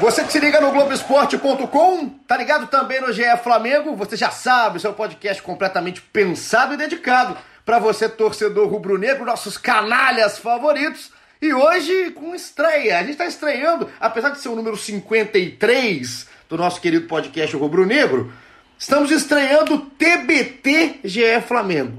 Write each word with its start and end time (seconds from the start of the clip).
Você 0.00 0.24
que 0.24 0.32
se 0.32 0.40
liga 0.40 0.62
no 0.62 0.72
Globoesporte.com, 0.72 2.08
tá 2.26 2.34
ligado 2.34 2.68
também 2.68 3.02
no 3.02 3.12
GE 3.12 3.22
Flamengo? 3.42 3.94
Você 3.96 4.16
já 4.16 4.30
sabe, 4.30 4.80
seu 4.80 4.94
podcast 4.94 5.42
completamente 5.42 6.00
pensado 6.00 6.72
e 6.72 6.76
dedicado 6.78 7.36
para 7.66 7.78
você, 7.78 8.08
torcedor 8.08 8.66
rubro-negro, 8.66 9.26
nossos 9.26 9.58
canalhas 9.58 10.38
favoritos. 10.38 11.10
E 11.42 11.52
hoje 11.52 12.12
com 12.12 12.34
estreia, 12.34 12.96
a 12.96 13.02
gente 13.02 13.12
está 13.12 13.26
estreando, 13.26 13.90
apesar 14.00 14.30
de 14.30 14.40
ser 14.40 14.48
o 14.48 14.56
número 14.56 14.74
53 14.74 16.26
do 16.48 16.56
nosso 16.56 16.80
querido 16.80 17.06
podcast 17.06 17.54
rubro-negro, 17.54 18.32
estamos 18.78 19.10
estreando 19.10 19.74
o 19.74 19.80
TBT 19.80 21.00
GE 21.04 21.42
Flamengo. 21.46 21.98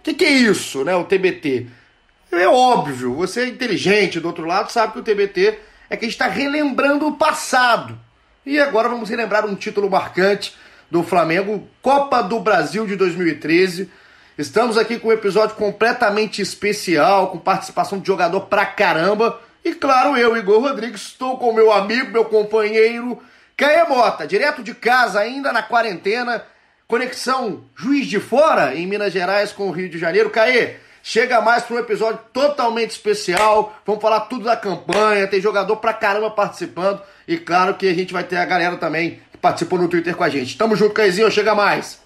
O 0.00 0.02
que, 0.02 0.14
que 0.14 0.24
é 0.24 0.30
isso, 0.30 0.82
né, 0.82 0.96
o 0.96 1.04
TBT? 1.04 1.68
É 2.32 2.48
óbvio, 2.48 3.14
você 3.14 3.42
é 3.42 3.46
inteligente 3.46 4.18
do 4.18 4.26
outro 4.26 4.44
lado 4.44 4.72
sabe 4.72 4.94
que 4.94 4.98
o 4.98 5.02
TBT 5.04 5.60
é 5.88 5.96
que 5.96 6.04
a 6.04 6.08
gente 6.08 6.14
está 6.14 6.28
relembrando 6.28 7.06
o 7.06 7.16
passado. 7.16 7.98
E 8.44 8.58
agora 8.60 8.88
vamos 8.88 9.08
relembrar 9.08 9.44
um 9.46 9.54
título 9.54 9.90
marcante 9.90 10.54
do 10.90 11.02
Flamengo, 11.02 11.68
Copa 11.82 12.22
do 12.22 12.38
Brasil 12.40 12.86
de 12.86 12.96
2013. 12.96 13.90
Estamos 14.38 14.76
aqui 14.76 14.98
com 14.98 15.08
um 15.08 15.12
episódio 15.12 15.56
completamente 15.56 16.42
especial, 16.42 17.30
com 17.30 17.38
participação 17.38 17.98
de 17.98 18.06
jogador 18.06 18.42
pra 18.42 18.66
caramba. 18.66 19.40
E 19.64 19.74
claro, 19.74 20.16
eu, 20.16 20.36
Igor 20.36 20.60
Rodrigues, 20.60 21.02
estou 21.02 21.38
com 21.38 21.52
meu 21.52 21.72
amigo, 21.72 22.12
meu 22.12 22.24
companheiro, 22.26 23.20
Caê 23.56 23.82
Mota, 23.84 24.26
direto 24.26 24.62
de 24.62 24.74
casa, 24.74 25.18
ainda 25.18 25.52
na 25.52 25.62
quarentena. 25.62 26.44
Conexão 26.86 27.64
Juiz 27.74 28.06
de 28.06 28.20
Fora, 28.20 28.76
em 28.76 28.86
Minas 28.86 29.12
Gerais, 29.12 29.50
com 29.50 29.68
o 29.68 29.72
Rio 29.72 29.88
de 29.88 29.98
Janeiro. 29.98 30.30
Caê, 30.30 30.76
Chega 31.08 31.40
mais 31.40 31.62
para 31.62 31.76
um 31.76 31.78
episódio 31.78 32.18
totalmente 32.32 32.90
especial. 32.90 33.76
Vamos 33.86 34.02
falar 34.02 34.22
tudo 34.22 34.46
da 34.46 34.56
campanha. 34.56 35.28
Tem 35.28 35.40
jogador 35.40 35.76
pra 35.76 35.92
caramba 35.92 36.32
participando. 36.32 37.00
E 37.28 37.36
claro 37.36 37.74
que 37.74 37.86
a 37.86 37.94
gente 37.94 38.12
vai 38.12 38.24
ter 38.24 38.36
a 38.38 38.44
galera 38.44 38.76
também 38.76 39.20
que 39.30 39.38
participou 39.38 39.78
no 39.78 39.86
Twitter 39.86 40.16
com 40.16 40.24
a 40.24 40.28
gente. 40.28 40.58
Tamo 40.58 40.74
junto, 40.74 40.92
Caizinho. 40.92 41.30
Chega 41.30 41.54
mais. 41.54 42.00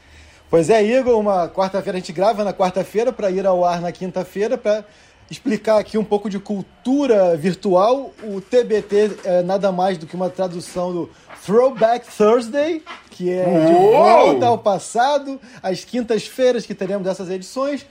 Pois 0.51 0.69
é, 0.69 0.85
Igor. 0.85 1.19
Uma 1.19 1.49
quarta-feira 1.49 1.97
a 1.97 1.99
gente 1.99 2.13
grava 2.13 2.45
na 2.45 2.53
quarta-feira 2.53 3.11
para 3.11 3.31
ir 3.31 3.47
ao 3.47 3.65
ar 3.65 3.81
na 3.81 3.91
quinta-feira 3.91 4.59
para 4.59 4.85
explicar 5.31 5.79
aqui 5.79 5.97
um 5.97 6.05
pouco 6.05 6.29
de 6.29 6.39
cultura 6.39 7.35
virtual. 7.39 8.13
O 8.23 8.39
TBT 8.39 9.13
é 9.25 9.43
nada 9.43 9.73
mais 9.73 9.97
do 9.97 10.07
que 10.07 10.15
uma 10.15 10.29
tradução 10.29 10.93
do 10.93 11.11
Throwback 11.47 12.07
Thursday, 12.15 12.83
que 13.13 13.33
é 13.33 13.45
de 13.45 13.73
volta 13.73 14.45
ao 14.45 14.59
passado, 14.59 15.41
às 15.63 15.87
quintas-feiras 15.87 16.67
que 16.67 16.75
teremos 16.75 17.09
essas 17.09 17.31
edições. 17.31 17.87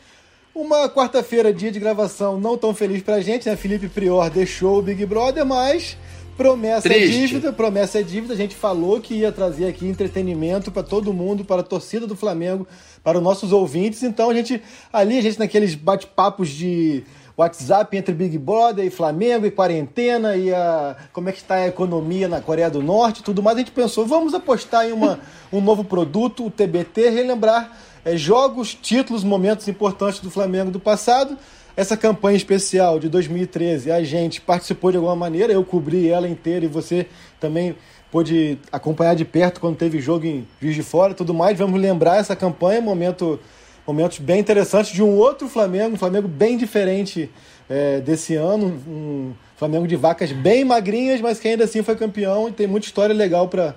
Uma 0.59 0.89
quarta-feira, 0.89 1.53
dia 1.53 1.71
de 1.71 1.79
gravação, 1.79 2.37
não 2.37 2.57
tão 2.57 2.75
feliz 2.75 3.01
pra 3.01 3.21
gente, 3.21 3.47
né? 3.47 3.55
Felipe 3.55 3.87
Prior 3.87 4.29
deixou 4.29 4.79
o 4.79 4.81
Big 4.81 5.05
Brother, 5.05 5.45
mas 5.45 5.95
promessa 6.35 6.85
é 6.89 6.91
Triste. 6.91 7.15
é 7.15 7.27
dívida, 7.27 7.53
promessa 7.53 7.99
é 8.01 8.03
dívida. 8.03 8.33
A 8.33 8.37
gente 8.37 8.57
falou 8.57 8.99
que 8.99 9.13
ia 9.13 9.31
trazer 9.31 9.67
aqui 9.67 9.87
entretenimento 9.87 10.69
para 10.69 10.83
todo 10.83 11.13
mundo, 11.13 11.45
para 11.45 11.61
a 11.61 11.63
torcida 11.63 12.05
do 12.05 12.13
Flamengo, 12.13 12.67
para 13.01 13.17
os 13.17 13.23
nossos 13.23 13.53
ouvintes. 13.53 14.03
Então 14.03 14.29
a 14.29 14.33
gente, 14.33 14.61
ali, 14.91 15.17
a 15.17 15.21
gente 15.21 15.39
naqueles 15.39 15.75
bate-papos 15.75 16.49
de 16.49 17.05
WhatsApp 17.37 17.95
entre 17.95 18.13
Big 18.13 18.37
Brother 18.37 18.85
e 18.85 18.89
Flamengo 18.89 19.45
e 19.45 19.51
quarentena 19.51 20.35
e 20.35 20.53
a, 20.53 20.97
como 21.13 21.29
é 21.29 21.31
que 21.31 21.37
está 21.37 21.55
a 21.55 21.67
economia 21.67 22.27
na 22.27 22.41
Coreia 22.41 22.69
do 22.69 22.83
Norte 22.83 23.23
tudo 23.23 23.41
mais, 23.41 23.55
a 23.55 23.59
gente 23.59 23.71
pensou, 23.71 24.05
vamos 24.05 24.33
apostar 24.33 24.85
em 24.85 24.91
uma, 24.91 25.21
um 25.53 25.61
novo 25.61 25.85
produto, 25.85 26.45
o 26.45 26.51
TBT, 26.51 27.11
relembrar 27.11 27.71
é, 28.03 28.15
jogos, 28.17 28.73
títulos, 28.73 29.23
momentos 29.23 29.67
importantes 29.67 30.19
do 30.19 30.29
Flamengo 30.29 30.71
do 30.71 30.79
passado. 30.79 31.37
Essa 31.75 31.95
campanha 31.95 32.35
especial 32.35 32.99
de 32.99 33.07
2013, 33.07 33.91
a 33.91 34.03
gente 34.03 34.41
participou 34.41 34.91
de 34.91 34.97
alguma 34.97 35.15
maneira, 35.15 35.53
eu 35.53 35.63
cobri 35.63 36.09
ela 36.09 36.27
inteira 36.27 36.65
e 36.65 36.67
você 36.67 37.07
também 37.39 37.75
pôde 38.11 38.57
acompanhar 38.71 39.15
de 39.15 39.23
perto 39.23 39.61
quando 39.61 39.77
teve 39.77 39.99
jogo 39.99 40.25
em 40.25 40.47
Juiz 40.61 40.75
de 40.75 40.83
Fora 40.83 41.13
tudo 41.13 41.33
mais. 41.33 41.57
Vamos 41.57 41.79
lembrar 41.79 42.17
essa 42.17 42.35
campanha, 42.35 42.81
momento, 42.81 43.39
momentos 43.87 44.19
bem 44.19 44.39
interessantes 44.39 44.91
de 44.91 45.01
um 45.01 45.15
outro 45.15 45.47
Flamengo, 45.47 45.95
um 45.95 45.97
Flamengo 45.97 46.27
bem 46.27 46.57
diferente 46.57 47.29
é, 47.69 48.01
desse 48.01 48.35
ano, 48.35 48.81
um 48.87 49.33
Flamengo 49.55 49.87
de 49.87 49.95
vacas 49.95 50.31
bem 50.31 50.65
magrinhas, 50.65 51.21
mas 51.21 51.39
que 51.39 51.47
ainda 51.47 51.63
assim 51.63 51.83
foi 51.83 51.95
campeão 51.95 52.49
e 52.49 52.51
tem 52.51 52.67
muita 52.67 52.87
história 52.87 53.13
legal 53.13 53.47
para 53.47 53.75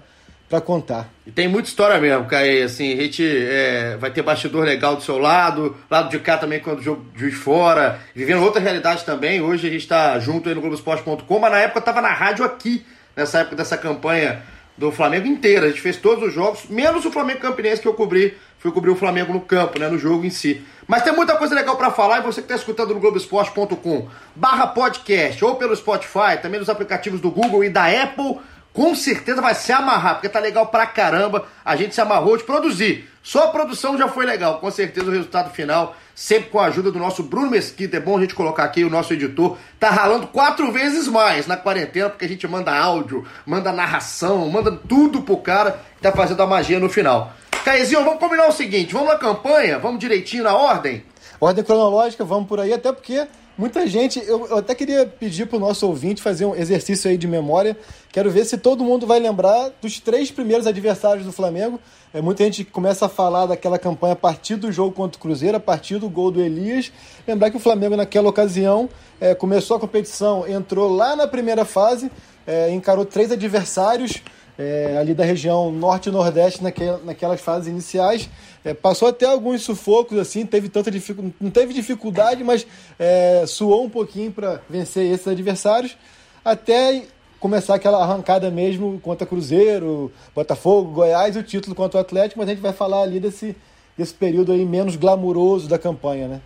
para 0.52 0.60
contar. 0.60 1.08
E 1.26 1.30
tem 1.30 1.48
muita 1.48 1.70
história 1.70 1.98
mesmo, 1.98 2.26
Caê. 2.26 2.62
Assim, 2.62 2.92
a 2.92 2.96
gente 2.96 3.24
é, 3.26 3.96
vai 3.98 4.10
ter 4.10 4.20
bastidor 4.20 4.66
legal 4.66 4.94
do 4.94 5.02
seu 5.02 5.16
lado, 5.16 5.74
lado 5.90 6.10
de 6.10 6.18
cá 6.18 6.36
também 6.36 6.60
quando 6.60 6.80
o 6.80 6.82
jogo 6.82 7.06
juiz 7.16 7.34
fora, 7.34 7.98
vivendo 8.14 8.42
outra 8.42 8.60
realidade 8.60 9.02
também. 9.02 9.40
Hoje 9.40 9.66
a 9.66 9.70
gente 9.70 9.80
está 9.80 10.18
junto 10.18 10.50
aí 10.50 10.54
no 10.54 10.60
Globoesporte.com, 10.60 11.38
mas 11.38 11.50
na 11.50 11.58
época 11.58 11.78
eu 11.78 11.84
tava 11.84 12.02
na 12.02 12.12
rádio 12.12 12.44
aqui, 12.44 12.84
nessa 13.16 13.38
época 13.38 13.56
dessa 13.56 13.78
campanha 13.78 14.42
do 14.76 14.92
Flamengo 14.92 15.26
inteira. 15.26 15.66
A 15.66 15.68
gente 15.70 15.80
fez 15.80 15.96
todos 15.96 16.28
os 16.28 16.34
jogos, 16.34 16.64
menos 16.68 17.06
o 17.06 17.10
Flamengo 17.10 17.40
Campinense 17.40 17.80
que 17.80 17.88
eu 17.88 17.94
cobri. 17.94 18.36
Fui 18.58 18.70
cobrir 18.70 18.90
o 18.90 18.96
Flamengo 18.96 19.32
no 19.32 19.40
campo, 19.40 19.78
né, 19.78 19.88
no 19.88 19.98
jogo 19.98 20.24
em 20.26 20.30
si. 20.30 20.62
Mas 20.86 21.02
tem 21.02 21.14
muita 21.14 21.34
coisa 21.36 21.54
legal 21.54 21.76
para 21.76 21.90
falar 21.90 22.18
e 22.18 22.22
você 22.22 22.42
que 22.42 22.44
está 22.44 22.56
escutando 22.56 22.92
no 22.92 23.00
Globoesporte.com 23.00 24.08
barra 24.36 24.66
podcast 24.66 25.42
ou 25.42 25.54
pelo 25.54 25.74
Spotify, 25.74 26.36
também 26.42 26.60
nos 26.60 26.68
aplicativos 26.68 27.20
do 27.20 27.30
Google 27.30 27.64
e 27.64 27.70
da 27.70 27.86
Apple 27.86 28.38
com 28.72 28.94
certeza 28.94 29.42
vai 29.42 29.54
se 29.54 29.70
amarrar, 29.72 30.14
porque 30.14 30.28
tá 30.28 30.38
legal 30.38 30.66
pra 30.66 30.86
caramba. 30.86 31.46
A 31.64 31.76
gente 31.76 31.94
se 31.94 32.00
amarrou 32.00 32.36
de 32.36 32.44
produzir. 32.44 33.08
Só 33.22 33.44
a 33.44 33.48
produção 33.48 33.96
já 33.96 34.08
foi 34.08 34.26
legal, 34.26 34.58
com 34.58 34.70
certeza 34.70 35.06
o 35.06 35.12
resultado 35.12 35.52
final, 35.52 35.94
sempre 36.14 36.50
com 36.50 36.58
a 36.58 36.66
ajuda 36.66 36.90
do 36.90 36.98
nosso 36.98 37.22
Bruno 37.22 37.50
Mesquita. 37.50 37.96
É 37.96 38.00
bom 38.00 38.18
a 38.18 38.20
gente 38.20 38.34
colocar 38.34 38.64
aqui 38.64 38.82
o 38.82 38.90
nosso 38.90 39.12
editor, 39.12 39.56
tá 39.78 39.90
ralando 39.90 40.26
quatro 40.26 40.72
vezes 40.72 41.06
mais 41.06 41.46
na 41.46 41.56
quarentena, 41.56 42.10
porque 42.10 42.24
a 42.24 42.28
gente 42.28 42.48
manda 42.48 42.76
áudio, 42.76 43.24
manda 43.46 43.72
narração, 43.72 44.48
manda 44.48 44.72
tudo 44.72 45.22
pro 45.22 45.36
cara 45.36 45.80
que 45.96 46.02
tá 46.02 46.10
fazendo 46.10 46.42
a 46.42 46.46
magia 46.46 46.80
no 46.80 46.88
final. 46.88 47.32
Caezinho, 47.64 48.02
vamos 48.04 48.18
combinar 48.18 48.48
o 48.48 48.52
seguinte: 48.52 48.92
vamos 48.92 49.08
na 49.08 49.18
campanha, 49.18 49.78
vamos 49.78 50.00
direitinho 50.00 50.42
na 50.42 50.54
ordem? 50.54 51.04
Ordem 51.40 51.62
cronológica, 51.62 52.24
vamos 52.24 52.48
por 52.48 52.58
aí, 52.58 52.72
até 52.72 52.90
porque 52.90 53.26
Muita 53.56 53.86
gente, 53.86 54.18
eu, 54.18 54.46
eu 54.46 54.56
até 54.56 54.74
queria 54.74 55.04
pedir 55.04 55.46
para 55.46 55.58
o 55.58 55.60
nosso 55.60 55.86
ouvinte 55.86 56.22
fazer 56.22 56.46
um 56.46 56.54
exercício 56.54 57.10
aí 57.10 57.18
de 57.18 57.28
memória. 57.28 57.76
Quero 58.10 58.30
ver 58.30 58.46
se 58.46 58.56
todo 58.56 58.82
mundo 58.82 59.06
vai 59.06 59.20
lembrar 59.20 59.70
dos 59.80 60.00
três 60.00 60.30
primeiros 60.30 60.66
adversários 60.66 61.26
do 61.26 61.32
Flamengo. 61.32 61.78
É, 62.14 62.22
muita 62.22 62.44
gente 62.44 62.64
começa 62.64 63.04
a 63.04 63.08
falar 63.10 63.44
daquela 63.44 63.78
campanha 63.78 64.14
a 64.14 64.16
partir 64.16 64.56
do 64.56 64.72
jogo 64.72 64.92
contra 64.92 65.18
o 65.18 65.20
Cruzeiro, 65.20 65.58
a 65.58 65.60
partir 65.60 65.98
do 65.98 66.08
gol 66.08 66.30
do 66.30 66.40
Elias. 66.40 66.90
Lembrar 67.28 67.50
que 67.50 67.56
o 67.58 67.60
Flamengo, 67.60 67.94
naquela 67.94 68.30
ocasião, 68.30 68.88
é, 69.20 69.34
começou 69.34 69.76
a 69.76 69.80
competição, 69.80 70.48
entrou 70.48 70.90
lá 70.90 71.14
na 71.14 71.26
primeira 71.26 71.66
fase, 71.66 72.10
é, 72.46 72.70
encarou 72.70 73.04
três 73.04 73.30
adversários 73.30 74.22
é, 74.58 74.96
ali 74.98 75.14
da 75.14 75.24
região 75.24 75.70
norte 75.70 76.08
e 76.08 76.12
nordeste 76.12 76.62
naquelas, 76.62 77.04
naquelas 77.04 77.40
fases 77.40 77.68
iniciais. 77.68 78.28
É, 78.64 78.74
passou 78.74 79.08
até 79.08 79.26
alguns 79.26 79.62
sufocos, 79.62 80.18
assim, 80.18 80.46
teve 80.46 80.68
tanta 80.68 80.90
dificuldade, 80.90 81.34
não 81.40 81.50
teve 81.50 81.74
dificuldade, 81.74 82.44
mas 82.44 82.66
é, 82.98 83.44
suou 83.46 83.84
um 83.84 83.90
pouquinho 83.90 84.30
para 84.30 84.60
vencer 84.68 85.10
esses 85.10 85.26
adversários, 85.26 85.96
até 86.44 87.02
começar 87.40 87.74
aquela 87.74 88.00
arrancada 88.00 88.50
mesmo 88.52 89.00
contra 89.00 89.26
Cruzeiro, 89.26 90.12
Botafogo, 90.32 90.92
Goiás 90.92 91.36
o 91.36 91.42
título 91.42 91.74
contra 91.74 91.98
o 91.98 92.00
Atlético, 92.00 92.38
mas 92.38 92.48
a 92.48 92.52
gente 92.52 92.62
vai 92.62 92.72
falar 92.72 93.02
ali 93.02 93.18
desse, 93.18 93.56
desse 93.98 94.14
período 94.14 94.52
aí 94.52 94.64
menos 94.64 94.94
glamuroso 94.94 95.68
da 95.68 95.76
campanha, 95.76 96.28
né? 96.28 96.40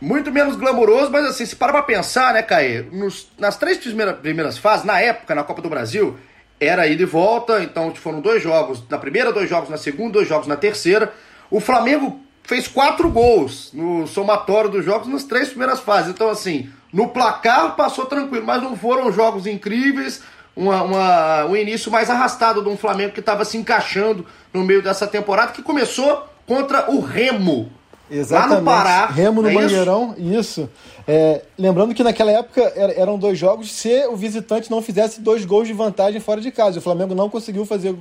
Muito 0.00 0.32
menos 0.32 0.56
glamuroso, 0.56 1.12
mas 1.12 1.26
assim, 1.26 1.46
se 1.46 1.54
para 1.54 1.70
pra 1.70 1.82
pensar, 1.82 2.32
né, 2.32 2.42
Caê? 2.42 2.80
Nos, 2.80 3.28
nas 3.38 3.56
três 3.56 3.78
primeiras, 3.78 4.18
primeiras 4.18 4.58
fases, 4.58 4.84
na 4.84 4.98
época, 5.00 5.34
na 5.34 5.44
Copa 5.44 5.62
do 5.62 5.68
Brasil, 5.68 6.16
era 6.64 6.86
ida 6.86 7.02
e 7.02 7.06
volta, 7.06 7.62
então 7.62 7.94
foram 7.94 8.20
dois 8.20 8.42
jogos 8.42 8.82
na 8.88 8.98
primeira, 8.98 9.32
dois 9.32 9.48
jogos 9.48 9.68
na 9.68 9.76
segunda, 9.76 10.12
dois 10.12 10.28
jogos 10.28 10.46
na 10.46 10.56
terceira. 10.56 11.12
O 11.50 11.60
Flamengo 11.60 12.20
fez 12.42 12.66
quatro 12.66 13.08
gols 13.10 13.70
no 13.72 14.06
somatório 14.06 14.70
dos 14.70 14.84
jogos 14.84 15.08
nas 15.08 15.24
três 15.24 15.48
primeiras 15.48 15.80
fases. 15.80 16.10
Então, 16.10 16.28
assim, 16.28 16.70
no 16.92 17.08
placar 17.08 17.76
passou 17.76 18.06
tranquilo, 18.06 18.46
mas 18.46 18.62
não 18.62 18.76
foram 18.76 19.12
jogos 19.12 19.46
incríveis. 19.46 20.22
Uma, 20.54 20.82
uma, 20.82 21.44
um 21.46 21.56
início 21.56 21.90
mais 21.90 22.10
arrastado 22.10 22.62
de 22.62 22.68
um 22.68 22.76
Flamengo 22.76 23.12
que 23.12 23.20
estava 23.20 23.44
se 23.44 23.56
encaixando 23.56 24.26
no 24.52 24.62
meio 24.62 24.82
dessa 24.82 25.06
temporada, 25.06 25.52
que 25.52 25.62
começou 25.62 26.26
contra 26.46 26.90
o 26.90 27.00
Remo. 27.00 27.72
Exatamente. 28.10 28.52
Lá 28.52 28.60
no 28.60 28.64
Pará. 28.64 29.06
Remo 29.06 29.40
no 29.40 29.48
é 29.48 29.52
Mangueirão, 29.54 30.14
isso. 30.18 30.60
isso. 30.60 30.70
É, 31.06 31.42
lembrando 31.58 31.94
que 31.94 32.02
naquela 32.02 32.30
época 32.30 32.60
eram 32.76 33.18
dois 33.18 33.38
jogos 33.38 33.72
se 33.72 34.06
o 34.06 34.16
visitante 34.16 34.70
não 34.70 34.80
fizesse 34.80 35.20
dois 35.20 35.44
gols 35.44 35.66
de 35.66 35.74
vantagem 35.74 36.20
fora 36.20 36.40
de 36.40 36.50
casa. 36.50 36.78
O 36.78 36.82
Flamengo 36.82 37.14
não 37.14 37.28
conseguiu 37.28 37.64
fazer 37.66 37.94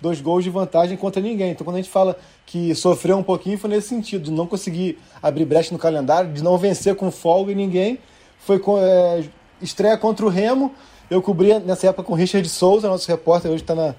dois 0.00 0.20
gols 0.20 0.42
de 0.42 0.50
vantagem 0.50 0.96
contra 0.96 1.20
ninguém. 1.20 1.52
Então, 1.52 1.64
quando 1.64 1.76
a 1.76 1.80
gente 1.80 1.90
fala 1.90 2.16
que 2.46 2.74
sofreu 2.74 3.18
um 3.18 3.22
pouquinho, 3.22 3.58
foi 3.58 3.70
nesse 3.70 3.88
sentido, 3.88 4.24
de 4.24 4.30
não 4.32 4.46
conseguir 4.46 4.98
abrir 5.22 5.44
brecha 5.44 5.72
no 5.72 5.78
calendário, 5.78 6.32
de 6.32 6.42
não 6.42 6.56
vencer 6.56 6.94
com 6.96 7.10
folga 7.10 7.52
em 7.52 7.54
ninguém. 7.54 7.98
Foi 8.38 8.58
com, 8.58 8.78
é, 8.78 9.24
estreia 9.60 9.96
contra 9.96 10.24
o 10.24 10.28
Remo. 10.28 10.72
Eu 11.10 11.20
cobria 11.20 11.58
nessa 11.58 11.88
época 11.88 12.04
com 12.04 12.12
o 12.12 12.16
Richard 12.16 12.48
Souza, 12.48 12.88
nosso 12.88 13.08
repórter, 13.08 13.50
hoje 13.50 13.62
está 13.62 13.74
na, 13.74 13.94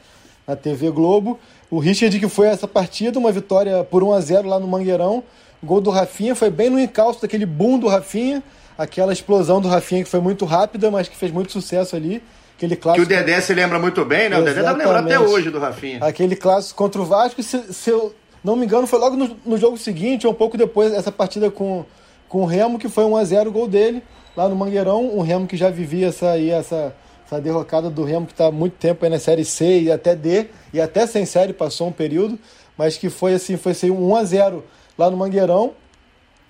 na 0.47 0.55
TV 0.55 0.89
Globo. 0.89 1.39
O 1.69 1.79
Richard 1.79 2.19
que 2.19 2.27
foi 2.27 2.47
essa 2.47 2.67
partida, 2.67 3.19
uma 3.19 3.31
vitória 3.31 3.83
por 3.83 4.03
1 4.03 4.13
a 4.13 4.19
0 4.19 4.47
lá 4.47 4.59
no 4.59 4.67
Mangueirão. 4.67 5.23
O 5.61 5.65
gol 5.65 5.79
do 5.79 5.89
Rafinha 5.89 6.35
foi 6.35 6.49
bem 6.49 6.69
no 6.69 6.79
encalço 6.79 7.21
daquele 7.21 7.45
boom 7.45 7.77
do 7.77 7.87
Rafinha, 7.87 8.41
aquela 8.77 9.13
explosão 9.13 9.61
do 9.61 9.67
Rafinha 9.67 10.03
que 10.03 10.09
foi 10.09 10.19
muito 10.19 10.43
rápida, 10.43 10.89
mas 10.89 11.07
que 11.07 11.15
fez 11.15 11.31
muito 11.31 11.51
sucesso 11.51 11.95
ali. 11.95 12.23
Aquele 12.57 12.75
clássico... 12.75 13.05
Que 13.05 13.13
o 13.13 13.17
Dedé 13.17 13.41
se 13.41 13.53
lembra 13.53 13.79
muito 13.79 14.03
bem, 14.05 14.29
né? 14.29 14.37
O 14.37 14.43
Dedé 14.43 14.61
tá 14.61 14.71
lembrando 14.71 15.05
até 15.05 15.19
hoje 15.19 15.49
do 15.49 15.59
Rafinha. 15.59 15.99
Aquele 16.01 16.35
clássico 16.35 16.77
contra 16.77 17.01
o 17.01 17.05
Vasco, 17.05 17.41
se, 17.41 17.73
se 17.73 17.89
eu 17.89 18.13
não 18.43 18.55
me 18.55 18.65
engano, 18.65 18.87
foi 18.87 18.99
logo 18.99 19.15
no, 19.15 19.37
no, 19.45 19.57
jogo 19.57 19.77
seguinte, 19.77 20.25
ou 20.25 20.33
um 20.33 20.35
pouco 20.35 20.57
depois, 20.57 20.93
essa 20.93 21.11
partida 21.11 21.51
com, 21.51 21.85
com 22.27 22.41
o 22.41 22.45
Remo, 22.45 22.79
que 22.79 22.89
foi 22.89 23.03
1 23.03 23.17
a 23.17 23.23
0 23.23 23.49
o 23.49 23.53
gol 23.53 23.67
dele, 23.67 24.03
lá 24.35 24.49
no 24.49 24.55
Mangueirão. 24.55 25.15
Um 25.15 25.21
Remo 25.21 25.47
que 25.47 25.57
já 25.57 25.69
vivia 25.69 26.07
essa, 26.07 26.31
aí, 26.31 26.49
essa, 26.49 26.95
essa 27.25 27.39
derrocada 27.39 27.89
do 27.89 28.03
Remo, 28.03 28.25
que 28.25 28.33
está 28.33 28.47
há 28.47 28.51
muito 28.51 28.73
tempo 28.73 29.05
aí 29.05 29.11
na 29.11 29.19
Série 29.19 29.45
C 29.45 29.81
e 29.81 29.91
até 29.91 30.15
D, 30.15 30.47
e 30.73 30.81
até 30.81 31.05
sem 31.05 31.25
série 31.25 31.53
passou 31.53 31.87
um 31.87 31.91
período, 31.91 32.37
mas 32.77 32.97
que 32.97 33.09
foi 33.09 33.33
assim, 33.35 33.57
foi 33.57 33.73
assim, 33.73 33.91
1 33.91 34.15
a 34.15 34.23
0 34.23 34.63
lá 34.97 35.09
no 35.09 35.17
Mangueirão. 35.17 35.71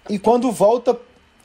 E 0.09 0.17
quando 0.17 0.51
volta 0.51 0.97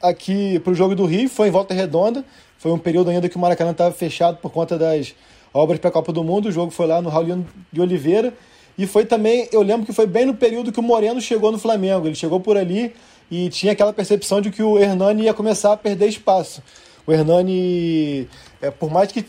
aqui 0.03 0.59
para 0.61 0.73
o 0.73 0.75
jogo 0.75 0.95
do 0.95 1.05
Rio, 1.05 1.29
foi 1.29 1.49
em 1.49 1.51
volta 1.51 1.75
redonda. 1.75 2.25
Foi 2.59 2.73
um 2.73 2.79
período 2.79 3.11
ainda 3.11 3.29
que 3.29 3.37
o 3.37 3.39
Maracanã 3.39 3.71
estava 3.71 3.95
fechado 3.95 4.39
por 4.39 4.51
conta 4.51 4.79
das 4.79 5.15
obras 5.53 5.79
para 5.79 5.89
a 5.89 5.93
Copa 5.93 6.13
do 6.13 6.25
Mundo. 6.25 6.49
O 6.49 6.53
jogo 6.53 6.71
foi 6.71 6.87
lá 6.87 7.01
no 7.03 7.09
Raulino 7.09 7.47
de 7.73 7.81
Oliveira. 7.81 8.33
E 8.79 8.87
foi 8.87 9.07
também, 9.07 9.49
eu 9.53 9.63
lembro 9.63 9.87
que 9.87 9.93
foi 9.93 10.07
bem 10.07 10.27
no 10.27 10.35
período 10.35 10.71
que 10.71 10.81
o 10.81 10.83
Moreno 10.83 11.21
chegou 11.21 11.51
no 11.51 11.59
Flamengo. 11.59 12.07
Ele 12.07 12.15
chegou 12.15 12.41
por 12.41 12.57
ali 12.57 12.95
e 13.31 13.49
tinha 13.49 13.73
aquela 13.73 13.93
percepção 13.93 14.41
de 14.41 14.51
que 14.51 14.63
o 14.63 14.79
Hernani 14.79 15.25
ia 15.25 15.35
começar 15.35 15.73
a 15.73 15.77
perder 15.77 16.09
espaço. 16.09 16.63
O 17.07 17.13
Hernani, 17.13 18.29
é, 18.61 18.71
por 18.71 18.91
mais 18.91 19.11
que 19.11 19.25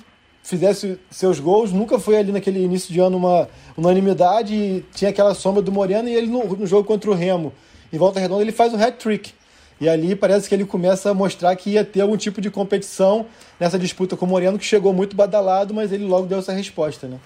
fizesse 0.48 1.00
seus 1.12 1.40
gols, 1.40 1.72
nunca 1.72 2.00
foi 2.00 2.18
ali 2.18 2.32
naquele 2.32 2.64
início 2.64 2.94
de 2.94 3.00
ano 3.00 3.18
uma 3.18 3.48
unanimidade. 3.76 4.54
E 4.54 4.86
tinha 4.94 5.10
aquela 5.10 5.34
sombra 5.34 5.62
do 5.62 5.72
Moreno 5.72 6.08
e 6.08 6.16
ele 6.16 6.28
no, 6.28 6.44
no 6.46 6.66
jogo 6.66 6.88
contra 6.88 7.12
o 7.12 7.14
Remo 7.14 7.54
em 7.92 7.98
volta 7.98 8.20
redonda 8.20 8.42
ele 8.42 8.52
faz 8.52 8.74
um 8.74 8.82
hat-trick. 8.82 9.34
E 9.80 9.88
ali 9.88 10.16
parece 10.16 10.50
que 10.50 10.56
ele 10.56 10.66
começa 10.66 11.12
a 11.12 11.14
mostrar 11.14 11.56
que 11.56 11.72
ia 11.72 11.86
ter 11.86 12.02
algum 12.02 12.18
tipo 12.18 12.42
de 12.42 12.50
competição 12.50 13.28
nessa 13.60 13.78
disputa 13.78 14.18
com 14.18 14.26
o 14.26 14.28
Moreno, 14.28 14.58
que 14.58 14.66
chegou 14.66 14.92
muito 14.92 15.16
badalado, 15.16 15.74
mas 15.74 15.92
ele 15.92 16.04
logo 16.04 16.26
deu 16.26 16.40
essa 16.40 16.52
resposta, 16.52 17.08
né? 17.08 17.18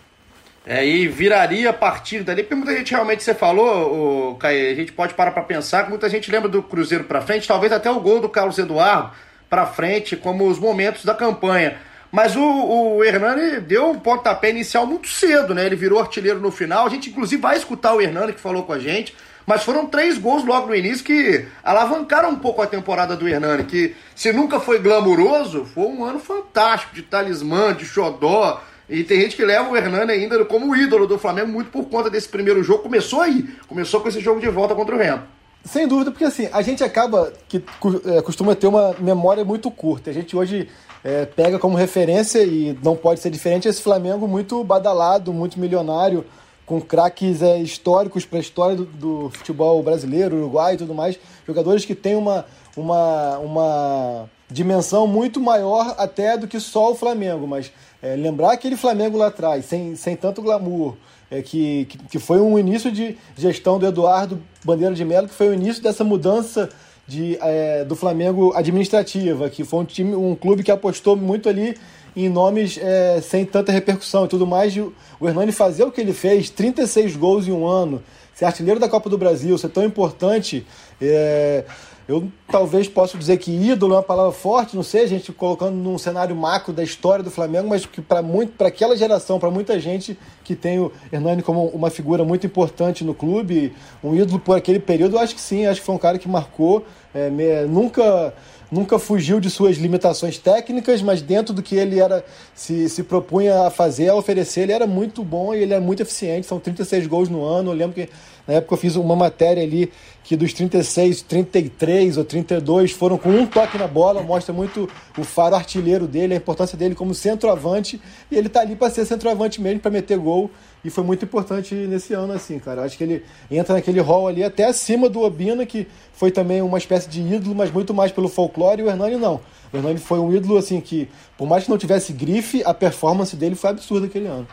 É, 0.65 0.85
e 0.85 1.07
viraria 1.07 1.69
a 1.69 1.73
partir 1.73 2.23
dali, 2.23 2.44
porque 2.44 2.53
muita 2.53 2.77
gente 2.77 2.91
realmente, 2.91 3.23
você 3.23 3.33
falou, 3.33 4.33
o 4.33 4.35
Caio, 4.35 4.71
a 4.71 4.75
gente 4.75 4.91
pode 4.91 5.15
parar 5.15 5.31
para 5.31 5.41
pensar 5.41 5.89
muita 5.89 6.07
gente 6.07 6.29
lembra 6.29 6.50
do 6.50 6.62
Cruzeiro 6.62 7.06
para 7.06 7.21
frente, 7.21 7.47
talvez 7.47 7.71
até 7.71 7.89
o 7.89 8.00
gol 8.00 8.19
do 8.19 8.29
Carlos 8.29 8.59
Eduardo 8.59 9.12
para 9.50 9.65
frente, 9.65 10.15
como 10.15 10.47
os 10.47 10.59
momentos 10.59 11.03
da 11.03 11.15
campanha. 11.15 11.77
Mas 12.11 12.35
o, 12.35 12.41
o 12.41 13.03
Hernani 13.03 13.61
deu 13.61 13.91
um 13.91 13.99
pontapé 13.99 14.49
inicial 14.49 14.85
muito 14.85 15.07
cedo, 15.07 15.55
né? 15.55 15.65
Ele 15.65 15.75
virou 15.75 15.99
artilheiro 15.99 16.39
no 16.39 16.51
final. 16.51 16.85
A 16.85 16.89
gente, 16.89 17.09
inclusive, 17.09 17.41
vai 17.41 17.55
escutar 17.55 17.93
o 17.93 18.01
Hernani 18.01 18.33
que 18.33 18.39
falou 18.39 18.63
com 18.63 18.73
a 18.73 18.79
gente. 18.79 19.15
Mas 19.45 19.63
foram 19.63 19.85
três 19.85 20.17
gols 20.17 20.45
logo 20.45 20.67
no 20.67 20.75
início 20.75 21.03
que 21.03 21.45
alavancaram 21.63 22.29
um 22.29 22.35
pouco 22.35 22.61
a 22.61 22.67
temporada 22.67 23.15
do 23.15 23.27
Hernani, 23.27 23.63
que 23.63 23.95
se 24.15 24.31
nunca 24.31 24.59
foi 24.59 24.79
glamuroso, 24.79 25.65
foi 25.65 25.85
um 25.85 26.03
ano 26.03 26.19
fantástico 26.19 26.93
de 26.93 27.01
talismã, 27.01 27.73
de 27.73 27.85
xodó. 27.85 28.61
E 28.87 29.03
tem 29.03 29.21
gente 29.21 29.35
que 29.35 29.43
leva 29.43 29.69
o 29.69 29.75
Hernani 29.75 30.11
ainda 30.11 30.43
como 30.45 30.75
ídolo 30.75 31.07
do 31.07 31.17
Flamengo 31.17 31.47
muito 31.47 31.71
por 31.71 31.85
conta 31.85 32.09
desse 32.09 32.27
primeiro 32.27 32.61
jogo. 32.61 32.83
Começou 32.83 33.21
aí, 33.21 33.49
começou 33.67 34.01
com 34.01 34.09
esse 34.09 34.19
jogo 34.19 34.39
de 34.39 34.49
volta 34.49 34.75
contra 34.75 34.95
o 34.95 34.97
Remo. 34.97 35.23
Sem 35.63 35.87
dúvida, 35.87 36.11
porque 36.11 36.25
assim, 36.25 36.49
a 36.51 36.61
gente 36.61 36.83
acaba 36.83 37.31
que 37.47 37.63
é, 38.05 38.21
costuma 38.21 38.55
ter 38.55 38.67
uma 38.67 38.95
memória 38.99 39.45
muito 39.45 39.69
curta. 39.69 40.09
A 40.09 40.13
gente 40.13 40.35
hoje 40.35 40.67
é, 41.03 41.25
pega 41.25 41.57
como 41.57 41.75
referência, 41.75 42.44
e 42.44 42.77
não 42.83 42.95
pode 42.95 43.19
ser 43.19 43.30
diferente, 43.30 43.68
esse 43.68 43.81
Flamengo 43.81 44.27
muito 44.27 44.63
badalado, 44.63 45.33
muito 45.33 45.59
milionário, 45.59 46.25
com 46.65 46.80
craques 46.80 47.42
é, 47.42 47.59
históricos 47.59 48.25
para 48.25 48.38
a 48.38 48.42
história 48.42 48.75
do, 48.77 48.86
do, 48.86 49.30
futebol 49.31 49.81
brasileiro, 49.83 50.38
uruguai 50.38 50.75
e 50.75 50.77
tudo 50.77 50.94
mais. 50.94 51.19
Jogadores 51.45 51.83
que 51.83 51.94
têm 51.94 52.15
uma, 52.15 52.45
uma, 52.77 53.38
uma 53.39 54.30
dimensão 54.50 55.06
muito 55.06 55.42
maior 55.42 55.95
até 55.98 56.38
do 56.38 56.48
que 56.48 56.59
só 56.62 56.92
o 56.92 56.95
Flamengo. 56.95 57.45
Mas 57.45 57.74
é, 58.01 58.15
lembrar 58.15 58.54
aquele 58.54 58.77
Flamengo 58.77 59.18
lá 59.18 59.27
atrás, 59.27 59.65
sem, 59.65 59.97
sem 59.97 60.15
tanto 60.15 60.42
glamour, 60.42 60.95
é, 61.30 61.42
que, 61.42 61.86
que, 61.86 61.97
que 61.97 62.19
foi 62.19 62.39
um 62.39 62.57
início 62.57 62.92
de 62.92 63.18
gestão 63.36 63.77
do 63.77 63.86
Eduardo 63.86 64.42
Bandeira 64.63 64.95
de 64.95 65.04
Mello, 65.04 65.27
que 65.27 65.33
foi 65.33 65.50
o 65.50 65.54
início 65.54 65.83
dessa 65.83 66.06
mudança 66.06 66.69
de, 67.07 67.38
é, 67.42 67.83
do 67.83 67.95
Flamengo 67.95 68.53
administrativa, 68.56 69.50
que 69.50 69.63
foi 69.63 69.80
um 69.80 69.86
time, 69.86 70.15
um 70.15 70.36
clube 70.36 70.63
que 70.63 70.71
apostou 70.71 71.15
muito 71.15 71.50
ali 71.50 71.75
em 72.15 72.30
nomes 72.30 72.77
é, 72.81 73.21
sem 73.21 73.45
tanta 73.45 73.71
repercussão 73.71 74.25
e 74.25 74.27
tudo 74.27 74.45
mais. 74.45 74.75
O 74.77 75.27
Hernani 75.27 75.51
fazer 75.51 75.83
o 75.83 75.92
que 75.92 76.01
ele 76.01 76.13
fez, 76.13 76.50
36 76.50 77.15
gols 77.15 77.48
em 77.48 77.51
um 77.51 77.65
ano, 77.65 78.03
ser 78.33 78.45
artilheiro 78.45 78.80
da 78.80 78.89
Copa 78.89 79.09
do 79.09 79.18
Brasil, 79.18 79.57
ser 79.57 79.69
tão 79.69 79.83
importante. 79.83 80.65
É, 81.01 81.63
eu 82.11 82.31
talvez 82.47 82.87
possa 82.87 83.17
dizer 83.17 83.37
que 83.37 83.51
ídolo 83.51 83.93
é 83.93 83.97
uma 83.97 84.03
palavra 84.03 84.31
forte, 84.31 84.75
não 84.75 84.83
sei, 84.83 85.03
a 85.03 85.07
gente 85.07 85.31
colocando 85.31 85.75
num 85.75 85.97
cenário 85.97 86.35
macro 86.35 86.73
da 86.73 86.83
história 86.83 87.23
do 87.23 87.31
Flamengo, 87.31 87.69
mas 87.69 87.85
que 87.85 88.01
para 88.01 88.21
muito, 88.21 88.53
para 88.53 88.67
aquela 88.67 88.95
geração, 88.95 89.39
para 89.39 89.49
muita 89.49 89.79
gente 89.79 90.17
que 90.43 90.55
tem 90.55 90.79
o 90.79 90.91
Hernani 91.11 91.41
como 91.41 91.67
uma 91.67 91.89
figura 91.89 92.23
muito 92.23 92.45
importante 92.45 93.03
no 93.03 93.13
clube, 93.13 93.73
um 94.03 94.13
ídolo 94.13 94.39
por 94.39 94.57
aquele 94.57 94.79
período, 94.79 95.15
eu 95.15 95.19
acho 95.19 95.33
que 95.33 95.41
sim, 95.41 95.65
acho 95.65 95.79
que 95.79 95.85
foi 95.85 95.95
um 95.95 95.99
cara 95.99 96.19
que 96.19 96.27
marcou, 96.27 96.85
é, 97.13 97.29
me, 97.29 97.65
nunca 97.65 98.33
nunca 98.71 98.97
fugiu 98.97 99.39
de 99.39 99.49
suas 99.49 99.75
limitações 99.75 100.37
técnicas, 100.37 101.01
mas 101.01 101.21
dentro 101.21 101.53
do 101.53 101.61
que 101.61 101.75
ele 101.75 101.99
era 101.99 102.23
se, 102.55 102.87
se 102.87 103.03
propunha 103.03 103.67
a 103.67 103.69
fazer, 103.69 104.07
a 104.07 104.15
oferecer, 104.15 104.61
ele 104.61 104.71
era 104.71 104.87
muito 104.87 105.23
bom 105.23 105.53
e 105.53 105.61
ele 105.61 105.73
é 105.73 105.79
muito 105.79 106.01
eficiente. 106.01 106.47
São 106.47 106.57
36 106.57 107.05
gols 107.05 107.27
no 107.27 107.43
ano. 107.43 107.71
Eu 107.71 107.75
lembro 107.75 107.93
que 107.93 108.09
na 108.47 108.55
época 108.55 108.73
eu 108.73 108.77
fiz 108.77 108.95
uma 108.95 109.15
matéria 109.15 109.63
ali 109.63 109.91
que 110.23 110.35
dos 110.35 110.53
36, 110.53 111.21
33 111.23 112.17
ou 112.17 112.23
32 112.23 112.91
foram 112.91 113.17
com 113.17 113.29
um 113.29 113.45
toque 113.45 113.77
na 113.77 113.88
bola, 113.88 114.21
mostra 114.21 114.53
muito 114.53 114.88
o 115.17 115.23
faro 115.23 115.55
artilheiro 115.55 116.07
dele, 116.07 116.33
a 116.33 116.38
importância 116.38 116.77
dele 116.77 116.95
como 116.95 117.13
centroavante, 117.13 117.99
e 118.29 118.35
ele 118.35 118.47
tá 118.47 118.61
ali 118.61 118.75
para 118.75 118.89
ser 118.89 119.05
centroavante 119.05 119.59
mesmo, 119.59 119.79
para 119.79 119.91
meter 119.91 120.17
gol, 120.17 120.49
e 120.85 120.89
foi 120.89 121.03
muito 121.03 121.25
importante 121.25 121.73
nesse 121.73 122.13
ano, 122.13 122.33
assim, 122.33 122.59
cara. 122.59 122.83
Acho 122.83 122.97
que 122.97 123.03
ele 123.03 123.23
entra 123.49 123.75
naquele 123.75 123.99
rol 123.99 124.27
ali 124.27 124.44
até 124.44 124.65
acima 124.65 125.09
do 125.09 125.21
Obina, 125.21 125.65
que 125.65 125.87
foi 126.13 126.31
também 126.31 126.61
uma 126.61 126.77
espécie 126.77 127.09
de 127.09 127.21
ídolo, 127.21 127.56
mas 127.56 127.71
muito 127.71 127.94
mais 127.94 128.11
pelo 128.11 128.30
folclore, 128.30 128.81
e 128.81 128.85
o 128.85 128.89
Hernani 128.89 129.18
não. 129.18 129.42
O 129.73 129.77
Hernani 129.77 129.99
foi 129.99 130.19
um 130.19 130.33
ídolo, 130.33 130.57
assim, 130.57 130.80
que 130.80 131.09
por 131.37 131.47
mais 131.47 131.63
que 131.63 131.69
não 131.69 131.77
tivesse 131.77 132.13
grife, 132.13 132.61
a 132.63 132.73
performance 132.73 133.35
dele 133.35 133.56
foi 133.56 133.71
absurda 133.71 134.06
aquele 134.06 134.27
ano. 134.27 134.47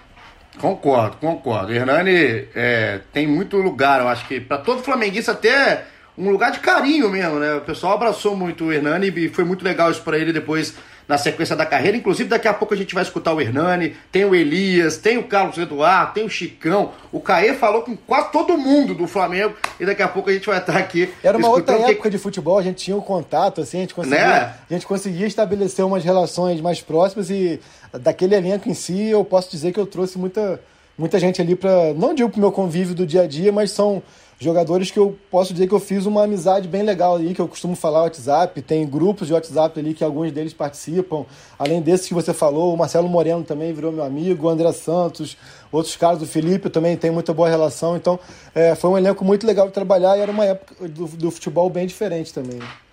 Concordo, 0.61 1.17
concordo. 1.17 1.73
O 1.73 1.75
Hernani 1.75 2.49
é, 2.55 3.01
tem 3.13 3.27
muito 3.27 3.57
lugar, 3.57 4.01
eu 4.01 4.09
acho 4.09 4.27
que 4.27 4.41
para 4.41 4.59
todo 4.59 4.83
flamenguista 4.83 5.33
até 5.33 5.85
um 6.17 6.31
lugar 6.31 6.51
de 6.51 6.59
carinho 6.59 7.09
mesmo, 7.09 7.39
né? 7.39 7.55
O 7.55 7.61
pessoal 7.61 7.95
abraçou 7.95 8.37
muito 8.37 8.65
o 8.65 8.73
Hernani 8.73 9.13
e 9.17 9.29
foi 9.29 9.45
muito 9.45 9.65
legal 9.65 9.91
isso 9.91 10.03
para 10.03 10.19
ele 10.19 10.33
depois 10.33 10.75
na 11.09 11.17
sequência 11.17 11.57
da 11.57 11.65
carreira. 11.65 11.97
Inclusive, 11.97 12.29
daqui 12.29 12.47
a 12.47 12.53
pouco 12.53 12.75
a 12.75 12.77
gente 12.77 12.95
vai 12.95 13.03
escutar 13.03 13.33
o 13.33 13.41
Hernani, 13.41 13.97
tem 14.13 14.27
o 14.27 14.35
Elias, 14.35 14.99
tem 14.99 15.17
o 15.17 15.25
Carlos 15.25 15.57
Eduardo, 15.57 16.13
tem 16.13 16.25
o 16.25 16.29
Chicão. 16.29 16.93
O 17.11 17.19
Caê 17.19 17.55
falou 17.55 17.83
com 17.83 17.97
quase 17.97 18.31
todo 18.31 18.59
mundo 18.59 18.95
do 18.95 19.07
Flamengo 19.07 19.55
e 19.81 19.87
daqui 19.87 20.03
a 20.03 20.09
pouco 20.09 20.29
a 20.29 20.33
gente 20.33 20.47
vai 20.47 20.59
estar 20.59 20.77
aqui. 20.77 21.09
Era 21.25 21.39
uma 21.39 21.49
outra 21.49 21.77
época 21.77 22.03
que... 22.03 22.11
de 22.11 22.19
futebol, 22.19 22.59
a 22.59 22.63
gente 22.63 22.85
tinha 22.85 22.97
um 22.97 23.01
contato, 23.01 23.63
assim, 23.63 23.79
a 23.79 23.81
gente 23.81 23.95
conseguia, 23.95 24.19
né? 24.19 24.55
a 24.69 24.75
gente 24.75 24.87
conseguia 24.87 25.27
estabelecer 25.27 25.85
umas 25.85 26.05
relações 26.05 26.61
mais 26.61 26.83
próximas 26.83 27.31
e 27.31 27.59
daquele 27.93 28.35
elenco 28.35 28.69
em 28.69 28.75
si 28.75 29.09
eu 29.09 29.25
posso 29.25 29.51
dizer 29.51 29.73
que 29.73 29.81
eu 29.81 29.87
trouxe 29.87 30.19
muita, 30.19 30.61
muita 30.97 31.19
gente 31.19 31.41
ali 31.41 31.55
para, 31.55 31.95
não 31.95 32.15
digo 32.15 32.29
para 32.29 32.39
o 32.39 32.41
meu 32.41 32.53
convívio 32.53 32.95
do 32.95 33.07
dia 33.07 33.23
a 33.23 33.27
dia, 33.27 33.53
mas 33.53 33.71
são 33.71 34.03
jogadores 34.41 34.91
que 34.91 34.99
eu 34.99 35.19
posso 35.31 35.53
dizer 35.53 35.67
que 35.67 35.75
eu 35.75 35.81
fiz 35.81 36.07
uma 36.07 36.23
amizade 36.23 36.69
bem 36.69 36.83
legal 36.83 37.17
ali, 37.17 37.35
que 37.35 37.41
eu 37.41 37.49
costumo 37.49 37.75
falar 37.75 38.03
WhatsApp, 38.03 38.63
tem 38.63 38.87
grupos 38.87 39.27
de 39.27 39.35
WhatsApp 39.35 39.79
ali 39.81 39.95
que 39.95 40.05
alguns 40.05 40.31
deles 40.31 40.53
participam, 40.53 41.27
além 41.59 41.81
desses 41.81 42.07
que 42.07 42.15
você 42.15 42.33
falou, 42.33 42.73
o 42.73 42.77
Marcelo 42.77 43.09
Moreno 43.09 43.43
também 43.43 43.73
virou 43.73 43.91
meu 43.91 44.05
amigo, 44.05 44.47
o 44.47 44.49
André 44.49 44.71
Santos, 44.73 45.37
outros 45.73 45.97
caras, 45.97 46.23
o 46.23 46.27
Felipe 46.27 46.71
também 46.71 46.97
tem 46.97 47.11
muita 47.11 47.35
boa 47.35 47.49
relação, 47.49 47.97
então 47.97 48.19
é, 48.55 48.77
foi 48.77 48.91
um 48.91 48.99
elenco 48.99 49.25
muito 49.25 49.45
legal 49.45 49.67
de 49.67 49.73
trabalhar 49.73 50.17
e 50.17 50.21
era 50.21 50.31
uma 50.31 50.45
época 50.45 50.89
do, 50.89 51.07
do 51.07 51.31
futebol 51.33 51.69
bem 51.69 51.87
diferente 51.87 52.33
também. 52.33 52.61
É, 52.61 52.88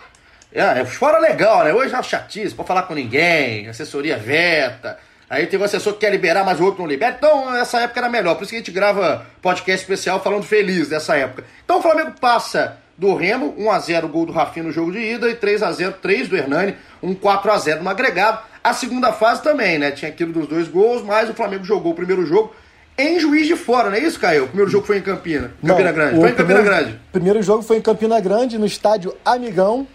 é 0.62 0.86
fora 0.86 1.20
legal, 1.20 1.64
né? 1.64 1.74
Hoje 1.74 1.94
é 1.94 1.98
uma 1.98 2.04
chatice, 2.04 2.56
pode 2.56 2.68
falar 2.68 2.84
com 2.84 2.94
ninguém, 2.94 3.68
assessoria 3.68 4.18
veta, 4.18 4.98
Aí 5.30 5.48
tem 5.48 5.60
um 5.60 5.64
assessor 5.64 5.94
que 5.94 6.00
quer 6.00 6.12
liberar, 6.12 6.44
mas 6.44 6.60
o 6.60 6.66
outro 6.66 6.82
não 6.82 6.88
libera. 6.88 7.16
Então, 7.18 7.56
essa 7.56 7.80
época 7.80 8.00
era 8.00 8.10
melhor. 8.10 8.36
Por 8.36 8.44
isso 8.44 8.52
que 8.52 8.58
a 8.58 8.60
gente 8.60 8.72
grava 8.72 9.26
podcast 9.42 9.82
especial 9.84 10.22
falando 10.22 10.44
feliz 10.44 10.88
dessa 10.88 11.16
época. 11.16 11.44
Então, 11.64 11.80
o 11.80 11.82
Flamengo 11.82 12.14
passa 12.20 12.78
do 12.98 13.16
Remo, 13.16 13.54
1x0 13.58 14.08
gol 14.08 14.28
do 14.28 14.32
Rafinha 14.32 14.66
no 14.66 14.72
jogo 14.72 14.92
de 14.92 15.00
ida 15.00 15.30
e 15.30 15.36
3x0, 15.36 15.96
3 16.02 16.30
do 16.30 16.38
Hernani, 16.38 16.76
um 17.02 17.16
4x0 17.16 17.82
no 17.82 17.90
agregado. 17.90 18.40
A 18.64 18.74
segunda 18.74 19.12
fase 19.12 19.42
também, 19.42 19.80
né? 19.80 19.92
Tinha 19.92 20.10
aquilo 20.10 20.32
dos 20.32 20.48
dois 20.48 20.68
gols, 20.68 21.04
mas 21.04 21.30
o 21.30 21.34
Flamengo 21.34 21.64
jogou 21.64 21.92
o 21.92 21.96
primeiro 21.96 22.26
jogo 22.26 22.56
em 22.98 23.20
Juiz 23.20 23.46
de 23.48 23.58
Fora, 23.58 23.90
não 23.90 23.98
é 23.98 24.00
isso, 24.00 24.18
Caio? 24.18 24.46
O 24.46 24.48
primeiro 24.48 24.72
jogo 24.72 24.88
foi 24.88 25.00
em 25.00 25.02
Campina, 25.02 25.52
Campina 25.62 25.90
não, 25.90 25.94
Grande. 25.94 26.16
Foi 26.16 26.30
em 26.30 26.34
Campina 26.34 26.60
primeiro, 26.60 26.64
Grande. 26.64 27.00
primeiro 27.12 27.44
jogo 27.44 27.62
foi 27.62 27.78
em 27.78 27.82
Campina 27.82 28.22
Grande, 28.22 28.58
no 28.58 28.66
estádio 28.66 29.14
Amigão. 29.26 29.86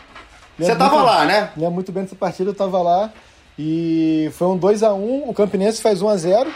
Você 0.66 0.76
tava 0.76 1.02
lá, 1.02 1.24
né? 1.24 1.50
Lembro 1.56 1.74
muito 1.74 1.92
bem 1.92 2.02
dessa 2.02 2.16
partida, 2.16 2.50
eu 2.50 2.54
tava 2.54 2.80
lá. 2.82 3.12
E 3.58 4.30
foi 4.32 4.48
um 4.48 4.56
2 4.56 4.82
a 4.82 4.94
1 4.94 5.28
o 5.28 5.34
Campinense 5.34 5.82
faz 5.82 6.00
1 6.00 6.08
a 6.08 6.16
0 6.16 6.50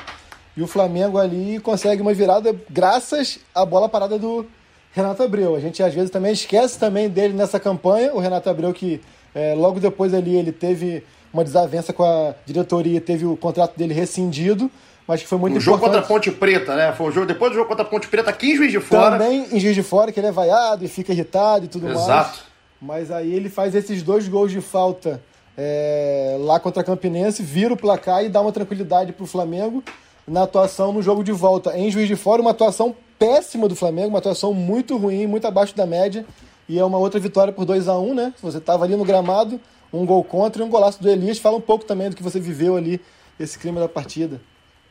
e 0.56 0.62
o 0.62 0.66
Flamengo 0.66 1.18
ali 1.18 1.58
consegue 1.58 2.00
uma 2.00 2.14
virada 2.14 2.54
graças 2.70 3.38
à 3.54 3.64
bola 3.64 3.88
parada 3.88 4.18
do 4.18 4.46
Renato 4.92 5.22
Abreu. 5.22 5.54
A 5.56 5.60
gente 5.60 5.82
às 5.82 5.92
vezes 5.92 6.10
também 6.10 6.32
esquece 6.32 6.78
também 6.78 7.08
dele 7.08 7.34
nessa 7.34 7.60
campanha, 7.60 8.14
o 8.14 8.20
Renato 8.20 8.48
Abreu 8.48 8.72
que 8.72 9.00
é, 9.34 9.54
logo 9.54 9.80
depois 9.80 10.14
ali 10.14 10.36
ele 10.36 10.52
teve 10.52 11.04
uma 11.32 11.42
desavença 11.42 11.92
com 11.92 12.04
a 12.04 12.34
diretoria, 12.46 13.00
teve 13.00 13.26
o 13.26 13.36
contrato 13.36 13.76
dele 13.76 13.92
rescindido, 13.92 14.70
mas 15.06 15.20
que 15.20 15.26
foi 15.26 15.36
muito 15.36 15.54
um 15.54 15.58
importante. 15.58 15.80
jogo 15.80 15.84
contra 15.84 16.00
a 16.00 16.02
Ponte 16.02 16.30
Preta, 16.30 16.76
né? 16.76 16.92
Foi 16.92 17.08
um 17.08 17.12
jogo 17.12 17.26
depois 17.26 17.50
do 17.50 17.56
jogo 17.56 17.68
contra 17.68 17.84
a 17.84 17.88
Ponte 17.88 18.06
Preta 18.06 18.30
aqui 18.30 18.52
em 18.52 18.56
Juiz 18.56 18.70
de 18.70 18.80
Fora. 18.80 19.18
Também 19.18 19.48
em 19.50 19.58
Juiz 19.58 19.74
de 19.74 19.82
Fora, 19.82 20.12
que 20.12 20.20
ele 20.20 20.28
é 20.28 20.32
vaiado 20.32 20.84
e 20.84 20.88
fica 20.88 21.12
irritado 21.12 21.64
e 21.64 21.68
tudo 21.68 21.88
Exato. 21.88 22.08
mais. 22.08 22.26
Exato. 22.26 22.53
Mas 22.84 23.10
aí 23.10 23.32
ele 23.32 23.48
faz 23.48 23.74
esses 23.74 24.02
dois 24.02 24.28
gols 24.28 24.52
de 24.52 24.60
falta 24.60 25.22
é, 25.56 26.36
lá 26.40 26.60
contra 26.60 26.82
a 26.82 26.84
Campinense, 26.84 27.42
vira 27.42 27.72
o 27.72 27.76
placar 27.78 28.22
e 28.22 28.28
dá 28.28 28.42
uma 28.42 28.52
tranquilidade 28.52 29.10
para 29.10 29.24
o 29.24 29.26
Flamengo 29.26 29.82
na 30.28 30.42
atuação 30.42 30.92
no 30.92 31.00
jogo 31.00 31.24
de 31.24 31.32
volta 31.32 31.74
em 31.78 31.90
Juiz 31.90 32.06
de 32.06 32.14
Fora, 32.14 32.42
uma 32.42 32.50
atuação 32.50 32.94
péssima 33.18 33.68
do 33.68 33.74
Flamengo, 33.74 34.08
uma 34.08 34.18
atuação 34.18 34.52
muito 34.52 34.98
ruim, 34.98 35.26
muito 35.26 35.46
abaixo 35.46 35.74
da 35.74 35.86
média, 35.86 36.26
e 36.68 36.78
é 36.78 36.84
uma 36.84 36.98
outra 36.98 37.18
vitória 37.18 37.54
por 37.54 37.64
2 37.64 37.88
a 37.88 37.98
1 37.98 38.14
né? 38.14 38.34
Você 38.42 38.58
estava 38.58 38.84
ali 38.84 38.96
no 38.96 39.04
gramado, 39.04 39.58
um 39.90 40.04
gol 40.04 40.22
contra 40.22 40.62
e 40.62 40.66
um 40.66 40.68
golaço 40.68 41.02
do 41.02 41.08
Elias. 41.08 41.38
Fala 41.38 41.56
um 41.56 41.62
pouco 41.62 41.86
também 41.86 42.10
do 42.10 42.16
que 42.16 42.22
você 42.22 42.38
viveu 42.38 42.76
ali, 42.76 43.00
esse 43.40 43.58
clima 43.58 43.80
da 43.80 43.88
partida. 43.88 44.42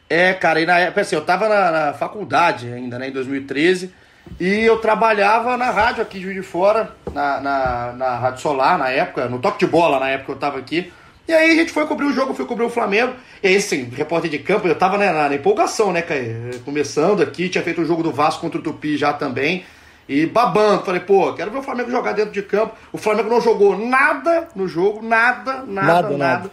É, 0.09 0.33
cara, 0.33 0.59
e 0.59 0.65
na 0.65 0.79
época, 0.79 1.01
assim, 1.01 1.15
eu 1.15 1.21
estava 1.21 1.47
na, 1.47 1.71
na, 1.71 1.93
faculdade 1.93 2.71
ainda, 2.71 2.97
né, 2.97 3.09
em 3.09 3.11
2013, 3.11 3.91
e 4.39 4.61
eu 4.61 4.77
trabalhava 4.77 5.55
na 5.57 5.69
rádio 5.69 6.01
aqui 6.01 6.17
de 6.17 6.25
Juiz 6.25 6.35
de 6.35 6.43
Fora, 6.43 6.95
na, 7.13 7.39
na, 7.39 7.93
na 7.93 8.15
Rádio 8.17 8.41
Solar, 8.41 8.77
na 8.77 8.89
época, 8.89 9.27
no 9.27 9.39
toque 9.39 9.59
de 9.59 9.67
bola, 9.67 9.99
na 9.99 10.09
época 10.09 10.31
eu 10.31 10.35
estava 10.35 10.57
aqui. 10.57 10.91
E 11.27 11.31
aí 11.31 11.51
a 11.51 11.55
gente 11.55 11.71
foi 11.71 11.85
cobrir 11.85 12.05
o 12.05 12.11
jogo, 12.11 12.33
fui 12.33 12.45
cobrir 12.45 12.65
o 12.65 12.69
Flamengo. 12.69 13.13
E 13.41 13.47
aí, 13.47 13.55
assim, 13.55 13.89
repórter 13.95 14.29
de 14.29 14.39
campo, 14.39 14.67
eu 14.67 14.75
tava 14.75 14.97
né, 14.97 15.11
na, 15.11 15.33
empolgação, 15.33 15.93
né, 15.93 16.01
Caio? 16.01 16.59
Começando 16.65 17.21
aqui, 17.21 17.47
tinha 17.47 17.63
feito 17.63 17.81
o 17.81 17.85
jogo 17.85 18.03
do 18.03 18.11
Vasco 18.11 18.41
contra 18.41 18.59
o 18.59 18.61
Tupi 18.61 18.97
já 18.97 19.13
também. 19.13 19.63
E 20.09 20.25
babando, 20.25 20.83
falei, 20.83 20.99
pô, 20.99 21.31
quero 21.33 21.49
ver 21.49 21.59
o 21.59 21.63
Flamengo 21.63 21.89
jogar 21.89 22.11
dentro 22.11 22.33
de 22.33 22.41
campo. 22.41 22.75
O 22.91 22.97
Flamengo 22.97 23.29
não 23.29 23.39
jogou 23.39 23.77
nada 23.77 24.49
no 24.53 24.67
jogo, 24.67 25.01
nada, 25.01 25.63
nada, 25.63 25.65
nada. 25.65 26.01
nada. 26.01 26.17
nada. 26.17 26.51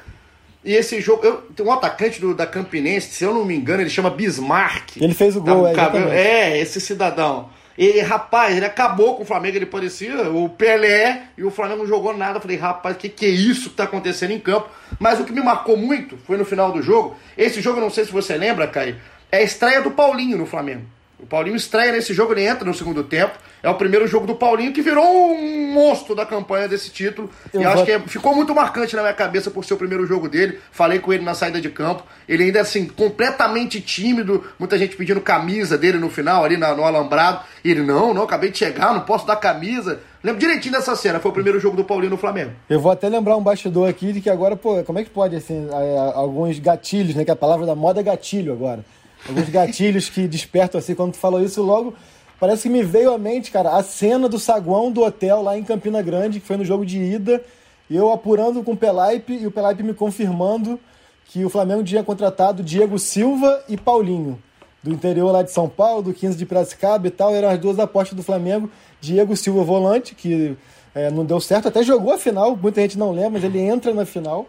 E 0.64 0.74
esse 0.74 1.00
jogo, 1.00 1.24
eu, 1.24 1.36
tem 1.56 1.64
um 1.64 1.72
atacante 1.72 2.20
do, 2.20 2.34
da 2.34 2.46
Campinense, 2.46 3.14
se 3.14 3.24
eu 3.24 3.32
não 3.32 3.44
me 3.44 3.56
engano, 3.56 3.80
ele 3.80 3.90
chama 3.90 4.10
Bismarck. 4.10 4.98
Ele 4.98 5.14
fez 5.14 5.34
o 5.34 5.40
gol, 5.40 5.72
tá, 5.72 5.90
é, 6.12 6.52
é, 6.52 6.60
esse 6.60 6.80
cidadão. 6.80 7.48
E, 7.80 7.98
rapaz, 8.02 8.54
ele 8.54 8.66
acabou 8.66 9.16
com 9.16 9.22
o 9.22 9.24
Flamengo, 9.24 9.56
ele 9.56 9.64
parecia 9.64 10.30
o 10.30 10.50
Pelé, 10.50 11.22
e 11.38 11.42
o 11.42 11.50
Flamengo 11.50 11.78
não 11.78 11.86
jogou 11.86 12.14
nada. 12.14 12.36
Eu 12.36 12.42
falei, 12.42 12.58
rapaz, 12.58 12.94
o 12.94 12.98
que, 12.98 13.08
que 13.08 13.24
é 13.24 13.30
isso 13.30 13.70
que 13.70 13.76
tá 13.76 13.84
acontecendo 13.84 14.32
em 14.32 14.38
campo? 14.38 14.68
Mas 14.98 15.18
o 15.18 15.24
que 15.24 15.32
me 15.32 15.40
marcou 15.40 15.78
muito 15.78 16.18
foi 16.18 16.36
no 16.36 16.44
final 16.44 16.70
do 16.72 16.82
jogo. 16.82 17.16
Esse 17.38 17.62
jogo, 17.62 17.80
não 17.80 17.88
sei 17.88 18.04
se 18.04 18.12
você 18.12 18.36
lembra, 18.36 18.68
Caio, 18.68 19.00
é 19.32 19.38
a 19.38 19.42
estreia 19.42 19.80
do 19.80 19.92
Paulinho 19.92 20.36
no 20.36 20.44
Flamengo. 20.44 20.82
O 21.22 21.26
Paulinho 21.26 21.56
estreia 21.56 21.92
nesse 21.92 22.14
jogo, 22.14 22.32
ele 22.32 22.46
entra 22.46 22.64
no 22.64 22.74
segundo 22.74 23.04
tempo. 23.04 23.38
É 23.62 23.68
o 23.68 23.74
primeiro 23.74 24.06
jogo 24.06 24.26
do 24.26 24.34
Paulinho 24.34 24.72
que 24.72 24.80
virou 24.80 25.04
um 25.04 25.72
monstro 25.72 26.14
da 26.14 26.24
campanha 26.24 26.66
desse 26.66 26.90
título. 26.90 27.30
Eu 27.52 27.60
e 27.60 27.64
vou... 27.64 27.72
acho 27.72 27.84
que 27.84 27.92
é, 27.92 28.00
ficou 28.00 28.34
muito 28.34 28.54
marcante 28.54 28.96
na 28.96 29.02
minha 29.02 29.14
cabeça 29.14 29.50
por 29.50 29.64
ser 29.64 29.74
o 29.74 29.76
primeiro 29.76 30.06
jogo 30.06 30.28
dele. 30.28 30.58
Falei 30.72 30.98
com 30.98 31.12
ele 31.12 31.22
na 31.22 31.34
saída 31.34 31.60
de 31.60 31.68
campo. 31.68 32.02
Ele 32.26 32.44
ainda 32.44 32.62
assim, 32.62 32.86
completamente 32.86 33.80
tímido. 33.80 34.44
Muita 34.58 34.78
gente 34.78 34.96
pedindo 34.96 35.20
camisa 35.20 35.76
dele 35.76 35.98
no 35.98 36.08
final, 36.08 36.42
ali 36.42 36.56
no 36.56 36.64
alambrado. 36.64 37.40
E 37.62 37.70
ele, 37.70 37.82
não, 37.82 38.14
não, 38.14 38.22
acabei 38.22 38.50
de 38.50 38.56
chegar, 38.56 38.94
não 38.94 39.02
posso 39.02 39.26
dar 39.26 39.36
camisa. 39.36 40.00
Lembro 40.24 40.40
direitinho 40.40 40.74
dessa 40.74 40.96
cena, 40.96 41.20
foi 41.20 41.30
o 41.30 41.34
primeiro 41.34 41.60
jogo 41.60 41.76
do 41.76 41.84
Paulinho 41.84 42.10
no 42.10 42.16
Flamengo. 42.16 42.52
Eu 42.68 42.80
vou 42.80 42.92
até 42.92 43.08
lembrar 43.08 43.36
um 43.36 43.42
bastidor 43.42 43.88
aqui 43.88 44.12
de 44.12 44.20
que 44.20 44.30
agora, 44.30 44.56
pô, 44.56 44.82
como 44.84 44.98
é 44.98 45.04
que 45.04 45.10
pode, 45.10 45.36
assim, 45.36 45.68
alguns 46.14 46.58
gatilhos, 46.58 47.14
né? 47.14 47.24
Que 47.24 47.30
a 47.30 47.36
palavra 47.36 47.66
da 47.66 47.74
moda 47.74 48.00
é 48.00 48.02
gatilho 48.02 48.52
agora 48.52 48.82
alguns 49.28 49.48
gatilhos 49.48 50.08
que 50.08 50.26
despertam 50.26 50.78
assim 50.78 50.94
quando 50.94 51.12
tu 51.12 51.18
falou 51.18 51.42
isso 51.42 51.62
logo. 51.62 51.94
Parece 52.38 52.62
que 52.64 52.68
me 52.70 52.82
veio 52.82 53.12
à 53.12 53.18
mente, 53.18 53.50
cara, 53.50 53.76
a 53.76 53.82
cena 53.82 54.28
do 54.28 54.38
saguão 54.38 54.90
do 54.90 55.02
hotel 55.02 55.42
lá 55.42 55.58
em 55.58 55.62
Campina 55.62 56.00
Grande, 56.00 56.40
que 56.40 56.46
foi 56.46 56.56
no 56.56 56.64
jogo 56.64 56.86
de 56.86 56.98
ida, 56.98 57.44
eu 57.90 58.10
apurando 58.10 58.62
com 58.62 58.72
o 58.72 58.76
Pelaipe 58.76 59.34
e 59.34 59.46
o 59.46 59.50
Pelaipe 59.50 59.82
me 59.82 59.92
confirmando 59.92 60.80
que 61.26 61.44
o 61.44 61.50
Flamengo 61.50 61.84
tinha 61.84 62.02
contratado 62.02 62.62
Diego 62.62 62.98
Silva 62.98 63.62
e 63.68 63.76
Paulinho, 63.76 64.42
do 64.82 64.90
interior 64.90 65.30
lá 65.30 65.42
de 65.42 65.52
São 65.52 65.68
Paulo, 65.68 66.02
do 66.02 66.14
15 66.14 66.36
de 66.36 66.46
Piracicaba 66.46 67.06
e 67.06 67.10
tal, 67.10 67.34
eram 67.34 67.50
as 67.50 67.58
duas 67.58 67.78
apostas 67.78 68.16
do 68.16 68.22
Flamengo. 68.22 68.70
Diego 69.00 69.36
Silva 69.36 69.62
volante, 69.62 70.14
que 70.14 70.56
é, 70.94 71.10
não 71.10 71.24
deu 71.24 71.40
certo, 71.40 71.68
até 71.68 71.82
jogou 71.82 72.14
a 72.14 72.18
final, 72.18 72.56
muita 72.56 72.80
gente 72.80 72.98
não 72.98 73.12
lembra, 73.12 73.32
mas 73.32 73.44
ele 73.44 73.60
entra 73.60 73.92
na 73.92 74.06
final. 74.06 74.48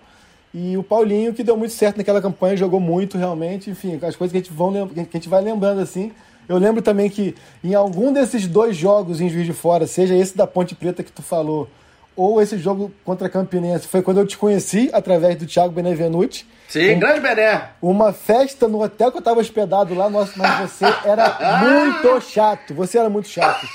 E 0.54 0.78
o 0.78 0.84
Paulinho, 0.84 1.34
que 1.34 1.44
deu 1.44 1.56
muito 1.56 1.74
certo 1.74 1.98
naquela 1.98 2.22
campanha, 2.22 2.58
jogou 2.58 2.80
muito 2.80 3.18
realmente. 3.18 3.70
Enfim, 3.70 4.00
as 4.02 4.16
coisas 4.16 4.32
que 4.32 4.38
a 4.38 4.42
gente, 4.42 4.52
vão, 4.52 4.88
que 4.88 5.00
a 5.00 5.04
gente 5.04 5.30
vai 5.30 5.42
lembrando 5.42 5.80
assim. 5.80 6.12
Eu 6.48 6.58
lembro 6.58 6.82
também 6.82 7.10
que 7.10 7.36
em 7.64 7.74
algum 7.74 8.12
desses 8.12 8.48
dois 8.48 8.76
jogos 8.76 9.22
em 9.22 9.30
Juiz 9.30 9.46
de 9.46 9.54
Fora, 9.54 9.88
seja 9.88 10.14
esse 10.14 10.36
da 10.36 10.46
Ponte 10.46 10.76
Preta 10.76 11.04
que 11.04 11.12
tu 11.12 11.22
falou, 11.22 11.70
ou 12.16 12.42
esse 12.42 12.58
jogo 12.58 12.92
contra 13.06 13.28
a 13.28 13.30
Campinense, 13.30 13.88
foi 13.88 14.02
quando 14.02 14.20
eu 14.20 14.28
te 14.28 14.38
conheci 14.38 14.90
através 14.92 15.38
do 15.38 15.46
Thiago 15.46 15.72
Benevenuti. 15.72 16.46
Sim, 16.68 16.96
um, 16.96 17.00
grande 17.00 17.22
Bené. 17.22 17.70
Uma 17.82 18.12
festa 18.12 18.68
no 18.68 18.84
hotel 18.84 19.12
que 19.12 19.18
eu 19.18 19.22
estava 19.22 19.40
hospedado 19.40 19.94
lá, 19.94 20.10
nossa, 20.10 20.34
mas 20.36 20.70
você 20.70 20.86
era 21.06 21.60
muito 21.60 22.22
chato. 22.22 22.74
Você 22.74 22.98
era 22.98 23.10
muito 23.10 23.30
chato. 23.30 23.66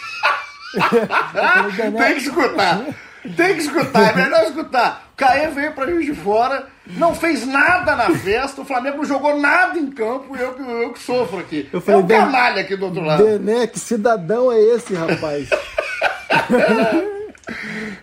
Tem 1.97 2.15
que 2.15 2.21
escutar. 2.21 2.85
Tem 3.37 3.55
que 3.55 3.63
escutar, 3.63 4.11
é 4.11 4.25
melhor 4.25 4.45
escutar. 4.45 5.06
Caê 5.17 5.49
veio 5.49 5.73
pra 5.73 5.87
Juiz 5.87 6.05
de 6.05 6.15
Fora, 6.15 6.67
não 6.89 7.15
fez 7.15 7.47
nada 7.47 7.97
na 7.97 8.11
festa, 8.11 8.61
o 8.61 8.67
Flamengo 8.67 8.99
não 8.99 9.05
jogou 9.05 9.41
nada 9.41 9.79
em 9.79 9.91
campo 9.91 10.37
e 10.37 10.41
eu, 10.41 10.55
eu, 10.59 10.83
eu 10.83 10.93
que 10.93 10.99
sofro 10.99 11.39
aqui. 11.39 11.67
Eu 11.73 11.81
falei, 11.81 12.01
é 12.01 12.05
um 12.05 12.07
canalha 12.07 12.61
aqui 12.61 12.77
do 12.77 12.85
outro 12.85 13.01
lado. 13.01 13.25
Bené, 13.25 13.67
que 13.67 13.79
cidadão 13.79 14.53
é 14.53 14.61
esse, 14.61 14.95
rapaz? 14.95 15.49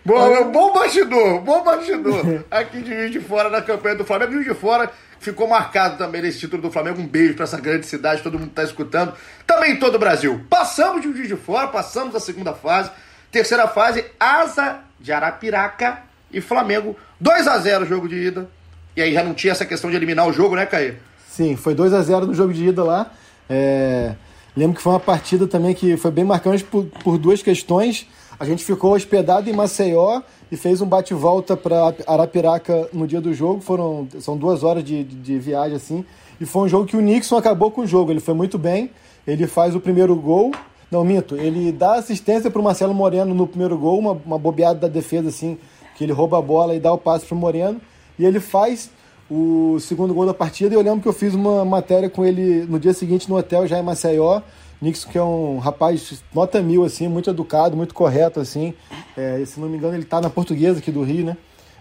bom, 0.03 0.51
bom 0.51 0.73
bastidor, 0.73 1.41
bom 1.41 1.63
bastidor. 1.63 2.43
Aqui 2.49 2.81
de 2.81 2.95
Juiz 2.95 3.11
de 3.11 3.19
Fora 3.19 3.51
na 3.51 3.61
campanha 3.61 3.95
do 3.95 4.03
Flamengo. 4.03 4.31
Juiz 4.31 4.47
de 4.47 4.55
Fora 4.55 4.89
ficou 5.19 5.47
marcado 5.47 5.99
também 5.99 6.19
nesse 6.19 6.39
título 6.39 6.63
do 6.63 6.71
Flamengo. 6.71 6.99
Um 6.99 7.05
beijo 7.05 7.35
para 7.35 7.43
essa 7.43 7.61
grande 7.61 7.85
cidade, 7.85 8.23
todo 8.23 8.39
mundo 8.39 8.49
está 8.49 8.63
escutando. 8.63 9.13
Também 9.45 9.73
em 9.73 9.79
todo 9.79 9.95
o 9.95 9.99
Brasil. 9.99 10.43
Passamos 10.49 11.03
de 11.03 11.13
Juiz 11.13 11.27
de 11.27 11.35
Fora, 11.35 11.67
passamos 11.67 12.11
da 12.11 12.19
segunda 12.19 12.55
fase. 12.55 12.89
Terceira 13.31 13.67
fase, 13.67 14.03
Asa 14.19 14.79
de 14.99 15.11
Arapiraca 15.11 16.11
e 16.33 16.41
Flamengo. 16.41 16.95
2 17.19 17.47
a 17.47 17.57
0 17.57 17.83
o 17.83 17.87
jogo 17.87 18.07
de 18.07 18.15
ida. 18.15 18.49
E 18.95 19.01
aí 19.01 19.13
já 19.13 19.23
não 19.23 19.33
tinha 19.33 19.51
essa 19.51 19.65
questão 19.65 19.89
de 19.89 19.95
eliminar 19.95 20.27
o 20.27 20.33
jogo, 20.33 20.55
né, 20.55 20.65
Caí? 20.65 20.95
Sim, 21.29 21.55
foi 21.55 21.73
2 21.73 21.93
a 21.93 22.01
0 22.01 22.27
no 22.27 22.33
jogo 22.33 22.53
de 22.53 22.67
ida 22.67 22.83
lá. 22.83 23.11
É... 23.49 24.13
Lembro 24.55 24.77
que 24.77 24.83
foi 24.83 24.93
uma 24.93 24.99
partida 24.99 25.47
também 25.47 25.73
que 25.73 25.97
foi 25.97 26.11
bem 26.11 26.23
marcante 26.23 26.63
por, 26.63 26.85
por 27.03 27.17
duas 27.17 27.41
questões. 27.41 28.07
A 28.39 28.45
gente 28.45 28.63
ficou 28.63 28.93
hospedado 28.93 29.49
em 29.49 29.53
Maceió 29.53 30.21
e 30.51 30.57
fez 30.57 30.81
um 30.81 30.85
bate-volta 30.85 31.57
para 31.57 31.93
Arapiraca 32.05 32.87
no 32.93 33.07
dia 33.07 33.19
do 33.19 33.33
jogo. 33.33 33.61
Foram 33.61 34.07
são 34.19 34.37
duas 34.37 34.63
horas 34.63 34.83
de, 34.83 35.03
de, 35.03 35.15
de, 35.15 35.39
viagem 35.39 35.75
assim. 35.75 36.05
E 36.39 36.45
foi 36.45 36.63
um 36.63 36.67
jogo 36.67 36.85
que 36.85 36.97
o 36.97 37.01
Nixon 37.01 37.37
acabou 37.37 37.71
com 37.71 37.81
o 37.81 37.87
jogo. 37.87 38.11
Ele 38.11 38.19
foi 38.19 38.33
muito 38.33 38.57
bem. 38.57 38.91
Ele 39.25 39.47
faz 39.47 39.75
o 39.75 39.79
primeiro 39.79 40.15
gol 40.15 40.51
não, 40.93 41.03
minto. 41.03 41.35
Ele 41.35 41.71
dá 41.71 41.95
assistência 41.95 42.51
para 42.51 42.61
o 42.61 42.63
Marcelo 42.63 42.93
Moreno 42.93 43.33
no 43.33 43.47
primeiro 43.47 43.75
gol, 43.75 43.97
uma, 43.97 44.11
uma 44.11 44.37
bobeada 44.37 44.81
da 44.81 44.87
defesa, 44.87 45.29
assim, 45.29 45.57
que 45.95 46.03
ele 46.03 46.13
rouba 46.13 46.37
a 46.37 46.41
bola 46.41 46.75
e 46.75 46.79
dá 46.79 46.91
o 46.91 46.97
passe 46.97 47.25
para 47.25 47.35
o 47.35 47.37
Moreno. 47.37 47.79
E 48.17 48.25
ele 48.25 48.39
faz 48.39 48.89
o 49.29 49.79
segundo 49.79 50.13
gol 50.13 50.25
da 50.25 50.33
partida. 50.33 50.73
E 50.73 50.77
eu 50.77 50.81
lembro 50.81 51.01
que 51.01 51.07
eu 51.07 51.13
fiz 51.13 51.33
uma 51.33 51.63
matéria 51.65 52.09
com 52.09 52.25
ele 52.25 52.65
no 52.65 52.79
dia 52.79 52.93
seguinte 52.93 53.29
no 53.29 53.37
hotel, 53.37 53.67
já 53.67 53.79
em 53.79 53.83
Maceió. 53.83 54.41
Nixon, 54.81 55.09
que 55.09 55.17
é 55.17 55.23
um 55.23 55.59
rapaz 55.59 56.21
nota 56.33 56.61
mil, 56.61 56.83
assim, 56.83 57.07
muito 57.07 57.29
educado, 57.29 57.75
muito 57.75 57.93
correto, 57.93 58.39
assim. 58.39 58.73
É, 59.15 59.41
se 59.45 59.59
não 59.59 59.69
me 59.69 59.77
engano, 59.77 59.95
ele 59.95 60.03
está 60.03 60.19
na 60.19 60.29
portuguesa 60.29 60.79
aqui 60.79 60.91
do 60.91 61.03
Rio, 61.03 61.25
né? 61.25 61.37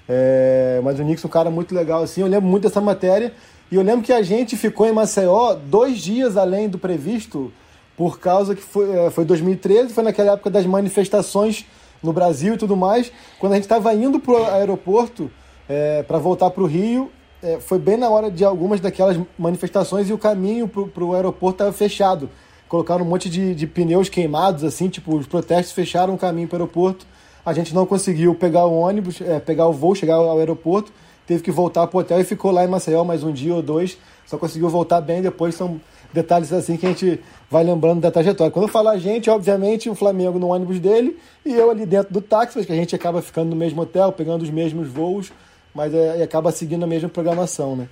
É, 0.08 0.80
mas 0.84 0.98
o 1.00 1.02
Nixon 1.02 1.26
é 1.26 1.28
um 1.28 1.32
cara 1.32 1.50
muito 1.50 1.74
legal, 1.74 2.02
assim. 2.02 2.20
Eu 2.20 2.28
lembro 2.28 2.48
muito 2.48 2.62
dessa 2.62 2.80
matéria. 2.80 3.34
E 3.70 3.74
eu 3.74 3.82
lembro 3.82 4.04
que 4.04 4.12
a 4.12 4.22
gente 4.22 4.56
ficou 4.56 4.86
em 4.86 4.92
Maceió 4.92 5.54
dois 5.54 5.98
dias 5.98 6.36
além 6.36 6.68
do 6.68 6.78
previsto 6.78 7.52
por 7.96 8.18
causa 8.18 8.54
que 8.54 8.62
foi, 8.62 8.90
é, 8.90 9.10
foi 9.10 9.24
2013, 9.24 9.92
foi 9.92 10.04
naquela 10.04 10.32
época 10.32 10.50
das 10.50 10.66
manifestações 10.66 11.66
no 12.02 12.12
Brasil 12.12 12.54
e 12.54 12.56
tudo 12.56 12.76
mais. 12.76 13.12
Quando 13.38 13.52
a 13.52 13.54
gente 13.56 13.64
estava 13.64 13.94
indo 13.94 14.18
para 14.18 14.32
o 14.32 14.44
aeroporto 14.46 15.30
é, 15.68 16.02
para 16.02 16.18
voltar 16.18 16.50
para 16.50 16.62
o 16.62 16.66
Rio, 16.66 17.10
é, 17.42 17.58
foi 17.60 17.78
bem 17.78 17.96
na 17.96 18.08
hora 18.08 18.30
de 18.30 18.44
algumas 18.44 18.80
daquelas 18.80 19.18
manifestações 19.38 20.08
e 20.08 20.12
o 20.12 20.18
caminho 20.18 20.68
para 20.68 21.04
o 21.04 21.14
aeroporto 21.14 21.56
estava 21.56 21.72
fechado. 21.72 22.30
Colocaram 22.68 23.04
um 23.04 23.08
monte 23.08 23.28
de, 23.28 23.54
de 23.54 23.66
pneus 23.66 24.08
queimados, 24.08 24.64
assim, 24.64 24.88
tipo, 24.88 25.16
os 25.16 25.26
protestos 25.26 25.72
fecharam 25.72 26.14
o 26.14 26.18
caminho 26.18 26.48
para 26.48 26.56
o 26.56 26.60
aeroporto. 26.60 27.06
A 27.44 27.52
gente 27.52 27.74
não 27.74 27.84
conseguiu 27.84 28.34
pegar 28.34 28.66
o 28.66 28.72
ônibus, 28.72 29.20
é, 29.20 29.40
pegar 29.40 29.66
o 29.66 29.72
voo, 29.72 29.94
chegar 29.94 30.14
ao 30.14 30.38
aeroporto, 30.38 30.92
teve 31.26 31.42
que 31.42 31.50
voltar 31.50 31.86
para 31.86 31.96
o 31.96 32.00
hotel 32.00 32.20
e 32.20 32.24
ficou 32.24 32.50
lá 32.50 32.64
em 32.64 32.68
Maceió 32.68 33.04
mais 33.04 33.24
um 33.24 33.32
dia 33.32 33.54
ou 33.54 33.62
dois. 33.62 33.98
Só 34.26 34.38
conseguiu 34.38 34.68
voltar 34.68 35.00
bem 35.00 35.20
depois. 35.20 35.54
São 35.54 35.80
detalhes 36.12 36.52
assim 36.52 36.76
que 36.76 36.86
a 36.86 36.90
gente 36.90 37.20
vai 37.50 37.64
lembrando 37.64 38.00
da 38.00 38.10
trajetória. 38.10 38.50
Quando 38.50 38.66
eu 38.66 38.72
falo 38.72 38.88
a 38.88 38.98
gente, 38.98 39.30
obviamente, 39.30 39.88
o 39.88 39.94
Flamengo 39.94 40.38
no 40.38 40.48
ônibus 40.48 40.78
dele 40.78 41.18
e 41.44 41.52
eu 41.52 41.70
ali 41.70 41.86
dentro 41.86 42.12
do 42.12 42.20
táxi, 42.20 42.56
mas 42.56 42.66
que 42.66 42.72
a 42.72 42.76
gente 42.76 42.94
acaba 42.94 43.22
ficando 43.22 43.50
no 43.50 43.56
mesmo 43.56 43.82
hotel, 43.82 44.12
pegando 44.12 44.42
os 44.42 44.50
mesmos 44.50 44.88
voos, 44.88 45.32
mas 45.74 45.94
é, 45.94 46.22
acaba 46.22 46.52
seguindo 46.52 46.84
a 46.84 46.86
mesma 46.86 47.08
programação, 47.08 47.76
né? 47.76 47.88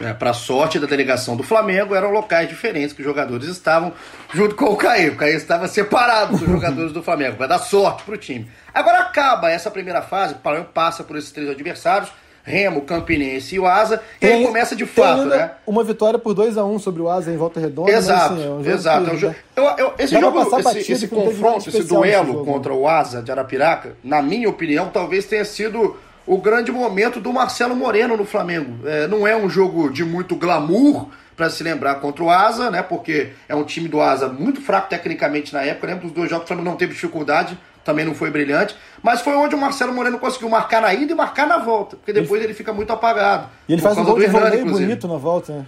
É, 0.00 0.12
para 0.12 0.32
sorte 0.32 0.80
da 0.80 0.88
delegação 0.88 1.36
do 1.36 1.44
Flamengo, 1.44 1.94
eram 1.94 2.10
locais 2.10 2.48
diferentes 2.48 2.92
que 2.92 3.00
os 3.00 3.06
jogadores 3.06 3.46
estavam 3.46 3.92
junto 4.32 4.56
com 4.56 4.64
o 4.64 4.76
Caio. 4.76 5.12
O 5.12 5.16
Caio 5.16 5.36
estava 5.36 5.68
separado 5.68 6.36
dos 6.36 6.40
jogadores 6.48 6.92
do 6.92 7.00
Flamengo, 7.00 7.36
vai 7.36 7.46
dar 7.46 7.60
sorte 7.60 8.02
para 8.02 8.14
o 8.14 8.18
time. 8.18 8.50
Agora 8.72 8.98
acaba 8.98 9.52
essa 9.52 9.70
primeira 9.70 10.02
fase, 10.02 10.34
o 10.34 10.38
Flamengo 10.38 10.68
passa 10.74 11.04
por 11.04 11.16
esses 11.16 11.30
três 11.30 11.48
adversários, 11.48 12.10
Remo, 12.44 12.82
Campinense 12.82 13.54
e 13.54 13.58
o 13.58 13.66
Asa, 13.66 14.02
e 14.20 14.26
aí 14.26 14.44
começa 14.44 14.76
de 14.76 14.84
fato, 14.84 15.24
né? 15.24 15.52
Uma 15.66 15.82
vitória 15.82 16.18
por 16.18 16.34
2 16.34 16.58
a 16.58 16.64
1 16.64 16.74
um 16.74 16.78
sobre 16.78 17.00
o 17.00 17.08
Asa 17.08 17.32
em 17.32 17.38
volta 17.38 17.58
redonda. 17.58 17.90
Exato, 17.90 18.34
assim, 18.34 18.46
é 18.46 18.50
um 18.50 18.60
exato. 18.60 19.10
Que, 19.16 19.26
né? 19.26 19.36
eu, 19.56 19.64
eu, 19.64 19.94
esse 19.98 20.20
jogo, 20.20 20.58
esse, 20.58 20.92
esse 20.92 21.08
confronto, 21.08 21.70
esse 21.70 21.82
duelo 21.84 22.44
contra 22.44 22.74
o 22.74 22.86
Asa 22.86 23.22
de 23.22 23.32
Arapiraca, 23.32 23.96
na 24.04 24.20
minha 24.20 24.48
opinião, 24.48 24.90
talvez 24.90 25.24
tenha 25.24 25.44
sido 25.44 25.96
o 26.26 26.38
grande 26.38 26.70
momento 26.70 27.18
do 27.18 27.32
Marcelo 27.32 27.74
Moreno 27.74 28.14
no 28.14 28.26
Flamengo. 28.26 28.86
É, 28.86 29.06
não 29.06 29.26
é 29.26 29.34
um 29.34 29.48
jogo 29.48 29.90
de 29.90 30.04
muito 30.04 30.36
glamour 30.36 31.08
para 31.36 31.50
se 31.50 31.62
lembrar 31.62 31.96
contra 31.96 32.22
o 32.22 32.30
Asa, 32.30 32.70
né? 32.70 32.82
Porque 32.82 33.30
é 33.48 33.54
um 33.54 33.64
time 33.64 33.88
do 33.88 34.00
Asa 34.00 34.28
muito 34.28 34.60
fraco 34.60 34.88
tecnicamente 34.88 35.52
na 35.52 35.62
época. 35.62 35.86
Lembro 35.86 36.04
dos 36.04 36.12
dois 36.12 36.30
jogos, 36.30 36.44
o 36.44 36.48
Flamengo 36.48 36.68
não 36.68 36.76
teve 36.76 36.92
dificuldade, 36.92 37.58
também 37.84 38.04
não 38.04 38.14
foi 38.14 38.30
brilhante, 38.30 38.74
mas 39.02 39.20
foi 39.20 39.34
onde 39.34 39.54
o 39.54 39.58
Marcelo 39.58 39.92
Moreno 39.92 40.18
conseguiu 40.18 40.48
marcar 40.48 40.80
na 40.80 40.92
ida 40.94 41.12
e 41.12 41.14
marcar 41.14 41.46
na 41.46 41.58
volta, 41.58 41.96
porque 41.96 42.12
depois 42.12 42.40
ele, 42.40 42.48
ele 42.48 42.54
fica 42.54 42.72
muito 42.72 42.92
apagado. 42.92 43.48
E 43.68 43.72
ele 43.74 43.82
faz 43.82 43.96
um 43.98 44.04
gol 44.04 44.18
de 44.18 44.24
Hernani, 44.24 44.64
bonito 44.64 45.06
na 45.06 45.16
volta, 45.16 45.52
né? 45.52 45.66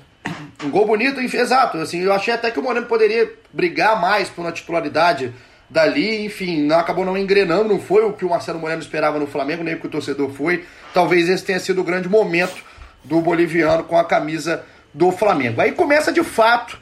Um 0.65 0.71
gol 0.71 0.87
bonito, 0.87 1.21
exato. 1.21 1.79
Assim, 1.79 2.01
eu 2.03 2.13
achei 2.13 2.35
até 2.35 2.51
que 2.51 2.59
o 2.59 2.63
Moreno 2.63 2.87
poderia 2.87 3.31
brigar 3.53 4.01
mais 4.01 4.29
por 4.29 4.41
uma 4.41 4.51
titularidade 4.51 5.33
dali, 5.69 6.25
enfim, 6.25 6.63
não, 6.63 6.79
acabou 6.79 7.05
não 7.05 7.17
engrenando, 7.19 7.69
não 7.69 7.81
foi 7.81 8.05
o 8.05 8.13
que 8.13 8.25
o 8.25 8.31
Marcelo 8.31 8.59
Moreno 8.59 8.81
esperava 8.81 9.19
no 9.19 9.27
Flamengo, 9.27 9.65
nem 9.65 9.75
o 9.75 9.81
que 9.81 9.87
o 9.87 9.91
torcedor 9.91 10.31
foi. 10.31 10.65
Talvez 10.95 11.29
esse 11.29 11.45
tenha 11.45 11.61
sido 11.61 11.81
o 11.81 11.85
grande 11.85 12.09
momento 12.09 12.65
do 13.05 13.21
boliviano 13.21 13.85
com 13.85 13.99
a 13.99 14.05
camisa 14.05 14.65
do 14.93 15.13
Flamengo. 15.13 15.61
Aí 15.61 15.73
começa 15.73 16.13
de 16.13 16.23
fato 16.23 16.79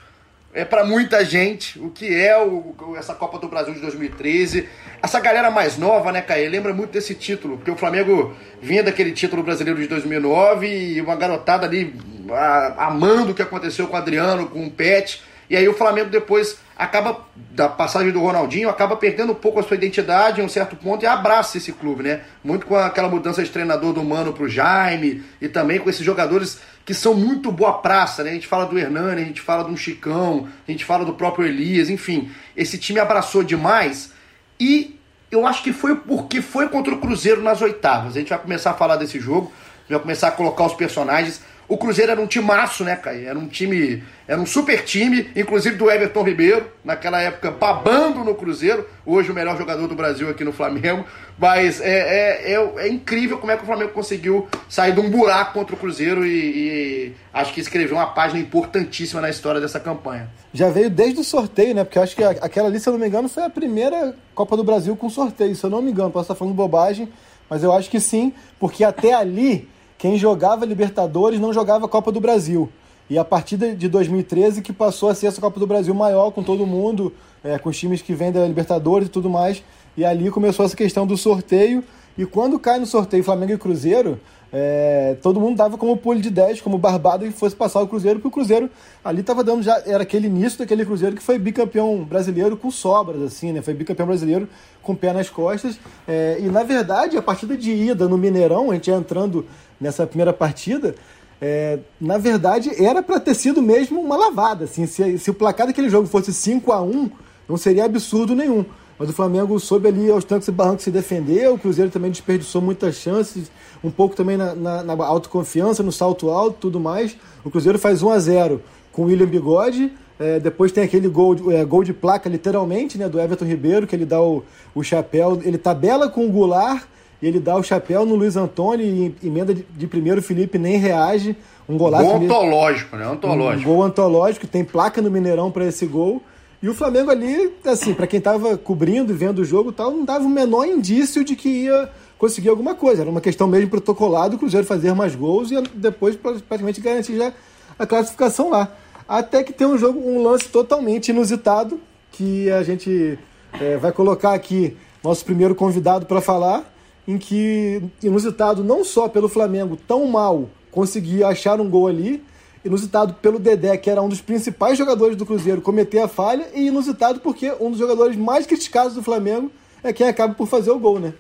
é 0.55 0.65
para 0.65 0.85
muita 0.85 1.25
gente 1.25 1.79
o 1.81 1.91
que 1.91 2.15
é 2.15 2.39
o, 2.41 2.95
essa 2.97 3.13
Copa 3.13 3.39
do 3.41 3.49
Brasil 3.49 3.75
de 3.75 3.81
2013. 3.81 4.69
Essa 5.03 5.19
galera 5.19 5.51
mais 5.51 5.77
nova, 5.77 6.13
né, 6.13 6.23
Caê, 6.23 6.49
lembra 6.49 6.73
muito 6.73 6.93
desse 6.93 7.15
título, 7.15 7.57
porque 7.57 7.73
o 7.73 7.77
Flamengo 7.77 8.35
vinha 8.63 8.83
daquele 8.83 9.11
título 9.11 9.43
brasileiro 9.43 9.81
de 9.81 9.89
2009 9.89 10.67
e 10.69 11.01
uma 11.01 11.17
garotada 11.17 11.67
ali 11.67 11.95
a, 12.31 12.87
amando 12.87 13.33
o 13.33 13.35
que 13.35 13.43
aconteceu 13.43 13.89
com 13.89 13.95
o 13.95 13.99
Adriano, 13.99 14.47
com 14.47 14.65
o 14.65 14.71
Pet. 14.71 15.23
E 15.49 15.57
aí 15.57 15.69
o 15.69 15.75
Flamengo 15.75 16.11
depois 16.11 16.59
acaba, 16.77 17.27
da 17.51 17.69
passagem 17.69 18.11
do 18.11 18.21
Ronaldinho, 18.21 18.69
acaba 18.69 18.97
perdendo 18.97 19.33
um 19.33 19.35
pouco 19.37 19.61
a 19.61 19.63
sua 19.63 19.77
identidade 19.77 20.41
em 20.41 20.45
um 20.45 20.49
certo 20.49 20.77
ponto 20.77 21.03
e 21.03 21.07
abraça 21.07 21.59
esse 21.59 21.73
clube, 21.73 22.03
né? 22.03 22.23
Muito 22.43 22.67
com 22.67 22.77
aquela 22.77 23.09
mudança 23.09 23.43
de 23.43 23.51
treinador 23.51 23.93
do 23.93 24.03
Mano 24.03 24.33
pro 24.33 24.49
Jaime 24.49 25.23
e 25.41 25.49
também 25.49 25.79
com 25.79 25.89
esses 25.89 26.05
jogadores 26.05 26.61
que 26.85 26.93
são 26.93 27.15
muito 27.15 27.51
boa 27.51 27.75
praça, 27.75 28.23
né? 28.23 28.31
A 28.31 28.35
gente 28.35 28.47
fala 28.47 28.67
do 28.67 28.79
Hernani, 28.79 29.23
a 29.23 29.25
gente 29.25 29.41
fala 29.41 29.65
do 29.65 29.77
Chicão, 29.77 30.49
a 30.67 30.71
gente 30.71 30.85
fala 30.85 31.05
do 31.05 31.15
próprio 31.15 31.47
Elias, 31.47 31.89
enfim. 31.89 32.31
Esse 32.57 32.77
time 32.77 33.01
abraçou 33.01 33.43
demais 33.43 34.13
e 34.59 34.99
eu 35.31 35.47
acho 35.47 35.63
que 35.63 35.73
foi 35.73 35.97
porque 35.97 36.41
foi 36.41 36.69
contra 36.69 36.95
o 36.95 36.99
Cruzeiro 36.99 37.43
nas 37.43 37.61
oitavas. 37.63 38.17
A 38.17 38.19
gente 38.19 38.29
vai 38.29 38.39
começar 38.39 38.71
a 38.71 38.75
falar 38.75 38.97
desse 38.97 39.19
jogo, 39.19 39.53
vai 39.89 39.99
começar 39.99 40.29
a 40.29 40.33
colocar 40.33 40.65
os 40.65 40.75
personagens. 40.75 41.41
O 41.75 41.77
Cruzeiro 41.77 42.13
era 42.13 42.21
um 42.21 42.27
timaço, 42.29 42.85
né, 42.85 42.95
Caio? 42.95 43.27
Era 43.27 43.37
um 43.37 43.49
time, 43.49 44.01
era 44.29 44.41
um 44.41 44.47
super 44.47 44.85
time, 44.85 45.29
inclusive 45.35 45.75
do 45.75 45.91
Everton 45.91 46.23
Ribeiro, 46.23 46.71
naquela 46.85 47.21
época 47.21 47.51
babando 47.51 48.23
no 48.23 48.33
Cruzeiro, 48.37 48.89
hoje 49.05 49.33
o 49.33 49.35
melhor 49.35 49.59
jogador 49.59 49.89
do 49.89 49.95
Brasil 49.97 50.31
aqui 50.31 50.45
no 50.45 50.53
Flamengo. 50.53 51.05
Mas 51.37 51.81
é, 51.81 52.53
é, 52.53 52.53
é, 52.53 52.75
é 52.77 52.89
incrível 52.89 53.39
como 53.39 53.51
é 53.51 53.57
que 53.57 53.65
o 53.65 53.67
Flamengo 53.67 53.91
conseguiu 53.91 54.47
sair 54.69 54.93
de 54.93 55.01
um 55.01 55.11
buraco 55.11 55.55
contra 55.55 55.75
o 55.75 55.79
Cruzeiro 55.79 56.25
e, 56.25 56.31
e, 56.31 57.13
acho 57.33 57.53
que 57.53 57.61
escreveu 57.61 57.97
uma 57.97 58.07
página 58.07 58.39
importantíssima 58.39 59.21
na 59.21 59.29
história 59.29 59.61
dessa 59.61 59.81
campanha. 59.81 60.31
Já 60.53 60.71
veio 60.71 60.89
desde 60.89 61.19
o 61.19 61.25
sorteio, 61.25 61.75
né? 61.75 61.83
Porque 61.83 61.99
acho 61.99 62.15
que 62.15 62.23
aquela 62.23 62.69
ali, 62.69 62.79
se 62.79 62.89
eu 62.89 62.93
não 62.93 63.01
me 63.01 63.09
engano, 63.09 63.29
foi 63.29 63.43
a 63.43 63.51
primeira 63.51 64.15
Copa 64.33 64.57
do 64.57 64.63
Brasil 64.63 64.95
com 64.95 65.11
sorteio, 65.11 65.57
se 65.57 65.65
eu 65.65 65.71
não 65.71 65.83
me 65.83 65.91
engano. 65.91 66.13
Posso 66.13 66.27
estar 66.27 66.37
falando 66.37 66.55
bobagem, 66.55 67.09
mas 67.51 67.65
eu 67.65 67.73
acho 67.73 67.91
que 67.91 67.99
sim, 67.99 68.33
porque 68.61 68.85
até 68.85 69.13
ali 69.13 69.74
quem 70.05 70.19
jogava 70.19 70.67
Libertadores 70.67 71.41
não 71.41 71.51
jogava 71.51 71.89
Copa 71.89 72.13
do 72.13 72.21
Brasil. 72.21 72.69
E 73.09 73.17
a 73.17 73.25
partir 73.25 73.57
de 73.57 73.89
2013 73.89 74.61
que 74.61 74.71
passou 74.71 75.09
a 75.09 75.15
ser 75.15 75.29
essa 75.29 75.41
Copa 75.41 75.59
do 75.59 75.67
Brasil 75.67 75.95
maior, 75.95 76.31
com 76.31 76.43
todo 76.43 76.67
mundo, 76.67 77.11
é, 77.43 77.57
com 77.57 77.71
os 77.71 77.79
times 77.79 78.03
que 78.03 78.13
vêm 78.13 78.31
da 78.31 78.47
Libertadores 78.47 79.09
e 79.09 79.11
tudo 79.11 79.31
mais. 79.31 79.65
E 79.97 80.05
ali 80.05 80.31
começou 80.31 80.67
essa 80.67 80.77
questão 80.77 81.07
do 81.07 81.17
sorteio. 81.17 81.83
E 82.19 82.27
quando 82.27 82.59
cai 82.59 82.79
no 82.79 82.85
sorteio 82.85 83.25
Flamengo 83.25 83.53
e 83.53 83.57
Cruzeiro, 83.57 84.21
é, 84.57 85.17
todo 85.21 85.41
mundo 85.41 85.57
dava 85.57 85.77
como 85.77 85.97
pulo 85.97 86.21
de 86.21 86.31
10, 86.31 86.61
como 86.61 86.79
barbado 86.79 87.25
que 87.25 87.33
fosse 87.33 87.57
passar 87.57 87.81
o 87.81 87.89
Cruzeiro, 87.89 88.21
porque 88.21 88.29
o 88.29 88.31
Cruzeiro 88.31 88.71
ali 89.05 89.21
estava 89.21 89.43
dando 89.43 89.65
já, 89.65 89.83
era 89.85 90.05
aquele 90.05 90.29
início 90.29 90.61
daquele 90.61 90.85
Cruzeiro 90.85 91.17
que 91.17 91.23
foi 91.25 91.41
bicampeão 91.41 92.05
brasileiro 92.05 92.57
com 92.57 92.71
sobras, 92.71 93.21
assim, 93.21 93.51
né? 93.51 93.61
Foi 93.63 93.75
bicampeão 93.75 94.07
brasileiro 94.07 94.49
com 94.81 94.95
pé 94.95 95.13
nas 95.13 95.29
costas. 95.29 95.77
É, 96.07 96.37
e 96.39 96.45
na 96.45 96.63
verdade, 96.63 97.17
a 97.17 97.23
partida 97.23 97.57
de 97.57 97.73
ida 97.73 98.09
no 98.09 98.17
Mineirão, 98.17 98.71
a 98.71 98.75
gente 98.75 98.89
ia 98.89 98.97
entrando 98.97 99.45
nessa 99.81 100.07
primeira 100.07 100.33
partida, 100.33 100.95
é, 101.43 101.81
na 102.01 102.17
verdade 102.17 102.71
era 102.81 103.03
para 103.03 103.19
ter 103.19 103.35
sido 103.35 103.61
mesmo 103.61 104.01
uma 104.01 104.17
lavada. 104.17 104.67
Assim, 104.67 104.87
se, 104.87 105.19
se 105.19 105.31
o 105.33 105.35
placar 105.35 105.67
daquele 105.67 105.91
jogo 105.91 106.07
fosse 106.07 106.33
5 106.33 106.71
a 106.71 106.81
1 106.81 107.11
não 107.49 107.57
seria 107.57 107.85
absurdo 107.85 108.37
nenhum. 108.37 108.65
Mas 108.99 109.11
o 109.11 109.13
Flamengo 109.13 109.59
soube 109.59 109.89
ali 109.89 110.09
aos 110.09 110.25
tanques 110.25 110.47
e 110.47 110.53
barrancos 110.53 110.85
se 110.85 110.91
defender, 110.91 111.51
o 111.51 111.59
Cruzeiro 111.59 111.91
também 111.91 112.11
desperdiçou 112.11 112.63
muitas 112.63 112.95
chances, 112.95 113.51
um 113.85 113.91
pouco 113.91 114.17
também 114.17 114.37
na, 114.37 114.55
na, 114.55 114.83
na 114.83 115.05
autoconfiança, 115.05 115.83
no 115.83 115.93
salto 115.93 116.31
alto 116.31 116.57
tudo 116.59 116.81
mais. 116.81 117.17
O 117.45 117.51
Cruzeiro 117.51 117.79
faz 117.79 118.03
1 118.03 118.11
a 118.11 118.19
0 118.19 118.63
com 118.91 119.03
o 119.03 119.05
William 119.07 119.27
Bigode, 119.27 119.93
é, 120.19 120.39
depois 120.39 120.71
tem 120.73 120.85
aquele 120.85 121.09
gol, 121.09 121.37
é, 121.53 121.65
gol 121.65 121.83
de 121.83 121.93
placa, 121.93 122.29
literalmente, 122.29 122.97
né, 122.97 123.09
do 123.09 123.21
Everton 123.21 123.45
Ribeiro, 123.45 123.87
que 123.87 123.95
ele 123.95 124.07
dá 124.07 124.23
o, 124.23 124.45
o 124.75 124.83
chapéu, 124.83 125.41
ele 125.45 125.59
tabela 125.59 126.09
com 126.09 126.25
o 126.25 126.31
Goulart, 126.31 126.85
ele 127.21 127.41
dá 127.41 127.57
o 127.57 127.63
chapéu 127.63 128.07
no 128.07 128.15
Luiz 128.15 128.37
Antônio 128.37 128.87
e 128.87 129.15
emenda 129.27 129.55
de, 129.55 129.67
de 129.77 129.87
primeiro, 129.87 130.21
o 130.21 130.23
Felipe 130.23 130.59
nem 130.59 130.77
reage. 130.77 131.37
Um 131.67 131.79
golaço. 131.79 132.05
Gol 132.05 132.17
antológico, 132.17 132.97
né? 132.97 133.07
Antológico. 133.07 133.71
Um 133.71 133.75
gol 133.75 133.83
antológico, 133.83 134.47
tem 134.47 134.63
placa 134.63 135.01
no 135.01 135.11
Mineirão 135.11 135.51
para 135.51 135.65
esse 135.65 135.87
gol. 135.87 136.23
E 136.63 136.69
o 136.69 136.75
Flamengo 136.75 137.11
ali, 137.11 137.53
assim, 137.65 137.95
para 137.95 138.07
quem 138.07 138.21
tava 138.21 138.57
cobrindo 138.57 139.13
e 139.13 139.17
vendo 139.17 139.41
o 139.41 139.45
jogo 139.45 139.73
tal, 139.73 139.91
não 139.91 140.05
dava 140.05 140.25
o 140.25 140.29
menor 140.29 140.67
indício 140.67 141.25
de 141.25 141.35
que 141.35 141.49
ia 141.49 141.91
conseguir 142.25 142.49
alguma 142.49 142.75
coisa. 142.75 143.03
Era 143.03 143.11
uma 143.11 143.21
questão 143.21 143.47
mesmo 143.47 143.69
protocolada, 143.69 144.35
o 144.35 144.39
Cruzeiro 144.39 144.67
fazer 144.67 144.95
mais 144.95 145.15
gols 145.15 145.51
e 145.51 145.61
depois 145.75 146.17
praticamente 146.17 146.81
garantir 146.81 147.17
já 147.19 147.35
a 147.79 147.87
classificação 147.87 148.49
lá. 148.49 148.75
Até 149.07 149.43
que 149.43 149.53
tem 149.53 149.67
um 149.67 149.77
jogo, 149.77 150.01
um 150.01 150.23
lance 150.23 150.49
totalmente 150.49 151.11
inusitado, 151.11 151.79
que 152.11 152.51
a 152.51 152.63
gente 152.63 153.19
é, 153.61 153.77
vai 153.77 153.93
colocar 153.93 154.33
aqui 154.33 154.75
nosso 155.03 155.23
primeiro 155.23 155.55
convidado 155.55 156.07
para 156.07 156.23
falar, 156.23 156.73
em 157.07 157.19
que, 157.19 157.83
inusitado 158.03 158.65
não 158.65 158.83
só 158.83 159.07
pelo 159.07 159.29
Flamengo 159.29 159.77
tão 159.77 160.07
mal 160.07 160.49
conseguir 160.71 161.25
achar 161.25 161.61
um 161.61 161.69
gol 161.69 161.89
ali, 161.89 162.25
inusitado 162.65 163.13
pelo 163.21 163.39
Dedé, 163.39 163.77
que 163.77 163.91
era 163.91 164.01
um 164.01 164.09
dos 164.09 164.23
principais 164.23 164.79
jogadores 164.79 165.15
do 165.15 165.27
Cruzeiro, 165.27 165.61
cometer 165.61 165.99
a 165.99 166.09
falha, 166.09 166.47
e 166.55 166.69
inusitado 166.69 167.21
porque 167.21 167.53
um 167.61 167.69
dos 167.69 167.79
jogadores 167.79 168.17
mais 168.17 168.47
criticados 168.47 168.95
do 168.95 169.03
Flamengo 169.03 169.51
é 169.83 169.93
quem 169.93 170.09
acaba 170.09 170.33
por 170.33 170.49
fazer 170.49 170.71
o 170.71 170.79
gol, 170.79 170.99
né? 170.99 171.13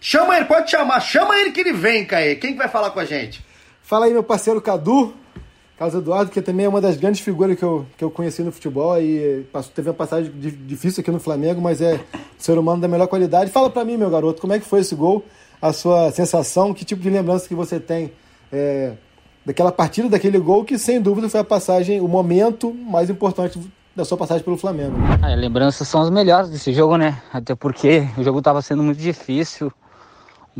Chama 0.00 0.36
ele, 0.36 0.44
pode 0.44 0.70
chamar, 0.70 1.00
chama 1.00 1.36
ele 1.38 1.50
que 1.50 1.60
ele 1.60 1.72
vem, 1.72 2.04
Caê. 2.04 2.36
Quem 2.36 2.52
que 2.52 2.58
vai 2.58 2.68
falar 2.68 2.90
com 2.90 3.00
a 3.00 3.04
gente? 3.04 3.44
Fala 3.82 4.06
aí, 4.06 4.12
meu 4.12 4.22
parceiro 4.22 4.60
Cadu, 4.60 5.14
Carlos 5.78 5.96
Eduardo, 5.96 6.30
que 6.30 6.42
também 6.42 6.66
é 6.66 6.68
uma 6.68 6.80
das 6.80 6.96
grandes 6.96 7.20
figuras 7.20 7.58
que 7.58 7.64
eu, 7.64 7.86
que 7.96 8.04
eu 8.04 8.10
conheci 8.10 8.42
no 8.42 8.52
futebol 8.52 9.00
e 9.00 9.46
passou, 9.52 9.72
teve 9.74 9.88
uma 9.88 9.94
passagem 9.94 10.32
difícil 10.66 11.00
aqui 11.00 11.10
no 11.10 11.20
Flamengo, 11.20 11.60
mas 11.60 11.80
é 11.80 12.00
ser 12.36 12.58
humano 12.58 12.80
da 12.80 12.88
melhor 12.88 13.06
qualidade. 13.06 13.50
Fala 13.50 13.70
para 13.70 13.84
mim, 13.84 13.96
meu 13.96 14.10
garoto, 14.10 14.40
como 14.40 14.52
é 14.52 14.58
que 14.58 14.66
foi 14.66 14.80
esse 14.80 14.94
gol? 14.94 15.24
A 15.60 15.72
sua 15.72 16.10
sensação, 16.12 16.74
que 16.74 16.84
tipo 16.84 17.02
de 17.02 17.10
lembrança 17.10 17.48
que 17.48 17.54
você 17.54 17.80
tem 17.80 18.12
é, 18.52 18.92
daquela 19.44 19.72
partida, 19.72 20.08
daquele 20.08 20.38
gol, 20.38 20.64
que 20.64 20.78
sem 20.78 21.00
dúvida 21.00 21.28
foi 21.28 21.40
a 21.40 21.44
passagem, 21.44 22.00
o 22.00 22.08
momento 22.08 22.72
mais 22.72 23.08
importante 23.08 23.58
da 23.96 24.04
sua 24.04 24.16
passagem 24.16 24.44
pelo 24.44 24.56
Flamengo. 24.56 24.96
Ah, 25.22 25.34
lembranças 25.34 25.88
são 25.88 26.00
as 26.02 26.10
melhores 26.10 26.50
desse 26.50 26.72
jogo, 26.72 26.96
né? 26.96 27.20
Até 27.32 27.54
porque 27.54 28.06
o 28.16 28.22
jogo 28.22 28.38
estava 28.38 28.62
sendo 28.62 28.82
muito 28.82 28.98
difícil 28.98 29.72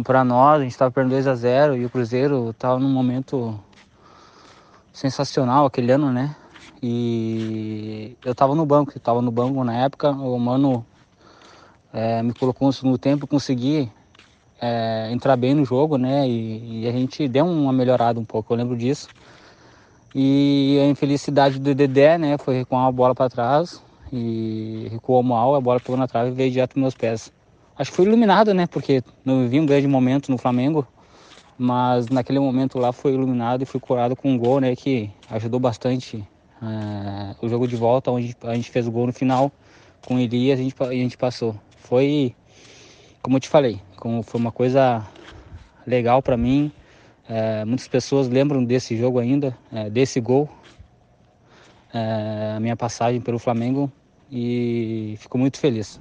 para 0.05 0.25
nós, 0.25 0.61
a 0.61 0.63
gente 0.63 0.73
estava 0.73 0.91
perdendo 0.91 1.13
2 1.13 1.27
a 1.27 1.35
0 1.35 1.77
e 1.77 1.85
o 1.85 1.91
Cruzeiro 1.91 2.51
estava 2.51 2.79
num 2.79 2.91
momento 2.91 3.59
sensacional 4.93 5.67
aquele 5.67 5.93
ano, 5.93 6.13
né? 6.13 6.35
E 6.83 8.17
eu 8.25 8.35
tava 8.35 8.55
no 8.55 8.65
banco, 8.65 8.93
eu 8.95 9.01
tava 9.01 9.21
no 9.21 9.31
banco 9.31 9.63
na 9.65 9.75
época, 9.75 10.11
o 10.11 10.39
mano 10.39 10.87
é, 11.93 12.23
me 12.23 12.33
colocou 12.33 12.67
no 12.67 12.73
segundo 12.73 12.99
tempo, 12.99 13.27
consegui 13.27 13.91
é, 14.61 15.11
entrar 15.11 15.37
bem 15.37 15.55
no 15.55 15.65
jogo, 15.65 15.97
né? 15.97 16.29
E, 16.29 16.83
e, 16.83 16.89
a 16.89 16.93
gente 16.93 17.27
deu 17.29 17.47
uma 17.47 17.73
melhorada 17.73 18.19
um 18.21 18.25
pouco, 18.25 18.53
eu 18.53 18.57
lembro 18.57 18.77
disso. 18.77 19.09
E 20.15 20.79
a 20.83 20.87
infelicidade 20.87 21.59
do 21.59 21.75
Dedé, 21.75 22.17
né, 22.19 22.39
foi 22.39 22.57
recuar 22.57 22.87
a 22.87 22.93
bola 22.93 23.15
para 23.15 23.29
trás 23.29 23.83
e 24.13 24.89
recuou 24.91 25.23
mal, 25.23 25.55
a 25.55 25.61
bola 25.61 25.79
pegou 25.79 25.97
na 25.97 26.09
trave 26.09 26.31
e 26.31 26.33
veio 26.33 26.51
direto 26.51 26.77
nos 26.77 26.83
meus 26.83 26.95
pés. 26.95 27.33
Acho 27.79 27.93
que 27.93 27.97
foi 27.97 28.07
iluminado, 28.07 28.53
né, 28.53 28.67
porque 28.67 29.05
não 29.25 29.49
vi 29.49 29.61
um 29.61 29.65
grande 29.65 29.87
momento 29.87 30.33
no 30.33 30.37
Flamengo, 30.37 30.85
mas 31.57 32.09
naquele 32.09 32.41
momento 32.41 32.77
lá 32.77 32.93
foi 32.93 33.15
iluminado 33.15 33.63
e 33.63 33.67
fui 33.67 33.79
curado 33.79 34.17
com 34.17 34.33
um 34.33 34.37
gol, 34.37 34.61
né, 34.61 34.75
que 34.75 35.09
ajudou 35.31 35.61
bastante 35.61 36.17
uh, 36.61 37.37
o 37.41 37.49
jogo 37.49 37.69
de 37.69 37.77
volta, 37.77 38.11
onde 38.11 38.37
a 38.43 38.55
gente 38.57 38.69
fez 38.69 38.89
o 38.89 38.91
gol 38.91 39.07
no 39.07 39.13
final 39.13 39.53
com 40.05 40.17
o 40.17 40.19
Elias 40.19 40.59
e 40.59 40.63
a 40.63 40.65
gente, 40.65 40.75
a 40.83 40.93
gente 40.93 41.17
passou. 41.17 41.55
Foi, 41.77 42.35
como 43.23 43.37
eu 43.37 43.41
te 43.41 43.49
falei, 43.49 43.81
como 43.97 44.25
foi 44.25 44.41
uma 44.41 44.51
coisa 44.51 45.07
legal 45.87 46.21
para 46.21 46.37
mim, 46.37 46.73
é, 47.29 47.65
muitas 47.65 47.87
pessoas 47.87 48.27
lembram 48.29 48.65
desse 48.65 48.97
jogo 48.97 49.21
ainda, 49.21 49.57
é, 49.73 49.89
desse 49.89 50.21
gol, 50.21 50.49
a 51.95 52.59
minha 52.59 52.77
passagem 52.77 53.21
pelo 53.21 53.39
Flamengo 53.39 53.91
e 54.31 55.17
fico 55.19 55.39
muito 55.39 55.59
feliz. 55.59 56.01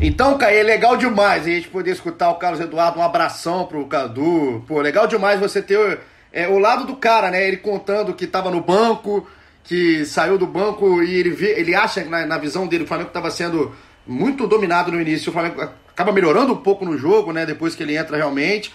Então, 0.00 0.36
Caí, 0.38 0.58
é 0.58 0.62
legal 0.62 0.96
demais 0.96 1.46
a 1.46 1.50
gente 1.50 1.68
poder 1.68 1.92
escutar 1.92 2.30
o 2.30 2.36
Carlos 2.36 2.60
Eduardo. 2.60 2.98
Um 2.98 3.02
abração 3.02 3.66
pro 3.66 3.86
Cadu. 3.86 4.64
Pô, 4.66 4.80
legal 4.80 5.06
demais 5.06 5.40
você 5.40 5.62
ter 5.62 6.00
é, 6.32 6.48
o 6.48 6.58
lado 6.58 6.84
do 6.84 6.96
cara, 6.96 7.30
né? 7.30 7.46
Ele 7.46 7.56
contando 7.56 8.12
que 8.14 8.26
tava 8.26 8.50
no 8.50 8.60
banco, 8.60 9.26
que 9.62 10.04
saiu 10.04 10.36
do 10.36 10.46
banco 10.46 11.02
e 11.02 11.14
ele, 11.14 11.30
vê, 11.30 11.58
ele 11.58 11.74
acha 11.74 12.04
na, 12.04 12.26
na 12.26 12.38
visão 12.38 12.66
dele 12.66 12.84
o 12.84 12.86
Flamengo 12.86 13.08
estava 13.08 13.30
sendo 13.30 13.74
muito 14.06 14.46
dominado 14.46 14.92
no 14.92 15.00
início. 15.00 15.30
O 15.30 15.32
Flamengo 15.32 15.60
acaba 15.62 16.12
melhorando 16.12 16.52
um 16.52 16.56
pouco 16.56 16.84
no 16.84 16.98
jogo, 16.98 17.32
né? 17.32 17.46
Depois 17.46 17.74
que 17.74 17.82
ele 17.82 17.96
entra 17.96 18.16
realmente. 18.16 18.72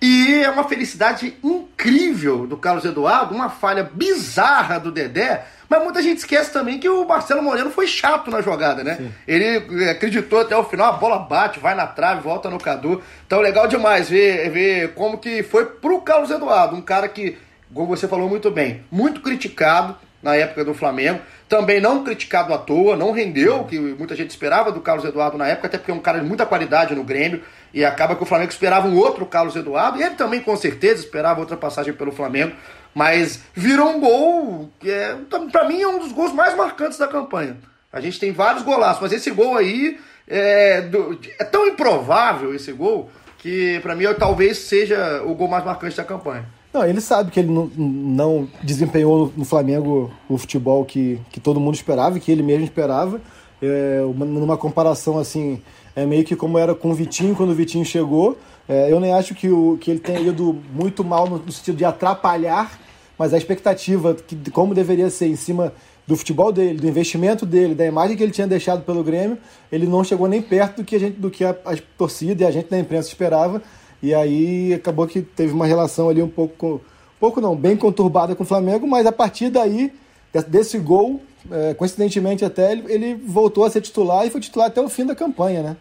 E 0.00 0.42
é 0.42 0.50
uma 0.50 0.64
felicidade 0.64 1.36
incrível 1.42 2.46
do 2.46 2.56
Carlos 2.56 2.84
Eduardo, 2.84 3.34
uma 3.34 3.48
falha 3.48 3.88
bizarra 3.92 4.78
do 4.78 4.92
Dedé, 4.92 5.44
mas 5.68 5.82
muita 5.82 6.02
gente 6.02 6.18
esquece 6.18 6.52
também 6.52 6.78
que 6.78 6.88
o 6.88 7.04
Marcelo 7.06 7.42
Moreno 7.42 7.70
foi 7.70 7.86
chato 7.86 8.30
na 8.30 8.40
jogada, 8.40 8.84
né? 8.84 8.96
Sim. 8.96 9.12
Ele 9.26 9.84
é, 9.84 9.90
acreditou 9.90 10.40
até 10.40 10.56
o 10.56 10.64
final, 10.64 10.92
a 10.92 10.96
bola 10.96 11.18
bate, 11.18 11.58
vai 11.58 11.74
na 11.74 11.86
trave, 11.86 12.20
volta 12.20 12.48
no 12.50 12.58
Cadu. 12.58 13.02
Então 13.26 13.40
legal 13.40 13.66
demais 13.66 14.08
ver, 14.08 14.50
ver 14.50 14.94
como 14.94 15.18
que 15.18 15.42
foi 15.42 15.64
pro 15.64 16.00
Carlos 16.02 16.30
Eduardo, 16.30 16.76
um 16.76 16.82
cara 16.82 17.08
que, 17.08 17.36
como 17.72 17.86
você 17.86 18.06
falou 18.06 18.28
muito 18.28 18.50
bem, 18.50 18.84
muito 18.90 19.20
criticado 19.20 19.96
na 20.22 20.34
época 20.34 20.64
do 20.64 20.74
Flamengo, 20.74 21.20
também 21.48 21.80
não 21.80 22.02
criticado 22.02 22.52
à 22.52 22.58
toa, 22.58 22.96
não 22.96 23.12
rendeu 23.12 23.60
o 23.60 23.64
que 23.64 23.78
muita 23.78 24.16
gente 24.16 24.30
esperava 24.30 24.72
do 24.72 24.80
Carlos 24.80 25.04
Eduardo 25.04 25.38
na 25.38 25.46
época, 25.46 25.68
até 25.68 25.78
porque 25.78 25.90
é 25.90 25.94
um 25.94 26.00
cara 26.00 26.18
de 26.18 26.26
muita 26.26 26.44
qualidade 26.44 26.94
no 26.94 27.04
Grêmio. 27.04 27.42
E 27.76 27.84
acaba 27.84 28.16
que 28.16 28.22
o 28.22 28.26
Flamengo 28.26 28.50
esperava 28.50 28.88
um 28.88 28.96
outro 28.96 29.26
Carlos 29.26 29.54
Eduardo, 29.54 29.98
e 29.98 30.02
ele 30.02 30.14
também 30.14 30.40
com 30.40 30.56
certeza 30.56 31.04
esperava 31.04 31.40
outra 31.40 31.58
passagem 31.58 31.92
pelo 31.92 32.10
Flamengo, 32.10 32.56
mas 32.94 33.42
virou 33.52 33.90
um 33.90 34.00
gol 34.00 34.70
que 34.80 34.90
é, 34.90 35.14
para 35.52 35.68
mim 35.68 35.82
é 35.82 35.86
um 35.86 35.98
dos 35.98 36.10
gols 36.10 36.32
mais 36.32 36.56
marcantes 36.56 36.96
da 36.96 37.06
campanha. 37.06 37.58
A 37.92 38.00
gente 38.00 38.18
tem 38.18 38.32
vários 38.32 38.62
golaços, 38.62 39.02
mas 39.02 39.12
esse 39.12 39.30
gol 39.30 39.58
aí 39.58 40.00
é, 40.26 40.80
do, 40.80 41.20
é 41.38 41.44
tão 41.44 41.66
improvável 41.66 42.54
esse 42.54 42.72
gol 42.72 43.10
que 43.36 43.78
para 43.80 43.94
mim 43.94 44.04
talvez 44.18 44.56
seja 44.56 45.22
o 45.26 45.34
gol 45.34 45.46
mais 45.46 45.62
marcante 45.62 45.98
da 45.98 46.04
campanha. 46.04 46.46
Não, 46.72 46.82
ele 46.82 47.02
sabe 47.02 47.30
que 47.30 47.40
ele 47.40 47.52
não, 47.52 47.70
não 47.76 48.48
desempenhou 48.62 49.30
no 49.36 49.44
Flamengo 49.44 50.10
o 50.30 50.38
futebol 50.38 50.82
que, 50.86 51.20
que 51.30 51.40
todo 51.40 51.60
mundo 51.60 51.74
esperava, 51.74 52.18
que 52.18 52.32
ele 52.32 52.42
mesmo 52.42 52.64
esperava. 52.64 53.20
É, 53.60 54.00
uma, 54.02 54.24
numa 54.24 54.56
comparação 54.56 55.18
assim, 55.18 55.62
é 55.96 56.04
meio 56.04 56.22
que 56.24 56.36
como 56.36 56.58
era 56.58 56.74
com 56.74 56.90
o 56.90 56.94
Vitinho 56.94 57.34
quando 57.34 57.50
o 57.50 57.54
Vitinho 57.54 57.84
chegou. 57.84 58.36
É, 58.68 58.92
eu 58.92 59.00
nem 59.00 59.14
acho 59.14 59.34
que, 59.34 59.48
o, 59.48 59.78
que 59.80 59.90
ele 59.90 60.00
tenha 60.00 60.20
ido 60.20 60.58
muito 60.70 61.02
mal 61.02 61.26
no, 61.26 61.50
sentido 61.50 61.78
de 61.78 61.86
atrapalhar, 61.86 62.78
mas 63.18 63.32
a 63.32 63.38
expectativa 63.38 64.14
que, 64.14 64.50
como 64.50 64.74
deveria 64.74 65.08
ser 65.08 65.26
em 65.26 65.36
cima 65.36 65.72
do 66.06 66.14
futebol 66.16 66.52
dele, 66.52 66.78
do 66.78 66.86
investimento 66.86 67.46
dele, 67.46 67.74
da 67.74 67.86
imagem 67.86 68.14
que 68.14 68.22
ele 68.22 68.30
tinha 68.30 68.46
deixado 68.46 68.84
pelo 68.84 69.02
Grêmio, 69.02 69.38
ele 69.72 69.86
não 69.86 70.04
chegou 70.04 70.28
nem 70.28 70.42
perto 70.42 70.76
do 70.76 70.84
que 70.84 70.96
a 70.96 71.00
gente, 71.00 71.18
do 71.18 71.30
que 71.30 71.42
a, 71.42 71.50
a 71.64 71.76
torcida 71.96 72.44
e 72.44 72.46
a 72.46 72.50
gente 72.50 72.68
da 72.68 72.78
imprensa 72.78 73.08
esperava. 73.08 73.62
E 74.02 74.14
aí 74.14 74.74
acabou 74.74 75.06
que 75.06 75.22
teve 75.22 75.54
uma 75.54 75.66
relação 75.66 76.10
ali 76.10 76.22
um 76.22 76.28
pouco, 76.28 76.82
pouco 77.18 77.40
não, 77.40 77.56
bem 77.56 77.74
conturbada 77.74 78.34
com 78.36 78.42
o 78.42 78.46
Flamengo, 78.46 78.86
mas 78.86 79.06
a 79.06 79.12
partir 79.12 79.48
daí, 79.48 79.90
desse 80.46 80.78
gol, 80.78 81.22
é, 81.50 81.72
coincidentemente 81.72 82.44
até, 82.44 82.72
ele, 82.72 82.84
ele 82.88 83.14
voltou 83.14 83.64
a 83.64 83.70
ser 83.70 83.80
titular 83.80 84.26
e 84.26 84.30
foi 84.30 84.42
titular 84.42 84.68
até 84.68 84.80
o 84.80 84.90
fim 84.90 85.06
da 85.06 85.14
campanha, 85.14 85.62
né? 85.62 85.76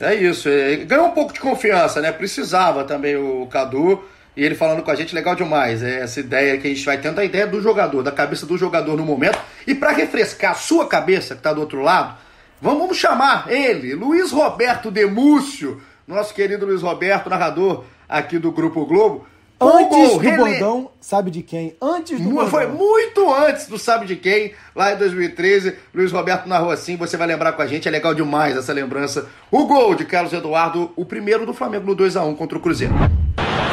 É 0.00 0.14
isso, 0.14 0.48
é, 0.48 0.76
ganhou 0.76 1.06
um 1.06 1.12
pouco 1.12 1.32
de 1.32 1.40
confiança, 1.40 2.00
né? 2.00 2.10
Precisava 2.10 2.84
também 2.84 3.16
o 3.16 3.46
Cadu. 3.46 4.04
E 4.36 4.44
ele 4.44 4.56
falando 4.56 4.82
com 4.82 4.90
a 4.90 4.94
gente, 4.96 5.14
legal 5.14 5.36
demais. 5.36 5.82
É 5.82 6.00
essa 6.00 6.18
ideia 6.18 6.58
que 6.58 6.66
a 6.66 6.70
gente 6.70 6.84
vai 6.84 6.98
tendo, 6.98 7.20
a 7.20 7.24
ideia 7.24 7.46
do 7.46 7.60
jogador, 7.60 8.02
da 8.02 8.10
cabeça 8.10 8.44
do 8.44 8.58
jogador 8.58 8.96
no 8.96 9.04
momento. 9.04 9.38
E 9.66 9.74
para 9.74 9.92
refrescar 9.92 10.52
a 10.52 10.54
sua 10.54 10.88
cabeça, 10.88 11.34
que 11.34 11.40
está 11.40 11.52
do 11.52 11.60
outro 11.60 11.80
lado, 11.80 12.16
vamos, 12.60 12.80
vamos 12.80 12.96
chamar 12.96 13.46
ele, 13.48 13.94
Luiz 13.94 14.32
Roberto 14.32 14.90
Demúcio, 14.90 15.80
nosso 16.06 16.34
querido 16.34 16.66
Luiz 16.66 16.82
Roberto, 16.82 17.30
narrador 17.30 17.84
aqui 18.08 18.38
do 18.38 18.50
Grupo 18.50 18.84
Globo. 18.84 19.26
Antes 19.68 20.10
do 20.10 20.16
René... 20.18 20.36
bordão, 20.36 20.90
sabe 21.00 21.30
de 21.30 21.42
quem? 21.42 21.76
Antes 21.80 22.20
do 22.20 22.30
bordão. 22.30 22.50
Foi 22.50 22.66
muito 22.66 23.32
antes 23.32 23.66
do 23.66 23.78
sabe 23.78 24.06
de 24.06 24.16
quem, 24.16 24.52
lá 24.74 24.92
em 24.92 24.96
2013. 24.96 25.74
Luiz 25.94 26.12
Roberto 26.12 26.48
narrou 26.48 26.70
assim, 26.70 26.96
você 26.96 27.16
vai 27.16 27.26
lembrar 27.26 27.52
com 27.52 27.62
a 27.62 27.66
gente, 27.66 27.88
é 27.88 27.90
legal 27.90 28.14
demais 28.14 28.56
essa 28.56 28.72
lembrança. 28.72 29.26
O 29.50 29.66
gol 29.66 29.94
de 29.94 30.04
Carlos 30.04 30.32
Eduardo, 30.32 30.92
o 30.96 31.04
primeiro 31.04 31.46
do 31.46 31.54
Flamengo 31.54 31.86
no 31.86 31.96
2x1 31.96 32.36
contra 32.36 32.58
o 32.58 32.60
Cruzeiro. 32.60 32.94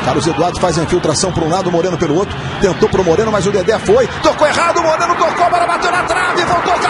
Carlos 0.03 0.25
Eduardo 0.25 0.59
faz 0.59 0.79
a 0.79 0.83
infiltração 0.83 1.31
para 1.31 1.43
um 1.43 1.49
lado, 1.49 1.71
Moreno 1.71 1.97
pelo 1.97 2.15
outro. 2.15 2.35
Tentou 2.59 2.89
pro 2.89 3.03
Moreno, 3.03 3.31
mas 3.31 3.45
o 3.45 3.51
Dedé 3.51 3.77
foi. 3.77 4.07
Tocou 4.23 4.47
errado, 4.47 4.81
Moreno 4.81 5.15
tocou, 5.15 5.45
a 5.45 5.49
bola 5.49 5.67
bateu 5.67 5.91
na 5.91 6.03
trave, 6.03 6.43
voltou 6.43 6.80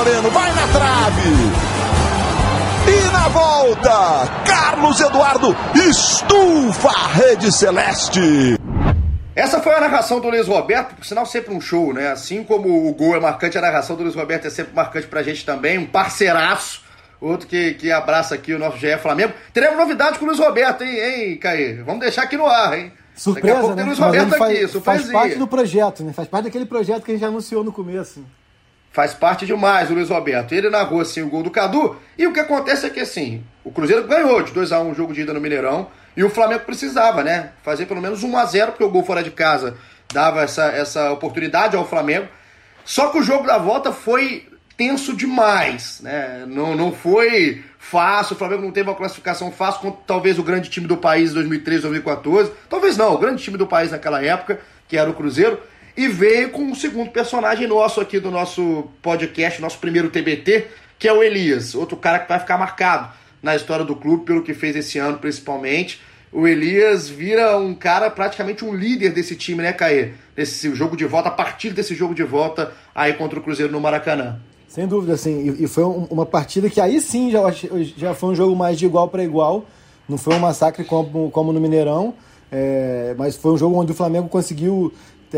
Moreno, 0.00 0.30
vai 0.30 0.50
na 0.54 0.66
trave. 0.68 1.30
E 2.88 3.12
na 3.12 3.28
volta, 3.28 4.42
Carlos 4.46 4.98
Eduardo 4.98 5.54
estufa 5.74 6.88
a 6.88 7.06
rede 7.08 7.52
celeste. 7.52 8.56
Essa 9.36 9.60
foi 9.60 9.74
a 9.74 9.80
narração 9.80 10.18
do 10.18 10.30
Luiz 10.30 10.48
Roberto, 10.48 10.94
por 10.94 11.04
sinal 11.04 11.26
sempre 11.26 11.54
um 11.54 11.60
show, 11.60 11.92
né? 11.92 12.12
Assim 12.12 12.42
como 12.42 12.88
o 12.88 12.94
gol 12.94 13.14
é 13.14 13.20
marcante, 13.20 13.58
a 13.58 13.60
narração 13.60 13.94
do 13.94 14.02
Luiz 14.02 14.14
Roberto 14.14 14.46
é 14.46 14.50
sempre 14.50 14.74
marcante 14.74 15.06
pra 15.06 15.22
gente 15.22 15.44
também, 15.44 15.76
um 15.76 15.84
parceiraço. 15.84 16.82
Outro 17.20 17.46
que, 17.46 17.74
que 17.74 17.92
abraça 17.92 18.34
aqui 18.34 18.54
o 18.54 18.58
nosso 18.58 18.78
GE 18.78 18.96
Flamengo. 18.96 19.34
Teremos 19.52 19.76
novidade 19.76 20.18
com 20.18 20.24
o 20.24 20.28
Luiz 20.28 20.40
Roberto, 20.40 20.82
hein, 20.82 20.98
hein, 20.98 21.36
Caí? 21.36 21.74
Vamos 21.82 22.00
deixar 22.00 22.22
aqui 22.22 22.38
no 22.38 22.46
ar, 22.46 22.72
hein? 22.72 22.90
Surpresa, 23.14 23.74
né? 23.74 23.84
Mas 23.84 24.14
ele 24.14 24.30
faz, 24.30 24.72
faz 24.82 25.12
parte 25.12 25.34
do 25.34 25.46
projeto, 25.46 26.02
né? 26.02 26.14
Faz 26.14 26.26
parte 26.26 26.44
daquele 26.44 26.64
projeto 26.64 27.04
que 27.04 27.10
a 27.10 27.14
gente 27.14 27.20
já 27.20 27.28
anunciou 27.28 27.62
no 27.62 27.70
começo. 27.70 28.24
Faz 28.92 29.14
parte 29.14 29.46
demais 29.46 29.90
o 29.90 29.94
Luiz 29.94 30.10
Roberto. 30.10 30.52
Ele 30.52 30.68
narrou 30.68 31.00
assim 31.00 31.22
o 31.22 31.28
gol 31.28 31.42
do 31.42 31.50
Cadu. 31.50 31.96
E 32.18 32.26
o 32.26 32.32
que 32.32 32.40
acontece 32.40 32.86
é 32.86 32.90
que 32.90 33.00
assim, 33.00 33.44
o 33.62 33.70
Cruzeiro 33.70 34.06
ganhou 34.06 34.42
de 34.42 34.52
2 34.52 34.72
a 34.72 34.80
1 34.80 34.88
um 34.88 34.94
jogo 34.94 35.12
de 35.12 35.20
ida 35.20 35.32
no 35.32 35.40
Mineirão. 35.40 35.88
E 36.16 36.24
o 36.24 36.30
Flamengo 36.30 36.64
precisava, 36.64 37.22
né? 37.22 37.52
Fazer 37.62 37.86
pelo 37.86 38.00
menos 38.00 38.24
1 38.24 38.36
a 38.36 38.44
0 38.44 38.72
porque 38.72 38.84
o 38.84 38.90
gol 38.90 39.04
fora 39.04 39.22
de 39.22 39.30
casa 39.30 39.76
dava 40.12 40.42
essa, 40.42 40.64
essa 40.66 41.12
oportunidade 41.12 41.76
ao 41.76 41.86
Flamengo. 41.86 42.26
Só 42.84 43.10
que 43.10 43.18
o 43.18 43.22
jogo 43.22 43.46
da 43.46 43.58
volta 43.58 43.92
foi 43.92 44.48
tenso 44.76 45.14
demais, 45.14 46.00
né? 46.02 46.44
Não, 46.48 46.74
não 46.74 46.90
foi 46.90 47.62
fácil, 47.78 48.34
o 48.34 48.38
Flamengo 48.38 48.62
não 48.62 48.72
teve 48.72 48.88
uma 48.88 48.96
classificação 48.96 49.52
fácil 49.52 49.82
contra 49.82 50.00
talvez 50.06 50.38
o 50.38 50.42
grande 50.42 50.70
time 50.70 50.86
do 50.86 50.96
país 50.96 51.30
em 51.30 51.34
2013, 51.34 51.82
2014. 51.82 52.50
Talvez 52.68 52.96
não, 52.96 53.14
o 53.14 53.18
grande 53.18 53.42
time 53.42 53.56
do 53.56 53.66
país 53.66 53.90
naquela 53.90 54.24
época, 54.24 54.58
que 54.88 54.96
era 54.96 55.08
o 55.08 55.14
Cruzeiro. 55.14 55.60
E 55.96 56.08
veio 56.08 56.50
com 56.50 56.62
um 56.62 56.74
segundo 56.74 57.10
personagem 57.10 57.66
nosso 57.66 58.00
aqui 58.00 58.20
do 58.20 58.30
nosso 58.30 58.84
podcast, 59.02 59.60
nosso 59.60 59.78
primeiro 59.78 60.10
TBT, 60.10 60.66
que 60.98 61.08
é 61.08 61.12
o 61.12 61.22
Elias, 61.22 61.74
outro 61.74 61.96
cara 61.96 62.18
que 62.18 62.28
vai 62.28 62.38
ficar 62.38 62.58
marcado 62.58 63.12
na 63.42 63.56
história 63.56 63.84
do 63.84 63.96
clube 63.96 64.24
pelo 64.24 64.42
que 64.42 64.54
fez 64.54 64.76
esse 64.76 64.98
ano, 64.98 65.18
principalmente. 65.18 66.00
O 66.32 66.46
Elias 66.46 67.08
vira 67.08 67.58
um 67.58 67.74
cara, 67.74 68.08
praticamente 68.08 68.64
um 68.64 68.72
líder 68.72 69.12
desse 69.12 69.34
time, 69.34 69.62
né, 69.62 69.72
Caê? 69.72 70.12
Desse 70.36 70.72
jogo 70.74 70.96
de 70.96 71.04
volta, 71.04 71.28
a 71.28 71.32
partir 71.32 71.70
desse 71.70 71.94
jogo 71.94 72.14
de 72.14 72.22
volta 72.22 72.72
aí 72.94 73.14
contra 73.14 73.38
o 73.38 73.42
Cruzeiro 73.42 73.72
no 73.72 73.80
Maracanã. 73.80 74.38
Sem 74.68 74.86
dúvida, 74.86 75.14
assim. 75.14 75.56
E, 75.58 75.66
foi 75.66 75.82
uma 75.82 76.24
partida 76.24 76.70
que 76.70 76.80
aí 76.80 77.00
sim 77.00 77.32
já, 77.32 77.40
já 77.96 78.14
foi 78.14 78.30
um 78.30 78.34
jogo 78.36 78.54
mais 78.54 78.78
de 78.78 78.86
igual 78.86 79.08
para 79.08 79.24
igual. 79.24 79.64
Não 80.08 80.16
foi 80.16 80.34
um 80.36 80.38
massacre 80.38 80.84
como, 80.84 81.28
como 81.32 81.52
no 81.52 81.60
Mineirão. 81.60 82.14
É, 82.52 83.14
mas 83.18 83.36
foi 83.36 83.52
um 83.52 83.58
jogo 83.58 83.76
onde 83.76 83.90
o 83.90 83.94
Flamengo 83.94 84.28
conseguiu 84.28 84.92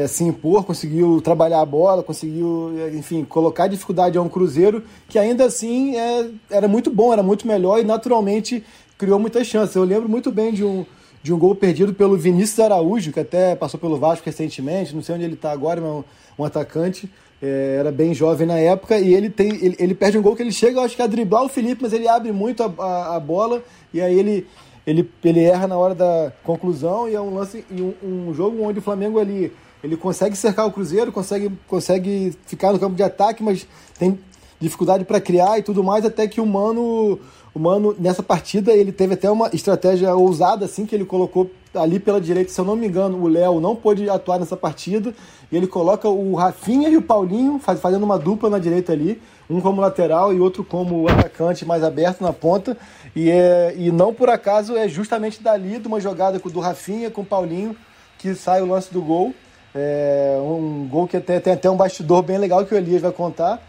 se 0.07 0.25
impor, 0.25 0.65
conseguiu 0.65 1.21
trabalhar 1.21 1.61
a 1.61 1.67
bola, 1.67 2.03
conseguiu, 2.03 2.73
enfim, 2.95 3.25
colocar 3.25 3.67
dificuldade 3.67 4.17
a 4.17 4.23
um 4.23 4.29
Cruzeiro 4.29 4.83
que 5.09 5.19
ainda 5.19 5.45
assim 5.45 5.97
é, 5.97 6.31
era 6.51 6.67
muito 6.67 6.91
bom, 6.91 7.13
era 7.13 7.23
muito 7.23 7.47
melhor 7.47 7.79
e 7.79 7.85
naturalmente 7.85 8.65
criou 8.97 9.19
muitas 9.19 9.47
chances. 9.47 9.77
Eu 9.77 9.85
lembro 9.85 10.09
muito 10.09 10.33
bem 10.33 10.53
de 10.53 10.65
um, 10.65 10.87
de 11.23 11.33
um 11.33 11.39
gol 11.39 11.55
perdido 11.55 11.93
pelo 11.93 12.17
Vinícius 12.17 12.59
Araújo, 12.61 13.13
que 13.13 13.21
até 13.21 13.55
passou 13.55 13.79
pelo 13.79 13.99
Vasco 13.99 14.25
recentemente, 14.25 14.95
não 14.95 15.03
sei 15.03 15.15
onde 15.15 15.25
ele 15.25 15.35
está 15.35 15.53
agora, 15.53 15.81
mas 15.81 15.91
é 15.91 15.93
um, 15.93 16.05
um 16.39 16.45
atacante. 16.45 17.11
É, 17.43 17.77
era 17.81 17.91
bem 17.91 18.15
jovem 18.15 18.47
na 18.47 18.57
época 18.57 18.99
e 18.99 19.13
ele 19.13 19.29
tem 19.29 19.49
ele, 19.57 19.75
ele 19.77 19.95
perde 19.97 20.17
um 20.17 20.23
gol 20.23 20.37
que 20.37 20.43
ele 20.43 20.53
chega, 20.53 20.79
eu 20.79 20.85
acho 20.85 20.95
que 20.95 21.03
a 21.03 21.09
driblar 21.09 21.43
o 21.43 21.49
Felipe, 21.49 21.83
mas 21.83 21.93
ele 21.93 22.07
abre 22.07 22.31
muito 22.31 22.63
a, 22.63 22.73
a, 22.79 23.17
a 23.17 23.21
bola 23.21 23.63
e 23.93 24.01
aí 24.01 24.17
ele 24.17 24.47
ele, 24.87 25.09
ele 25.25 25.41
erra 25.41 25.67
na 25.67 25.77
hora 25.77 25.95
da 25.95 26.33
conclusão 26.45 27.09
e 27.09 27.15
é 27.15 27.21
um 27.21 27.35
lance 27.35 27.65
um, 27.71 28.29
um 28.29 28.35
jogo 28.35 28.63
onde 28.63 28.79
o 28.79 28.83
Flamengo 28.83 29.19
ali 29.19 29.53
ele 29.83 29.97
consegue 29.97 30.37
cercar 30.37 30.67
o 30.67 30.73
Cruzeiro, 30.73 31.11
consegue, 31.11 31.51
consegue 31.67 32.37
ficar 32.47 32.73
no 32.73 32.79
campo 32.79 32.95
de 32.95 33.03
ataque, 33.03 33.43
mas 33.43 33.67
tem 33.99 34.19
dificuldade 34.61 35.05
para 35.05 35.21
criar 35.21 35.59
e 35.59 35.63
tudo 35.63 35.83
mais, 35.83 36.05
até 36.05 36.29
que 36.29 36.41
o 36.41 36.47
Mano, 36.47 37.19
o 37.53 37.59
Mano, 37.59 37.95
nessa 37.99 38.23
partida, 38.23 38.73
ele 38.73 38.93
teve 38.93 39.15
até 39.15 39.29
uma 39.29 39.51
estratégia 39.53 40.15
ousada, 40.15 40.65
assim, 40.65 40.87
que 40.87 40.95
ele 40.95 41.05
colocou 41.05 41.51
ali 41.75 41.99
pela 41.99 42.21
direita, 42.21 42.53
se 42.53 42.61
eu 42.61 42.65
não 42.65 42.77
me 42.77 42.87
engano, 42.87 43.21
o 43.21 43.27
Léo 43.27 43.61
não 43.61 43.75
pôde 43.75 44.09
atuar 44.09 44.39
nessa 44.39 44.57
partida, 44.57 45.13
e 45.51 45.57
ele 45.57 45.67
coloca 45.67 46.09
o 46.09 46.35
Rafinha 46.35 46.89
e 46.89 46.97
o 46.97 47.03
Paulinho 47.03 47.59
faz, 47.59 47.81
fazendo 47.81 48.05
uma 48.05 48.19
dupla 48.19 48.49
na 48.49 48.59
direita 48.59 48.93
ali, 48.93 49.21
um 49.51 49.61
como 49.61 49.81
lateral 49.81 50.33
e 50.33 50.39
outro 50.39 50.63
como 50.63 51.09
atacante 51.09 51.65
mais 51.65 51.83
aberto 51.83 52.21
na 52.21 52.33
ponta, 52.33 52.77
e, 53.17 53.29
é, 53.29 53.75
e 53.77 53.91
não 53.91 54.15
por 54.15 54.31
acaso 54.31 54.77
é 54.77 54.87
justamente 54.87 55.43
dali, 55.43 55.79
de 55.79 55.89
uma 55.89 56.01
jogada 56.01 56.39
do 56.39 56.61
Rafinha 56.61 57.11
com 57.11 57.23
o 57.23 57.27
Paulinho, 57.27 57.77
que 58.19 58.35
sai 58.35 58.63
o 58.63 58.67
lance 58.67 58.93
do 58.93 59.03
gol, 59.03 59.35
é 59.75 60.37
um 60.41 60.87
gol 60.91 61.07
que 61.07 61.19
tem 61.21 61.53
até 61.53 61.71
um 61.71 61.77
bastidor 61.77 62.23
bem 62.23 62.39
legal 62.39 62.65
que 62.65 62.75
o 62.75 62.77
Elias 62.77 63.03
vai 63.03 63.13
contar. 63.13 63.61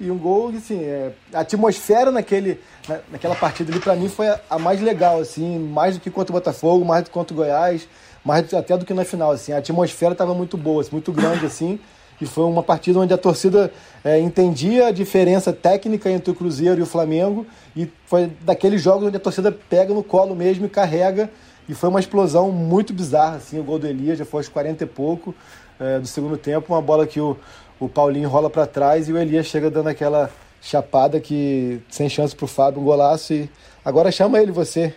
E 0.00 0.10
um 0.10 0.18
gol, 0.18 0.48
assim, 0.48 0.82
é, 0.82 1.12
a 1.32 1.40
atmosfera 1.40 2.10
naquele, 2.10 2.60
na, 2.88 2.98
naquela 3.12 3.36
partida 3.36 3.70
ali, 3.70 3.78
para 3.78 3.94
mim, 3.94 4.08
foi 4.08 4.28
a, 4.28 4.40
a, 4.50 4.58
mais 4.58 4.80
legal, 4.80 5.20
assim, 5.20 5.60
mais 5.60 5.94
do 5.94 6.00
que 6.00 6.10
contra 6.10 6.32
o 6.32 6.34
Botafogo, 6.34 6.84
mais 6.84 7.04
do 7.04 7.06
que 7.06 7.12
contra 7.12 7.32
o 7.32 7.36
Goiás, 7.36 7.86
mais 8.24 8.48
do, 8.48 8.56
até 8.56 8.76
do 8.76 8.84
que 8.84 8.92
na 8.92 9.04
final, 9.04 9.30
assim. 9.30 9.52
A 9.52 9.58
atmosfera 9.58 10.10
estava 10.10 10.34
muito 10.34 10.56
boa, 10.56 10.80
assim, 10.80 10.90
muito 10.90 11.12
grande, 11.12 11.46
assim, 11.46 11.78
e 12.20 12.26
foi 12.26 12.44
uma 12.44 12.64
partida 12.64 12.98
onde 12.98 13.14
a 13.14 13.18
torcida 13.18 13.72
é, 14.02 14.18
entendia 14.18 14.88
a 14.88 14.90
diferença 14.90 15.52
técnica 15.52 16.10
entre 16.10 16.32
o 16.32 16.34
Cruzeiro 16.34 16.80
e 16.80 16.82
o 16.82 16.86
Flamengo, 16.86 17.46
e 17.76 17.88
foi 18.06 18.28
daqueles 18.40 18.82
jogos 18.82 19.06
onde 19.06 19.16
a 19.16 19.20
torcida 19.20 19.52
pega 19.52 19.94
no 19.94 20.02
colo 20.02 20.34
mesmo 20.34 20.66
e 20.66 20.68
carrega, 20.68 21.30
e 21.68 21.74
foi 21.74 21.88
uma 21.88 22.00
explosão 22.00 22.50
muito 22.50 22.92
bizarra, 22.92 23.36
assim, 23.36 23.58
o 23.58 23.64
gol 23.64 23.78
do 23.78 23.86
Elias 23.86 24.18
já 24.18 24.24
foi 24.24 24.40
aos 24.40 24.48
40 24.48 24.84
e 24.84 24.86
pouco 24.86 25.34
é, 25.78 25.98
do 25.98 26.06
segundo 26.06 26.36
tempo, 26.36 26.72
uma 26.72 26.82
bola 26.82 27.06
que 27.06 27.20
o, 27.20 27.36
o 27.78 27.88
Paulinho 27.88 28.28
rola 28.28 28.50
para 28.50 28.66
trás 28.66 29.08
e 29.08 29.12
o 29.12 29.18
Elias 29.18 29.46
chega 29.46 29.70
dando 29.70 29.88
aquela 29.88 30.30
chapada 30.60 31.20
que 31.20 31.80
sem 31.88 32.08
chance 32.08 32.34
pro 32.34 32.46
Fábio, 32.46 32.80
um 32.80 32.84
golaço 32.84 33.32
e 33.32 33.50
agora 33.84 34.10
chama 34.12 34.40
ele 34.40 34.52
você. 34.52 34.94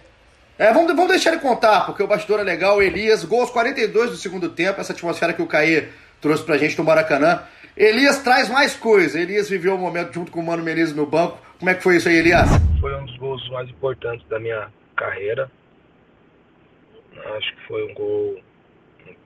É, 0.57 0.71
vamos, 0.71 0.93
vamos 0.95 1.09
deixar 1.09 1.31
ele 1.31 1.41
contar, 1.41 1.85
porque 1.85 2.01
o 2.01 2.07
bastidor 2.07 2.39
é 2.39 2.43
legal, 2.43 2.77
o 2.77 2.81
Elias, 2.81 3.23
gol 3.25 3.41
aos 3.41 3.49
42 3.49 4.11
do 4.11 4.17
segundo 4.17 4.49
tempo, 4.49 4.79
essa 4.79 4.93
atmosfera 4.93 5.33
que 5.33 5.41
o 5.41 5.47
Caê 5.47 5.89
trouxe 6.21 6.43
pra 6.43 6.57
gente 6.57 6.77
no 6.77 6.83
Maracanã. 6.83 7.41
Elias 7.75 8.19
traz 8.19 8.49
mais 8.49 8.73
coisa. 8.73 9.19
Elias 9.19 9.49
viveu 9.49 9.73
o 9.73 9.75
um 9.75 9.79
momento 9.79 10.13
junto 10.13 10.31
com 10.31 10.39
o 10.39 10.43
Mano 10.43 10.63
Menezes 10.63 10.95
no 10.95 11.05
banco. 11.05 11.37
Como 11.59 11.69
é 11.69 11.75
que 11.75 11.83
foi 11.83 11.97
isso 11.97 12.07
aí, 12.07 12.15
Elias? 12.15 12.49
Foi 12.79 12.95
um 12.95 13.05
dos 13.05 13.17
gols 13.17 13.49
mais 13.49 13.69
importantes 13.69 14.25
da 14.29 14.39
minha 14.39 14.67
carreira. 14.95 15.51
Acho 17.25 17.55
que 17.55 17.61
foi 17.63 17.83
um 17.83 17.93
gol 17.93 18.43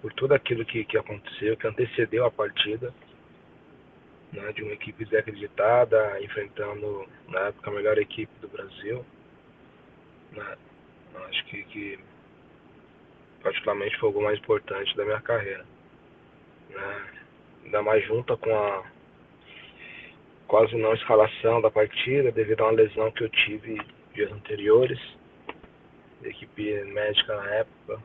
por 0.02 0.14
tudo 0.14 0.34
aquilo 0.34 0.66
que, 0.66 0.86
que 0.86 0.98
aconteceu, 0.98 1.58
que 1.58 1.68
antecedeu 1.68 2.26
a 2.26 2.32
partida, 2.32 2.94
né, 4.32 4.52
de 4.54 4.64
uma 4.64 4.74
equipe 4.74 5.04
desacreditada, 5.04 6.22
enfrentando 6.22 7.08
na 7.28 7.48
época 7.48 7.70
a 7.70 7.74
melhor 7.74 7.98
equipe 7.98 8.32
do 8.40 8.48
Brasil. 8.48 9.06
Né, 10.32 10.58
acho 11.28 11.46
que, 11.46 11.64
que 11.64 12.00
particularmente 13.44 13.98
foi 14.00 14.10
o 14.10 14.12
gol 14.14 14.24
mais 14.24 14.40
importante 14.40 14.96
da 14.96 15.04
minha 15.04 15.22
carreira. 15.22 15.66
Né, 16.70 17.08
ainda 17.66 17.82
mais 17.82 18.06
junta 18.06 18.38
com 18.38 18.56
a 18.56 18.84
quase 20.48 20.76
não 20.76 20.94
escalação 20.94 21.62
da 21.62 21.70
partida 21.70 22.32
devido 22.32 22.62
a 22.62 22.66
uma 22.66 22.72
lesão 22.72 23.12
que 23.12 23.24
eu 23.24 23.30
tive 23.30 23.80
dias 24.14 24.32
anteriores 24.32 25.00
da 26.22 26.30
equipe 26.30 26.84
médica 26.86 27.36
na 27.36 27.50
época, 27.56 28.00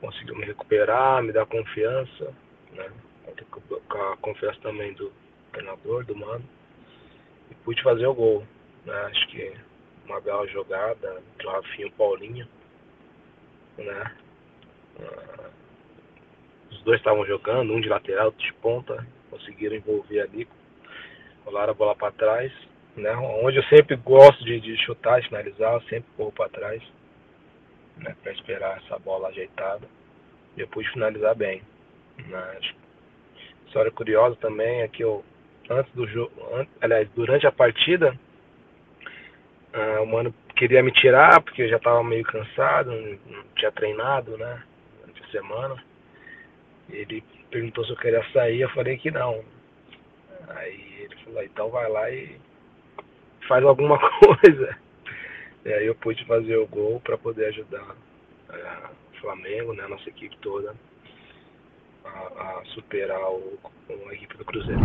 conseguiu 0.00 0.36
me 0.36 0.44
recuperar, 0.44 1.22
me 1.22 1.32
dar 1.32 1.46
confiança, 1.46 2.32
né? 2.72 2.90
Com 3.88 4.02
a 4.02 4.16
confiança 4.16 4.58
também 4.60 4.92
do 4.94 5.12
treinador, 5.52 6.04
do 6.04 6.16
mano, 6.16 6.44
e 7.50 7.54
pude 7.56 7.82
fazer 7.82 8.06
o 8.06 8.14
gol. 8.14 8.46
Né? 8.84 8.94
Acho 8.94 9.28
que 9.28 9.52
uma 10.06 10.20
bela 10.20 10.46
jogada 10.48 11.22
do 11.38 11.48
Rafinho 11.48 11.92
Paulinho, 11.92 12.48
né? 13.78 14.12
Uh, 14.98 15.50
os 16.70 16.82
dois 16.82 16.98
estavam 16.98 17.26
jogando, 17.26 17.72
um 17.72 17.80
de 17.80 17.88
lateral, 17.88 18.26
outro 18.26 18.44
de 18.44 18.52
ponta, 18.54 19.06
conseguiram 19.30 19.76
envolver 19.76 20.20
ali, 20.20 20.48
rolaram 21.44 21.72
a 21.72 21.74
bola 21.74 21.94
para 21.94 22.12
trás, 22.12 22.52
né? 22.96 23.14
Onde 23.16 23.58
eu 23.58 23.64
sempre 23.64 23.96
gosto 23.96 24.44
de, 24.44 24.60
de 24.60 24.76
chutar, 24.84 25.20
de 25.20 25.28
finalizar, 25.28 25.74
eu 25.74 25.82
sempre 25.82 26.10
corro 26.16 26.32
para 26.32 26.48
trás 26.48 26.82
né, 28.02 28.14
para 28.22 28.32
esperar 28.32 28.78
essa 28.78 28.98
bola 28.98 29.28
ajeitada. 29.28 29.86
Eu 30.56 30.66
pude 30.68 30.90
finalizar 30.90 31.34
bem. 31.34 31.62
Mas, 32.28 32.74
história 33.66 33.90
curiosa 33.90 34.36
também 34.36 34.82
é 34.82 34.88
que 34.88 35.02
eu, 35.02 35.24
antes 35.68 35.92
do 35.94 36.06
jogo, 36.06 36.32
aliás, 36.80 37.08
durante 37.14 37.46
a 37.46 37.52
partida, 37.52 38.18
uh, 39.74 40.02
o 40.02 40.06
mano 40.06 40.34
queria 40.56 40.82
me 40.82 40.92
tirar 40.92 41.40
porque 41.42 41.62
eu 41.62 41.68
já 41.68 41.76
estava 41.76 42.02
meio 42.02 42.24
cansado, 42.24 42.90
não, 43.26 43.44
tinha 43.56 43.72
treinado, 43.72 44.36
né, 44.36 44.62
durante 45.00 45.22
a 45.22 45.30
semana. 45.30 45.84
Ele 46.90 47.22
perguntou 47.50 47.84
se 47.84 47.92
eu 47.92 47.96
queria 47.96 48.24
sair, 48.32 48.60
eu 48.60 48.68
falei 48.70 48.98
que 48.98 49.10
não. 49.10 49.42
Aí 50.48 50.96
ele 51.04 51.16
falou, 51.24 51.42
então 51.42 51.70
vai 51.70 51.88
lá 51.88 52.10
e 52.10 52.36
faz 53.46 53.64
alguma 53.64 53.98
coisa. 54.20 54.76
E 55.64 55.72
aí 55.72 55.86
eu 55.86 55.94
pude 55.94 56.24
fazer 56.24 56.56
o 56.56 56.66
gol 56.66 57.00
para 57.00 57.18
poder 57.18 57.46
ajudar 57.46 57.94
é, 58.52 58.56
o 59.12 59.20
Flamengo, 59.20 59.74
né, 59.74 59.84
a 59.84 59.88
nossa 59.88 60.08
equipe 60.08 60.36
toda, 60.38 60.74
a, 62.04 62.08
a 62.08 62.62
superar 62.74 63.20
o, 63.30 63.58
a 64.08 64.14
equipe 64.14 64.36
do 64.36 64.44
Cruzeiro. 64.44 64.80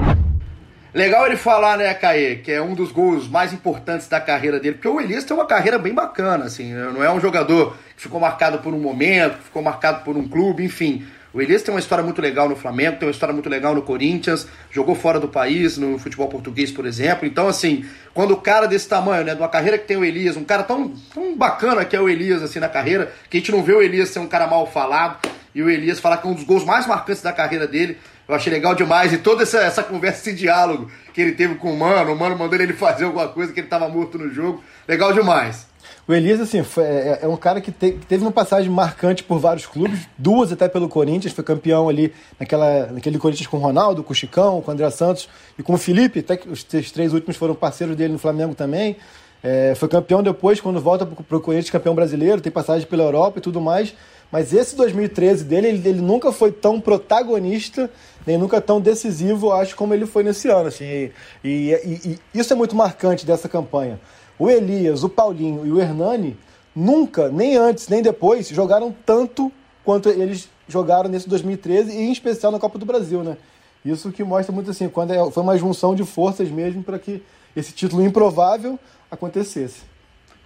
Legal 0.94 1.26
ele 1.26 1.36
falar, 1.36 1.78
né, 1.78 1.94
Caê, 1.94 2.38
que 2.38 2.52
é 2.52 2.62
um 2.62 2.74
dos 2.74 2.92
gols 2.92 3.28
mais 3.28 3.54
importantes 3.54 4.08
da 4.08 4.20
carreira 4.20 4.60
dele, 4.60 4.76
porque 4.76 4.88
o 4.88 5.00
Elias 5.00 5.24
tem 5.24 5.36
uma 5.36 5.46
carreira 5.46 5.78
bem 5.78 5.94
bacana, 5.94 6.46
assim, 6.46 6.74
né, 6.74 6.92
não 6.94 7.04
é 7.04 7.12
um 7.12 7.20
jogador 7.20 7.76
que 7.96 8.02
ficou 8.02 8.20
marcado 8.20 8.60
por 8.60 8.74
um 8.74 8.80
momento, 8.80 9.38
que 9.38 9.44
ficou 9.46 9.62
marcado 9.62 10.04
por 10.04 10.16
um 10.16 10.28
clube, 10.28 10.64
enfim. 10.64 11.06
O 11.36 11.42
Elias 11.42 11.62
tem 11.62 11.74
uma 11.74 11.82
história 11.82 12.02
muito 12.02 12.22
legal 12.22 12.48
no 12.48 12.56
Flamengo, 12.56 12.96
tem 12.96 13.06
uma 13.06 13.12
história 13.12 13.34
muito 13.34 13.50
legal 13.50 13.76
no 13.76 13.82
Corinthians, 13.82 14.48
jogou 14.72 14.96
fora 14.96 15.20
do 15.20 15.28
país, 15.28 15.78
no 15.78 16.00
futebol 16.00 16.30
português, 16.30 16.72
por 16.72 16.86
exemplo. 16.86 17.28
Então, 17.28 17.50
assim, 17.50 17.84
quando 18.14 18.32
o 18.32 18.38
cara 18.38 18.68
desse 18.68 18.88
tamanho, 18.88 19.26
né, 19.26 19.36
de 19.36 19.42
uma 19.42 19.50
carreira 19.50 19.78
que 19.78 19.86
tem 19.86 19.98
o 19.98 20.06
Elias, 20.06 20.38
um 20.38 20.46
cara 20.46 20.64
tão, 20.64 20.94
tão 21.14 21.36
bacana 21.36 21.84
que 21.84 21.94
é 21.94 22.00
o 22.00 22.08
Elias, 22.08 22.42
assim, 22.42 22.60
na 22.60 22.70
carreira, 22.70 23.12
que 23.30 23.36
a 23.36 23.40
gente 23.42 23.52
não 23.52 23.62
vê 23.62 23.74
o 23.74 23.82
Elias 23.82 24.08
ser 24.08 24.20
um 24.20 24.28
cara 24.28 24.48
mal 24.48 24.66
falado, 24.66 25.28
e 25.54 25.62
o 25.62 25.70
Elias 25.70 26.00
falar 26.00 26.20
que 26.20 26.26
é 26.26 26.30
um 26.30 26.36
dos 26.36 26.46
gols 26.46 26.64
mais 26.64 26.88
marcantes 26.88 27.22
da 27.22 27.34
carreira 27.34 27.68
dele, 27.68 27.98
eu 28.30 28.34
achei 28.34 28.54
legal 28.54 28.74
demais. 28.74 29.12
E 29.12 29.18
toda 29.18 29.44
essa, 29.44 29.60
essa 29.60 29.84
conversa, 29.84 30.22
esse 30.22 30.40
diálogo 30.40 30.90
que 31.14 31.20
ele 31.20 31.34
teve 31.34 31.56
com 31.56 31.74
o 31.74 31.78
Mano, 31.78 32.14
o 32.14 32.18
Mano 32.18 32.38
mandou 32.38 32.58
ele 32.58 32.72
fazer 32.72 33.04
alguma 33.04 33.28
coisa 33.28 33.52
que 33.52 33.60
ele 33.60 33.68
tava 33.68 33.90
morto 33.90 34.18
no 34.18 34.34
jogo, 34.34 34.64
legal 34.88 35.12
demais. 35.12 35.68
O 36.08 36.14
Elias, 36.14 36.40
assim, 36.40 36.62
foi, 36.62 36.84
é, 36.84 37.20
é, 37.24 37.28
um 37.28 37.36
cara 37.36 37.60
que, 37.60 37.72
te, 37.72 37.94
que, 37.94 38.06
teve 38.06 38.24
uma 38.24 38.32
passagem 38.32 38.70
marcante 38.70 39.24
por 39.24 39.40
vários 39.40 39.66
clubes, 39.66 40.02
duas 40.16 40.52
até 40.52 40.68
pelo 40.70 40.88
Corinthians, 40.88 41.34
foi 41.34 41.44
campeão 41.44 41.90
ali 41.90 42.14
naquela, 42.40 42.92
naquele 42.92 43.18
Corinthians 43.18 43.48
com 43.48 43.58
o 43.58 43.60
Ronaldo, 43.60 44.04
com 44.04 44.14
o 44.14 44.16
Chicão, 44.16 44.62
com 44.62 44.70
o 44.70 44.74
André 44.74 44.88
Santos 44.92 45.28
e 45.58 45.64
com 45.64 45.74
o 45.74 45.78
Felipe, 45.78 46.20
até 46.20 46.38
que 46.38 46.48
os 46.48 46.64
três 46.64 47.12
últimos 47.12 47.36
foram 47.38 47.56
parceiros 47.56 47.96
dele 47.96 48.14
no 48.14 48.20
Flamengo 48.20 48.54
também. 48.54 48.98
É, 49.42 49.74
foi 49.76 49.88
campeão 49.88 50.22
depois, 50.22 50.62
quando 50.62 50.80
volta 50.80 51.08
para 51.08 51.38
o 51.38 51.42
Corinthians, 51.42 51.72
campeão 51.72 51.96
brasileiro, 51.96 52.40
tem 52.40 52.52
passagem 52.52 52.88
pela 52.88 53.04
Europa 53.04 53.40
e 53.40 53.42
tudo 53.42 53.60
mais. 53.60 53.96
Mas 54.32 54.54
esse 54.54 54.76
2013 54.76 55.44
dele, 55.44 55.68
ele, 55.68 55.90
ele, 55.90 56.02
nunca 56.02 56.32
foi 56.32 56.52
tão 56.52 56.80
protagonista, 56.80 57.90
nem 58.26 58.38
nunca 58.38 58.60
tão 58.60 58.82
decisivo, 58.82 59.52
acho, 59.52 59.76
como 59.76 59.94
ele 59.94 60.06
foi 60.06 60.24
nesse 60.24 60.50
ano. 60.50 60.68
Assim, 60.68 60.86
e, 60.86 61.12
e, 61.44 61.72
e, 61.74 62.20
e 62.34 62.40
isso 62.40 62.52
é 62.54 62.56
muito 62.56 62.76
marcante 62.76 63.26
dessa 63.26 63.48
campanha. 63.48 64.00
O 64.38 64.50
Elias, 64.50 65.04
o 65.04 65.10
Paulinho 65.10 65.66
e 65.66 65.72
o 65.72 65.80
Hernani 65.80 66.38
nunca, 66.76 67.30
nem 67.30 67.56
antes, 67.56 67.88
nem 67.88 68.02
depois, 68.02 68.50
jogaram 68.50 68.94
tanto 69.06 69.52
quanto 69.84 70.10
eles 70.10 70.50
jogaram 70.68 71.10
nesse 71.10 71.30
2013 71.30 71.92
e 71.92 72.02
em 72.02 72.12
especial 72.12 72.52
na 72.52 72.60
Copa 72.60 72.78
do 72.78 72.86
Brasil, 72.86 73.24
né? 73.24 73.38
Isso 73.84 74.12
que 74.12 74.24
mostra 74.24 74.54
muito 74.54 74.72
assim, 74.72 74.90
quando 74.90 75.14
é, 75.14 75.32
foi 75.32 75.44
uma 75.44 75.58
junção 75.58 75.94
de 75.94 76.04
forças 76.04 76.50
mesmo 76.50 76.84
para 76.84 76.98
que 76.98 77.22
esse 77.56 77.72
título 77.72 78.04
improvável 78.04 78.80
acontecesse. 79.10 79.84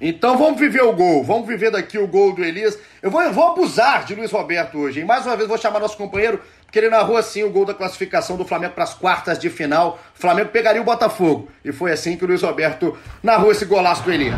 Então 0.01 0.37
vamos 0.37 0.59
viver 0.59 0.83
o 0.83 0.93
gol, 0.93 1.23
vamos 1.23 1.47
viver 1.47 1.71
daqui 1.71 1.97
o 1.97 2.07
gol 2.07 2.33
do 2.33 2.43
Elias. 2.43 2.77
Eu 3.01 3.09
vou, 3.09 3.21
eu 3.21 3.33
vou 3.33 3.47
abusar 3.47 4.05
de 4.05 4.15
Luiz 4.15 4.31
Roberto 4.31 4.77
hoje, 4.77 4.99
hein? 4.99 5.05
Mais 5.05 5.25
uma 5.25 5.35
vez 5.35 5.47
vou 5.47 5.57
chamar 5.57 5.79
nosso 5.79 5.97
companheiro 5.97 6.41
porque 6.69 6.77
ele 6.77 6.89
narrou 6.91 7.17
assim 7.17 7.43
o 7.43 7.49
gol 7.49 7.65
da 7.65 7.73
classificação 7.73 8.37
do 8.37 8.45
Flamengo 8.45 8.75
para 8.75 8.83
as 8.83 8.93
quartas 8.93 9.39
de 9.39 9.49
final. 9.49 9.97
O 10.15 10.21
Flamengo 10.21 10.49
pegaria 10.49 10.79
o 10.79 10.85
Botafogo. 10.85 11.49
E 11.65 11.71
foi 11.71 11.91
assim 11.91 12.15
que 12.15 12.23
o 12.23 12.27
Luiz 12.27 12.43
Roberto 12.43 12.95
narrou 13.23 13.51
esse 13.51 13.65
golaço 13.65 14.03
do 14.03 14.11
Elias. 14.11 14.37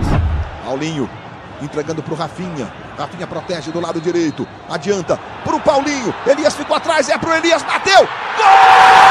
Paulinho 0.63 1.09
entregando 1.61 2.01
pro 2.01 2.15
Rafinha. 2.15 2.71
Rafinha 2.97 3.27
protege 3.27 3.69
do 3.71 3.81
lado 3.81 3.99
direito. 3.99 4.47
Adianta 4.69 5.19
pro 5.43 5.59
Paulinho. 5.59 6.15
Elias 6.25 6.55
ficou 6.55 6.77
atrás, 6.77 7.09
é 7.09 7.17
pro 7.17 7.33
Elias, 7.33 7.61
bateu! 7.63 7.99
Gol! 7.99 9.10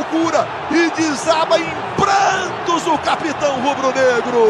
Loucura 0.00 0.46
e 0.70 0.90
desaba 1.00 1.58
em 1.58 1.66
prantos 1.96 2.86
o 2.86 2.98
capitão 2.98 3.60
rubro-negro. 3.60 4.40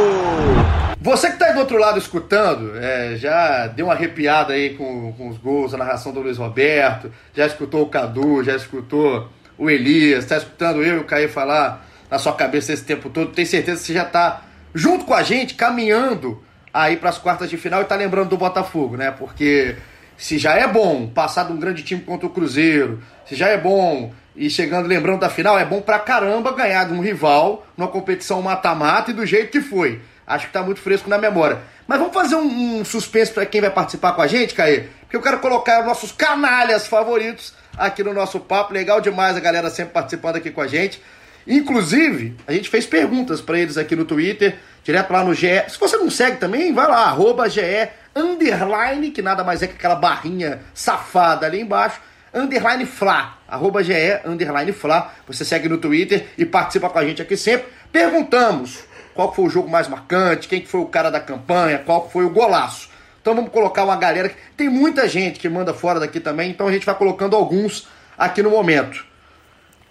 Você 1.01 1.29
que 1.29 1.33
está 1.35 1.47
aí 1.47 1.55
do 1.55 1.61
outro 1.61 1.79
lado 1.79 1.99
escutando, 1.99 2.77
é, 2.77 3.17
já 3.17 3.67
deu 3.67 3.87
uma 3.87 3.95
arrepiada 3.95 4.53
aí 4.53 4.77
com, 4.77 5.13
com, 5.15 5.29
os 5.29 5.39
gols, 5.39 5.75
a 5.75 5.79
narração 5.79 6.13
do 6.13 6.21
Luiz 6.21 6.37
Roberto, 6.37 7.11
já 7.35 7.47
escutou 7.47 7.83
o 7.83 7.89
Cadu, 7.89 8.45
já 8.45 8.55
escutou 8.55 9.29
o 9.59 9.69
Elias, 9.71 10.25
está 10.25 10.37
escutando 10.37 10.83
eu 10.83 10.97
e 10.97 10.99
o 10.99 11.05
Caio 11.05 11.29
falar 11.29 11.87
na 12.11 12.19
sua 12.19 12.35
cabeça 12.35 12.73
esse 12.73 12.85
tempo 12.85 13.09
todo. 13.09 13.33
Tenho 13.33 13.49
certeza 13.49 13.81
que 13.81 13.87
você 13.87 13.95
já 13.95 14.05
está 14.05 14.43
junto 14.75 15.05
com 15.05 15.15
a 15.15 15.23
gente, 15.23 15.55
caminhando 15.55 16.43
aí 16.73 16.97
para 16.97 17.09
as 17.09 17.19
quartas 17.19 17.51
de 17.51 17.57
final 17.57 17.81
e 17.81 17.83
está 17.85 17.97
lembrando 17.97 18.29
do 18.29 18.37
Botafogo, 18.37 18.97
né? 18.97 19.11
Porque 19.11 19.77
se 20.17 20.39
já 20.39 20.55
é 20.55 20.69
bom 20.69 21.09
passar 21.09 21.47
de 21.47 21.53
um 21.53 21.59
grande 21.59 21.83
time 21.83 22.03
contra 22.03 22.27
o 22.27 22.31
Cruzeiro, 22.31 23.03
se 23.25 23.35
já 23.35 23.49
é 23.49 23.57
bom 23.57 24.13
e 24.41 24.49
chegando 24.49 24.89
lembrando 24.89 25.21
da 25.21 25.29
final, 25.29 25.59
é 25.59 25.67
bom 25.67 25.83
pra 25.83 25.99
caramba 25.99 26.55
ganhar 26.55 26.85
de 26.85 26.95
um 26.95 27.01
rival 27.03 27.67
numa 27.77 27.89
competição 27.89 28.41
mata-mata 28.41 29.11
e 29.11 29.15
do 29.15 29.27
jeito 29.27 29.51
que 29.51 29.61
foi. 29.61 30.01
Acho 30.27 30.47
que 30.47 30.53
tá 30.55 30.63
muito 30.63 30.81
fresco 30.81 31.11
na 31.11 31.19
memória. 31.19 31.59
Mas 31.87 31.99
vamos 31.99 32.15
fazer 32.15 32.37
um, 32.37 32.79
um 32.79 32.83
suspense 32.83 33.31
para 33.31 33.45
quem 33.45 33.61
vai 33.61 33.69
participar 33.69 34.13
com 34.13 34.23
a 34.23 34.27
gente, 34.27 34.55
Caê? 34.55 34.85
Porque 35.03 35.15
eu 35.15 35.21
quero 35.21 35.41
colocar 35.41 35.81
os 35.81 35.87
nossos 35.87 36.11
canalhas 36.11 36.87
favoritos 36.87 37.53
aqui 37.77 38.03
no 38.03 38.15
nosso 38.15 38.41
papo. 38.41 38.73
Legal 38.73 38.99
demais 39.03 39.37
a 39.37 39.41
galera 39.41 39.69
sempre 39.69 39.93
participando 39.93 40.37
aqui 40.37 40.51
com 40.51 40.63
a 40.63 40.67
gente. 40.67 41.03
Inclusive, 41.47 42.35
a 42.47 42.53
gente 42.55 42.71
fez 42.71 42.87
perguntas 42.87 43.43
para 43.43 43.59
eles 43.59 43.77
aqui 43.77 43.95
no 43.95 44.07
Twitter, 44.07 44.57
direto 44.83 45.13
lá 45.13 45.23
no 45.23 45.35
GE. 45.35 45.65
Se 45.69 45.79
você 45.79 45.99
não 45.99 46.09
segue 46.09 46.39
também, 46.39 46.73
vai 46.73 46.89
lá, 46.89 47.09
arroba 47.09 47.47
GE, 47.47 47.89
underline, 48.17 49.11
que 49.11 49.21
nada 49.21 49.45
mais 49.45 49.63
é 49.63 49.67
que 49.67 49.75
aquela 49.75 49.97
barrinha 49.97 50.61
safada 50.73 51.45
ali 51.45 51.61
embaixo, 51.61 52.01
underline 52.33 52.87
Fla, 52.87 53.39
arroba 53.47 53.83
GE, 53.83 54.21
underline 54.25 54.73
Fla. 54.73 55.13
Você 55.27 55.45
segue 55.45 55.69
no 55.69 55.79
Twitter 55.79 56.29
e 56.37 56.45
participa 56.45 56.89
com 56.89 56.99
a 56.99 57.05
gente 57.05 57.23
aqui 57.23 57.37
sempre. 57.37 57.69
Perguntamos 57.93 58.85
qual 59.15 59.35
foi 59.35 59.47
o 59.47 59.51
jogo 59.51 59.69
mais 59.69 59.89
marcante, 59.89 60.49
quem 60.49 60.65
foi 60.65 60.81
o 60.81 60.87
cara 60.87 61.11
da 61.11 61.21
campanha, 61.21 61.79
qual 61.79 62.09
foi 62.09 62.25
o 62.25 62.31
golaço. 62.31 62.89
Então 63.21 63.35
vamos 63.35 63.51
colocar 63.51 63.85
uma 63.85 63.97
galera. 63.97 64.33
Tem 64.57 64.69
muita 64.69 65.09
gente 65.09 65.39
que 65.39 65.49
manda 65.49 65.75
fora 65.75 66.01
daqui 66.01 66.21
também, 66.21 66.51
então 66.51 66.67
a 66.67 66.73
gente 66.73 66.87
vai 66.87 66.95
colocando 66.95 67.37
alguns 67.37 67.87
aqui 68.17 68.43
no 68.43 68.51
momento. 68.51 69.05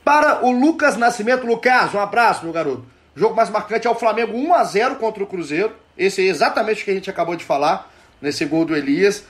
Para 0.03 0.43
o 0.43 0.51
Lucas 0.51 0.97
Nascimento, 0.97 1.45
Lucas, 1.45 1.93
um 1.93 1.99
abraço, 1.99 2.43
meu 2.43 2.53
garoto. 2.53 2.85
O 3.15 3.19
jogo 3.19 3.35
mais 3.35 3.49
marcante 3.49 3.85
é 3.85 3.89
o 3.89 3.95
Flamengo 3.95 4.35
1 4.35 4.53
a 4.53 4.63
0 4.63 4.95
contra 4.95 5.23
o 5.23 5.27
Cruzeiro. 5.27 5.73
Esse 5.97 6.21
é 6.21 6.25
exatamente 6.25 6.81
o 6.81 6.85
que 6.85 6.91
a 6.91 6.93
gente 6.93 7.09
acabou 7.09 7.35
de 7.35 7.43
falar 7.43 7.91
nesse 8.21 8.45
gol 8.45 8.65
do 8.65 8.75
Elias. 8.75 9.25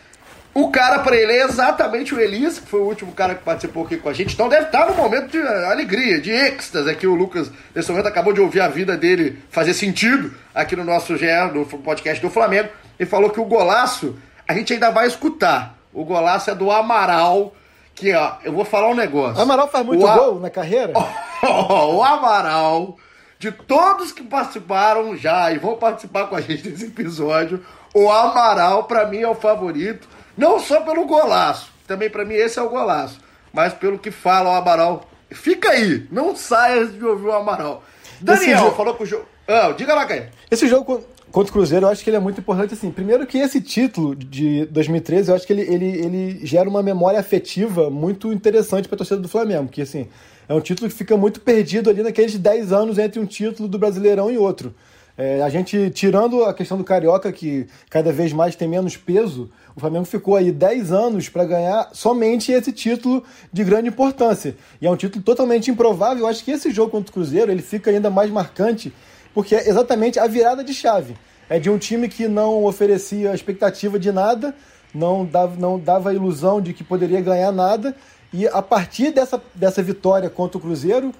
O 0.53 0.71
cara 0.71 0.99
para 0.99 1.15
ele 1.15 1.31
é 1.31 1.43
exatamente 1.43 2.13
o 2.13 2.19
Elias, 2.19 2.59
que 2.59 2.67
foi 2.67 2.81
o 2.81 2.85
último 2.85 3.11
cara 3.11 3.35
que 3.35 3.43
participou 3.43 3.85
aqui 3.85 3.97
com 3.97 4.09
a 4.09 4.13
gente. 4.13 4.33
Então 4.33 4.49
deve 4.49 4.65
estar 4.65 4.87
no 4.87 4.95
momento 4.95 5.27
de 5.27 5.37
alegria, 5.37 6.19
de 6.19 6.31
êxtase. 6.31 6.89
Aqui 6.89 7.05
o 7.05 7.15
Lucas, 7.15 7.51
nesse 7.73 7.89
momento, 7.91 8.07
acabou 8.07 8.33
de 8.33 8.41
ouvir 8.41 8.61
a 8.61 8.67
vida 8.67 8.97
dele 8.97 9.41
fazer 9.49 9.73
sentido 9.73 10.33
aqui 10.53 10.75
no 10.75 10.83
nosso 10.83 11.15
GE, 11.17 11.27
no 11.53 11.65
podcast 11.65 12.21
do 12.21 12.29
Flamengo. 12.29 12.69
E 12.99 13.05
falou 13.05 13.29
que 13.29 13.39
o 13.39 13.45
golaço 13.45 14.17
a 14.47 14.53
gente 14.53 14.73
ainda 14.73 14.89
vai 14.89 15.07
escutar. 15.07 15.75
O 15.93 16.03
golaço 16.03 16.49
é 16.49 16.55
do 16.55 16.71
Amaral 16.71 17.53
que, 17.99 18.13
ó, 18.13 18.35
eu 18.43 18.53
vou 18.53 18.63
falar 18.63 18.87
um 18.87 18.95
negócio. 18.95 19.41
Amaral 19.41 19.67
faz 19.67 19.85
muito 19.85 20.05
o 20.05 20.11
gol 20.11 20.39
na 20.39 20.49
carreira? 20.49 20.93
o 21.43 22.01
Amaral, 22.01 22.97
de 23.37 23.51
todos 23.51 24.13
que 24.13 24.23
participaram 24.23 25.17
já 25.17 25.51
e 25.51 25.57
vão 25.57 25.75
participar 25.75 26.27
com 26.27 26.35
a 26.35 26.41
gente 26.41 26.69
nesse 26.69 26.85
episódio, 26.85 27.63
o 27.93 28.09
Amaral, 28.09 28.85
para 28.85 29.05
mim, 29.05 29.19
é 29.19 29.27
o 29.27 29.35
favorito. 29.35 30.07
Não 30.39 30.57
só 30.57 30.79
pelo 30.79 31.05
golaço, 31.05 31.69
também 31.85 32.09
para 32.09 32.23
mim 32.23 32.35
esse 32.35 32.57
é 32.57 32.61
o 32.61 32.69
golaço, 32.69 33.19
mas 33.51 33.73
pelo 33.73 33.99
que 33.99 34.09
fala 34.09 34.51
o 34.51 34.55
Amaral. 34.55 35.05
Fica 35.29 35.71
aí, 35.71 36.07
não 36.09 36.33
saia 36.33 36.85
de 36.85 37.03
ouvir 37.03 37.27
o 37.27 37.33
Amaral. 37.33 37.83
Daniel 38.21 38.59
jogo... 38.59 38.75
falou 38.77 38.93
que 38.95 39.03
o 39.03 39.05
jogo. 39.05 39.25
Ah, 39.45 39.73
diga 39.75 39.93
lá, 39.93 40.05
Caio. 40.05 40.27
Esse 40.49 40.65
jogo 40.65 41.03
contra 41.29 41.49
o 41.49 41.53
Cruzeiro, 41.53 41.85
eu 41.85 41.89
acho 41.89 42.01
que 42.01 42.09
ele 42.09 42.15
é 42.15 42.21
muito 42.21 42.39
importante, 42.39 42.73
assim. 42.73 42.89
Primeiro 42.89 43.27
que 43.27 43.37
esse 43.37 43.59
título 43.59 44.15
de 44.15 44.65
2013, 44.67 45.29
eu 45.29 45.35
acho 45.35 45.45
que 45.45 45.51
ele, 45.51 45.61
ele, 45.61 45.85
ele 45.85 46.45
gera 46.45 46.69
uma 46.69 46.81
memória 46.81 47.19
afetiva 47.19 47.89
muito 47.89 48.31
interessante 48.31 48.87
para 48.87 48.95
a 48.95 48.99
torcida 48.99 49.19
do 49.19 49.27
Flamengo, 49.27 49.67
que, 49.67 49.81
assim, 49.81 50.07
é 50.47 50.53
um 50.53 50.61
título 50.61 50.89
que 50.89 50.95
fica 50.95 51.17
muito 51.17 51.41
perdido 51.41 51.89
ali 51.89 52.01
naqueles 52.01 52.37
10 52.37 52.71
anos 52.71 52.97
entre 52.97 53.19
um 53.19 53.25
título 53.25 53.67
do 53.67 53.77
Brasileirão 53.77 54.31
e 54.31 54.37
outro. 54.37 54.73
É, 55.17 55.41
a 55.41 55.49
gente, 55.49 55.89
tirando 55.89 56.45
a 56.45 56.53
questão 56.53 56.77
do 56.77 56.83
Carioca, 56.85 57.29
que 57.29 57.67
cada 57.89 58.09
vez 58.13 58.31
mais 58.31 58.55
tem 58.55 58.69
menos 58.69 58.95
peso, 58.95 59.51
o 59.75 59.79
Flamengo 59.79 60.05
ficou 60.05 60.35
aí 60.35 60.51
10 60.51 60.91
anos 60.91 61.29
para 61.29 61.45
ganhar 61.45 61.89
somente 61.93 62.51
esse 62.51 62.71
título 62.71 63.23
de 63.51 63.63
grande 63.63 63.89
importância. 63.89 64.55
E 64.81 64.87
é 64.87 64.91
um 64.91 64.95
título 64.95 65.23
totalmente 65.23 65.71
improvável. 65.71 66.23
Eu 66.23 66.27
acho 66.27 66.43
que 66.43 66.51
esse 66.51 66.71
jogo 66.71 66.91
contra 66.91 67.09
o 67.09 67.13
Cruzeiro 67.13 67.51
ele 67.51 67.61
fica 67.61 67.91
ainda 67.91 68.09
mais 68.09 68.29
marcante 68.29 68.93
porque 69.33 69.55
é 69.55 69.69
exatamente 69.69 70.19
a 70.19 70.27
virada 70.27 70.63
de 70.63 70.73
chave. 70.73 71.15
É 71.49 71.59
de 71.59 71.69
um 71.69 71.77
time 71.77 72.07
que 72.07 72.27
não 72.27 72.65
oferecia 72.65 73.33
expectativa 73.33 73.97
de 73.97 74.11
nada, 74.11 74.55
não 74.93 75.25
dava, 75.25 75.55
não 75.55 75.79
dava 75.79 76.13
ilusão 76.13 76.61
de 76.61 76.73
que 76.73 76.83
poderia 76.83 77.21
ganhar 77.21 77.51
nada, 77.51 77.95
e 78.31 78.47
a 78.47 78.61
partir 78.61 79.11
dessa, 79.11 79.41
dessa 79.55 79.81
vitória 79.81 80.29
contra 80.29 80.57
o 80.57 80.61
Cruzeiro, 80.61 81.11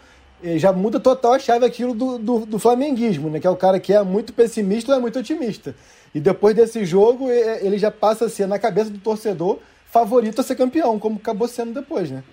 eh, 0.44 0.60
já 0.60 0.72
muda 0.72 1.00
total 1.00 1.34
a 1.34 1.40
chave 1.40 1.66
aquilo 1.66 1.96
do, 1.96 2.20
do, 2.20 2.46
do, 2.46 2.60
flamenguismo, 2.60 3.30
né? 3.30 3.40
que 3.40 3.48
é 3.48 3.50
o 3.50 3.56
cara 3.56 3.80
que 3.80 3.92
é 3.92 4.04
muito 4.04 4.32
pessimista 4.32 4.92
ou 4.92 4.98
é 4.98 5.02
muito 5.02 5.18
otimista. 5.18 5.76
E 6.14 6.20
depois 6.20 6.56
desse 6.56 6.86
jogo, 6.86 7.30
eh, 7.30 7.60
ele 7.62 7.78
já 7.78 7.92
passa 7.92 8.26
a 8.26 8.30
ser, 8.30 8.48
na 8.48 8.58
cabeça 8.58 8.90
do 8.90 8.98
torcedor, 8.98 9.60
favorito 9.92 10.42
a 10.42 10.44
ser 10.44 10.56
campeão, 10.56 10.98
como 11.00 11.18
acabou 11.18 11.48
sendo 11.48 11.74
depois, 11.74 12.10
né? 12.10 12.24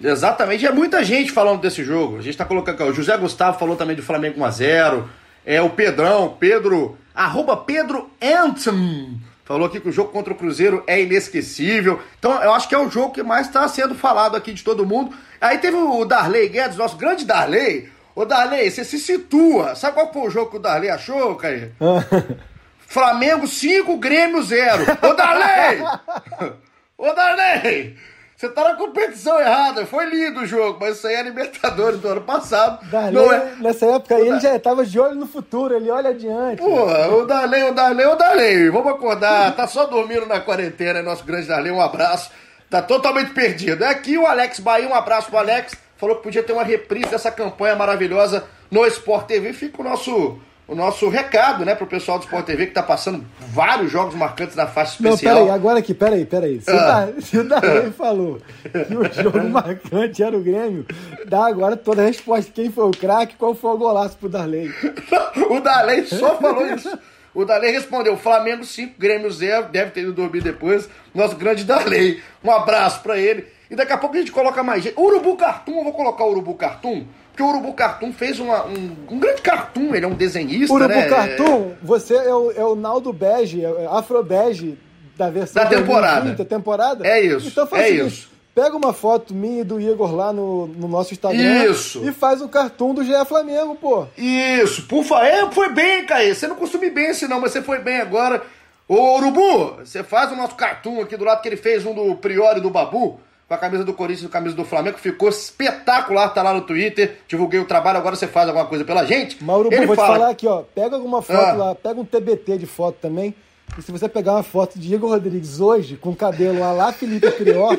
Exatamente, 0.00 0.66
é 0.66 0.72
muita 0.72 1.02
gente 1.02 1.32
falando 1.32 1.60
desse 1.60 1.82
jogo. 1.82 2.16
A 2.16 2.20
gente 2.20 2.30
está 2.30 2.44
colocando 2.44 2.74
aqui, 2.74 2.90
o 2.90 2.94
José 2.94 3.16
Gustavo 3.16 3.58
falou 3.58 3.76
também 3.76 3.96
do 3.96 4.02
Flamengo 4.02 4.40
1x0. 4.40 5.04
É 5.44 5.62
o 5.62 5.70
Pedrão, 5.70 6.36
Pedro, 6.38 6.98
arroba 7.14 7.56
Pedro 7.56 8.10
Anton, 8.20 9.14
falou 9.44 9.68
aqui 9.68 9.78
que 9.78 9.88
o 9.88 9.92
jogo 9.92 10.10
contra 10.10 10.32
o 10.32 10.36
Cruzeiro 10.36 10.82
é 10.88 11.00
inesquecível. 11.00 12.00
Então 12.18 12.42
eu 12.42 12.52
acho 12.52 12.68
que 12.68 12.74
é 12.74 12.78
o 12.78 12.90
jogo 12.90 13.12
que 13.12 13.22
mais 13.22 13.46
está 13.46 13.66
sendo 13.68 13.94
falado 13.94 14.36
aqui 14.36 14.52
de 14.52 14.64
todo 14.64 14.84
mundo. 14.84 15.14
Aí 15.40 15.58
teve 15.58 15.76
o 15.76 16.04
Darley 16.04 16.48
Guedes, 16.48 16.76
nosso 16.76 16.96
grande 16.96 17.24
Darley. 17.24 17.88
Ô 18.14 18.24
Darley, 18.24 18.70
você 18.70 18.84
se 18.84 18.98
situa. 18.98 19.76
Sabe 19.76 19.94
qual 19.94 20.12
foi 20.12 20.22
o 20.22 20.30
jogo 20.30 20.50
que 20.50 20.56
o 20.56 20.60
Darley 20.60 20.90
achou, 20.90 21.36
Caí? 21.36 21.70
Flamengo 22.86 23.46
5, 23.46 23.96
Grêmio 23.98 24.42
0. 24.42 24.84
Ô 25.02 25.12
Darley! 25.14 25.82
Ô 26.96 27.12
Darley! 27.12 27.96
Você 28.36 28.50
tá 28.50 28.64
na 28.64 28.74
competição 28.74 29.40
errada. 29.40 29.86
Foi 29.86 30.04
lindo 30.04 30.40
o 30.40 30.46
jogo, 30.46 30.78
mas 30.78 30.98
isso 30.98 31.06
aí 31.06 31.14
é 31.14 31.22
Libertadores 31.22 31.98
do 32.00 32.08
ano 32.08 32.20
passado. 32.20 32.86
Darley, 32.90 33.14
não 33.14 33.32
é... 33.32 33.54
Nessa 33.58 33.86
época 33.86 34.14
aí, 34.14 34.28
ele 34.28 34.40
já 34.40 34.58
tava 34.58 34.84
de 34.84 35.00
olho 35.00 35.14
no 35.14 35.26
futuro, 35.26 35.74
ele 35.74 35.90
olha 35.90 36.10
adiante. 36.10 36.58
Pô, 36.58 36.84
o 36.84 37.24
Darley, 37.24 37.64
o 37.64 37.72
Darley, 37.72 38.06
o 38.06 38.14
Darley. 38.14 38.68
Vamos 38.68 38.92
acordar. 38.92 39.56
tá 39.56 39.66
só 39.66 39.86
dormindo 39.86 40.26
na 40.26 40.38
quarentena, 40.38 41.02
nosso 41.02 41.24
grande 41.24 41.48
Darley. 41.48 41.72
Um 41.72 41.80
abraço. 41.80 42.30
Tá 42.68 42.82
totalmente 42.82 43.32
perdido. 43.32 43.82
É 43.82 43.88
aqui 43.88 44.18
o 44.18 44.26
Alex 44.26 44.60
Bahia, 44.60 44.86
um 44.86 44.94
abraço 44.94 45.28
pro 45.28 45.38
Alex. 45.38 45.74
Falou 45.96 46.16
que 46.16 46.22
podia 46.22 46.42
ter 46.42 46.52
uma 46.52 46.64
reprise 46.64 47.10
dessa 47.10 47.30
campanha 47.30 47.74
maravilhosa 47.74 48.44
no 48.70 48.84
Sport 48.86 49.26
TV. 49.26 49.54
Fica 49.54 49.80
o 49.80 49.84
nosso 49.84 50.38
o 50.68 50.74
nosso 50.74 51.08
recado, 51.08 51.64
né, 51.64 51.74
pro 51.74 51.86
pessoal 51.86 52.18
do 52.18 52.24
Sport 52.24 52.44
TV 52.46 52.66
que 52.66 52.72
tá 52.72 52.82
passando 52.82 53.24
vários 53.52 53.90
jogos 53.90 54.14
marcantes 54.14 54.56
na 54.56 54.66
faixa 54.66 54.96
Não, 55.00 55.10
especial. 55.14 55.36
peraí, 55.44 55.50
agora 55.50 55.78
aqui, 55.78 55.94
peraí, 55.94 56.24
peraí. 56.24 56.60
Se, 56.60 56.70
Ah. 56.70 57.08
o 57.16 57.22
se 57.22 57.38
o 57.38 57.44
Darley 57.48 57.90
falou 57.96 58.38
que 58.72 58.94
o 58.94 59.22
jogo 59.22 59.48
marcante 59.48 60.22
era 60.22 60.36
o 60.36 60.40
Grêmio, 60.40 60.84
dá 61.26 61.46
agora 61.46 61.76
toda 61.76 62.02
a 62.02 62.06
resposta. 62.06 62.50
Quem 62.52 62.70
foi 62.70 62.84
o 62.84 62.90
craque, 62.90 63.36
qual 63.36 63.54
foi 63.54 63.70
o 63.70 63.78
golaço 63.78 64.16
pro 64.16 64.28
Darley? 64.28 64.70
o 65.50 65.60
Dalei 65.60 66.04
só 66.06 66.36
falou 66.36 66.66
isso. 66.66 66.98
O 67.34 67.44
Dalei 67.44 67.70
respondeu: 67.70 68.16
Flamengo 68.16 68.64
5, 68.64 68.94
Grêmio 68.98 69.30
0. 69.30 69.68
Deve 69.68 69.90
ter 69.90 70.00
ido 70.00 70.12
dormir 70.14 70.40
depois. 70.42 70.88
Nosso 71.14 71.36
grande 71.36 71.64
Dalei. 71.64 72.22
Um 72.42 72.50
abraço 72.50 73.02
pra 73.02 73.18
ele. 73.18 73.46
E 73.70 73.76
daqui 73.76 73.92
a 73.92 73.98
pouco 73.98 74.16
a 74.16 74.18
gente 74.18 74.32
coloca 74.32 74.62
mais 74.62 74.82
gente. 74.82 74.98
Urubu 74.98 75.36
Cartoon, 75.36 75.76
eu 75.78 75.84
vou 75.84 75.92
colocar 75.92 76.24
o 76.24 76.30
Urubu 76.30 76.54
Cartoon. 76.54 77.04
Porque 77.36 77.42
o 77.42 77.48
Urubu 77.50 77.74
Cartoon 77.74 78.12
fez 78.14 78.40
uma- 78.40 78.64
um, 78.64 78.96
um 79.10 79.18
grande 79.18 79.42
cartoon. 79.42 79.94
Ele 79.94 80.06
é 80.06 80.08
um 80.08 80.14
desenhista, 80.14 80.72
Urubu 80.72 80.88
né? 80.88 81.06
Cartoon, 81.06 81.72
você 81.82 82.14
é 82.14 82.34
o, 82.34 82.50
é 82.52 82.64
o 82.64 82.74
Naldo 82.74 83.12
Bege, 83.12 83.62
é 83.62 83.68
o 83.70 83.90
Afro 83.94 84.22
Bege 84.24 84.78
da 85.18 85.28
versão 85.28 85.62
Da 85.62 85.68
temporada. 85.68 86.20
2020, 86.22 86.38
da 86.38 86.44
temporada. 86.46 87.06
É 87.06 87.20
isso, 87.20 87.48
Então 87.48 87.66
faz 87.66 87.82
é 87.82 87.84
o 87.84 87.88
seguinte, 87.90 88.06
isso. 88.12 88.30
Pega 88.54 88.74
uma 88.74 88.94
foto 88.94 89.34
minha 89.34 89.60
e 89.60 89.64
do 89.64 89.78
Igor 89.78 90.14
lá 90.14 90.32
no, 90.32 90.66
no 90.68 90.88
nosso 90.88 91.12
Instagram 91.12 91.64
Isso. 91.66 92.02
e 92.08 92.10
faz 92.10 92.40
o 92.40 92.48
cartoon 92.48 92.94
do 92.94 93.04
GE 93.04 93.12
Flamengo, 93.26 93.74
pô. 93.74 94.06
Isso, 94.16 94.84
por 94.86 95.04
favor. 95.04 95.26
É, 95.26 95.46
foi 95.52 95.68
bem, 95.68 96.06
Caê. 96.06 96.34
Você 96.34 96.46
não 96.46 96.56
costuma 96.56 96.86
ir 96.86 96.90
bem 96.90 97.08
assim, 97.10 97.28
não, 97.28 97.38
mas 97.38 97.52
você 97.52 97.60
foi 97.60 97.80
bem 97.80 98.00
agora. 98.00 98.42
Ô, 98.88 99.16
Urubu, 99.18 99.76
você 99.84 100.02
faz 100.02 100.32
o 100.32 100.36
nosso 100.36 100.54
cartoon 100.54 101.02
aqui 101.02 101.18
do 101.18 101.24
lado 101.26 101.42
que 101.42 101.48
ele 101.50 101.58
fez 101.58 101.84
um 101.84 101.92
do 101.92 102.14
Priori 102.16 102.62
do 102.62 102.70
Babu, 102.70 103.20
com 103.48 103.54
a 103.54 103.58
camisa 103.58 103.84
do 103.84 103.92
Corinthians 103.92 104.24
e 104.24 104.26
a 104.26 104.30
camisa 104.30 104.56
do 104.56 104.64
Flamengo. 104.64 104.98
Ficou 104.98 105.28
espetacular, 105.28 106.28
tá 106.30 106.42
lá 106.42 106.52
no 106.52 106.62
Twitter. 106.62 107.18
Divulguei 107.28 107.60
o 107.60 107.64
trabalho, 107.64 107.98
agora 107.98 108.16
você 108.16 108.26
faz 108.26 108.48
alguma 108.48 108.66
coisa 108.66 108.84
pela 108.84 109.04
gente. 109.04 109.36
Mas, 109.42 109.56
Urubu, 109.56 109.74
ele 109.74 109.86
vou 109.86 109.94
fala, 109.96 110.08
te 110.14 110.18
falar 110.18 110.30
aqui, 110.30 110.46
ó. 110.46 110.62
Pega 110.74 110.96
alguma 110.96 111.22
foto 111.22 111.38
Ah. 111.38 111.52
lá, 111.52 111.74
pega 111.74 112.00
um 112.00 112.04
TBT 112.04 112.58
de 112.58 112.66
foto 112.66 112.96
também. 113.00 113.34
E 113.78 113.82
se 113.82 113.92
você 113.92 114.08
pegar 114.08 114.32
uma 114.34 114.42
foto 114.42 114.78
de 114.78 114.94
Igor 114.94 115.10
Rodrigues 115.10 115.60
hoje, 115.60 115.96
com 115.96 116.14
cabelo 116.14 116.58
lá, 116.58 116.72
lá 116.72 116.92
Felipe 116.92 117.30
Prior, 117.32 117.78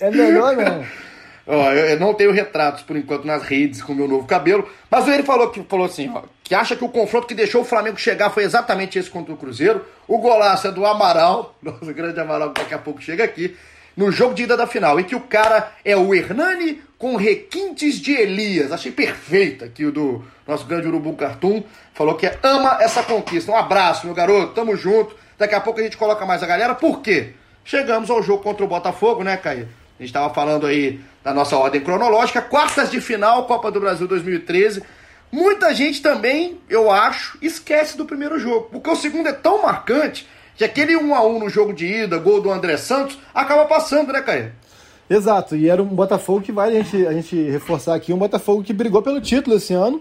é 0.00 0.10
melhor 0.10 0.56
não. 0.56 0.84
Ó, 1.46 1.72
eu, 1.72 1.86
eu 1.86 2.00
não 2.00 2.14
tenho 2.14 2.30
retratos 2.30 2.82
por 2.82 2.96
enquanto 2.96 3.24
nas 3.24 3.42
redes 3.42 3.82
com 3.82 3.92
meu 3.94 4.06
novo 4.06 4.26
cabelo, 4.26 4.68
mas 4.88 5.08
ele 5.08 5.24
falou 5.24 5.50
que 5.50 5.60
falou 5.64 5.86
assim, 5.86 6.08
ó, 6.14 6.22
que 6.44 6.54
acha 6.54 6.76
que 6.76 6.84
o 6.84 6.88
confronto 6.88 7.26
que 7.26 7.34
deixou 7.34 7.62
o 7.62 7.64
Flamengo 7.64 7.98
chegar 7.98 8.30
foi 8.30 8.44
exatamente 8.44 8.96
esse 8.98 9.10
contra 9.10 9.32
o 9.34 9.36
Cruzeiro. 9.36 9.84
O 10.06 10.18
golaço 10.18 10.68
é 10.68 10.72
do 10.72 10.86
Amaral, 10.86 11.54
nosso 11.62 11.92
grande 11.92 12.18
Amaral 12.20 12.52
que 12.52 12.60
daqui 12.62 12.74
a 12.74 12.78
pouco 12.78 13.00
chega 13.02 13.24
aqui, 13.24 13.56
no 13.96 14.10
jogo 14.10 14.34
de 14.34 14.44
ida 14.44 14.56
da 14.56 14.66
final, 14.66 14.98
e 14.98 15.04
que 15.04 15.14
o 15.14 15.20
cara 15.20 15.72
é 15.84 15.96
o 15.96 16.14
Hernani 16.14 16.82
com 16.98 17.16
requintes 17.16 17.96
de 17.96 18.12
Elias. 18.12 18.72
Achei 18.72 18.92
perfeito 18.92 19.64
aqui 19.64 19.84
o 19.84 19.92
do 19.92 20.24
nosso 20.46 20.64
grande 20.66 20.86
Urubu 20.86 21.14
Cartoon. 21.14 21.62
Falou 21.94 22.14
que 22.14 22.30
ama 22.42 22.78
essa 22.80 23.02
conquista. 23.02 23.50
Um 23.50 23.56
abraço, 23.56 24.06
meu 24.06 24.14
garoto, 24.14 24.54
tamo 24.54 24.76
junto. 24.76 25.16
Daqui 25.36 25.54
a 25.54 25.60
pouco 25.60 25.80
a 25.80 25.82
gente 25.82 25.96
coloca 25.96 26.24
mais 26.24 26.42
a 26.42 26.46
galera, 26.46 26.74
por 26.74 27.00
quê? 27.00 27.32
Chegamos 27.64 28.10
ao 28.10 28.22
jogo 28.22 28.42
contra 28.42 28.64
o 28.64 28.68
Botafogo, 28.68 29.24
né, 29.24 29.36
Caio? 29.36 29.68
A 29.98 30.02
gente 30.02 30.10
estava 30.10 30.32
falando 30.32 30.66
aí 30.66 31.00
da 31.22 31.32
nossa 31.32 31.56
ordem 31.56 31.80
cronológica, 31.80 32.40
quartas 32.40 32.90
de 32.90 33.00
final, 33.00 33.46
Copa 33.46 33.70
do 33.70 33.80
Brasil 33.80 34.06
2013. 34.06 34.82
Muita 35.30 35.74
gente 35.74 36.02
também, 36.02 36.60
eu 36.68 36.90
acho, 36.90 37.38
esquece 37.40 37.96
do 37.96 38.04
primeiro 38.04 38.38
jogo, 38.38 38.68
porque 38.70 38.90
o 38.90 38.96
segundo 38.96 39.28
é 39.28 39.32
tão 39.32 39.62
marcante 39.62 40.28
que 40.56 40.64
aquele 40.64 40.96
1 40.96 41.14
a 41.14 41.26
1 41.26 41.38
no 41.38 41.48
jogo 41.48 41.72
de 41.72 41.86
ida, 41.86 42.18
gol 42.18 42.40
do 42.40 42.50
André 42.50 42.76
Santos, 42.76 43.18
acaba 43.34 43.64
passando, 43.64 44.12
né, 44.12 44.20
Caio? 44.20 44.52
Exato, 45.08 45.56
e 45.56 45.68
era 45.68 45.82
um 45.82 45.86
Botafogo 45.86 46.40
que 46.40 46.52
vale 46.52 46.76
a 46.76 46.82
gente, 46.82 47.06
a 47.06 47.12
gente 47.12 47.36
reforçar 47.50 47.94
aqui, 47.94 48.12
um 48.12 48.18
Botafogo 48.18 48.62
que 48.62 48.72
brigou 48.72 49.02
pelo 49.02 49.20
título 49.20 49.56
esse 49.56 49.74
ano. 49.74 50.00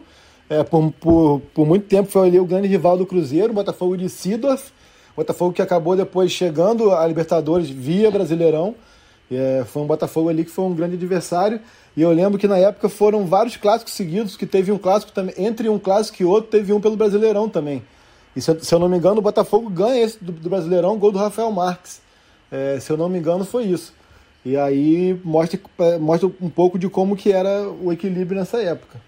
É, 0.50 0.64
por, 0.64 0.92
por, 1.00 1.42
por 1.54 1.66
muito 1.66 1.86
tempo 1.88 2.10
foi 2.12 2.28
ali 2.28 2.40
o 2.40 2.46
grande 2.46 2.68
rival 2.68 2.98
do 2.98 3.06
Cruzeiro, 3.06 3.52
o 3.52 3.54
Botafogo 3.54 3.96
de 3.98 4.10
Sidorf. 4.10 4.72
Botafogo 5.16 5.54
que 5.54 5.62
acabou 5.62 5.96
depois 5.96 6.32
chegando 6.32 6.92
a 6.92 7.06
Libertadores 7.06 7.70
via 7.70 8.10
Brasileirão. 8.12 8.76
É, 9.32 9.64
foi 9.66 9.82
um 9.82 9.86
Botafogo 9.88 10.30
ali 10.30 10.44
que 10.44 10.52
foi 10.52 10.66
um 10.66 10.74
grande 10.74 10.96
adversário. 10.96 11.60
E 11.96 12.02
eu 12.02 12.12
lembro 12.12 12.38
que 12.38 12.48
na 12.48 12.58
época 12.58 12.90
foram 12.90 13.26
vários 13.26 13.58
clássicos 13.58 13.94
seguidos, 13.94 14.36
que 14.36 14.46
teve 14.46 14.72
um 14.72 14.78
clássico 14.78 15.12
também. 15.12 15.34
Entre 15.38 15.70
um 15.70 15.80
clássico 15.80 16.22
e 16.22 16.26
outro, 16.26 16.50
teve 16.50 16.74
um 16.74 16.82
pelo 16.82 16.96
Brasileirão 16.96 17.48
também. 17.50 17.84
E 18.36 18.42
se, 18.42 18.60
se 18.62 18.74
eu 18.74 18.80
não 18.80 18.88
me 18.88 18.98
engano, 18.98 19.20
o 19.20 19.22
Botafogo 19.22 19.70
ganha 19.70 20.04
esse 20.04 20.24
do, 20.24 20.32
do 20.32 20.50
Brasileirão, 20.50 20.98
gol 20.98 21.12
do 21.12 21.20
Rafael 21.20 21.52
Marques. 21.52 22.02
É, 22.52 22.80
se 22.80 22.92
eu 22.92 22.98
não 22.98 23.10
me 23.10 23.20
engano, 23.20 23.46
foi 23.46 23.66
isso. 23.66 23.94
E 24.44 24.58
aí 24.58 25.20
mostra, 25.24 25.60
é, 25.80 25.98
mostra 25.98 26.30
um 26.42 26.50
pouco 26.50 26.80
de 26.80 26.90
como 26.90 27.16
que 27.16 27.32
era 27.32 27.68
o 27.70 27.92
equilíbrio 27.92 28.40
nessa 28.40 28.62
época. 28.62 29.00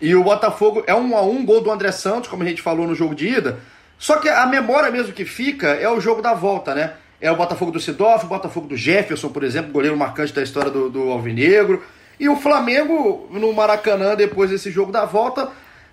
E 0.00 0.14
o 0.14 0.24
Botafogo 0.24 0.82
é 0.86 0.94
um 0.94 1.16
a 1.16 1.22
um 1.22 1.44
gol 1.44 1.60
do 1.60 1.70
André 1.70 1.92
Santos, 1.92 2.28
como 2.28 2.42
a 2.42 2.46
gente 2.46 2.62
falou 2.62 2.86
no 2.86 2.94
jogo 2.94 3.14
de 3.14 3.28
ida. 3.28 3.60
Só 3.98 4.16
que 4.16 4.28
a 4.28 4.46
memória 4.46 4.90
mesmo 4.90 5.12
que 5.12 5.26
fica 5.26 5.68
é 5.68 5.88
o 5.88 6.00
jogo 6.00 6.22
da 6.22 6.32
volta, 6.32 6.74
né? 6.74 6.94
É 7.20 7.30
o 7.30 7.36
Botafogo 7.36 7.70
do 7.70 7.78
Sidoff, 7.78 8.24
o 8.24 8.28
Botafogo 8.28 8.66
do 8.66 8.76
Jefferson, 8.76 9.28
por 9.28 9.44
exemplo, 9.44 9.72
goleiro 9.72 9.96
marcante 9.96 10.32
da 10.32 10.42
história 10.42 10.70
do, 10.70 10.88
do 10.88 11.10
Alvinegro. 11.10 11.82
E 12.18 12.28
o 12.28 12.36
Flamengo, 12.36 13.28
no 13.30 13.52
Maracanã, 13.52 14.14
depois 14.16 14.50
desse 14.50 14.70
jogo 14.70 14.90
da 14.90 15.04
volta, 15.04 15.50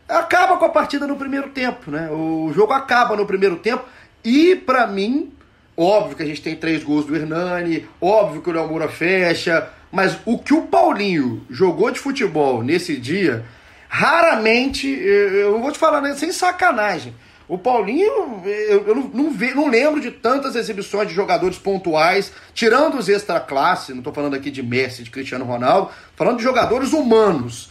acaba 0.08 0.58
com 0.58 0.66
a 0.66 0.70
partida 0.70 1.06
no 1.06 1.16
primeiro 1.16 1.50
tempo, 1.50 1.92
né? 1.92 2.10
O 2.12 2.52
jogo 2.54 2.74
acaba 2.74 3.16
no 3.16 3.26
primeiro 3.26 3.58
tempo. 3.58 3.86
E, 4.24 4.56
pra 4.56 4.88
mim, 4.88 5.32
óbvio 5.76 6.16
que 6.16 6.24
a 6.24 6.26
gente 6.26 6.42
tem 6.42 6.56
três 6.56 6.84
gols 6.84 7.06
do 7.06 7.16
Hernani, 7.16 7.88
óbvio 8.02 8.42
que 8.42 8.50
o 8.50 8.54
Léo 8.54 8.68
Moura 8.68 8.88
fecha, 8.88 9.70
mas 9.92 10.18
o 10.26 10.38
que 10.38 10.54
o 10.54 10.64
Paulinho 10.64 11.46
jogou 11.50 11.92
de 11.92 12.00
futebol 12.00 12.64
nesse 12.64 12.98
dia, 12.98 13.46
raramente, 13.88 14.88
eu 14.88 15.34
eu 15.34 15.62
vou 15.62 15.72
te 15.72 15.78
falar 15.78 16.02
né, 16.02 16.16
sem 16.16 16.32
sacanagem. 16.32 17.14
O 17.48 17.58
Paulinho, 17.58 18.42
eu, 18.46 18.88
eu 18.88 18.96
não, 18.96 19.04
não, 19.04 19.32
não 19.32 19.70
lembro 19.70 20.02
de 20.02 20.12
tantas 20.12 20.56
exibições 20.56 21.08
de 21.08 21.14
jogadores 21.14 21.58
pontuais, 21.58 22.34
tirando 22.54 22.98
os 22.98 23.08
extra 23.08 23.40
classe, 23.40 23.94
não 23.94 24.00
estou 24.00 24.14
falando 24.14 24.36
aqui 24.36 24.52
de 24.52 24.62
Messi, 24.62 25.04
de 25.04 25.10
Cristiano 25.10 25.46
Ronaldo, 25.46 25.90
falando 26.14 26.38
de 26.38 26.44
jogadores 26.44 26.92
humanos. 26.92 27.70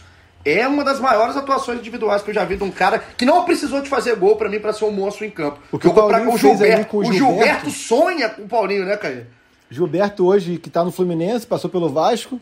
É 0.49 0.67
uma 0.67 0.83
das 0.83 0.99
maiores 0.99 1.35
atuações 1.35 1.79
individuais 1.79 2.21
que 2.21 2.29
eu 2.29 2.33
já 2.33 2.45
vi 2.45 2.55
de 2.55 2.63
um 2.63 2.71
cara 2.71 2.99
que 3.17 3.25
não 3.25 3.43
precisou 3.43 3.81
de 3.81 3.89
fazer 3.89 4.15
gol 4.15 4.35
pra 4.37 4.47
mim 4.47 4.59
pra 4.59 4.71
ser 4.71 4.85
um 4.85 4.91
monstro 4.91 5.25
em 5.25 5.29
campo. 5.29 5.59
O 5.71 5.77
que 5.77 5.87
o 5.87 5.89
Jogou 5.89 6.07
pra- 6.07 6.19
Paulinho 6.21 6.63
ali 6.73 6.85
com 6.85 6.97
o 6.97 6.99
o 7.01 7.03
Gilberto- 7.03 7.35
Gilberto 7.35 7.69
sonha 7.71 8.29
com 8.29 8.43
o 8.43 8.47
Paulinho, 8.47 8.85
né, 8.85 8.95
Caio? 8.95 9.27
Gilberto 9.69 10.25
hoje, 10.25 10.57
que 10.57 10.69
está 10.69 10.83
no 10.85 10.91
Fluminense, 10.91 11.45
passou 11.45 11.69
pelo 11.69 11.89
Vasco, 11.89 12.39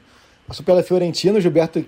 passou 0.47 0.63
pela 0.63 0.83
Fiorentina, 0.83 1.39
o 1.39 1.41
Gilberto, 1.41 1.83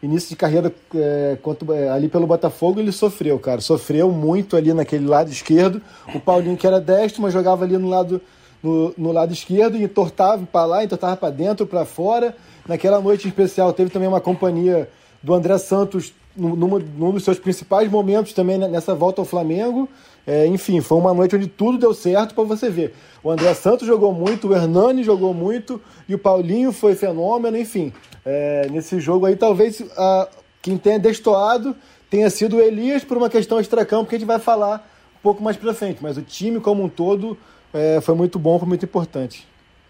início 0.00 0.28
de 0.28 0.36
carreira 0.36 0.72
é, 0.94 1.36
quanto- 1.42 1.72
é, 1.72 1.88
ali 1.88 2.08
pelo 2.08 2.26
Botafogo, 2.26 2.78
ele 2.78 2.92
sofreu, 2.92 3.36
cara. 3.38 3.60
Sofreu 3.60 4.10
muito 4.12 4.56
ali 4.56 4.72
naquele 4.72 5.06
lado 5.06 5.30
esquerdo. 5.32 5.82
O 6.14 6.20
Paulinho, 6.20 6.56
que 6.56 6.66
era 6.66 6.80
destro, 6.80 7.22
mas 7.22 7.32
jogava 7.32 7.64
ali 7.64 7.76
no 7.76 7.88
lado, 7.88 8.20
no, 8.62 8.94
no 8.96 9.10
lado 9.10 9.32
esquerdo 9.32 9.76
e 9.76 9.82
entortava 9.82 10.46
para 10.46 10.64
lá, 10.66 10.84
entortava 10.84 11.16
para 11.16 11.30
dentro, 11.30 11.66
para 11.66 11.84
fora. 11.84 12.36
Naquela 12.68 13.00
noite 13.00 13.26
em 13.26 13.30
especial, 13.30 13.72
teve 13.72 13.90
também 13.90 14.06
uma 14.08 14.20
companhia 14.20 14.88
do 15.26 15.34
André 15.34 15.58
Santos 15.58 16.14
num, 16.36 16.78
num 16.78 17.10
dos 17.10 17.24
seus 17.24 17.36
principais 17.36 17.90
momentos 17.90 18.32
também 18.32 18.56
nessa 18.58 18.94
volta 18.94 19.20
ao 19.20 19.24
Flamengo. 19.24 19.88
É, 20.24 20.46
enfim, 20.46 20.80
foi 20.80 20.98
uma 20.98 21.12
noite 21.12 21.34
onde 21.34 21.48
tudo 21.48 21.78
deu 21.78 21.92
certo 21.92 22.32
para 22.32 22.44
você 22.44 22.70
ver. 22.70 22.94
O 23.24 23.30
André 23.30 23.52
Santos 23.54 23.88
jogou 23.88 24.12
muito, 24.12 24.46
o 24.46 24.54
Hernani 24.54 25.02
jogou 25.02 25.34
muito 25.34 25.82
e 26.08 26.14
o 26.14 26.18
Paulinho 26.18 26.70
foi 26.70 26.94
fenômeno, 26.94 27.58
enfim. 27.58 27.92
É, 28.24 28.68
nesse 28.70 29.00
jogo 29.00 29.26
aí, 29.26 29.34
talvez 29.34 29.82
ah, 29.96 30.28
quem 30.62 30.78
tenha 30.78 30.98
destoado 30.98 31.74
tenha 32.08 32.30
sido 32.30 32.58
o 32.58 32.60
Elias 32.60 33.02
por 33.02 33.16
uma 33.16 33.28
questão 33.28 33.58
extracampo 33.58 34.08
que 34.08 34.14
a 34.14 34.18
gente 34.18 34.28
vai 34.28 34.38
falar 34.38 34.88
um 35.18 35.22
pouco 35.24 35.42
mais 35.42 35.56
pra 35.56 35.74
frente. 35.74 35.98
Mas 36.00 36.16
o 36.16 36.22
time 36.22 36.60
como 36.60 36.84
um 36.84 36.88
todo 36.88 37.36
é, 37.74 38.00
foi 38.00 38.14
muito 38.14 38.38
bom, 38.38 38.60
foi 38.60 38.68
muito 38.68 38.84
importante. 38.84 39.44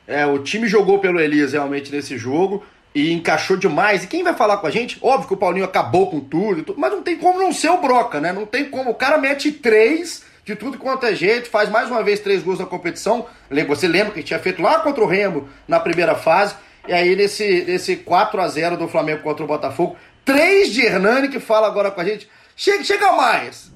É, 0.07 0.25
o 0.25 0.39
time 0.39 0.67
jogou 0.67 0.99
pelo 0.99 1.21
Elias 1.21 1.53
realmente 1.53 1.93
nesse 1.93 2.17
jogo 2.17 2.63
e 2.97 3.13
encaixou 3.13 3.59
demais. 3.59 4.05
E 4.05 4.07
quem 4.07 4.25
vai 4.25 4.33
falar 4.33 4.57
com 4.57 4.67
a 4.67 4.71
gente? 4.71 4.97
Óbvio 5.03 5.29
que 5.29 5.35
o 5.35 5.37
Paulinho 5.37 5.67
acabou 5.67 6.11
com 6.11 6.19
tudo, 6.19 6.63
tudo, 6.63 6.81
mas 6.81 6.91
não 6.91 7.03
tem 7.03 7.15
como 7.19 7.39
não 7.39 7.53
ser 7.53 7.69
o 7.69 7.79
Broca, 7.79 8.23
né? 8.23 8.33
Não 8.33 8.47
tem 8.47 8.71
como. 8.71 8.91
O 8.91 8.95
cara 8.95 9.19
mete 9.19 9.53
três 9.53 10.25
de 10.47 10.57
tudo 10.57 10.79
quanto 10.79 11.05
é 11.05 11.15
jeito, 11.15 11.51
faz 11.51 11.69
mais 11.69 11.91
uma 11.91 12.03
vez 12.03 12.21
três 12.21 12.43
gols 12.43 12.59
na 12.59 12.65
competição. 12.65 13.27
Você 13.69 13.87
lembra 13.87 14.15
que 14.15 14.23
tinha 14.23 14.39
feito 14.39 14.63
lá 14.63 14.81
contra 14.81 15.05
o 15.05 15.07
Remo 15.07 15.47
na 15.69 15.79
primeira 15.79 16.15
fase. 16.15 16.55
E 16.89 16.93
aí 16.95 17.15
nesse, 17.15 17.65
nesse 17.67 17.97
4 17.97 18.41
a 18.41 18.49
0 18.49 18.79
do 18.79 18.89
Flamengo 18.89 19.23
contra 19.23 19.45
o 19.45 19.47
Botafogo, 19.47 19.95
três 20.25 20.73
de 20.73 20.81
Hernani 20.81 21.29
que 21.29 21.39
fala 21.39 21.67
agora 21.67 21.91
com 21.91 22.01
a 22.01 22.05
gente. 22.05 22.27
Chega, 22.57 22.83
chega 22.83 23.13
mais! 23.13 23.75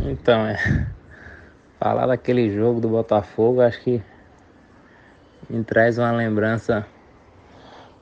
Então, 0.00 0.44
é. 0.44 0.88
Falar 1.78 2.08
daquele 2.08 2.52
jogo 2.52 2.80
do 2.80 2.88
Botafogo, 2.88 3.60
acho 3.60 3.80
que 3.82 4.02
me 5.48 5.62
traz 5.62 5.96
uma 5.96 6.10
lembrança 6.10 6.84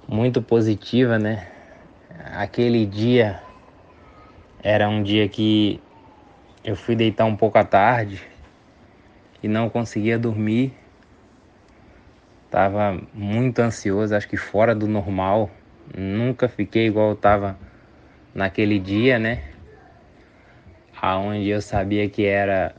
muito 0.08 0.40
positiva, 0.42 1.18
né? 1.18 1.48
Aquele 2.34 2.86
dia 2.86 3.40
era 4.62 4.88
um 4.88 5.02
dia 5.02 5.28
que 5.28 5.80
eu 6.64 6.76
fui 6.76 6.96
deitar 6.96 7.24
um 7.24 7.36
pouco 7.36 7.58
à 7.58 7.64
tarde 7.64 8.22
e 9.42 9.48
não 9.48 9.68
conseguia 9.68 10.18
dormir. 10.18 10.72
Tava 12.50 13.00
muito 13.12 13.58
ansioso, 13.60 14.14
acho 14.14 14.28
que 14.28 14.36
fora 14.36 14.74
do 14.74 14.86
normal. 14.86 15.50
Nunca 15.96 16.48
fiquei 16.48 16.86
igual 16.86 17.10
eu 17.10 17.16
tava 17.16 17.58
naquele 18.34 18.78
dia, 18.78 19.18
né? 19.18 19.42
aonde 21.00 21.48
eu 21.48 21.60
sabia 21.60 22.08
que 22.08 22.24
era 22.24 22.74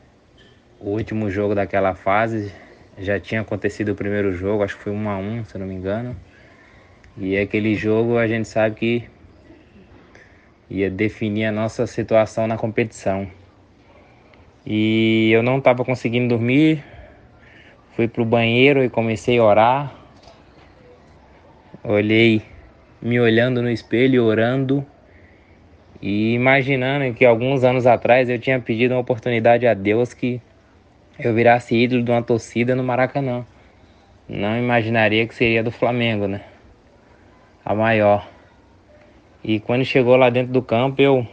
o 0.80 0.89
último 0.89 1.30
jogo 1.30 1.55
daquela 1.55 1.93
fase. 1.95 2.51
Já 2.97 3.19
tinha 3.19 3.41
acontecido 3.41 3.89
o 3.89 3.95
primeiro 3.95 4.32
jogo, 4.32 4.63
acho 4.63 4.75
que 4.75 4.84
foi 4.84 4.91
1 4.91 5.09
a 5.09 5.17
1 5.17 5.45
se 5.45 5.55
eu 5.55 5.59
não 5.59 5.67
me 5.67 5.75
engano. 5.75 6.15
E 7.20 7.36
aquele 7.36 7.74
jogo 7.74 8.18
a 8.18 8.28
gente 8.28 8.47
sabe 8.47 8.76
que 8.76 9.03
ia 10.70 10.88
definir 10.88 11.45
a 11.45 11.51
nossa 11.51 11.88
situação 11.88 12.45
na 12.45 12.57
competição. 12.57 13.28
E 14.63 15.32
eu 15.32 15.41
não 15.41 15.57
estava 15.57 15.84
conseguindo 15.84 16.28
dormir, 16.28 16.84
fui 17.95 18.07
pro 18.07 18.24
banheiro 18.24 18.84
e 18.84 18.89
comecei 18.89 19.39
a 19.39 19.43
orar. 19.43 19.95
Olhei, 21.84 22.43
me 23.01 23.20
olhando 23.20 23.63
no 23.63 23.72
espelho, 23.72 24.24
orando 24.24 24.86
e 25.99 26.34
imaginando 26.36 27.11
que 27.15 27.26
alguns 27.26 27.63
anos 27.63 27.88
atrás 27.88 28.30
eu 28.30 28.38
tinha 28.38 28.59
pedido 28.59 28.93
uma 28.93 29.01
oportunidade 29.01 29.65
a 29.65 29.74
Deus 29.74 30.13
que 30.13 30.39
eu 31.18 31.34
virasse 31.34 31.76
ídolo 31.76 32.03
de 32.03 32.11
uma 32.11 32.22
torcida 32.22 32.76
no 32.76 32.84
Maracanã. 32.84 33.43
Não 34.30 34.55
imaginaria 34.55 35.26
que 35.26 35.34
seria 35.34 35.63
do 35.63 35.72
Flamengo, 35.72 36.28
né? 36.28 36.41
A 37.68 37.76
maior. 37.76 38.26
E 39.43 39.59
quando 39.59 39.84
chegou 39.84 40.15
lá 40.15 40.30
dentro 40.30 40.53
do 40.53 40.61
campo, 40.61 41.01
eu 41.01 41.28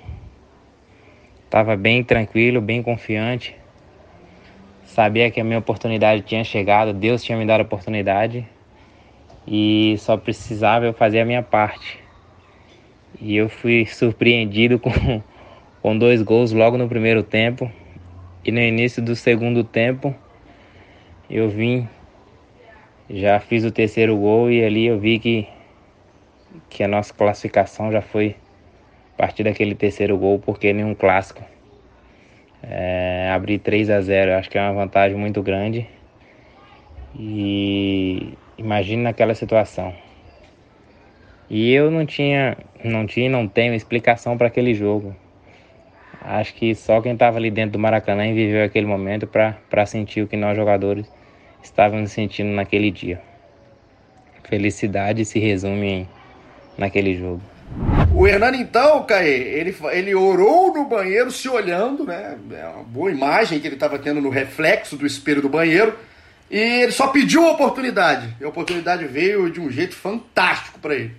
estava 1.44 1.76
bem 1.76 2.02
tranquilo, 2.02 2.60
bem 2.60 2.82
confiante. 2.82 3.54
Sabia 4.84 5.30
que 5.30 5.40
a 5.40 5.44
minha 5.44 5.60
oportunidade 5.60 6.22
tinha 6.22 6.42
chegado, 6.42 6.92
Deus 6.92 7.22
tinha 7.22 7.38
me 7.38 7.46
dado 7.46 7.60
a 7.60 7.62
oportunidade 7.62 8.44
e 9.46 9.94
só 9.98 10.16
precisava 10.16 10.86
eu 10.86 10.92
fazer 10.92 11.20
a 11.20 11.24
minha 11.24 11.40
parte. 11.40 12.00
E 13.20 13.36
eu 13.36 13.48
fui 13.48 13.86
surpreendido 13.86 14.76
com, 14.82 14.90
com 15.80 15.96
dois 15.96 16.20
gols 16.20 16.50
logo 16.50 16.76
no 16.76 16.88
primeiro 16.88 17.22
tempo. 17.22 17.70
E 18.44 18.50
no 18.50 18.58
início 18.58 19.00
do 19.00 19.14
segundo 19.14 19.62
tempo 19.62 20.12
eu 21.30 21.48
vim, 21.48 21.88
já 23.08 23.38
fiz 23.38 23.64
o 23.64 23.70
terceiro 23.70 24.16
gol 24.16 24.50
e 24.50 24.64
ali 24.64 24.86
eu 24.86 24.98
vi 24.98 25.20
que, 25.20 25.53
que 26.68 26.82
a 26.82 26.88
nossa 26.88 27.12
classificação 27.12 27.90
já 27.90 28.00
foi 28.00 28.36
a 29.14 29.16
partir 29.16 29.44
daquele 29.44 29.74
terceiro 29.74 30.16
gol, 30.18 30.38
porque 30.38 30.72
nenhum 30.72 30.94
clássico. 30.94 31.42
É, 32.62 33.30
abrir 33.32 33.58
3 33.58 33.90
a 33.90 34.00
0 34.00 34.34
acho 34.36 34.48
que 34.48 34.56
é 34.56 34.62
uma 34.62 34.72
vantagem 34.72 35.16
muito 35.16 35.42
grande. 35.42 35.86
E 37.14 38.36
imagine 38.58 39.02
naquela 39.02 39.34
situação. 39.34 39.94
E 41.48 41.72
eu 41.72 41.90
não 41.90 42.06
tinha, 42.06 42.56
não 42.82 43.06
tinha, 43.06 43.28
não 43.28 43.46
tenho 43.46 43.74
explicação 43.74 44.36
para 44.36 44.46
aquele 44.46 44.74
jogo. 44.74 45.14
Acho 46.20 46.54
que 46.54 46.74
só 46.74 47.02
quem 47.02 47.12
estava 47.12 47.36
ali 47.36 47.50
dentro 47.50 47.72
do 47.72 47.78
Maracanã 47.78 48.32
viveu 48.32 48.64
aquele 48.64 48.86
momento 48.86 49.26
para 49.26 49.86
sentir 49.86 50.22
o 50.22 50.26
que 50.26 50.36
nós 50.36 50.56
jogadores 50.56 51.06
estávamos 51.62 52.12
sentindo 52.12 52.50
naquele 52.50 52.90
dia. 52.90 53.20
Felicidade 54.42 55.24
se 55.24 55.38
resume 55.38 55.86
em, 55.86 56.08
naquele 56.76 57.16
jogo. 57.16 57.40
O 58.14 58.26
Hernani, 58.26 58.58
então, 58.60 59.02
Caê, 59.04 59.58
ele, 59.58 59.76
ele 59.90 60.14
orou 60.14 60.72
no 60.72 60.84
banheiro 60.84 61.30
se 61.32 61.48
olhando, 61.48 62.04
né? 62.04 62.36
É 62.52 62.66
uma 62.66 62.84
boa 62.84 63.10
imagem 63.10 63.58
que 63.58 63.66
ele 63.66 63.74
estava 63.74 63.98
tendo 63.98 64.20
no 64.20 64.30
reflexo 64.30 64.96
do 64.96 65.06
espelho 65.06 65.42
do 65.42 65.48
banheiro. 65.48 65.94
E 66.50 66.58
ele 66.58 66.92
só 66.92 67.08
pediu 67.08 67.44
a 67.46 67.52
oportunidade. 67.52 68.28
E 68.40 68.44
a 68.44 68.48
oportunidade 68.48 69.04
veio 69.06 69.50
de 69.50 69.60
um 69.60 69.70
jeito 69.70 69.96
fantástico 69.96 70.78
para 70.78 70.94
ele. 70.94 71.12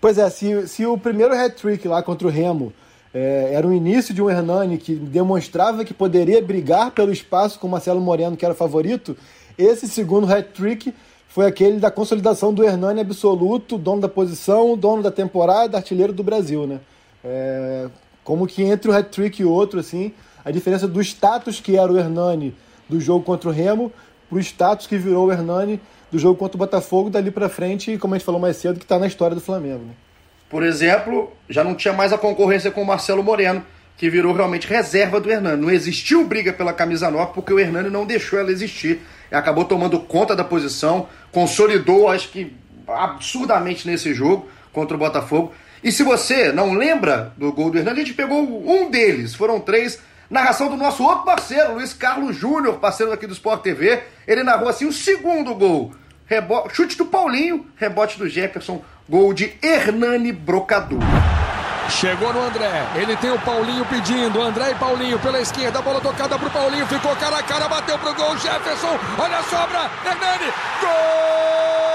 Pois 0.00 0.18
é, 0.18 0.28
se, 0.30 0.68
se 0.68 0.86
o 0.86 0.96
primeiro 0.96 1.34
hat-trick 1.34 1.86
lá 1.88 2.02
contra 2.02 2.28
o 2.28 2.30
Remo 2.30 2.72
é, 3.12 3.50
era 3.52 3.66
o 3.66 3.72
início 3.72 4.14
de 4.14 4.22
um 4.22 4.30
Hernani 4.30 4.78
que 4.78 4.94
demonstrava 4.94 5.84
que 5.84 5.92
poderia 5.92 6.40
brigar 6.40 6.92
pelo 6.92 7.12
espaço 7.12 7.58
com 7.58 7.66
o 7.66 7.70
Marcelo 7.70 8.00
Moreno, 8.00 8.36
que 8.36 8.44
era 8.44 8.54
o 8.54 8.56
favorito, 8.56 9.16
esse 9.58 9.88
segundo 9.88 10.32
hat-trick 10.32 10.94
foi 11.32 11.46
aquele 11.46 11.78
da 11.78 11.90
consolidação 11.90 12.52
do 12.52 12.62
Hernani 12.62 13.00
absoluto, 13.00 13.78
dono 13.78 14.02
da 14.02 14.08
posição, 14.08 14.76
dono 14.76 15.02
da 15.02 15.10
temporada, 15.10 15.78
artilheiro 15.78 16.12
do 16.12 16.22
Brasil, 16.22 16.66
né? 16.66 16.78
É, 17.24 17.88
como 18.22 18.46
que 18.46 18.62
entre 18.62 18.90
um 18.90 18.94
hat-trick 18.94 19.40
e 19.40 19.44
outro, 19.44 19.80
assim, 19.80 20.12
a 20.44 20.50
diferença 20.50 20.86
do 20.86 21.00
status 21.00 21.58
que 21.58 21.78
era 21.78 21.90
o 21.90 21.98
Hernani 21.98 22.54
do 22.86 23.00
jogo 23.00 23.24
contra 23.24 23.48
o 23.48 23.52
Remo 23.52 23.90
pro 24.28 24.38
status 24.40 24.86
que 24.86 24.98
virou 24.98 25.28
o 25.28 25.32
Hernani 25.32 25.80
do 26.10 26.18
jogo 26.18 26.38
contra 26.38 26.54
o 26.54 26.58
Botafogo 26.58 27.08
dali 27.08 27.30
para 27.30 27.48
frente, 27.48 27.96
como 27.96 28.14
a 28.14 28.18
gente 28.18 28.26
falou 28.26 28.40
mais 28.40 28.58
cedo, 28.58 28.78
que 28.78 28.84
está 28.84 28.98
na 28.98 29.06
história 29.06 29.34
do 29.34 29.40
Flamengo. 29.40 29.86
Né? 29.86 29.94
Por 30.50 30.62
exemplo, 30.62 31.32
já 31.48 31.64
não 31.64 31.74
tinha 31.74 31.94
mais 31.94 32.12
a 32.12 32.18
concorrência 32.18 32.70
com 32.70 32.82
o 32.82 32.86
Marcelo 32.86 33.22
Moreno, 33.22 33.64
que 33.96 34.10
virou 34.10 34.34
realmente 34.34 34.66
reserva 34.66 35.18
do 35.18 35.30
Hernani. 35.30 35.62
Não 35.62 35.70
existiu 35.70 36.26
briga 36.26 36.52
pela 36.52 36.74
camisa 36.74 37.10
9 37.10 37.32
porque 37.32 37.54
o 37.54 37.58
Hernani 37.58 37.88
não 37.88 38.04
deixou 38.04 38.38
ela 38.38 38.50
existir. 38.50 39.00
Acabou 39.32 39.64
tomando 39.64 39.98
conta 40.00 40.36
da 40.36 40.44
posição, 40.44 41.08
consolidou, 41.30 42.08
acho 42.08 42.28
que 42.28 42.54
absurdamente 42.86 43.86
nesse 43.86 44.12
jogo 44.12 44.48
contra 44.72 44.96
o 44.96 44.98
Botafogo. 44.98 45.52
E 45.82 45.90
se 45.90 46.02
você 46.02 46.52
não 46.52 46.72
lembra 46.72 47.32
do 47.36 47.52
gol 47.52 47.70
do 47.70 47.78
Hernani, 47.78 48.00
a 48.00 48.04
gente 48.04 48.14
pegou 48.14 48.40
um 48.40 48.90
deles, 48.90 49.34
foram 49.34 49.60
três. 49.60 49.98
Narração 50.30 50.68
do 50.68 50.76
nosso 50.76 51.02
outro 51.02 51.24
parceiro, 51.24 51.74
Luiz 51.74 51.92
Carlos 51.92 52.36
Júnior, 52.36 52.78
parceiro 52.78 53.12
aqui 53.12 53.26
do 53.26 53.34
Sport 53.34 53.62
TV. 53.62 54.02
Ele 54.26 54.42
narrou 54.42 54.68
assim 54.68 54.86
o 54.86 54.92
segundo 54.92 55.54
gol. 55.54 55.92
Rebo... 56.24 56.68
Chute 56.70 56.96
do 56.96 57.04
Paulinho, 57.04 57.66
rebote 57.76 58.18
do 58.18 58.28
Jefferson, 58.28 58.82
gol 59.08 59.34
de 59.34 59.52
Hernani 59.62 60.32
Brocador. 60.32 61.00
Chegou 61.90 62.32
no 62.32 62.42
André, 62.42 62.86
ele 62.94 63.16
tem 63.16 63.30
o 63.30 63.38
Paulinho 63.40 63.84
pedindo, 63.84 64.42
André 64.42 64.70
e 64.70 64.74
Paulinho 64.74 65.18
pela 65.18 65.40
esquerda, 65.40 65.82
bola 65.82 66.00
tocada 66.00 66.38
pro 66.38 66.50
Paulinho, 66.50 66.86
ficou 66.86 67.14
cara 67.16 67.38
a 67.38 67.42
cara, 67.42 67.68
bateu 67.68 67.98
pro 67.98 68.14
gol, 68.14 68.36
Jefferson, 68.38 68.98
olha 69.18 69.38
a 69.38 69.42
sobra, 69.42 69.90
Hernani, 70.04 70.52
gol! 70.80 71.91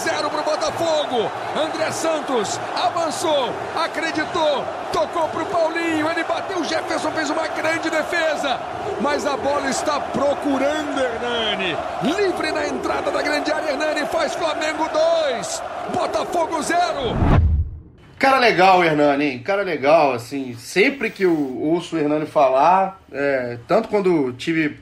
0 0.00 0.30
para 0.30 0.40
o 0.40 0.44
Botafogo. 0.44 1.30
André 1.56 1.90
Santos 1.90 2.58
avançou, 2.74 3.50
acreditou, 3.76 4.64
tocou 4.92 5.28
para 5.28 5.42
o 5.42 5.46
Paulinho. 5.46 6.10
Ele 6.10 6.24
bateu. 6.24 6.64
Jefferson 6.64 7.10
fez 7.12 7.30
uma 7.30 7.46
grande 7.48 7.90
defesa. 7.90 8.58
Mas 9.00 9.26
a 9.26 9.36
bola 9.36 9.68
está 9.68 10.00
procurando 10.00 10.98
Hernani. 10.98 11.76
Livre 12.02 12.52
na 12.52 12.66
entrada 12.66 13.10
da 13.10 13.22
grande 13.22 13.52
área. 13.52 13.70
Hernani 13.70 14.06
faz 14.06 14.34
Flamengo 14.34 14.88
2, 15.32 15.62
Botafogo 15.94 16.62
0. 16.62 17.40
Cara 18.18 18.38
legal, 18.38 18.84
Hernani, 18.84 19.24
hein? 19.24 19.38
Cara 19.38 19.62
legal, 19.62 20.12
assim, 20.12 20.54
sempre 20.54 21.08
que 21.08 21.22
eu 21.22 21.58
ouço 21.62 21.96
o 21.96 21.98
Hernani 21.98 22.26
falar, 22.26 23.00
é, 23.10 23.58
tanto 23.66 23.88
quando 23.88 24.32
tive 24.34 24.78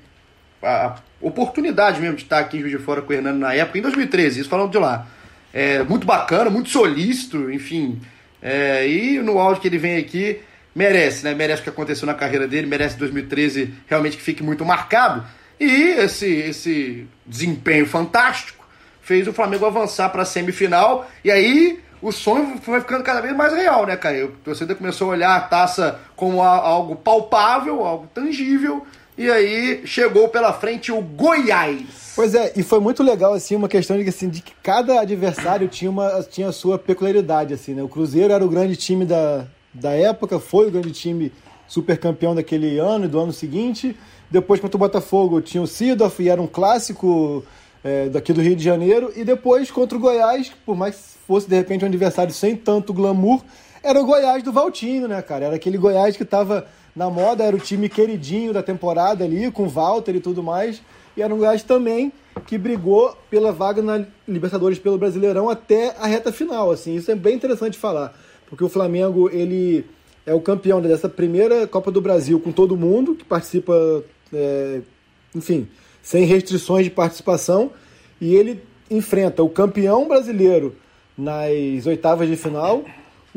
a, 0.60 0.96
oportunidade 1.20 2.00
mesmo 2.00 2.16
de 2.16 2.22
estar 2.22 2.38
aqui 2.38 2.58
em 2.58 2.60
Juiz 2.60 2.72
de 2.72 2.78
Fora 2.78 3.02
com 3.02 3.12
o 3.12 3.16
Hernani 3.16 3.38
na 3.38 3.54
época, 3.54 3.78
em 3.78 3.82
2013, 3.82 4.40
isso 4.40 4.48
falando 4.48 4.70
de 4.70 4.78
lá. 4.78 5.06
É, 5.52 5.82
muito 5.82 6.06
bacana, 6.06 6.50
muito 6.50 6.68
solícito, 6.68 7.50
enfim. 7.50 8.00
É, 8.40 8.86
e 8.86 9.18
no 9.20 9.38
áudio 9.38 9.60
que 9.62 9.68
ele 9.68 9.78
vem 9.78 9.96
aqui, 9.96 10.40
merece, 10.74 11.24
né? 11.24 11.34
Merece 11.34 11.60
o 11.60 11.64
que 11.64 11.70
aconteceu 11.70 12.06
na 12.06 12.14
carreira 12.14 12.46
dele, 12.46 12.66
merece 12.66 12.96
2013 12.96 13.74
realmente 13.86 14.16
que 14.16 14.22
fique 14.22 14.42
muito 14.42 14.64
marcado. 14.64 15.24
E 15.58 15.64
esse, 15.98 16.26
esse 16.26 17.06
desempenho 17.26 17.86
fantástico 17.86 18.64
fez 19.02 19.26
o 19.26 19.32
Flamengo 19.32 19.66
avançar 19.66 20.08
para 20.10 20.22
a 20.22 20.26
semifinal. 20.26 21.10
E 21.24 21.30
aí 21.30 21.80
o 22.00 22.12
sonho 22.12 22.58
foi 22.62 22.80
ficando 22.80 23.02
cada 23.02 23.20
vez 23.20 23.34
mais 23.34 23.52
real, 23.52 23.86
né, 23.86 23.96
cara? 23.96 24.26
O 24.26 24.28
torcedor 24.28 24.76
começou 24.76 25.08
a 25.08 25.12
olhar 25.12 25.36
a 25.36 25.40
taça 25.40 25.98
como 26.14 26.42
algo 26.42 26.94
palpável, 26.94 27.84
algo 27.84 28.06
tangível, 28.14 28.86
e 29.18 29.28
aí 29.28 29.82
chegou 29.84 30.28
pela 30.28 30.52
frente 30.52 30.92
o 30.92 31.02
Goiás. 31.02 32.12
Pois 32.14 32.36
é, 32.36 32.52
e 32.56 32.62
foi 32.62 32.78
muito 32.78 33.02
legal, 33.02 33.34
assim, 33.34 33.56
uma 33.56 33.68
questão 33.68 34.00
de, 34.00 34.08
assim, 34.08 34.28
de 34.28 34.40
que 34.40 34.52
cada 34.62 35.00
adversário 35.00 35.66
tinha, 35.66 35.90
uma, 35.90 36.22
tinha 36.22 36.48
a 36.48 36.52
sua 36.52 36.78
peculiaridade, 36.78 37.52
assim, 37.52 37.74
né? 37.74 37.82
O 37.82 37.88
Cruzeiro 37.88 38.32
era 38.32 38.44
o 38.44 38.48
grande 38.48 38.76
time 38.76 39.04
da, 39.04 39.44
da 39.74 39.90
época, 39.90 40.38
foi 40.38 40.68
o 40.68 40.70
grande 40.70 40.92
time 40.92 41.32
super 41.66 41.98
campeão 41.98 42.32
daquele 42.32 42.78
ano 42.78 43.06
e 43.06 43.08
do 43.08 43.18
ano 43.18 43.32
seguinte. 43.32 43.96
Depois, 44.30 44.60
contra 44.60 44.76
o 44.76 44.78
Botafogo, 44.78 45.40
tinha 45.40 45.62
o 45.62 45.66
Sidoff 45.66 46.22
e 46.22 46.28
era 46.28 46.40
um 46.40 46.46
clássico 46.46 47.44
é, 47.82 48.08
daqui 48.08 48.32
do 48.32 48.40
Rio 48.40 48.54
de 48.54 48.62
Janeiro. 48.62 49.12
E 49.16 49.24
depois, 49.24 49.68
contra 49.70 49.98
o 49.98 50.00
Goiás, 50.00 50.52
por 50.64 50.76
mais 50.76 50.94
que 50.94 51.02
fosse 51.26 51.48
de 51.48 51.56
repente 51.56 51.84
um 51.84 51.88
adversário 51.88 52.32
sem 52.32 52.54
tanto 52.54 52.92
glamour, 52.92 53.42
era 53.82 54.00
o 54.00 54.04
Goiás 54.04 54.42
do 54.42 54.52
Valtinho, 54.52 55.08
né, 55.08 55.20
cara? 55.22 55.46
Era 55.46 55.56
aquele 55.56 55.76
Goiás 55.78 56.16
que 56.16 56.22
estava 56.22 56.66
na 56.99 57.09
moda, 57.09 57.44
era 57.44 57.55
o 57.55 57.61
time 57.61 57.88
queridinho 57.88 58.53
da 58.53 58.61
temporada 58.61 59.24
ali, 59.24 59.53
com 59.53 59.68
Walter 59.68 60.16
e 60.16 60.20
tudo 60.20 60.42
mais. 60.42 60.82
E 61.16 61.22
era 61.22 61.32
um 61.32 61.38
Goiás 61.38 61.62
também 61.62 62.12
que 62.44 62.59
brigou 62.59 63.16
pela 63.30 63.53
vaga 63.53 63.80
na 63.80 64.05
Libertadores 64.26 64.80
pelo 64.80 64.99
Brasileirão 64.99 65.49
até 65.49 65.94
a 65.96 66.09
reta 66.09 66.32
final, 66.32 66.72
assim. 66.72 66.96
Isso 66.96 67.09
é 67.09 67.14
bem 67.14 67.36
interessante 67.36 67.78
falar. 67.78 68.18
porque 68.51 68.64
o 68.64 68.68
Flamengo 68.68 69.30
ele 69.30 69.84
é 70.26 70.34
o 70.34 70.40
campeão 70.40 70.80
dessa 70.82 71.09
primeira 71.09 71.68
Copa 71.68 71.92
do 71.92 72.01
Brasil 72.01 72.40
com 72.40 72.51
todo 72.51 72.76
mundo 72.76 73.14
que 73.14 73.24
participa, 73.24 74.03
é, 74.32 74.80
enfim, 75.34 75.68
sem 76.03 76.24
restrições 76.24 76.84
de 76.84 76.90
participação, 76.90 77.70
e 78.20 78.34
ele 78.34 78.61
enfrenta 78.90 79.42
o 79.42 79.49
campeão 79.49 80.09
brasileiro 80.09 80.74
nas 81.16 81.86
oitavas 81.86 82.28
de 82.28 82.36
final, 82.36 82.84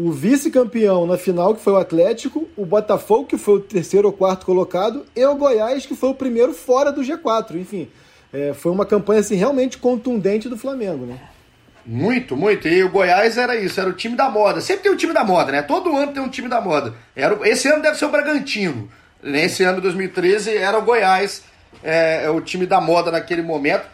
o 0.07 0.11
vice-campeão 0.11 1.05
na 1.05 1.17
final, 1.17 1.53
que 1.53 1.61
foi 1.61 1.73
o 1.73 1.77
Atlético, 1.77 2.47
o 2.57 2.65
Botafogo, 2.65 3.25
que 3.25 3.37
foi 3.37 3.55
o 3.55 3.59
terceiro 3.59 4.07
ou 4.07 4.13
quarto 4.13 4.45
colocado, 4.45 5.05
e 5.15 5.23
o 5.25 5.35
Goiás, 5.35 5.85
que 5.85 5.95
foi 5.95 6.09
o 6.09 6.15
primeiro 6.15 6.53
fora 6.53 6.91
do 6.91 7.01
G4. 7.01 7.55
Enfim, 7.55 7.87
é, 8.33 8.53
foi 8.53 8.71
uma 8.71 8.85
campanha 8.85 9.19
assim, 9.19 9.35
realmente 9.35 9.77
contundente 9.77 10.49
do 10.49 10.57
Flamengo, 10.57 11.05
né? 11.05 11.19
Muito, 11.85 12.35
muito. 12.35 12.67
E 12.67 12.83
o 12.83 12.89
Goiás 12.89 13.37
era 13.37 13.55
isso, 13.55 13.79
era 13.79 13.89
o 13.89 13.93
time 13.93 14.15
da 14.15 14.29
moda. 14.29 14.61
Sempre 14.61 14.83
tem 14.83 14.91
um 14.91 14.95
time 14.95 15.13
da 15.13 15.23
moda, 15.23 15.51
né? 15.51 15.61
Todo 15.61 15.95
ano 15.95 16.11
tem 16.11 16.21
um 16.21 16.29
time 16.29 16.47
da 16.47 16.61
moda. 16.61 16.93
Era, 17.15 17.37
esse 17.47 17.67
ano 17.67 17.81
deve 17.81 17.97
ser 17.97 18.05
o 18.05 18.09
Bragantino. 18.09 18.89
Nesse 19.21 19.63
ano, 19.63 19.81
2013, 19.81 20.57
era 20.57 20.77
o 20.77 20.81
Goiás, 20.81 21.43
é, 21.83 22.23
é, 22.25 22.29
o 22.29 22.41
time 22.41 22.65
da 22.65 22.81
moda 22.81 23.11
naquele 23.11 23.41
momento. 23.41 23.85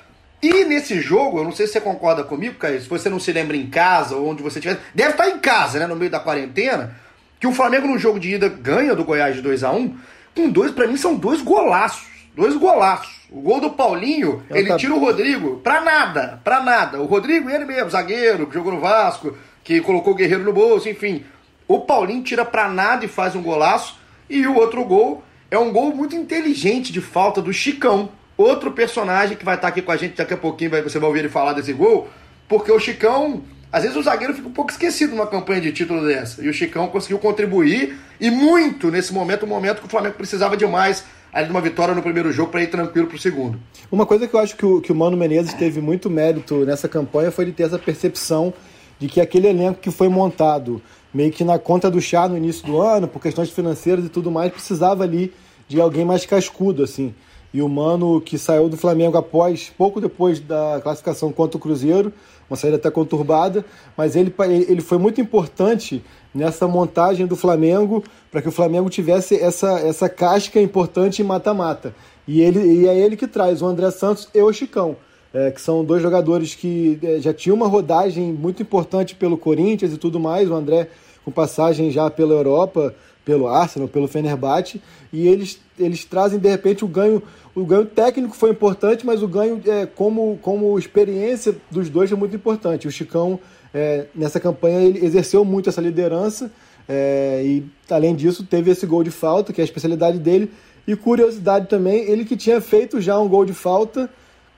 E 0.42 0.66
nesse 0.66 1.02
jogo, 1.02 1.40
eu 1.40 1.44
não 1.44 1.52
sei 1.52 1.66
se 1.66 1.74
você 1.74 1.82
concorda 1.82 2.24
comigo, 2.24 2.60
Caio, 2.60 2.80
se 2.80 2.88
você 2.88 3.10
não 3.10 3.20
se 3.20 3.32
lembra 3.32 3.58
em 3.58 3.68
casa 3.68 4.16
ou 4.16 4.30
onde 4.30 4.44
você 4.44 4.60
estiver, 4.60 4.80
deve 4.94 5.12
estar 5.12 5.30
em 5.30 5.40
casa, 5.40 5.80
né, 5.80 5.88
no 5.88 5.96
meio 5.96 6.12
da 6.12 6.20
quarentena, 6.20 6.96
que 7.40 7.48
o 7.48 7.52
Flamengo 7.52 7.88
no 7.88 7.98
jogo 7.98 8.20
de 8.20 8.36
ida 8.36 8.48
ganha 8.48 8.96
do 8.96 9.04
Goiás 9.04 9.36
de 9.36 9.42
2 9.42 9.64
a 9.64 9.72
1 9.72 9.98
com 10.36 10.50
dois, 10.50 10.72
para 10.72 10.88
mim 10.88 10.96
são 10.96 11.16
dois 11.16 11.42
golaços, 11.42 12.06
dois 12.36 12.56
golaços. 12.56 13.18
O 13.32 13.42
gol 13.42 13.60
do 13.60 13.72
Paulinho, 13.72 14.44
eu 14.50 14.56
ele 14.56 14.68
tá... 14.68 14.78
tira 14.78 14.94
o 14.94 15.00
Rodrigo 15.00 15.58
pra 15.58 15.82
nada, 15.82 16.40
pra 16.44 16.62
nada. 16.62 17.02
O 17.02 17.06
Rodrigo, 17.06 17.50
ele 17.50 17.66
mesmo, 17.66 17.90
zagueiro, 17.90 18.46
que 18.46 18.54
jogou 18.54 18.72
no 18.72 18.80
Vasco, 18.80 19.36
que 19.64 19.82
colocou 19.82 20.14
o 20.14 20.16
Guerreiro 20.16 20.44
no 20.44 20.54
bolso, 20.54 20.88
enfim. 20.88 21.26
O 21.68 21.82
Paulinho 21.82 22.24
tira 22.24 22.46
pra 22.46 22.70
nada 22.70 23.04
e 23.04 23.08
faz 23.08 23.36
um 23.36 23.42
golaço. 23.42 24.00
E 24.30 24.46
o 24.46 24.56
outro 24.56 24.86
gol 24.86 25.24
é 25.50 25.58
um 25.58 25.72
gol 25.74 25.94
muito 25.94 26.16
inteligente 26.16 26.94
de 26.94 27.02
falta 27.02 27.42
do 27.42 27.52
Chicão. 27.52 28.10
Outro 28.38 28.72
personagem 28.72 29.36
que 29.36 29.44
vai 29.44 29.56
estar 29.56 29.70
aqui 29.70 29.82
com 29.82 29.92
a 29.92 29.98
gente 29.98 30.16
daqui 30.16 30.34
a 30.34 30.38
pouquinho, 30.38 30.70
você 30.84 31.00
vai 31.00 31.08
ouvir 31.08 31.20
ele 31.20 31.30
falar 31.30 31.54
desse 31.54 31.74
gol, 31.74 32.08
porque 32.48 32.72
o 32.72 32.80
Chicão, 32.80 33.42
às 33.72 33.82
vezes 33.82 33.98
o 33.98 34.04
zagueiro 34.04 34.34
fica 34.34 34.48
um 34.48 34.52
pouco 34.52 34.72
esquecido 34.72 35.16
numa 35.16 35.26
campanha 35.26 35.60
de 35.60 35.72
título 35.72 36.06
dessa. 36.06 36.44
E 36.44 36.48
o 36.48 36.54
Chicão 36.54 36.88
conseguiu 36.88 37.18
contribuir 37.18 37.98
e 38.22 38.30
muito 38.30 38.92
nesse 38.92 39.12
momento, 39.12 39.46
um 39.46 39.50
momento 39.50 39.80
que 39.80 39.88
o 39.88 39.90
Flamengo 39.90 40.16
precisava 40.16 40.56
demais 40.56 41.04
ali 41.34 41.46
de 41.46 41.52
uma 41.52 41.62
vitória 41.62 41.96
no 41.96 42.02
primeiro 42.02 42.32
jogo 42.32 42.52
para 42.52 42.62
ir 42.62 42.68
tranquilo 42.68 43.08
para 43.08 43.16
o 43.16 43.20
segundo. 43.20 43.60
Uma 43.92 44.06
coisa 44.06 44.28
que 44.28 44.34
eu 44.34 44.40
acho 44.40 44.56
que 44.56 44.66
o, 44.66 44.82
que 44.82 44.92
o 44.92 44.96
Mano 44.96 45.18
Menezes 45.18 45.54
teve 45.54 45.82
muito 45.82 46.10
mérito 46.10 46.64
nessa 46.66 46.88
campanha 46.88 47.32
foi 47.32 47.46
de 47.46 47.52
ter 47.52 47.64
essa 47.64 47.80
percepção 47.80 48.54
de 49.00 49.08
que 49.08 49.20
aquele 49.20 49.48
elenco 49.48 49.80
que 49.80 49.92
foi 49.92 50.10
montado 50.10 50.82
meio 51.14 51.32
que 51.32 51.44
na 51.44 51.58
conta 51.58 51.90
do 51.90 52.00
chá 52.00 52.28
no 52.28 52.38
início 52.38 52.66
do 52.66 52.80
ano, 52.80 53.08
por 53.08 53.22
questões 53.22 53.50
financeiras 53.50 54.06
e 54.06 54.10
tudo 54.10 54.30
mais, 54.30 54.52
precisava 54.52 55.04
ali 55.04 55.34
de 55.68 55.80
alguém 55.82 56.06
mais 56.06 56.26
cascudo, 56.26 56.84
assim. 56.84 57.14
E 57.58 57.62
o 57.64 57.68
Mano, 57.68 58.22
que 58.22 58.38
saiu 58.38 58.70
do 58.70 58.78
Flamengo 58.78 59.18
após, 59.18 59.74
pouco 59.76 60.00
depois 60.00 60.40
da 60.40 60.80
classificação 60.84 61.32
contra 61.32 61.58
o 61.58 61.60
Cruzeiro, 61.60 62.14
uma 62.48 62.56
saída 62.56 62.78
até 62.78 62.92
conturbada, 62.92 63.66
mas 63.98 64.16
ele, 64.16 64.32
ele 64.70 64.80
foi 64.80 65.00
muito 65.00 65.20
importante 65.20 66.04
nessa 66.36 66.68
montagem 66.68 67.26
do 67.26 67.36
Flamengo 67.36 68.04
para 68.30 68.44
que 68.44 68.48
o 68.48 68.52
Flamengo 68.52 68.92
tivesse 68.92 69.42
essa, 69.42 69.80
essa 69.80 70.08
casca 70.08 70.62
importante 70.62 71.24
em 71.24 71.26
mata-mata. 71.26 71.96
E, 72.28 72.42
ele, 72.42 72.60
e 72.60 72.88
é 72.88 72.96
ele 72.96 73.18
que 73.18 73.26
traz 73.26 73.60
o 73.64 73.66
André 73.66 73.90
Santos 73.90 74.30
e 74.36 74.40
o 74.40 74.54
Chicão, 74.54 74.96
é, 75.34 75.50
que 75.50 75.60
são 75.60 75.84
dois 75.84 76.00
jogadores 76.00 76.54
que 76.54 77.00
é, 77.02 77.20
já 77.20 77.34
tinham 77.34 77.56
uma 77.56 77.68
rodagem 77.68 78.32
muito 78.32 78.62
importante 78.62 79.16
pelo 79.16 79.36
Corinthians 79.36 79.92
e 79.92 79.98
tudo 79.98 80.20
mais. 80.20 80.48
O 80.48 80.54
André 80.54 80.90
com 81.26 81.32
passagem 81.32 81.90
já 81.90 82.08
pela 82.12 82.36
Europa, 82.36 82.94
pelo 83.28 83.50
Arsenal, 83.50 83.90
pelo 83.90 84.08
Fenerbahçe, 84.08 84.82
e 85.12 85.28
eles, 85.28 85.60
eles 85.78 86.06
trazem 86.06 86.40
de 86.40 86.48
repente 86.48 86.86
o 86.86 86.88
ganho. 86.88 87.22
O 87.58 87.66
ganho 87.66 87.88
técnico 87.88 88.36
foi 88.36 88.52
importante, 88.52 89.04
mas 89.04 89.24
o 89.24 89.28
ganho 89.28 89.60
é, 89.66 89.88
como, 89.88 90.38
como 90.44 90.78
experiência 90.78 91.56
dos 91.72 91.90
dois 91.90 92.12
é 92.12 92.16
muito 92.16 92.36
importante. 92.36 92.88
O 92.88 92.92
Chicão, 92.92 93.40
é, 93.74 94.06
nessa 94.14 94.40
campanha, 94.40 94.80
ele 94.82 95.04
exerceu 95.04 95.44
muito 95.44 95.68
essa 95.68 95.82
liderança 95.82 96.52
é, 96.88 97.42
e, 97.44 97.66
além 97.90 98.16
disso, 98.16 98.46
teve 98.46 98.70
esse 98.70 98.86
gol 98.86 99.04
de 99.04 99.10
falta, 99.10 99.52
que 99.52 99.60
é 99.60 99.64
a 99.64 99.66
especialidade 99.66 100.20
dele. 100.20 100.52
E 100.88 100.96
curiosidade 100.96 101.66
também, 101.66 102.04
ele 102.04 102.26
que 102.26 102.38
tinha 102.38 102.62
feito 102.62 103.02
já 103.02 103.18
um 103.18 103.28
gol 103.28 103.44
de 103.44 103.56
falta 103.56 104.08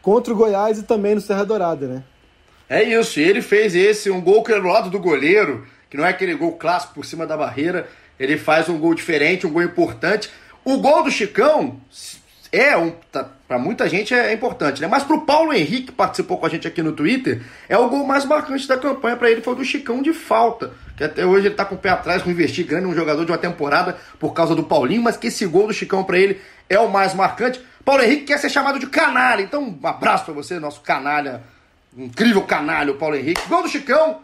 contra 0.02 0.34
o 0.34 0.36
Goiás 0.36 0.80
e 0.80 0.84
também 0.84 1.16
no 1.16 1.22
Serra 1.22 1.46
Dourada, 1.46 1.88
né? 1.88 2.04
É 2.68 2.84
isso, 2.84 3.18
ele 3.22 3.42
fez 3.42 3.76
esse, 3.76 4.12
um 4.12 4.20
gol 4.20 4.44
que 4.44 4.52
é 4.52 4.60
do 4.60 4.68
lado 4.68 4.90
do 4.90 5.00
goleiro, 5.00 5.66
que 5.90 5.96
não 5.96 6.06
é 6.06 6.10
aquele 6.10 6.36
gol 6.36 6.52
clássico 6.58 6.96
por 6.96 7.06
cima 7.06 7.26
da 7.26 7.38
barreira. 7.38 7.88
Ele 8.20 8.36
faz 8.36 8.68
um 8.68 8.78
gol 8.78 8.94
diferente, 8.94 9.48
um 9.48 9.54
gol 9.54 9.64
importante. 9.64 10.30
O 10.66 10.80
gol 10.80 11.02
do 11.02 11.10
Chicão 11.10 11.80
é 12.52 12.76
um. 12.78 12.92
Tá, 13.12 13.28
para 13.48 13.58
muita 13.58 13.90
gente 13.90 14.14
é 14.14 14.32
importante, 14.32 14.82
né? 14.82 14.88
Mas 14.88 15.04
pro 15.04 15.22
Paulo 15.22 15.52
Henrique, 15.54 15.88
que 15.88 15.92
participou 15.92 16.38
com 16.38 16.46
a 16.46 16.50
gente 16.50 16.68
aqui 16.68 16.84
no 16.84 16.92
Twitter, 16.92 17.42
é 17.68 17.78
o 17.78 17.90
gol 17.90 18.06
mais 18.06 18.24
marcante 18.26 18.68
da 18.68 18.78
campanha 18.78 19.18
para 19.18 19.30
ele, 19.32 19.42
foi 19.42 19.54
o 19.54 19.56
do 19.56 19.66
Chicão 19.66 20.02
de 20.02 20.14
falta. 20.14 20.72
Que 20.96 21.04
até 21.04 21.26
hoje 21.26 21.48
ele 21.48 21.56
tá 21.56 21.66
com 21.66 21.76
o 21.76 21.78
pé 21.78 21.90
atrás 21.90 22.22
com 22.22 22.30
investir 22.30 22.66
grande 22.66 22.86
um 22.86 22.94
jogador 22.94 23.26
de 23.26 23.32
uma 23.32 23.38
temporada 23.38 23.98
por 24.20 24.34
causa 24.34 24.54
do 24.54 24.64
Paulinho, 24.64 25.02
mas 25.02 25.18
que 25.18 25.28
esse 25.28 25.46
gol 25.46 25.68
do 25.68 25.74
Chicão 25.74 26.04
para 26.04 26.20
ele 26.20 26.40
é 26.70 26.80
o 26.80 26.90
mais 26.90 27.14
marcante. 27.14 27.60
Paulo 27.84 28.04
Henrique 28.04 28.26
quer 28.26 28.38
ser 28.38 28.50
chamado 28.50 28.78
de 28.78 28.86
canalha, 28.86 29.42
então 29.42 29.64
um 29.64 29.88
abraço 29.88 30.26
para 30.26 30.34
você, 30.34 30.60
nosso 30.60 30.82
canalha, 30.82 31.42
incrível 31.98 32.44
canalha, 32.44 32.92
o 32.92 32.96
Paulo 32.96 33.16
Henrique. 33.16 33.42
Gol 33.48 33.64
do 33.64 33.70
Chicão, 33.70 34.20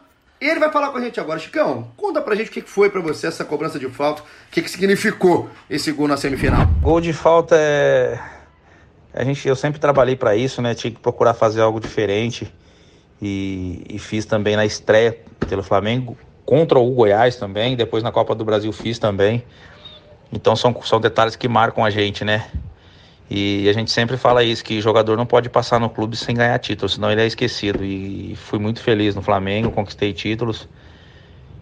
ele 0.47 0.59
vai 0.59 0.71
falar 0.71 0.89
com 0.89 0.97
a 0.97 1.01
gente 1.01 1.19
agora. 1.19 1.39
Chicão, 1.39 1.91
conta 1.95 2.21
pra 2.21 2.35
gente 2.35 2.49
o 2.49 2.51
que 2.51 2.61
foi 2.61 2.89
para 2.89 3.01
você 3.01 3.27
essa 3.27 3.45
cobrança 3.45 3.79
de 3.79 3.87
falta, 3.89 4.21
o 4.21 4.25
que, 4.51 4.61
que 4.61 4.69
significou 4.69 5.49
esse 5.69 5.91
gol 5.91 6.07
na 6.07 6.17
semifinal. 6.17 6.65
Gol 6.81 7.01
de 7.01 7.13
falta 7.13 7.55
é. 7.57 8.19
A 9.13 9.23
gente, 9.23 9.47
eu 9.47 9.55
sempre 9.55 9.79
trabalhei 9.79 10.15
para 10.15 10.35
isso, 10.35 10.61
né? 10.61 10.75
Tinha 10.75 10.91
que 10.91 10.99
procurar 10.99 11.33
fazer 11.33 11.61
algo 11.61 11.79
diferente. 11.79 12.53
E, 13.21 13.85
e, 13.89 13.97
fiz 13.97 14.25
também 14.25 14.57
na 14.57 14.65
estreia 14.65 15.17
pelo 15.47 15.63
Flamengo, 15.63 16.17
contra 16.45 16.77
o 16.77 16.91
Goiás 16.91 17.37
também. 17.37 17.75
Depois 17.75 18.03
na 18.03 18.11
Copa 18.11 18.35
do 18.35 18.43
Brasil 18.43 18.73
fiz 18.73 18.99
também. 18.99 19.43
Então 20.33 20.55
são, 20.55 20.75
são 20.83 20.99
detalhes 20.99 21.35
que 21.35 21.47
marcam 21.47 21.85
a 21.85 21.89
gente, 21.89 22.25
né? 22.25 22.45
E 23.29 23.67
a 23.67 23.73
gente 23.73 23.91
sempre 23.91 24.17
fala 24.17 24.43
isso, 24.43 24.63
que 24.63 24.79
jogador 24.79 25.17
não 25.17 25.25
pode 25.25 25.49
passar 25.49 25.79
no 25.79 25.89
clube 25.89 26.15
sem 26.15 26.35
ganhar 26.35 26.57
títulos, 26.59 26.93
senão 26.93 27.11
ele 27.11 27.21
é 27.21 27.25
esquecido. 27.25 27.83
E 27.83 28.35
fui 28.35 28.59
muito 28.59 28.81
feliz 28.81 29.15
no 29.15 29.21
Flamengo, 29.21 29.71
conquistei 29.71 30.13
títulos 30.13 30.67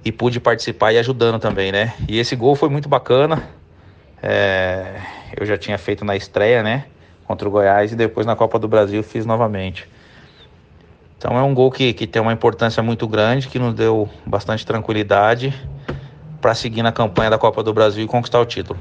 e 0.04 0.12
pude 0.12 0.40
participar 0.40 0.92
e 0.92 0.98
ajudando 0.98 1.40
também, 1.40 1.72
né? 1.72 1.94
E 2.08 2.20
esse 2.20 2.36
gol 2.36 2.56
foi 2.56 2.70
muito 2.70 2.90
bacana. 2.90 3.48
É, 4.22 5.00
eu 5.38 5.46
já 5.46 5.58
tinha 5.58 5.78
feito 5.78 6.04
na 6.04 6.16
estreia, 6.16 6.62
né? 6.62 6.86
Contra 7.26 7.48
o 7.48 7.52
Goiás 7.52 7.94
e 7.94 7.96
depois 7.96 8.26
na 8.26 8.36
Copa 8.36 8.60
do 8.60 8.68
Brasil 8.68 9.02
fiz 9.02 9.26
novamente. 9.26 9.88
Então 11.18 11.38
é 11.38 11.42
um 11.42 11.54
gol 11.54 11.72
que, 11.72 11.94
que 11.94 12.06
tem 12.06 12.22
uma 12.22 12.34
importância 12.34 12.84
muito 12.84 13.08
grande, 13.08 13.48
que 13.48 13.58
nos 13.58 13.74
deu 13.74 14.10
bastante 14.26 14.66
tranquilidade 14.66 15.54
para 16.42 16.54
seguir 16.54 16.84
na 16.84 16.92
campanha 16.92 17.30
da 17.30 17.38
Copa 17.38 17.64
do 17.64 17.74
Brasil 17.74 18.04
e 18.04 18.08
conquistar 18.08 18.42
o 18.42 18.46
título. 18.46 18.78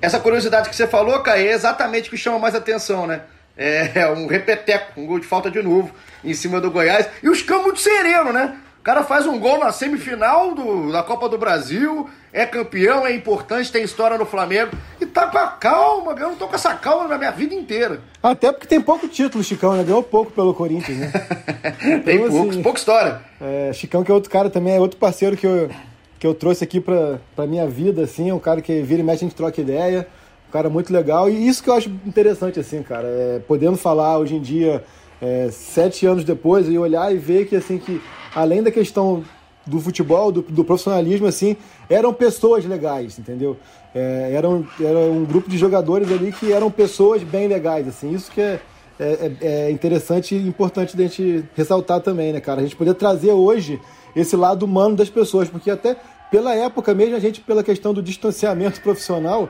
Essa 0.00 0.18
curiosidade 0.18 0.68
que 0.68 0.76
você 0.76 0.86
falou, 0.86 1.20
Caio, 1.20 1.48
é 1.48 1.52
exatamente 1.52 2.08
o 2.08 2.10
que 2.10 2.16
chama 2.16 2.38
mais 2.38 2.54
atenção, 2.54 3.06
né? 3.06 3.22
É, 3.56 3.90
é 4.00 4.10
um 4.10 4.26
repeteco, 4.26 4.98
um 4.98 5.06
gol 5.06 5.18
de 5.18 5.26
falta 5.26 5.50
de 5.50 5.60
novo 5.62 5.90
em 6.24 6.32
cima 6.32 6.60
do 6.60 6.70
Goiás. 6.70 7.06
E 7.22 7.28
os 7.28 7.42
campos 7.42 7.64
muito 7.64 7.80
sereno, 7.80 8.32
né? 8.32 8.56
O 8.80 8.82
cara 8.82 9.04
faz 9.04 9.26
um 9.26 9.38
gol 9.38 9.58
na 9.58 9.70
semifinal 9.72 10.54
do, 10.54 10.90
da 10.90 11.02
Copa 11.02 11.28
do 11.28 11.36
Brasil, 11.36 12.08
é 12.32 12.46
campeão, 12.46 13.06
é 13.06 13.14
importante, 13.14 13.70
tem 13.70 13.84
história 13.84 14.16
no 14.16 14.24
Flamengo. 14.24 14.70
E 14.98 15.04
tá 15.04 15.26
com 15.26 15.36
a 15.36 15.48
calma, 15.48 16.12
eu 16.12 16.30
não 16.30 16.36
tô 16.36 16.48
com 16.48 16.54
essa 16.54 16.72
calma 16.72 17.06
na 17.06 17.18
minha 17.18 17.30
vida 17.30 17.54
inteira. 17.54 18.00
Até 18.22 18.50
porque 18.50 18.66
tem 18.66 18.80
pouco 18.80 19.06
título, 19.06 19.44
Chicão, 19.44 19.76
né? 19.76 19.84
Ganhou 19.84 20.02
pouco 20.02 20.32
pelo 20.32 20.54
Corinthians, 20.54 20.96
né? 20.96 21.12
tem 22.06 22.16
então, 22.16 22.30
pouco, 22.30 22.50
assim, 22.50 22.62
pouca 22.62 22.78
história. 22.78 23.20
É, 23.38 23.70
Chicão, 23.74 24.02
que 24.02 24.10
é 24.10 24.14
outro 24.14 24.30
cara 24.30 24.48
também, 24.48 24.74
é 24.74 24.80
outro 24.80 24.98
parceiro 24.98 25.36
que 25.36 25.46
eu, 25.46 25.68
que 26.20 26.26
eu 26.26 26.34
trouxe 26.34 26.62
aqui 26.62 26.78
pra, 26.78 27.18
pra 27.34 27.46
minha 27.46 27.66
vida, 27.66 28.02
assim, 28.02 28.28
é 28.28 28.34
um 28.34 28.38
cara 28.38 28.60
que 28.60 28.82
vira 28.82 29.00
e 29.00 29.02
mexe, 29.02 29.24
a 29.24 29.28
gente 29.28 29.36
troca 29.36 29.58
ideia, 29.58 30.06
um 30.46 30.52
cara 30.52 30.68
muito 30.68 30.92
legal, 30.92 31.30
e 31.30 31.48
isso 31.48 31.62
que 31.62 31.70
eu 31.70 31.74
acho 31.74 31.90
interessante, 32.04 32.60
assim, 32.60 32.82
cara, 32.82 33.08
é, 33.08 33.40
podendo 33.48 33.78
falar 33.78 34.18
hoje 34.18 34.36
em 34.36 34.40
dia, 34.40 34.84
é, 35.20 35.48
sete 35.50 36.04
anos 36.04 36.22
depois, 36.22 36.68
e 36.68 36.76
olhar 36.76 37.10
e 37.10 37.16
ver 37.16 37.46
que, 37.46 37.56
assim, 37.56 37.78
que 37.78 38.02
além 38.34 38.62
da 38.62 38.70
questão 38.70 39.24
do 39.66 39.80
futebol, 39.80 40.30
do, 40.30 40.42
do 40.42 40.62
profissionalismo, 40.62 41.26
assim, 41.26 41.56
eram 41.88 42.12
pessoas 42.12 42.66
legais, 42.66 43.18
entendeu? 43.18 43.56
É, 43.94 44.30
eram, 44.34 44.66
era 44.78 44.98
um 44.98 45.24
grupo 45.24 45.48
de 45.48 45.56
jogadores 45.56 46.12
ali 46.12 46.32
que 46.32 46.52
eram 46.52 46.70
pessoas 46.70 47.22
bem 47.22 47.48
legais, 47.48 47.88
assim, 47.88 48.12
isso 48.12 48.30
que 48.30 48.42
é, 48.42 48.60
é, 49.00 49.32
é, 49.40 49.46
é 49.46 49.70
interessante 49.70 50.34
e 50.34 50.46
importante 50.46 50.96
da 50.96 51.04
gente 51.04 51.44
ressaltar 51.56 52.00
também, 52.00 52.32
né, 52.32 52.40
cara? 52.40 52.60
A 52.60 52.62
gente 52.62 52.76
poder 52.76 52.94
trazer 52.94 53.32
hoje 53.32 53.80
esse 54.14 54.36
lado 54.36 54.64
humano 54.64 54.94
das 54.94 55.08
pessoas, 55.08 55.48
porque 55.48 55.70
até 55.70 55.96
pela 56.30 56.54
época 56.54 56.94
mesmo, 56.94 57.16
a 57.16 57.18
gente, 57.18 57.40
pela 57.40 57.64
questão 57.64 57.94
do 57.94 58.02
distanciamento 58.02 58.80
profissional, 58.80 59.48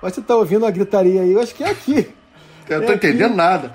você 0.00 0.20
tá 0.20 0.34
ouvindo 0.34 0.64
a 0.64 0.70
gritaria 0.70 1.20
aí, 1.22 1.32
eu 1.32 1.40
acho 1.40 1.54
que 1.54 1.62
é 1.62 1.70
aqui. 1.70 2.08
Eu 2.68 2.86
tô 2.86 2.92
entendendo 2.92 3.34
nada. 3.34 3.74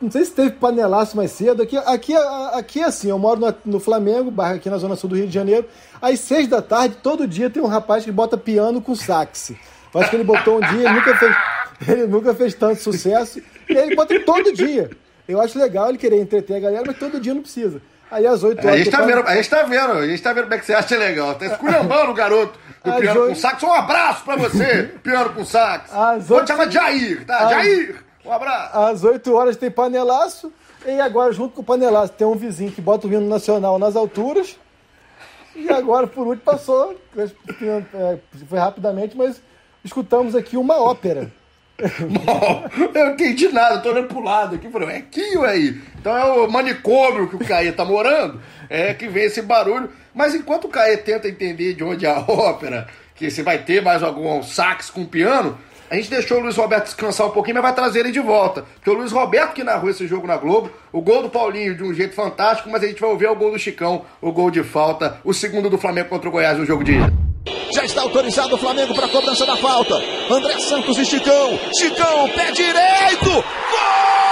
Não 0.00 0.08
sei 0.08 0.24
se 0.24 0.30
teve 0.30 0.52
panelaço 0.52 1.16
mais 1.16 1.32
cedo. 1.32 1.62
Aqui, 1.62 1.76
aqui, 1.76 2.14
aqui 2.52 2.80
é 2.80 2.84
assim, 2.84 3.10
eu 3.10 3.18
moro 3.18 3.40
no, 3.40 3.72
no 3.72 3.80
Flamengo, 3.80 4.32
aqui 4.40 4.70
na 4.70 4.78
zona 4.78 4.94
sul 4.94 5.10
do 5.10 5.16
Rio 5.16 5.26
de 5.26 5.34
Janeiro. 5.34 5.66
Às 6.00 6.20
seis 6.20 6.46
da 6.46 6.62
tarde, 6.62 6.96
todo 7.02 7.26
dia 7.26 7.50
tem 7.50 7.60
um 7.60 7.66
rapaz 7.66 8.04
que 8.04 8.12
bota 8.12 8.38
piano 8.38 8.80
com 8.80 8.94
sax. 8.94 9.52
Eu 9.92 10.00
acho 10.00 10.10
que 10.10 10.16
ele 10.16 10.24
botou 10.24 10.58
um 10.58 10.60
dia, 10.60 10.88
ele 10.88 10.92
nunca 10.92 11.12
fez, 11.16 11.34
ele 11.86 12.06
nunca 12.06 12.34
fez 12.34 12.54
tanto 12.54 12.80
sucesso. 12.80 13.40
E 13.68 13.72
ele 13.72 13.94
bota 13.94 14.18
todo 14.20 14.52
dia. 14.52 14.90
Eu 15.28 15.40
acho 15.40 15.58
legal 15.58 15.88
ele 15.88 15.98
querer 15.98 16.20
entreter 16.20 16.56
a 16.56 16.60
galera, 16.60 16.84
mas 16.86 16.98
todo 16.98 17.20
dia 17.20 17.34
não 17.34 17.42
precisa. 17.42 17.80
Aí 18.10 18.26
às 18.26 18.42
8 18.42 18.58
horas. 18.58 18.74
A 18.74 18.76
gente, 18.76 18.90
tá 18.90 19.02
vendo, 19.02 19.26
a 19.26 19.36
gente 19.36 19.50
tá 19.50 19.62
vendo, 19.62 19.92
a 19.92 20.06
gente 20.06 20.22
tá 20.22 20.32
vendo 20.32 20.42
como 20.44 20.54
é 20.54 20.58
que 20.58 20.66
você 20.66 20.74
acha 20.74 20.96
legal. 20.96 21.34
Tá 21.36 21.46
esculhambando 21.46 22.10
o 22.10 22.14
garoto 22.14 22.58
do 22.84 22.92
piano 22.94 23.20
8... 23.20 23.28
com 23.28 23.34
sax. 23.36 23.62
Um 23.62 23.72
abraço 23.72 24.24
pra 24.24 24.36
você, 24.36 24.90
piano 25.02 25.30
com 25.30 25.44
sax. 25.44 25.94
Às 25.94 26.26
Vou 26.26 26.38
8... 26.38 26.46
te 26.46 26.48
chamar 26.48 26.64
de 26.66 26.74
Jair, 26.74 27.24
tá? 27.24 27.38
Às... 27.38 27.50
Jair! 27.50 28.04
Um 28.24 28.32
abraço. 28.32 28.78
Às 28.78 29.04
8 29.04 29.32
horas 29.32 29.56
tem 29.56 29.70
panelaço. 29.70 30.52
E 30.84 31.00
agora, 31.00 31.32
junto 31.32 31.54
com 31.54 31.60
o 31.60 31.64
panelaço, 31.64 32.12
tem 32.14 32.26
um 32.26 32.34
vizinho 32.34 32.72
que 32.72 32.80
bota 32.80 33.06
o 33.06 33.12
hino 33.12 33.28
nacional 33.28 33.78
nas 33.78 33.94
alturas. 33.94 34.58
E 35.54 35.70
agora, 35.70 36.06
por 36.06 36.26
último, 36.26 36.42
passou. 36.42 36.96
É, 37.16 38.18
foi 38.48 38.58
rapidamente, 38.58 39.16
mas 39.16 39.40
escutamos 39.84 40.34
aqui 40.34 40.56
uma 40.56 40.80
ópera. 40.80 41.30
eu 42.94 43.04
não 43.04 43.12
entendi 43.12 43.48
nada, 43.48 43.78
tô 43.78 43.90
olhando 43.90 44.08
pro 44.08 44.22
lado 44.22 44.56
aqui, 44.56 44.68
falei, 44.68 44.88
é 44.96 45.00
Kio 45.00 45.44
aí. 45.44 45.80
Então 45.98 46.16
é 46.16 46.24
o 46.24 46.50
manicômio 46.50 47.28
que 47.28 47.36
o 47.36 47.46
Caê 47.46 47.72
tá 47.72 47.84
morando, 47.84 48.40
é 48.68 48.94
que 48.94 49.08
vem 49.08 49.24
esse 49.24 49.42
barulho. 49.42 49.90
Mas 50.14 50.34
enquanto 50.34 50.64
o 50.64 50.68
Caê 50.68 50.96
tenta 50.96 51.28
entender 51.28 51.74
de 51.74 51.84
onde 51.84 52.06
é 52.06 52.10
a 52.10 52.18
ópera, 52.20 52.86
que 53.14 53.30
se 53.30 53.42
vai 53.42 53.58
ter 53.58 53.82
mais 53.82 54.02
algum 54.02 54.42
sax 54.42 54.90
com 54.90 55.04
piano, 55.04 55.58
a 55.90 55.96
gente 55.96 56.08
deixou 56.08 56.38
o 56.38 56.42
Luiz 56.42 56.56
Roberto 56.56 56.84
descansar 56.84 57.26
um 57.26 57.30
pouquinho, 57.30 57.56
mas 57.56 57.64
vai 57.64 57.74
trazer 57.74 58.00
ele 58.00 58.12
de 58.12 58.20
volta. 58.20 58.64
Porque 58.74 58.90
o 58.90 58.94
Luiz 58.94 59.10
Roberto 59.10 59.54
que 59.54 59.64
narrou 59.64 59.90
esse 59.90 60.06
jogo 60.06 60.26
na 60.26 60.36
Globo, 60.36 60.70
o 60.92 61.00
gol 61.00 61.22
do 61.22 61.28
Paulinho 61.28 61.74
de 61.74 61.82
um 61.82 61.92
jeito 61.92 62.14
fantástico, 62.14 62.70
mas 62.70 62.84
a 62.84 62.86
gente 62.86 63.00
vai 63.00 63.10
ouvir 63.10 63.26
o 63.26 63.34
gol 63.34 63.50
do 63.50 63.58
Chicão, 63.58 64.04
o 64.20 64.30
gol 64.30 64.50
de 64.50 64.62
falta, 64.62 65.18
o 65.24 65.34
segundo 65.34 65.68
do 65.68 65.78
Flamengo 65.78 66.08
contra 66.08 66.28
o 66.28 66.32
Goiás 66.32 66.58
no 66.58 66.64
jogo 66.64 66.84
de 66.84 66.92
ida. 66.92 67.29
Já 67.72 67.84
está 67.84 68.02
autorizado 68.02 68.54
o 68.54 68.58
Flamengo 68.58 68.94
para 68.94 69.06
a 69.06 69.08
cobrança 69.08 69.46
da 69.46 69.56
falta. 69.56 69.94
André 70.30 70.58
Santos 70.58 70.98
e 70.98 71.04
Chicão. 71.04 71.58
Chicão, 71.72 72.28
pé 72.30 72.50
direito. 72.52 73.30
Gol! 73.30 74.29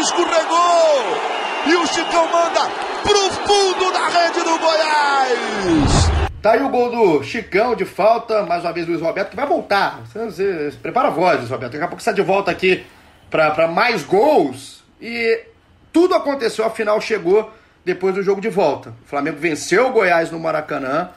Escorregou! 0.00 1.32
E 1.66 1.74
o 1.76 1.86
Chicão 1.86 2.26
manda 2.26 2.60
pro 3.02 3.30
fundo 3.46 3.92
da 3.92 4.08
rede 4.08 4.40
do 4.40 4.58
Goiás! 4.58 6.12
Tá 6.42 6.52
aí 6.52 6.62
o 6.62 6.68
gol 6.68 6.90
do 6.90 7.22
Chicão 7.22 7.76
de 7.76 7.84
falta, 7.84 8.42
mais 8.44 8.64
uma 8.64 8.72
vez 8.72 8.86
Luiz 8.86 9.00
Roberto, 9.00 9.30
que 9.30 9.36
vai 9.36 9.46
voltar. 9.46 10.00
Você, 10.06 10.70
você 10.70 10.76
prepara 10.82 11.08
a 11.08 11.10
voz, 11.10 11.38
Luiz 11.38 11.50
Roberto. 11.50 11.72
Daqui 11.72 11.84
a 11.84 11.88
pouco 11.88 12.00
está 12.00 12.10
de 12.10 12.22
volta 12.22 12.50
aqui 12.50 12.84
para 13.30 13.68
mais 13.68 14.02
gols. 14.02 14.82
E 15.00 15.44
tudo 15.92 16.14
aconteceu, 16.14 16.64
a 16.64 16.70
final 16.70 17.00
chegou 17.00 17.52
depois 17.84 18.14
do 18.14 18.22
jogo 18.22 18.40
de 18.40 18.48
volta. 18.48 18.94
O 19.04 19.08
Flamengo 19.08 19.38
venceu 19.38 19.88
o 19.88 19.92
Goiás 19.92 20.30
no 20.30 20.40
Maracanã. 20.40 21.10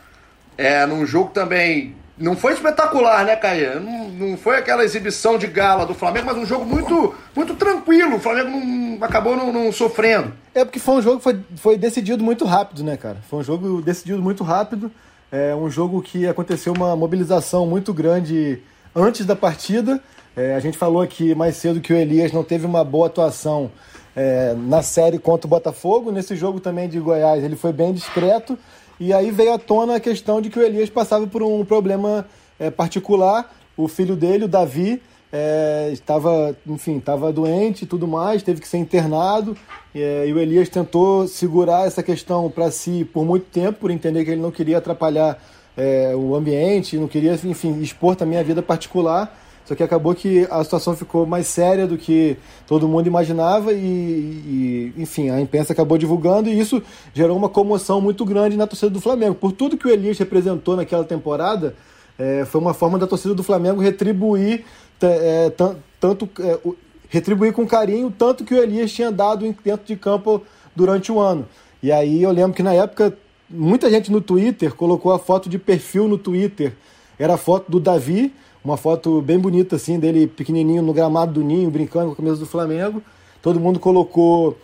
É, 0.57 0.85
num 0.85 1.05
jogo 1.05 1.31
também 1.31 1.95
não 2.17 2.35
foi 2.35 2.53
espetacular, 2.53 3.25
né, 3.25 3.35
Caê? 3.35 3.75
Não, 3.75 4.09
não, 4.09 4.37
foi 4.37 4.57
aquela 4.57 4.83
exibição 4.83 5.37
de 5.37 5.47
gala 5.47 5.85
do 5.85 5.93
Flamengo, 5.93 6.27
mas 6.27 6.37
um 6.37 6.45
jogo 6.45 6.65
muito, 6.65 7.13
muito 7.35 7.55
tranquilo. 7.55 8.15
O 8.15 8.19
Flamengo 8.19 8.49
não, 8.49 9.05
acabou 9.05 9.35
não, 9.35 9.51
não, 9.51 9.71
sofrendo. 9.71 10.31
É 10.53 10.63
porque 10.63 10.79
foi 10.79 10.95
um 10.95 11.01
jogo 11.01 11.17
que 11.17 11.23
foi, 11.23 11.39
foi 11.57 11.77
decidido 11.77 12.23
muito 12.23 12.45
rápido, 12.45 12.83
né, 12.83 12.95
cara? 12.95 13.17
Foi 13.29 13.39
um 13.39 13.43
jogo 13.43 13.81
decidido 13.81 14.21
muito 14.21 14.43
rápido. 14.43 14.89
É 15.31 15.53
um 15.53 15.69
jogo 15.69 16.01
que 16.01 16.25
aconteceu 16.25 16.71
uma 16.71 16.95
mobilização 16.95 17.67
muito 17.67 17.93
grande 17.93 18.61
antes 18.95 19.25
da 19.25 19.35
partida. 19.35 20.01
É, 20.37 20.55
a 20.55 20.59
gente 20.59 20.77
falou 20.77 21.01
aqui 21.01 21.35
mais 21.35 21.57
cedo 21.57 21.81
que 21.81 21.91
o 21.91 21.95
Elias 21.95 22.31
não 22.31 22.43
teve 22.43 22.65
uma 22.65 22.83
boa 22.83 23.07
atuação 23.07 23.69
é, 24.15 24.53
na 24.57 24.81
série 24.81 25.19
contra 25.19 25.47
o 25.47 25.49
Botafogo. 25.49 26.11
Nesse 26.11 26.35
jogo 26.35 26.61
também 26.61 26.87
de 26.87 26.99
Goiás, 26.99 27.43
ele 27.43 27.57
foi 27.57 27.73
bem 27.73 27.93
discreto. 27.93 28.57
E 28.99 29.13
aí 29.13 29.31
veio 29.31 29.53
à 29.53 29.57
tona 29.57 29.95
a 29.95 29.99
questão 29.99 30.41
de 30.41 30.49
que 30.49 30.57
o 30.57 30.61
Elias 30.61 30.89
passava 30.89 31.27
por 31.27 31.43
um 31.43 31.65
problema 31.65 32.25
é, 32.59 32.69
particular. 32.69 33.53
O 33.75 33.87
filho 33.87 34.15
dele, 34.15 34.45
o 34.45 34.47
Davi, 34.47 35.01
é, 35.31 35.89
estava, 35.91 36.55
enfim, 36.65 36.97
estava 36.97 37.31
doente 37.33 37.83
e 37.83 37.85
tudo 37.85 38.07
mais, 38.07 38.41
teve 38.41 38.61
que 38.61 38.67
ser 38.67 38.77
internado. 38.77 39.57
É, 39.93 40.25
e 40.27 40.33
o 40.33 40.39
Elias 40.39 40.69
tentou 40.69 41.27
segurar 41.27 41.85
essa 41.85 42.01
questão 42.01 42.49
para 42.49 42.71
si 42.71 43.07
por 43.13 43.25
muito 43.25 43.45
tempo, 43.47 43.79
por 43.79 43.91
entender 43.91 44.23
que 44.23 44.31
ele 44.31 44.41
não 44.41 44.51
queria 44.51 44.77
atrapalhar 44.77 45.37
é, 45.75 46.13
o 46.15 46.35
ambiente, 46.35 46.97
não 46.97 47.07
queria, 47.07 47.33
enfim, 47.43 47.81
expor 47.81 48.15
também 48.15 48.39
a 48.39 48.43
vida 48.43 48.61
particular. 48.61 49.37
Só 49.65 49.73
que 49.73 49.81
acabou 49.81 50.13
que 50.13 50.47
a 50.51 50.63
situação 50.63 50.95
ficou 50.95 51.25
mais 51.25 51.47
séria 51.47 51.87
do 51.87 51.97
que 51.97 52.37
todo 52.67 52.87
mundo 52.87 53.07
imaginava 53.07 53.73
e, 53.73 53.77
e, 53.77 54.93
enfim, 54.95 55.31
a 55.31 55.41
imprensa 55.41 55.73
acabou 55.73 55.97
divulgando 55.97 56.49
e 56.49 56.59
isso 56.59 56.81
gerou 57.13 57.35
uma 57.35 57.49
comoção 57.49 57.99
muito 57.99 58.23
grande 58.23 58.55
na 58.55 58.67
torcida 58.67 58.91
do 58.91 59.01
Flamengo. 59.01 59.33
Por 59.33 59.51
tudo 59.51 59.75
que 59.75 59.87
o 59.87 59.89
Elias 59.89 60.19
representou 60.19 60.75
naquela 60.75 61.03
temporada, 61.03 61.75
é, 62.17 62.45
foi 62.45 62.61
uma 62.61 62.75
forma 62.75 62.99
da 62.99 63.07
torcida 63.07 63.33
do 63.33 63.41
Flamengo 63.41 63.81
retribuir 63.81 64.63
é, 65.01 65.51
tanto 65.99 66.29
é, 66.39 66.59
retribuir 67.09 67.51
com 67.51 67.67
carinho 67.67 68.13
tanto 68.15 68.43
que 68.43 68.53
o 68.53 68.57
Elias 68.57 68.91
tinha 68.91 69.11
dado 69.11 69.51
dentro 69.63 69.85
de 69.85 69.95
campo 69.95 70.43
durante 70.75 71.11
o 71.11 71.19
ano. 71.19 71.47
E 71.81 71.91
aí 71.91 72.21
eu 72.21 72.31
lembro 72.31 72.53
que 72.53 72.63
na 72.63 72.73
época 72.73 73.17
muita 73.49 73.89
gente 73.89 74.11
no 74.11 74.21
Twitter 74.21 74.75
colocou 74.75 75.11
a 75.11 75.17
foto 75.17 75.49
de 75.49 75.57
perfil 75.57 76.07
no 76.07 76.19
Twitter. 76.19 76.73
Era 77.17 77.33
a 77.33 77.37
foto 77.37 77.71
do 77.71 77.79
Davi 77.79 78.31
uma 78.65 78.77
foto 78.77 79.21
bem 79.21 79.37
bonita 79.37 79.75
assim 79.75 79.99
dele 79.99 80.25
pequenininho 80.25 80.81
no 80.81 80.91
gramado 80.91 81.33
do 81.33 81.43
Ninho, 81.43 81.69
brincando 81.69 82.07
com 82.07 82.13
a 82.13 82.15
camisa 82.15 82.37
do 82.37 82.47
Flamengo. 82.47 83.01
Todo 83.41 83.59
mundo 83.59 83.79
colocou 83.79 84.57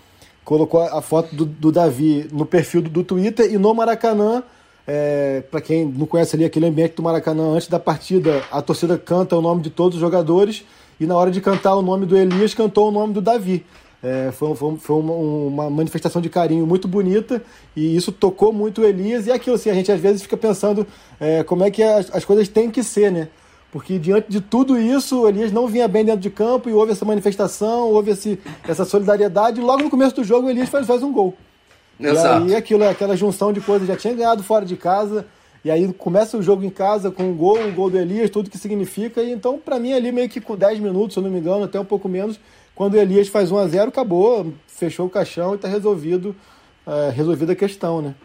colocou 0.43 0.81
a 0.81 1.01
foto 1.03 1.35
do, 1.35 1.45
do 1.45 1.71
Davi 1.71 2.27
no 2.31 2.43
perfil 2.45 2.81
do, 2.81 2.89
do, 2.89 3.03
Twitter 3.03 3.53
e 3.53 3.59
no 3.59 3.71
Maracanã, 3.75 4.41
é, 4.87 5.43
para 5.51 5.61
quem 5.61 5.85
não 5.85 6.07
conhece 6.07 6.35
ali 6.35 6.43
aquele 6.43 6.65
ambiente 6.65 6.95
do 6.95 7.03
Maracanã, 7.03 7.51
antes 7.51 7.67
da 7.67 7.79
partida, 7.79 8.41
a 8.51 8.59
torcida 8.59 8.97
canta 8.97 9.37
o 9.37 9.41
nome 9.41 9.61
de 9.61 9.69
todos 9.69 9.95
os 9.95 10.01
jogadores 10.01 10.65
e 10.99 11.05
na 11.05 11.15
hora 11.15 11.29
de 11.29 11.39
cantar 11.39 11.75
o 11.75 11.83
nome 11.83 12.07
do 12.07 12.17
Elias, 12.17 12.55
cantou 12.55 12.89
o 12.89 12.91
nome 12.91 13.13
do 13.13 13.21
Davi. 13.21 13.63
É, 14.03 14.31
foi, 14.31 14.55
foi, 14.55 14.77
foi 14.77 14.95
uma, 14.95 15.13
uma, 15.13 15.69
manifestação 15.69 16.19
de 16.19 16.27
carinho 16.27 16.65
muito 16.65 16.87
bonita 16.87 17.43
e 17.75 17.95
isso 17.95 18.11
tocou 18.11 18.51
muito 18.51 18.81
o 18.81 18.85
Elias. 18.85 19.27
E 19.27 19.31
é 19.31 19.35
aquilo 19.35 19.55
assim, 19.55 19.69
a 19.69 19.75
gente 19.75 19.91
às 19.91 19.99
vezes 19.99 20.23
fica 20.23 20.35
pensando 20.35 20.87
é, 21.19 21.43
como 21.43 21.63
é 21.63 21.69
que 21.69 21.83
as, 21.83 22.09
as 22.15 22.25
coisas 22.25 22.47
têm 22.47 22.71
que 22.71 22.83
ser, 22.83 23.11
né? 23.11 23.27
Porque 23.71 23.97
diante 23.97 24.29
de 24.29 24.41
tudo 24.41 24.77
isso, 24.77 25.21
o 25.21 25.29
Elias 25.29 25.51
não 25.51 25.65
vinha 25.65 25.87
bem 25.87 26.03
dentro 26.03 26.19
de 26.19 26.29
campo 26.29 26.69
e 26.69 26.73
houve 26.73 26.91
essa 26.91 27.05
manifestação, 27.05 27.89
houve 27.89 28.11
esse, 28.11 28.37
essa 28.67 28.83
solidariedade. 28.83 29.61
E 29.61 29.63
logo 29.63 29.83
no 29.83 29.89
começo 29.89 30.15
do 30.15 30.23
jogo, 30.23 30.47
o 30.47 30.49
Elias 30.49 30.67
faz, 30.67 30.85
faz 30.85 31.01
um 31.01 31.11
gol. 31.11 31.37
Exato. 31.97 32.47
E 32.47 32.51
aí 32.51 32.55
aquilo, 32.55 32.87
aquela 32.87 33.15
junção 33.15 33.53
de 33.53 33.61
coisas, 33.61 33.87
já 33.87 33.95
tinha 33.95 34.13
ganhado 34.13 34.43
fora 34.43 34.65
de 34.65 34.75
casa. 34.75 35.25
E 35.63 35.71
aí 35.71 35.91
começa 35.93 36.37
o 36.37 36.41
jogo 36.41 36.65
em 36.65 36.69
casa 36.69 37.11
com 37.11 37.23
um 37.23 37.35
gol, 37.35 37.59
um 37.59 37.71
gol 37.73 37.89
do 37.89 37.97
Elias, 37.97 38.29
tudo 38.29 38.49
que 38.49 38.57
significa. 38.57 39.21
E 39.21 39.31
então, 39.31 39.57
para 39.57 39.79
mim, 39.79 39.93
ali 39.93 40.11
meio 40.11 40.27
que 40.27 40.41
com 40.41 40.57
10 40.57 40.79
minutos, 40.79 41.13
se 41.13 41.19
eu 41.19 41.23
não 41.23 41.29
me 41.29 41.39
engano, 41.39 41.63
até 41.63 41.79
um 41.79 41.85
pouco 41.85 42.09
menos, 42.09 42.39
quando 42.75 42.95
o 42.95 42.97
Elias 42.97 43.29
faz 43.29 43.51
1 43.51 43.57
a 43.57 43.67
0 43.67 43.89
acabou, 43.89 44.51
fechou 44.67 45.05
o 45.05 45.09
caixão 45.09 45.53
e 45.53 45.55
está 45.55 45.67
resolvido, 45.67 46.35
é, 46.85 47.11
resolvida 47.11 47.53
a 47.53 47.55
questão, 47.55 48.01
né? 48.01 48.15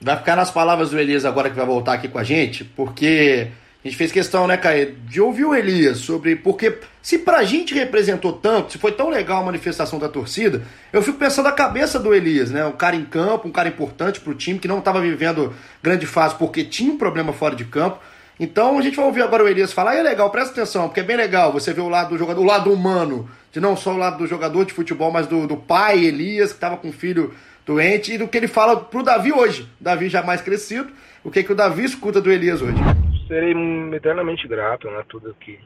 Vai 0.00 0.16
ficar 0.18 0.36
nas 0.36 0.50
palavras 0.50 0.90
do 0.90 0.98
Elias 0.98 1.24
agora 1.24 1.48
que 1.48 1.56
vai 1.56 1.64
voltar 1.64 1.94
aqui 1.94 2.08
com 2.08 2.18
a 2.18 2.24
gente, 2.24 2.64
porque 2.64 3.48
a 3.84 3.88
gente 3.88 3.98
fez 3.98 4.10
questão, 4.10 4.46
né, 4.46 4.56
Caio, 4.56 4.96
de 5.06 5.20
ouvir 5.20 5.44
o 5.44 5.54
Elias 5.54 5.98
sobre. 5.98 6.34
Porque 6.36 6.78
se 7.02 7.18
pra 7.18 7.44
gente 7.44 7.74
representou 7.74 8.32
tanto, 8.32 8.72
se 8.72 8.78
foi 8.78 8.92
tão 8.92 9.10
legal 9.10 9.42
a 9.42 9.44
manifestação 9.44 9.98
da 9.98 10.08
torcida, 10.08 10.62
eu 10.90 11.02
fico 11.02 11.18
pensando 11.18 11.48
a 11.48 11.52
cabeça 11.52 11.98
do 11.98 12.14
Elias, 12.14 12.50
né? 12.50 12.64
Um 12.64 12.72
cara 12.72 12.96
em 12.96 13.04
campo, 13.04 13.46
um 13.46 13.52
cara 13.52 13.68
importante 13.68 14.20
pro 14.20 14.34
time 14.34 14.58
que 14.58 14.66
não 14.66 14.78
estava 14.78 15.02
vivendo 15.02 15.52
grande 15.82 16.06
fase 16.06 16.34
porque 16.36 16.64
tinha 16.64 16.90
um 16.90 16.96
problema 16.96 17.30
fora 17.34 17.54
de 17.54 17.66
campo. 17.66 17.98
Então 18.40 18.78
a 18.78 18.82
gente 18.82 18.96
vai 18.96 19.04
ouvir 19.04 19.20
agora 19.20 19.44
o 19.44 19.48
Elias 19.48 19.70
falar, 19.70 19.96
e 19.96 19.98
é 19.98 20.02
legal, 20.02 20.30
presta 20.30 20.52
atenção, 20.52 20.88
porque 20.88 21.00
é 21.00 21.04
bem 21.04 21.16
legal 21.16 21.52
você 21.52 21.74
ver 21.74 21.82
o 21.82 21.88
lado 21.90 22.08
do 22.08 22.18
jogador, 22.18 22.40
o 22.40 22.44
lado 22.44 22.72
humano, 22.72 23.28
de 23.52 23.60
não 23.60 23.76
só 23.76 23.92
o 23.92 23.98
lado 23.98 24.16
do 24.16 24.26
jogador 24.26 24.64
de 24.64 24.72
futebol, 24.72 25.12
mas 25.12 25.26
do, 25.26 25.46
do 25.46 25.58
pai 25.58 26.02
Elias, 26.02 26.50
que 26.50 26.56
estava 26.56 26.78
com 26.78 26.88
um 26.88 26.92
filho 26.92 27.34
doente, 27.66 28.14
e 28.14 28.18
do 28.18 28.26
que 28.26 28.38
ele 28.38 28.48
fala 28.48 28.76
pro 28.76 29.02
Davi 29.02 29.30
hoje. 29.30 29.68
Davi 29.78 30.08
já 30.08 30.22
mais 30.22 30.40
crescido, 30.40 30.90
o 31.22 31.30
que, 31.30 31.42
que 31.42 31.52
o 31.52 31.54
Davi 31.54 31.84
escuta 31.84 32.18
do 32.18 32.32
Elias 32.32 32.62
hoje 32.62 32.82
serei 33.26 33.54
eternamente 33.94 34.46
grato, 34.48 34.90
né? 34.90 35.04
Tudo 35.08 35.34
que, 35.34 35.58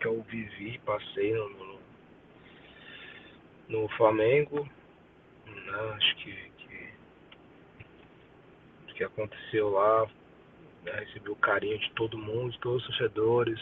que 0.00 0.06
eu 0.06 0.22
vivi, 0.22 0.78
passei 0.84 1.32
no, 1.34 1.48
no, 1.50 1.78
no 3.68 3.88
Flamengo. 3.90 4.68
Né? 5.46 5.94
Acho 5.96 6.16
que, 6.16 6.32
que 6.32 6.92
que 8.94 9.04
aconteceu 9.04 9.70
lá, 9.70 10.06
né? 10.84 10.92
recebi 10.92 11.30
o 11.30 11.36
carinho 11.36 11.78
de 11.78 11.90
todo 11.92 12.16
mundo, 12.16 12.52
de 12.52 12.58
todos 12.60 12.82
os 12.82 12.88
torcedores, 12.88 13.60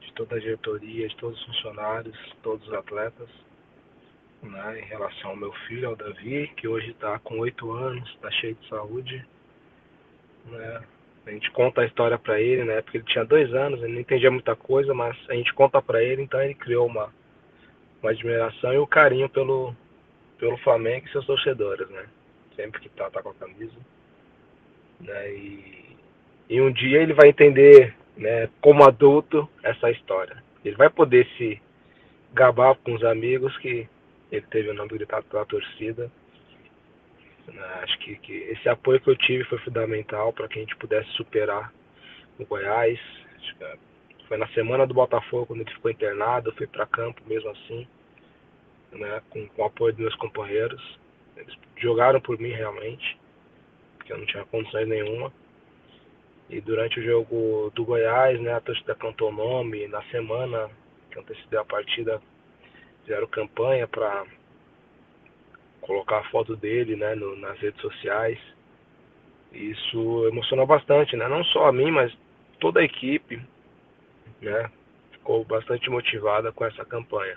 de 0.00 0.12
toda 0.12 0.36
a 0.36 0.38
diretoria, 0.38 1.08
de 1.08 1.16
todos 1.16 1.38
os 1.40 1.46
funcionários, 1.46 2.16
todos 2.42 2.66
os 2.68 2.74
atletas. 2.74 3.28
Né, 4.42 4.80
em 4.80 4.84
relação 4.86 5.30
ao 5.30 5.36
meu 5.36 5.52
filho, 5.68 5.88
ao 5.88 5.94
Davi, 5.94 6.48
que 6.56 6.66
hoje 6.66 6.90
está 6.90 7.16
com 7.20 7.38
oito 7.38 7.70
anos, 7.70 8.08
está 8.10 8.28
cheio 8.32 8.56
de 8.56 8.68
saúde. 8.68 9.24
Né, 10.46 10.82
a 11.26 11.30
gente 11.30 11.50
conta 11.52 11.82
a 11.82 11.86
história 11.86 12.18
para 12.18 12.40
ele, 12.40 12.64
né? 12.64 12.82
Porque 12.82 12.98
ele 12.98 13.04
tinha 13.04 13.24
dois 13.24 13.52
anos, 13.54 13.82
ele 13.82 13.92
não 13.92 14.00
entendia 14.00 14.30
muita 14.30 14.56
coisa, 14.56 14.92
mas 14.92 15.16
a 15.28 15.34
gente 15.34 15.52
conta 15.54 15.80
para 15.80 16.02
ele, 16.02 16.22
então 16.22 16.40
ele 16.42 16.54
criou 16.54 16.86
uma, 16.86 17.12
uma 18.02 18.10
admiração 18.10 18.72
e 18.72 18.78
um 18.78 18.86
carinho 18.86 19.28
pelo, 19.28 19.74
pelo 20.38 20.56
Flamengo 20.58 21.06
e 21.06 21.12
seus 21.12 21.24
torcedores, 21.26 21.88
né? 21.90 22.06
Sempre 22.56 22.80
que 22.80 22.88
tá, 22.88 23.08
tá 23.10 23.22
com 23.22 23.30
a 23.30 23.34
camisa. 23.34 23.76
Né? 25.00 25.32
E, 25.32 25.96
e 26.50 26.60
um 26.60 26.72
dia 26.72 27.00
ele 27.00 27.12
vai 27.12 27.28
entender, 27.28 27.94
né, 28.16 28.48
como 28.60 28.84
adulto, 28.84 29.48
essa 29.62 29.90
história. 29.90 30.42
Ele 30.64 30.76
vai 30.76 30.90
poder 30.90 31.26
se 31.38 31.60
gabar 32.32 32.74
com 32.76 32.94
os 32.94 33.04
amigos 33.04 33.56
que 33.58 33.88
ele 34.30 34.46
teve 34.50 34.70
o 34.70 34.74
nome 34.74 34.90
gritado 34.90 35.24
pela 35.26 35.44
torcida? 35.44 36.10
Acho 37.82 37.98
que, 37.98 38.16
que 38.16 38.32
esse 38.32 38.68
apoio 38.68 39.00
que 39.00 39.10
eu 39.10 39.16
tive 39.16 39.44
foi 39.44 39.58
fundamental 39.58 40.32
para 40.32 40.48
que 40.48 40.58
a 40.58 40.62
gente 40.62 40.76
pudesse 40.76 41.08
superar 41.10 41.72
o 42.38 42.46
Goiás. 42.46 42.98
É, 43.60 43.76
foi 44.28 44.36
na 44.36 44.46
semana 44.48 44.86
do 44.86 44.94
Botafogo, 44.94 45.46
quando 45.46 45.62
ele 45.62 45.74
ficou 45.74 45.90
internado, 45.90 46.50
eu 46.50 46.54
fui 46.54 46.66
para 46.66 46.86
campo 46.86 47.20
mesmo 47.26 47.50
assim, 47.50 47.86
né? 48.92 49.20
com, 49.30 49.46
com 49.48 49.62
o 49.62 49.64
apoio 49.64 49.92
dos 49.92 50.02
meus 50.02 50.14
companheiros. 50.16 50.98
Eles 51.36 51.54
jogaram 51.76 52.20
por 52.20 52.38
mim 52.38 52.50
realmente, 52.50 53.18
porque 53.98 54.12
eu 54.12 54.18
não 54.18 54.26
tinha 54.26 54.44
condições 54.44 54.86
nenhuma. 54.86 55.32
E 56.48 56.60
durante 56.60 57.00
o 57.00 57.02
jogo 57.02 57.72
do 57.74 57.84
Goiás, 57.84 58.38
né, 58.40 58.52
a 58.52 58.60
torcida 58.60 58.94
cantou 58.94 59.30
o 59.30 59.34
nome. 59.34 59.88
Na 59.88 60.02
semana 60.04 60.70
que 61.10 61.18
antecedeu 61.18 61.60
a 61.60 61.64
partida, 61.64 62.20
fizeram 63.02 63.26
campanha 63.26 63.88
para 63.88 64.26
colocar 65.82 66.18
a 66.18 66.30
foto 66.30 66.56
dele 66.56 66.96
né, 66.96 67.14
no, 67.14 67.36
nas 67.36 67.58
redes 67.58 67.80
sociais. 67.80 68.38
Isso 69.52 70.26
emocionou 70.28 70.66
bastante, 70.66 71.16
né? 71.16 71.28
não 71.28 71.44
só 71.44 71.66
a 71.66 71.72
mim, 71.72 71.90
mas 71.90 72.16
toda 72.58 72.80
a 72.80 72.84
equipe 72.84 73.42
né, 74.40 74.70
ficou 75.10 75.44
bastante 75.44 75.90
motivada 75.90 76.50
com 76.52 76.64
essa 76.64 76.84
campanha. 76.84 77.36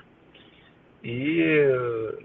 E 1.03 1.43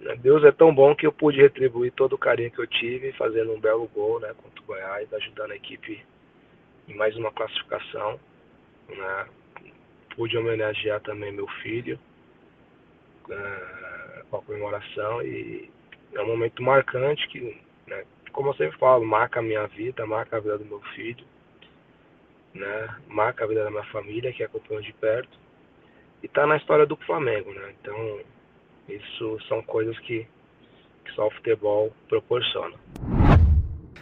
né, 0.02 0.16
Deus 0.16 0.44
é 0.44 0.52
tão 0.52 0.72
bom 0.72 0.94
que 0.94 1.06
eu 1.06 1.12
pude 1.12 1.40
retribuir 1.40 1.92
todo 1.92 2.12
o 2.12 2.18
carinho 2.18 2.50
que 2.50 2.60
eu 2.60 2.66
tive 2.66 3.12
fazendo 3.12 3.52
um 3.52 3.60
belo 3.60 3.88
gol 3.88 4.20
né, 4.20 4.32
contra 4.34 4.62
o 4.62 4.64
Goiás, 4.64 5.12
ajudando 5.12 5.50
a 5.50 5.56
equipe 5.56 6.00
em 6.88 6.94
mais 6.94 7.16
uma 7.16 7.32
classificação. 7.32 8.20
Né? 8.88 9.26
Pude 10.14 10.36
homenagear 10.36 11.00
também 11.00 11.32
meu 11.32 11.48
filho 11.62 11.98
uh, 13.28 14.24
com 14.30 14.36
a 14.36 14.42
comemoração 14.42 15.22
e 15.22 15.70
é 16.14 16.22
um 16.22 16.26
momento 16.26 16.62
marcante 16.62 17.26
que, 17.28 17.60
né, 17.86 18.04
como 18.32 18.50
eu 18.50 18.54
sempre 18.54 18.78
falo, 18.78 19.04
marca 19.04 19.40
a 19.40 19.42
minha 19.42 19.66
vida, 19.66 20.06
marca 20.06 20.36
a 20.36 20.40
vida 20.40 20.58
do 20.58 20.64
meu 20.64 20.80
filho, 20.94 21.24
né, 22.54 22.88
marca 23.08 23.44
a 23.44 23.46
vida 23.46 23.64
da 23.64 23.70
minha 23.70 23.84
família, 23.84 24.32
que 24.32 24.42
acompanhou 24.42 24.82
de 24.82 24.92
perto, 24.94 25.38
e 26.22 26.26
está 26.26 26.46
na 26.46 26.56
história 26.56 26.86
do 26.86 26.96
Flamengo, 26.96 27.52
né? 27.52 27.72
Então, 27.80 28.20
isso 28.88 29.38
são 29.48 29.62
coisas 29.62 29.98
que, 30.00 30.26
que 31.04 31.12
só 31.12 31.28
o 31.28 31.30
futebol 31.30 31.92
proporciona. 32.08 32.76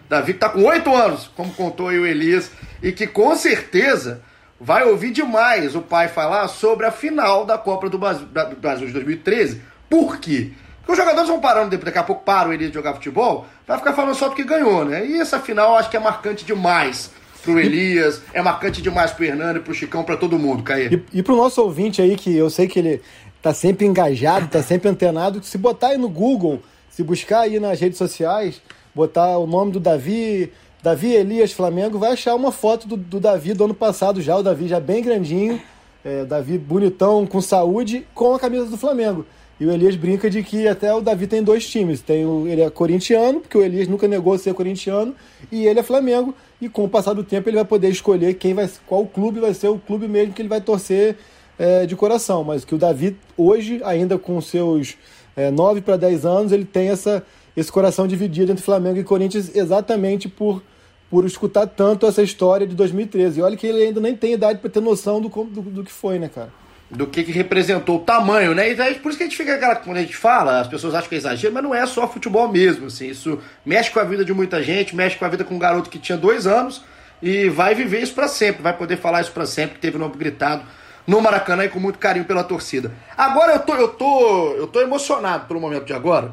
Davi 0.09 0.33
está 0.33 0.49
com 0.49 0.65
oito 0.65 0.95
anos, 0.95 1.29
como 1.29 1.55
contou 1.55 1.89
aí 1.89 1.99
o 1.99 2.07
Elias, 2.07 2.51
e 2.83 2.91
que 2.93 3.07
com 3.07 3.35
certeza 3.37 4.25
vai 4.59 4.85
ouvir 4.85 5.13
demais 5.13 5.77
o 5.77 5.83
pai 5.83 6.09
falar 6.09 6.49
sobre 6.49 6.87
a 6.87 6.91
final 6.91 7.45
da 7.45 7.59
Copa 7.59 7.89
do 7.89 7.99
Brasil 7.99 8.87
de 8.87 8.93
2013. 8.93 9.63
Por 9.89 10.19
quê? 10.19 10.53
Os 10.89 10.97
jogadores 10.97 11.29
vão 11.29 11.39
parando, 11.39 11.77
daqui 11.77 11.99
a 11.99 12.03
pouco 12.03 12.25
param 12.25 12.53
ele 12.53 12.69
de 12.69 12.75
jogar 12.75 12.95
futebol, 12.95 13.47
vai 13.67 13.77
ficar 13.77 13.93
falando 13.93 14.15
só 14.15 14.29
porque 14.29 14.43
ganhou, 14.43 14.87
né? 14.87 15.07
E 15.07 15.21
essa 15.21 15.39
final 15.39 15.73
eu 15.73 15.77
acho 15.77 15.91
que 15.91 15.97
é 15.99 16.01
marcante 16.01 16.47
demais 16.47 17.11
pro 17.43 17.61
Elias, 17.61 18.23
é 18.33 18.41
marcante 18.41 18.81
demais 18.81 19.11
pro 19.11 19.25
Hernando, 19.25 19.61
pro 19.61 19.75
Chicão, 19.75 20.03
para 20.03 20.17
todo 20.17 20.39
mundo, 20.39 20.63
Caí. 20.63 20.87
E, 21.13 21.19
e 21.19 21.23
pro 21.23 21.37
nosso 21.37 21.63
ouvinte 21.63 22.01
aí, 22.01 22.17
que 22.17 22.35
eu 22.35 22.49
sei 22.49 22.67
que 22.67 22.79
ele 22.79 23.03
tá 23.43 23.53
sempre 23.53 23.87
engajado, 23.87 24.49
tá 24.49 24.63
sempre 24.63 24.89
antenado, 24.89 25.43
se 25.43 25.59
botar 25.59 25.89
aí 25.89 25.99
no 25.99 26.09
Google, 26.09 26.63
se 26.91 27.03
buscar 27.03 27.41
aí 27.41 27.61
nas 27.61 27.79
redes 27.79 27.99
sociais, 27.99 28.61
botar 28.95 29.37
o 29.37 29.47
nome 29.47 29.73
do 29.73 29.79
Davi, 29.79 30.51
Davi 30.83 31.13
Elias 31.13 31.53
Flamengo, 31.53 31.99
vai 31.99 32.13
achar 32.13 32.35
uma 32.35 32.51
foto 32.51 32.89
do, 32.89 32.97
do 32.97 33.21
Davi 33.21 33.53
do 33.53 33.65
ano 33.65 33.75
passado 33.75 34.23
já, 34.23 34.37
o 34.37 34.43
Davi 34.43 34.69
já 34.69 34.81
bem 34.81 35.03
grandinho, 35.03 35.61
é, 36.05 36.25
Davi 36.25 36.57
bonitão, 36.57 37.27
com 37.27 37.41
saúde, 37.41 38.07
com 38.15 38.35
a 38.35 38.39
camisa 38.39 38.67
do 38.67 38.79
Flamengo. 38.79 39.27
E 39.61 39.67
o 39.67 39.73
Elias 39.73 39.97
brinca 39.97 40.31
de 40.31 40.43
que 40.43 40.69
até 40.69 40.95
o 40.95 41.01
Davi 41.01 41.27
tem 41.27 41.43
dois 41.43 41.69
times. 41.69 42.01
Tem 42.01 42.25
o, 42.25 42.47
ele 42.47 42.63
é 42.63 42.71
corintiano, 42.71 43.41
porque 43.41 43.59
o 43.59 43.63
Elias 43.63 43.89
nunca 43.89 44.07
negou 44.07 44.39
ser 44.39 44.55
corintiano, 44.55 45.15
e 45.51 45.67
ele 45.67 45.81
é 45.81 45.83
Flamengo. 45.83 46.35
E 46.61 46.69
com 46.69 46.85
o 46.85 46.89
passar 46.89 47.13
do 47.13 47.25
tempo 47.25 47.49
ele 47.49 47.57
vai 47.57 47.65
poder 47.65 47.89
escolher 47.89 48.35
quem 48.35 48.55
vai, 48.55 48.71
qual 48.87 49.05
clube 49.07 49.41
vai 49.41 49.53
ser 49.55 49.69
o 49.69 49.79
clube 49.79 50.07
mesmo 50.07 50.33
que 50.33 50.43
ele 50.43 50.49
vai 50.49 50.61
torcer 50.61 51.17
é, 51.59 51.87
de 51.87 51.97
coração. 51.97 52.45
Mas 52.45 52.65
que 52.65 52.75
o 52.75 52.79
Davi, 52.79 53.17
hoje, 53.37 53.81
ainda 53.85 54.17
com 54.17 54.41
seus 54.41 54.97
é, 55.37 55.51
9 55.51 55.81
para 55.81 55.97
10 55.97 56.25
anos, 56.25 56.53
ele 56.53 56.65
tem 56.65 56.91
essa, 56.91 57.25
esse 57.57 57.71
coração 57.71 58.07
dividido 58.07 58.53
entre 58.53 58.63
Flamengo 58.63 58.99
e 58.99 59.05
Corinthians 59.05 59.55
exatamente 59.57 60.29
por, 60.29 60.63
por 61.11 61.25
escutar 61.25 61.67
tanto 61.67 62.07
essa 62.07 62.23
história 62.23 62.65
de 62.65 62.77
2013. 62.77 63.41
E 63.41 63.43
olha 63.43 63.57
que 63.57 63.67
ele 63.67 63.83
ainda 63.83 64.01
nem 64.01 64.17
tem 64.17 64.35
idade 64.35 64.61
para 64.61 64.71
ter 64.71 64.81
noção 64.81 65.21
do, 65.21 65.29
do, 65.29 65.63
do 65.63 65.85
que 65.85 65.93
foi, 65.93 66.21
né, 66.21 66.29
cara? 66.33 66.53
Do 66.91 67.07
que, 67.07 67.23
que 67.23 67.33
representou 67.33 67.97
o 67.97 68.01
tamanho, 68.01 68.55
né? 68.55 68.71
E 68.71 68.95
por 68.95 69.11
isso 69.11 69.19
que 69.19 69.25
a 69.25 69.27
gente 69.27 69.37
fica 69.37 69.55
aquela, 69.55 69.77
quando 69.77 69.99
a 69.99 70.01
gente 70.01 70.17
fala, 70.17 70.61
as 70.61 70.67
pessoas 70.67 70.95
acham 70.95 71.09
que 71.09 71.15
é 71.15 71.19
exagero, 71.19 71.53
mas 71.53 71.63
não 71.63 71.75
é 71.75 71.85
só 71.87 72.09
futebol 72.09 72.49
mesmo, 72.49 72.87
assim, 72.87 73.09
isso 73.09 73.39
mexe 73.65 73.91
com 73.91 74.01
a 74.01 74.05
vida 74.05 74.25
de 74.25 74.33
muita 74.33 74.63
gente, 74.63 74.97
mexe 74.97 75.17
com 75.17 75.25
a 75.25 75.29
vida 75.29 75.45
com 75.45 75.55
um 75.55 75.59
garoto 75.59 75.91
que 75.91 75.99
tinha 75.99 76.17
dois 76.17 76.47
anos 76.47 76.83
e 77.21 77.49
vai 77.49 77.75
viver 77.75 78.01
isso 78.01 78.15
para 78.15 78.27
sempre, 78.27 78.63
vai 78.63 78.73
poder 78.73 78.97
falar 78.97 79.21
isso 79.21 79.33
para 79.33 79.45
sempre, 79.45 79.75
que 79.75 79.81
teve 79.81 79.97
o 79.97 80.01
nome 80.01 80.17
gritado 80.17 80.63
no 81.07 81.21
Maracanã 81.21 81.65
e 81.65 81.69
com 81.69 81.81
muito 81.81 81.99
carinho 81.99 82.25
pela 82.25 82.45
torcida. 82.45 82.93
Agora 83.17 83.53
eu 83.55 83.61
tô, 83.61 83.75
eu 83.75 83.89
tô, 83.89 84.55
eu 84.55 84.67
tô 84.67 84.81
emocionado 84.81 85.47
pelo 85.47 85.61
momento 85.61 85.85
de 85.85 85.93
agora, 85.93 86.33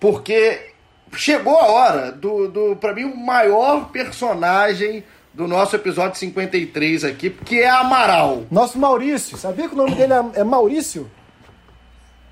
porque 0.00 0.72
chegou 1.12 1.56
a 1.56 1.66
hora 1.66 2.12
do, 2.12 2.48
do 2.48 2.76
para 2.76 2.94
mim 2.94 3.04
o 3.04 3.16
maior 3.16 3.90
personagem 3.90 5.04
do 5.38 5.46
nosso 5.46 5.76
episódio 5.76 6.18
53 6.18 7.04
aqui, 7.04 7.30
que 7.30 7.60
é 7.60 7.68
Amaral. 7.70 8.42
Nosso 8.50 8.76
Maurício. 8.76 9.38
Sabia 9.38 9.68
que 9.68 9.74
o 9.74 9.78
nome 9.78 9.94
dele 9.94 10.12
é, 10.12 10.40
é 10.40 10.44
Maurício? 10.44 11.08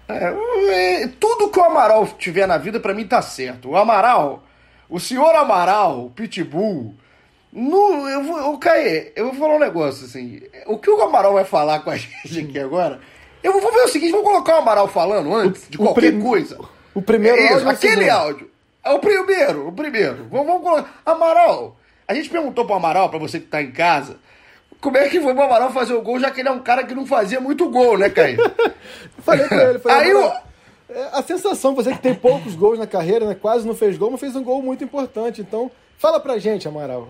É, 0.09 0.35
é, 1.05 1.09
tudo 1.21 1.49
que 1.49 1.59
o 1.61 1.63
Amaral 1.63 2.05
tiver 2.19 2.49
na 2.49 2.59
vida, 2.59 2.81
para 2.81 2.93
mim 2.93 3.07
tá 3.07 3.23
certo. 3.23 3.71
O 3.71 3.77
Amaral, 3.77 4.43
o 4.91 4.99
senhor 4.99 5.33
Amaral, 5.37 6.07
o 6.07 6.11
Pitbull. 6.11 6.97
No, 7.53 8.09
eu 8.09 8.25
vou, 8.25 8.39
eu, 8.39 8.59
Caê, 8.59 9.13
eu 9.15 9.27
vou 9.27 9.35
falar 9.35 9.55
um 9.55 9.61
negócio 9.61 10.05
assim. 10.05 10.43
O 10.67 10.77
que 10.77 10.91
o 10.91 11.01
Amaral 11.01 11.35
vai 11.35 11.45
falar 11.45 11.79
com 11.85 11.91
a 11.91 11.95
gente 11.97 12.41
aqui 12.41 12.59
agora? 12.59 12.99
Eu 13.41 13.53
vou 13.53 13.73
ver 13.73 13.85
o 13.85 13.89
seguinte: 13.89 14.11
vou 14.11 14.25
colocar 14.25 14.57
o 14.57 14.63
Amaral 14.63 14.89
falando 14.89 15.33
antes 15.33 15.65
o, 15.69 15.71
de 15.71 15.79
qualquer 15.79 16.11
prim, 16.11 16.21
coisa. 16.21 16.59
O 16.93 17.01
primeiro 17.01 17.39
é 17.39 17.55
isso, 17.55 17.69
aquele 17.69 18.11
áudio. 18.11 18.51
É 18.83 18.91
o 18.91 18.99
primeiro, 18.99 19.69
o 19.69 19.73
primeiro. 19.73 20.27
Vamos, 20.29 20.47
vamos 20.47 20.63
colocar. 20.63 21.01
Amaral, 21.07 21.77
a 22.09 22.15
gente 22.15 22.29
perguntou 22.29 22.65
pro 22.65 22.75
Amaral, 22.75 23.09
para 23.09 23.19
você 23.19 23.41
que 23.41 23.47
tá 23.47 23.63
em 23.63 23.73
casa, 23.73 24.19
como 24.81 24.97
é 24.97 25.09
que 25.09 25.21
foi 25.21 25.33
o 25.33 25.43
Amaral 25.43 25.73
fazer 25.73 25.95
o 25.95 26.03
gol, 26.03 26.21
já 26.21 26.31
que 26.31 26.41
ele 26.41 26.49
é 26.49 26.53
um 26.53 26.61
cara 26.61 26.85
que 26.85 26.95
não 26.95 27.07
fazia 27.07 27.41
muito 27.41 27.69
gol, 27.69 27.99
né, 27.99 28.11
Caio? 28.11 28.39
falei 29.19 29.49
com 29.49 29.55
ele, 29.55 29.79
falei, 29.79 29.99
Aí 30.09 30.15
o... 30.15 30.47
É, 30.89 31.09
a 31.13 31.23
sensação, 31.23 31.75
você 31.75 31.93
que 31.93 31.99
tem 31.99 32.15
poucos 32.15 32.55
gols 32.55 32.79
na 32.79 32.87
carreira, 32.87 33.27
né, 33.27 33.35
quase 33.35 33.67
não 33.67 33.75
fez 33.75 33.99
gol, 33.99 34.11
mas 34.11 34.21
fez 34.21 34.37
um 34.37 34.45
gol 34.45 34.63
muito 34.63 34.85
importante. 34.85 35.41
Então, 35.41 35.71
fala 35.99 36.21
pra 36.21 36.39
gente, 36.39 36.69
Amaral. 36.69 37.09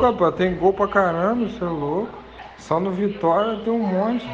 Rapaz, 0.00 0.34
tem 0.36 0.56
gol 0.56 0.72
pra 0.72 0.88
caramba, 0.88 1.46
você 1.46 1.62
é 1.62 1.68
louco. 1.68 2.18
Só 2.58 2.80
no 2.80 2.92
Vitória 2.92 3.62
tem 3.62 3.72
um 3.72 3.78
monte. 3.78 4.26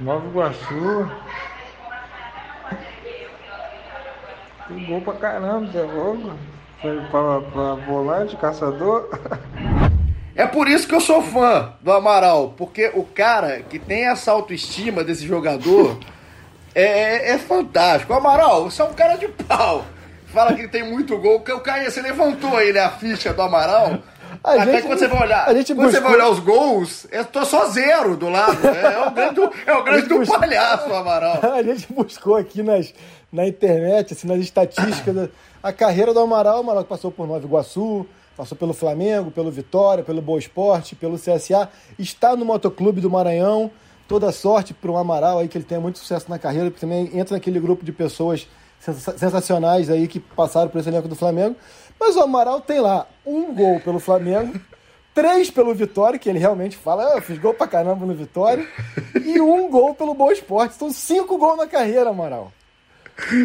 Nova 0.00 0.26
Iguaçu. 0.26 1.10
Tem 4.66 4.86
gol 4.86 5.00
pra 5.02 5.14
caramba, 5.14 5.70
você 5.70 5.78
é 5.78 5.82
louco. 5.82 6.32
Para 6.80 7.74
volante, 7.86 8.36
caçador. 8.36 9.08
É 10.34 10.46
por 10.46 10.68
isso 10.68 10.88
que 10.88 10.94
eu 10.94 11.00
sou 11.00 11.20
fã 11.22 11.74
do 11.82 11.92
Amaral, 11.92 12.54
porque 12.56 12.90
o 12.94 13.04
cara 13.04 13.60
que 13.60 13.78
tem 13.78 14.08
essa 14.08 14.32
autoestima 14.32 15.04
desse 15.04 15.26
jogador 15.26 15.98
é, 16.74 16.84
é, 16.84 17.30
é 17.32 17.38
fantástico. 17.38 18.12
O 18.12 18.16
Amaral, 18.16 18.70
você 18.70 18.80
é 18.80 18.84
um 18.86 18.94
cara 18.94 19.16
de 19.16 19.28
pau. 19.28 19.84
Fala 20.26 20.54
que 20.54 20.62
ele 20.62 20.68
tem 20.68 20.88
muito 20.88 21.18
gol. 21.18 21.36
O 21.36 21.60
cara, 21.60 21.90
você 21.90 22.00
levantou 22.00 22.56
aí 22.56 22.72
né, 22.72 22.80
a 22.80 22.90
ficha 22.90 23.34
do 23.34 23.42
Amaral. 23.42 23.98
A 24.42 24.54
Até 24.54 24.72
gente, 24.72 24.86
quando 24.86 24.98
você 24.98 25.08
vai 25.08 25.22
olhar, 25.22 25.44
quando 25.44 25.56
buscou... 25.56 25.90
você 25.90 26.00
vai 26.00 26.12
olhar 26.14 26.28
os 26.30 26.38
gols, 26.38 27.06
eu 27.10 27.24
tô 27.26 27.44
só 27.44 27.66
zero 27.66 28.16
do 28.16 28.30
lado. 28.30 28.66
É, 28.66 28.94
é 28.94 29.06
o 29.06 29.10
grande, 29.10 29.40
é 29.66 29.74
o 29.74 29.82
grande 29.82 30.08
do 30.08 30.18
buscou... 30.18 30.38
palhaço, 30.38 30.94
Amaral. 30.94 31.40
A 31.52 31.62
gente 31.62 31.92
buscou 31.92 32.36
aqui 32.36 32.62
nas, 32.62 32.94
na 33.30 33.46
internet, 33.46 34.14
assim, 34.14 34.26
nas 34.26 34.38
estatísticas, 34.38 35.28
a 35.62 35.72
carreira 35.72 36.14
do 36.14 36.20
Amaral, 36.20 36.60
Amaral 36.60 36.84
que 36.84 36.88
passou 36.88 37.10
por 37.10 37.26
Nova 37.26 37.44
Iguaçu, 37.44 38.06
passou 38.36 38.56
pelo 38.56 38.72
Flamengo, 38.72 39.30
pelo 39.30 39.50
Vitória, 39.50 40.02
pelo 40.02 40.22
Boa 40.22 40.38
Esporte, 40.38 40.96
pelo 40.96 41.18
CSA, 41.18 41.68
está 41.98 42.34
no 42.34 42.44
Motoclube 42.44 43.00
do 43.00 43.10
Maranhão. 43.10 43.70
Toda 44.08 44.32
sorte 44.32 44.74
para 44.74 44.90
o 44.90 44.96
Amaral 44.96 45.38
aí, 45.38 45.46
que 45.46 45.56
ele 45.56 45.64
tenha 45.64 45.80
muito 45.80 45.98
sucesso 45.98 46.28
na 46.28 46.38
carreira, 46.38 46.70
porque 46.70 46.80
também 46.80 47.10
entra 47.16 47.36
naquele 47.36 47.60
grupo 47.60 47.84
de 47.84 47.92
pessoas 47.92 48.48
sensacionais 48.80 49.90
aí 49.90 50.08
que 50.08 50.18
passaram 50.18 50.68
por 50.68 50.78
esse 50.78 50.88
elenco 50.88 51.06
do 51.06 51.14
Flamengo. 51.14 51.54
Mas 51.98 52.16
o 52.16 52.20
Amaral 52.20 52.60
tem 52.60 52.80
lá 52.80 53.06
um 53.24 53.54
gol 53.54 53.78
pelo 53.80 54.00
Flamengo, 54.00 54.58
três 55.14 55.50
pelo 55.50 55.74
Vitória, 55.74 56.18
que 56.18 56.28
ele 56.28 56.38
realmente 56.38 56.76
fala, 56.76 57.12
ah, 57.12 57.16
eu 57.16 57.22
fiz 57.22 57.38
gol 57.38 57.52
pra 57.52 57.68
caramba 57.68 58.06
no 58.06 58.14
Vitória, 58.14 58.66
e 59.22 59.40
um 59.40 59.70
gol 59.70 59.94
pelo 59.94 60.14
Boa 60.14 60.32
Esporte. 60.32 60.74
São 60.74 60.90
cinco 60.90 61.36
gols 61.36 61.58
na 61.58 61.66
carreira, 61.66 62.10
Amaral. 62.10 62.50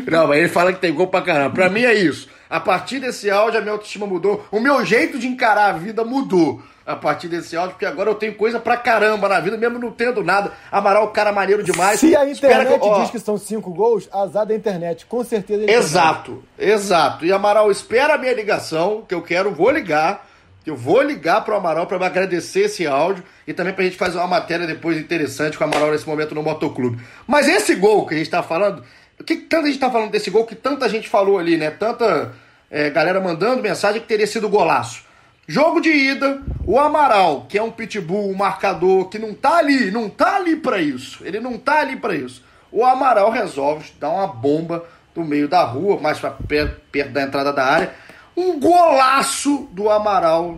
Não, 0.09 0.27
mas 0.27 0.39
ele 0.39 0.49
fala 0.49 0.73
que 0.73 0.79
tem 0.79 0.93
gol 0.93 1.07
pra 1.07 1.21
caramba. 1.21 1.53
Pra 1.53 1.69
mim 1.69 1.83
é 1.83 1.93
isso. 1.93 2.29
A 2.49 2.59
partir 2.59 2.99
desse 2.99 3.29
áudio, 3.29 3.59
a 3.59 3.61
minha 3.61 3.73
autoestima 3.73 4.05
mudou. 4.05 4.45
O 4.51 4.59
meu 4.59 4.85
jeito 4.85 5.17
de 5.17 5.27
encarar 5.27 5.69
a 5.69 5.73
vida 5.73 6.03
mudou 6.03 6.61
a 6.85 6.95
partir 6.95 7.27
desse 7.27 7.57
áudio, 7.57 7.71
porque 7.71 7.85
agora 7.85 8.11
eu 8.11 8.15
tenho 8.15 8.35
coisa 8.35 8.59
pra 8.59 8.77
caramba 8.77 9.27
na 9.27 9.39
vida, 9.39 9.57
mesmo 9.57 9.79
não 9.79 9.91
tendo 9.91 10.23
nada. 10.23 10.51
Amaral, 10.71 11.07
cara 11.09 11.31
maneiro 11.31 11.63
demais. 11.63 11.99
Se 11.99 12.15
a 12.15 12.29
internet 12.29 12.79
que 12.79 12.87
eu, 12.87 13.01
diz 13.01 13.09
que 13.09 13.19
são 13.19 13.37
cinco 13.37 13.73
gols, 13.73 14.07
azar 14.11 14.45
da 14.45 14.53
internet, 14.53 15.05
com 15.07 15.23
certeza. 15.23 15.63
Ele 15.63 15.71
exato, 15.71 16.43
exato. 16.59 17.25
E 17.25 17.31
Amaral, 17.31 17.71
espera 17.71 18.13
a 18.13 18.17
minha 18.17 18.33
ligação, 18.33 19.03
que 19.07 19.15
eu 19.15 19.21
quero, 19.21 19.51
vou 19.51 19.71
ligar. 19.71 20.27
Eu 20.65 20.75
vou 20.75 20.99
ligar 21.03 21.45
pro 21.45 21.55
Amaral 21.55 21.85
para 21.85 22.03
agradecer 22.03 22.61
esse 22.61 22.87
áudio 22.87 23.23
e 23.47 23.53
também 23.53 23.71
pra 23.71 23.83
gente 23.83 23.97
fazer 23.97 24.17
uma 24.17 24.25
matéria 24.25 24.65
depois 24.65 24.97
interessante 24.97 25.59
com 25.59 25.63
o 25.63 25.67
Amaral 25.67 25.91
nesse 25.91 26.07
momento 26.07 26.33
no 26.33 26.41
Motoclube. 26.41 26.99
Mas 27.27 27.47
esse 27.47 27.75
gol 27.75 28.07
que 28.07 28.15
a 28.15 28.17
gente 28.17 28.31
tá 28.31 28.41
falando, 28.41 28.83
o 29.19 29.23
que 29.23 29.35
tanta 29.35 29.67
gente 29.67 29.79
tá 29.79 29.89
falando 29.89 30.11
desse 30.11 30.29
gol 30.29 30.45
que 30.45 30.55
tanta 30.55 30.89
gente 30.89 31.07
falou 31.07 31.37
ali, 31.37 31.57
né? 31.57 31.71
Tanta 31.71 32.33
é, 32.69 32.89
galera 32.89 33.19
mandando 33.21 33.61
mensagem 33.61 34.01
que 34.01 34.07
teria 34.07 34.27
sido 34.27 34.49
golaço. 34.49 35.03
Jogo 35.47 35.79
de 35.79 35.89
ida, 35.89 36.41
o 36.65 36.79
Amaral, 36.79 37.45
que 37.47 37.57
é 37.57 37.61
um 37.61 37.69
pitbull, 37.69 38.31
um 38.31 38.35
marcador, 38.35 39.09
que 39.09 39.19
não 39.19 39.33
tá 39.33 39.57
ali, 39.57 39.91
não 39.91 40.09
tá 40.09 40.37
ali 40.37 40.55
para 40.55 40.79
isso. 40.79 41.23
Ele 41.23 41.39
não 41.39 41.57
tá 41.57 41.81
ali 41.81 41.95
para 41.95 42.15
isso. 42.15 42.43
O 42.71 42.83
Amaral 42.83 43.29
resolve 43.29 43.91
dar 43.99 44.09
uma 44.09 44.27
bomba 44.27 44.83
no 45.15 45.23
meio 45.23 45.47
da 45.47 45.63
rua, 45.63 45.99
mais 45.99 46.19
pra 46.19 46.31
perto, 46.31 46.81
perto 46.91 47.11
da 47.11 47.21
entrada 47.21 47.53
da 47.53 47.63
área. 47.63 47.93
Um 48.35 48.59
golaço 48.59 49.69
do 49.71 49.89
Amaral. 49.89 50.57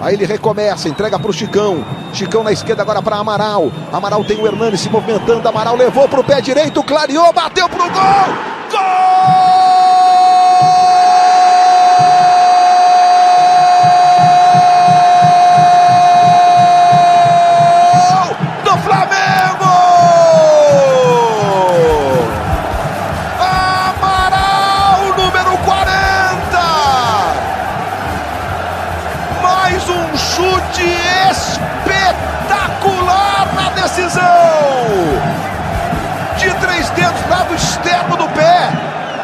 Aí 0.00 0.14
ele 0.14 0.26
recomeça, 0.26 0.88
entrega 0.88 1.18
para 1.18 1.30
o 1.30 1.32
Chicão. 1.32 1.84
Chicão 2.12 2.42
na 2.42 2.52
esquerda 2.52 2.82
agora 2.82 3.02
para 3.02 3.16
Amaral. 3.16 3.70
Amaral 3.92 4.24
tem 4.24 4.40
o 4.40 4.46
Hernani 4.46 4.78
se 4.78 4.88
movimentando. 4.88 5.48
Amaral 5.48 5.76
levou 5.76 6.08
para 6.08 6.20
o 6.20 6.24
pé 6.24 6.40
direito, 6.40 6.82
clareou, 6.82 7.32
bateu 7.32 7.68
pro 7.68 7.82
gol. 7.82 8.28
Gol! 8.70 9.87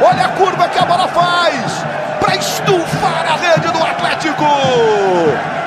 Olha 0.00 0.26
a 0.26 0.28
curva 0.30 0.68
que 0.68 0.78
a 0.78 0.84
bola 0.84 1.08
faz 1.08 1.84
para 2.20 2.36
estufar 2.36 3.26
a 3.26 3.36
rede 3.36 3.68
do 3.68 3.82
Atlético. 3.82 4.44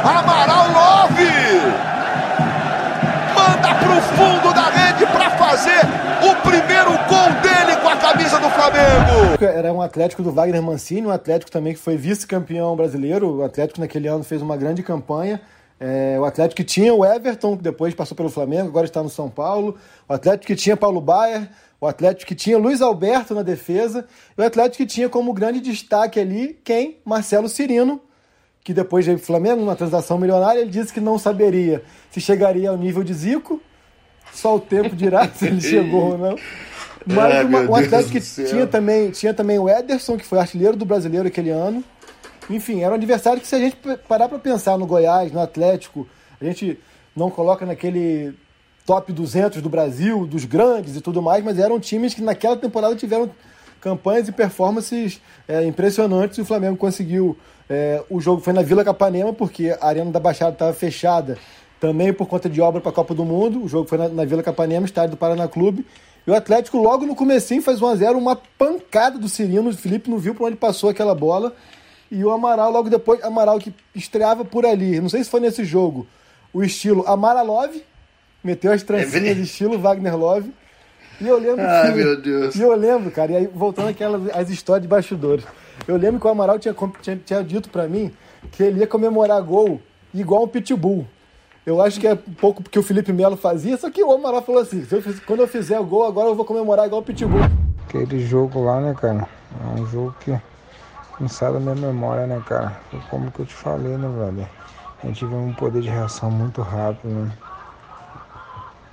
Amaral 0.03 0.71
9 1.09 1.97
manda 3.35 3.75
para 3.75 3.97
o 3.97 4.01
fundo 4.01 4.53
da 4.53 4.69
rede 4.69 5.05
para 5.05 5.29
fazer 5.31 5.81
o 6.21 6.35
primeiro 6.41 6.91
gol 7.07 7.31
dele 7.41 7.75
com 7.81 7.89
a 7.89 7.95
camisa 7.95 8.39
do 8.39 8.49
Flamengo. 8.49 9.37
Era 9.39 9.71
um 9.71 9.81
Atlético 9.81 10.23
do 10.23 10.31
Wagner 10.31 10.61
Mancini, 10.61 11.07
um 11.07 11.11
Atlético 11.11 11.51
também 11.51 11.73
que 11.73 11.79
foi 11.79 11.95
vice-campeão 11.95 12.75
brasileiro. 12.75 13.37
O 13.37 13.43
Atlético 13.43 13.79
naquele 13.79 14.07
ano 14.07 14.23
fez 14.23 14.41
uma 14.41 14.57
grande 14.57 14.81
campanha. 14.81 15.39
É, 15.79 16.17
o 16.19 16.25
Atlético 16.25 16.57
que 16.57 16.63
tinha 16.63 16.93
o 16.93 17.05
Everton, 17.05 17.55
que 17.55 17.63
depois 17.63 17.93
passou 17.93 18.15
pelo 18.17 18.29
Flamengo, 18.29 18.67
agora 18.67 18.85
está 18.85 19.03
no 19.03 19.09
São 19.09 19.29
Paulo. 19.29 19.77
O 20.09 20.13
Atlético 20.13 20.47
que 20.47 20.55
tinha 20.55 20.75
Paulo 20.75 20.99
Baier, 20.99 21.49
o 21.79 21.85
Atlético 21.85 22.27
que 22.27 22.35
tinha 22.35 22.57
Luiz 22.57 22.81
Alberto 22.81 23.35
na 23.35 23.43
defesa, 23.43 24.07
e 24.35 24.41
o 24.41 24.45
Atlético 24.45 24.77
que 24.77 24.85
tinha 24.85 25.07
como 25.07 25.33
grande 25.33 25.59
destaque 25.59 26.19
ali 26.19 26.59
quem? 26.63 26.97
Marcelo 27.05 27.47
Cirino, 27.47 28.01
que 28.63 28.73
depois 28.73 29.05
veio 29.05 29.17
para 29.17 29.23
o 29.23 29.27
Flamengo, 29.27 29.61
numa 29.61 29.75
transação 29.75 30.17
milionária, 30.17 30.59
ele 30.59 30.71
disse 30.71 30.91
que 30.91 30.99
não 30.99 31.19
saberia 31.19 31.83
se 32.11 32.19
chegaria 32.19 32.69
ao 32.69 32.77
nível 32.77 33.03
de 33.03 33.13
Zico, 33.13 33.61
só 34.33 34.55
o 34.55 34.59
tempo 34.59 34.95
dirá 34.95 35.29
se 35.29 35.45
ele 35.45 35.61
chegou 35.61 36.11
ou 36.11 36.17
não. 36.17 36.35
Mas 37.05 37.35
é, 37.35 37.43
uma, 37.43 37.61
um 37.61 37.75
Atlético 37.75 38.11
que 38.11 38.19
tinha 38.19 38.67
também, 38.67 39.11
tinha 39.11 39.33
também 39.33 39.57
o 39.59 39.69
Ederson, 39.69 40.17
que 40.17 40.25
foi 40.25 40.39
artilheiro 40.39 40.75
do 40.75 40.85
brasileiro 40.85 41.27
aquele 41.27 41.51
ano. 41.51 41.83
Enfim, 42.49 42.81
era 42.81 42.91
um 42.91 42.95
adversário 42.95 43.41
que, 43.41 43.47
se 43.47 43.55
a 43.55 43.59
gente 43.59 43.77
parar 44.07 44.29
para 44.29 44.39
pensar 44.39 44.77
no 44.77 44.85
Goiás, 44.85 45.31
no 45.31 45.39
Atlético, 45.39 46.07
a 46.39 46.45
gente 46.45 46.79
não 47.15 47.29
coloca 47.29 47.65
naquele 47.65 48.33
top 48.85 49.11
200 49.11 49.61
do 49.61 49.69
Brasil, 49.69 50.25
dos 50.25 50.45
grandes 50.45 50.95
e 50.95 51.01
tudo 51.01 51.21
mais, 51.21 51.43
mas 51.43 51.59
eram 51.59 51.79
times 51.79 52.13
que 52.13 52.21
naquela 52.21 52.55
temporada 52.55 52.95
tiveram 52.95 53.29
campanhas 53.81 54.27
e 54.27 54.31
performances 54.31 55.21
é, 55.47 55.65
impressionantes 55.65 56.37
e 56.37 56.41
o 56.41 56.45
Flamengo 56.45 56.77
conseguiu. 56.77 57.37
É, 57.69 58.01
o 58.09 58.21
jogo 58.21 58.41
foi 58.41 58.53
na 58.53 58.61
Vila 58.61 58.83
Capanema, 58.83 59.33
porque 59.33 59.75
a 59.81 59.87
Arena 59.87 60.09
da 60.09 60.19
Baixada 60.19 60.53
estava 60.53 60.73
fechada 60.73 61.37
também 61.79 62.13
por 62.13 62.27
conta 62.27 62.49
de 62.49 62.61
obra 62.61 62.79
para 62.79 62.91
a 62.91 62.93
Copa 62.93 63.13
do 63.13 63.25
Mundo. 63.25 63.63
O 63.63 63.67
jogo 63.67 63.89
foi 63.89 63.97
na, 63.97 64.07
na 64.07 64.25
Vila 64.25 64.41
Capanema, 64.41 64.85
estádio 64.85 65.11
do 65.11 65.17
Paraná 65.17 65.47
Clube. 65.47 65.85
E 66.25 66.31
o 66.31 66.35
Atlético, 66.35 66.77
logo 66.77 67.05
no 67.05 67.15
comecinho, 67.15 67.61
faz 67.61 67.79
1x0, 67.79 68.15
uma 68.15 68.35
pancada 68.35 69.17
do 69.17 69.29
Cirino. 69.29 69.69
O 69.69 69.73
Felipe 69.73 70.09
não 70.09 70.17
viu 70.17 70.33
para 70.33 70.45
onde 70.45 70.57
passou 70.57 70.89
aquela 70.89 71.15
bola. 71.15 71.53
E 72.11 72.23
o 72.23 72.31
Amaral, 72.31 72.71
logo 72.71 72.89
depois, 72.89 73.23
Amaral 73.23 73.59
que 73.59 73.73
estreava 73.93 74.45
por 74.45 74.65
ali. 74.65 74.99
Não 74.99 75.09
sei 75.09 75.23
se 75.23 75.29
foi 75.29 75.39
nesse 75.39 75.65
jogo. 75.65 76.07
O 76.53 76.63
estilo 76.63 77.03
Amaralov, 77.07 77.75
Meteu 78.43 78.71
as 78.71 78.83
trancinhas 78.83 79.37
é 79.37 79.41
estilo 79.41 79.77
Wagner 79.77 80.15
Love. 80.15 80.53
E 81.19 81.27
eu 81.27 81.39
lembro 81.39 81.65
Ai, 81.65 81.91
que, 81.91 81.97
meu 81.97 82.21
Deus. 82.21 82.55
E 82.55 82.61
eu 82.61 82.73
lembro, 82.75 83.11
cara, 83.11 83.31
e 83.31 83.35
aí 83.35 83.47
voltando 83.47 83.89
aquelas 83.89 84.29
as 84.33 84.49
histórias 84.49 84.83
de 84.83 84.87
bastidores. 84.87 85.43
Eu 85.87 85.97
lembro 85.97 86.19
que 86.19 86.27
o 86.27 86.29
Amaral 86.29 86.59
tinha, 86.59 86.75
tinha, 87.01 87.19
tinha 87.25 87.43
dito 87.43 87.69
para 87.69 87.87
mim 87.87 88.11
que 88.51 88.63
ele 88.63 88.79
ia 88.79 88.87
comemorar 88.87 89.41
gol 89.41 89.81
igual 90.13 90.43
um 90.43 90.47
pitbull. 90.47 91.05
Eu 91.65 91.81
acho 91.81 91.99
que 91.99 92.07
é 92.07 92.13
um 92.13 92.33
pouco 92.33 92.63
porque 92.63 92.79
o 92.79 92.83
Felipe 92.83 93.11
Melo 93.11 93.35
fazia, 93.35 93.75
só 93.75 93.89
que 93.89 94.01
o 94.01 94.11
Amaral 94.11 94.41
falou 94.41 94.61
assim: 94.61 94.85
eu, 94.89 95.03
quando 95.25 95.41
eu 95.41 95.47
fizer 95.47 95.79
o 95.79 95.83
gol, 95.83 96.05
agora 96.05 96.29
eu 96.29 96.35
vou 96.35 96.45
comemorar 96.45 96.85
igual 96.85 97.01
o 97.01 97.03
pitbull. 97.03 97.41
Aquele 97.85 98.25
jogo 98.25 98.63
lá, 98.63 98.79
né, 98.79 98.95
cara? 98.99 99.27
É 99.61 99.81
um 99.81 99.85
jogo 99.87 100.15
que 100.21 100.31
não 101.19 101.27
sai 101.27 101.51
da 101.53 101.59
minha 101.59 101.75
memória, 101.75 102.27
né, 102.27 102.41
cara? 102.41 102.85
Como 103.07 103.31
que 103.31 103.39
eu 103.41 103.45
te 103.45 103.53
falei, 103.55 103.97
né, 103.97 104.07
velho? 104.09 104.49
A 105.03 105.07
gente 105.07 105.25
viu 105.27 105.37
um 105.37 105.53
poder 105.53 105.81
de 105.81 105.89
reação 105.89 106.31
muito 106.31 106.61
rápido, 106.61 107.09
né? 107.09 107.37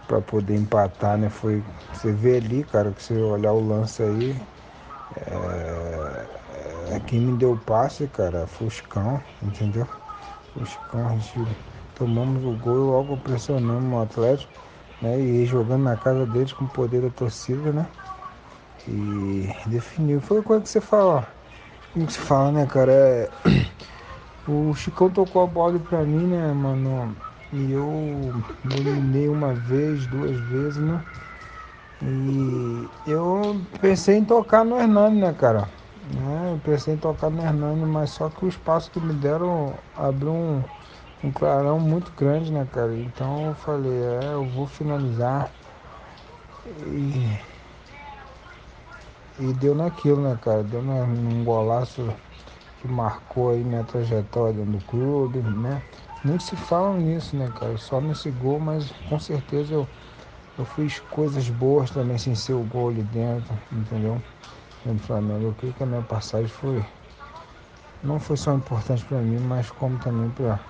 para 0.06 0.20
poder 0.22 0.54
empatar, 0.56 1.16
né? 1.18 1.30
Foi, 1.30 1.64
você 1.92 2.12
vê 2.12 2.36
ali, 2.36 2.64
cara, 2.64 2.92
que 2.92 3.02
você 3.02 3.18
olhar 3.20 3.52
o 3.52 3.60
lance 3.60 4.02
aí, 4.02 4.46
é, 5.16 6.30
é, 6.96 7.00
quem 7.00 7.20
me 7.20 7.36
deu 7.36 7.52
o 7.52 7.58
passe, 7.58 8.08
cara, 8.08 8.46
foi 8.46 8.66
o 8.68 8.70
Chicão, 8.70 9.24
entendeu? 9.42 9.88
O 10.54 10.64
Chicão, 10.64 11.08
a 11.08 11.14
gente 11.16 11.58
tomamos 11.94 12.44
o 12.44 12.54
gol 12.56 12.78
e 12.78 12.82
logo 12.92 13.18
pressionamos 13.18 13.92
o 13.94 14.00
Atlético, 14.02 14.52
né? 15.00 15.20
E 15.20 15.46
jogando 15.46 15.84
na 15.84 15.96
casa 15.98 16.26
deles 16.26 16.52
com 16.52 16.64
o 16.66 16.68
poder 16.70 17.02
da 17.02 17.10
torcida, 17.10 17.72
né? 17.72 17.92
E 18.86 19.48
definiu. 19.66 20.20
Foi 20.20 20.40
a 20.40 20.42
coisa 20.42 20.62
que 20.62 20.68
você 20.70 20.80
fala, 20.80 21.33
como 21.94 22.10
se 22.10 22.18
fala, 22.18 22.50
né, 22.50 22.66
cara? 22.66 22.92
É... 22.92 23.30
O 24.46 24.74
Chicão 24.74 25.08
tocou 25.08 25.42
a 25.42 25.46
bola 25.46 25.78
pra 25.78 26.02
mim, 26.02 26.26
né, 26.26 26.52
mano? 26.52 27.16
E 27.52 27.70
eu 27.70 28.34
eliminei 28.76 29.28
uma 29.28 29.54
vez, 29.54 30.06
duas 30.06 30.36
vezes, 30.36 30.80
né? 30.80 31.00
E 32.02 32.90
eu 33.06 33.56
pensei 33.80 34.16
em 34.16 34.24
tocar 34.24 34.64
no 34.64 34.76
Hernani, 34.76 35.20
né, 35.20 35.32
cara? 35.32 35.68
É, 36.44 36.52
eu 36.52 36.58
pensei 36.58 36.94
em 36.94 36.98
tocar 36.98 37.30
no 37.30 37.40
Hernani, 37.40 37.86
mas 37.86 38.10
só 38.10 38.28
que 38.28 38.44
o 38.44 38.48
espaço 38.48 38.90
que 38.90 39.00
me 39.00 39.14
deram 39.14 39.78
abriu 39.96 40.32
um, 40.32 40.62
um 41.22 41.30
clarão 41.30 41.78
muito 41.78 42.12
grande, 42.12 42.52
né, 42.52 42.66
cara? 42.70 42.92
Então 42.94 43.48
eu 43.48 43.54
falei, 43.54 43.92
é, 43.92 44.34
eu 44.34 44.44
vou 44.44 44.66
finalizar. 44.66 45.50
E, 46.66 47.38
e 49.38 49.52
deu 49.52 49.74
naquilo, 49.74 50.22
né, 50.22 50.36
cara? 50.40 50.62
Deu 50.64 50.82
num 50.82 51.44
golaço 51.44 52.02
que 52.80 52.88
marcou 52.88 53.50
aí 53.50 53.64
minha 53.64 53.84
trajetória 53.84 54.64
no 54.64 54.80
clube, 54.82 55.42
né? 55.42 55.82
Muitos 56.24 56.46
se 56.46 56.56
falam 56.56 56.98
nisso, 57.00 57.36
né, 57.36 57.50
cara? 57.54 57.76
Só 57.78 58.00
nesse 58.00 58.30
gol, 58.30 58.60
mas 58.60 58.92
com 59.08 59.18
certeza 59.18 59.74
eu, 59.74 59.88
eu 60.58 60.64
fiz 60.64 61.00
coisas 61.00 61.48
boas 61.50 61.90
também 61.90 62.18
sem 62.18 62.34
ser 62.34 62.54
o 62.54 62.64
gol 62.64 62.90
ali 62.90 63.02
dentro, 63.04 63.58
entendeu? 63.72 64.22
Dentro 64.84 65.00
do 65.00 65.06
Flamengo. 65.06 65.46
Eu 65.46 65.54
creio 65.54 65.74
que 65.74 65.82
a 65.82 65.86
minha 65.86 66.02
passagem 66.02 66.48
foi. 66.48 66.86
Não 68.02 68.20
foi 68.20 68.36
só 68.36 68.52
importante 68.54 69.04
para 69.04 69.20
mim, 69.20 69.38
mas 69.40 69.70
como 69.70 69.98
também 69.98 70.30
para 70.30 70.60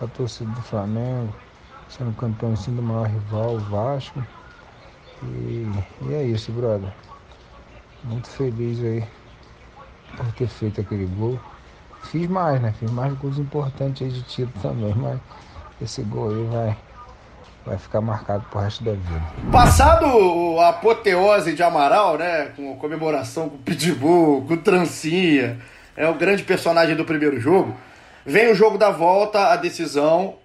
a 0.00 0.06
torcida 0.08 0.50
do 0.50 0.62
Flamengo, 0.62 1.34
sendo 1.88 2.12
campeão 2.14 2.56
cima 2.56 2.76
do 2.76 2.82
maior 2.82 3.06
rival, 3.08 3.56
o 3.56 3.58
Vasco. 3.58 4.24
E, 5.22 5.66
e 6.00 6.12
é 6.14 6.24
isso, 6.24 6.52
brother. 6.52 6.92
Muito 8.04 8.28
feliz 8.28 8.78
aí 8.84 9.04
por 10.16 10.32
ter 10.32 10.46
feito 10.46 10.80
aquele 10.80 11.06
gol. 11.06 11.38
Fiz 12.04 12.28
mais, 12.28 12.60
né? 12.60 12.74
Fiz 12.78 12.90
mais 12.90 13.12
gols 13.14 13.38
importantes 13.38 14.12
de 14.12 14.22
título 14.22 14.52
também, 14.60 14.94
mas 14.94 15.18
esse 15.80 16.02
gol 16.02 16.30
aí 16.30 16.46
vai, 16.46 16.76
vai 17.64 17.78
ficar 17.78 18.00
marcado 18.00 18.44
pro 18.50 18.60
resto 18.60 18.84
da 18.84 18.92
vida. 18.92 19.22
Passado 19.50 20.06
a 20.60 20.68
apoteose 20.68 21.54
de 21.54 21.62
Amaral, 21.62 22.18
né? 22.18 22.52
Com 22.56 22.76
comemoração 22.76 23.48
com 23.48 23.56
o 23.56 23.58
Pitbull, 23.58 24.44
com 24.46 24.54
o 24.54 24.58
Trancinha, 24.58 25.58
é 25.96 26.06
o 26.08 26.14
grande 26.14 26.42
personagem 26.42 26.94
do 26.94 27.04
primeiro 27.04 27.40
jogo. 27.40 27.74
Vem 28.26 28.50
o 28.50 28.54
jogo 28.54 28.78
da 28.78 28.90
volta, 28.90 29.48
a 29.48 29.56
decisão, 29.56 30.36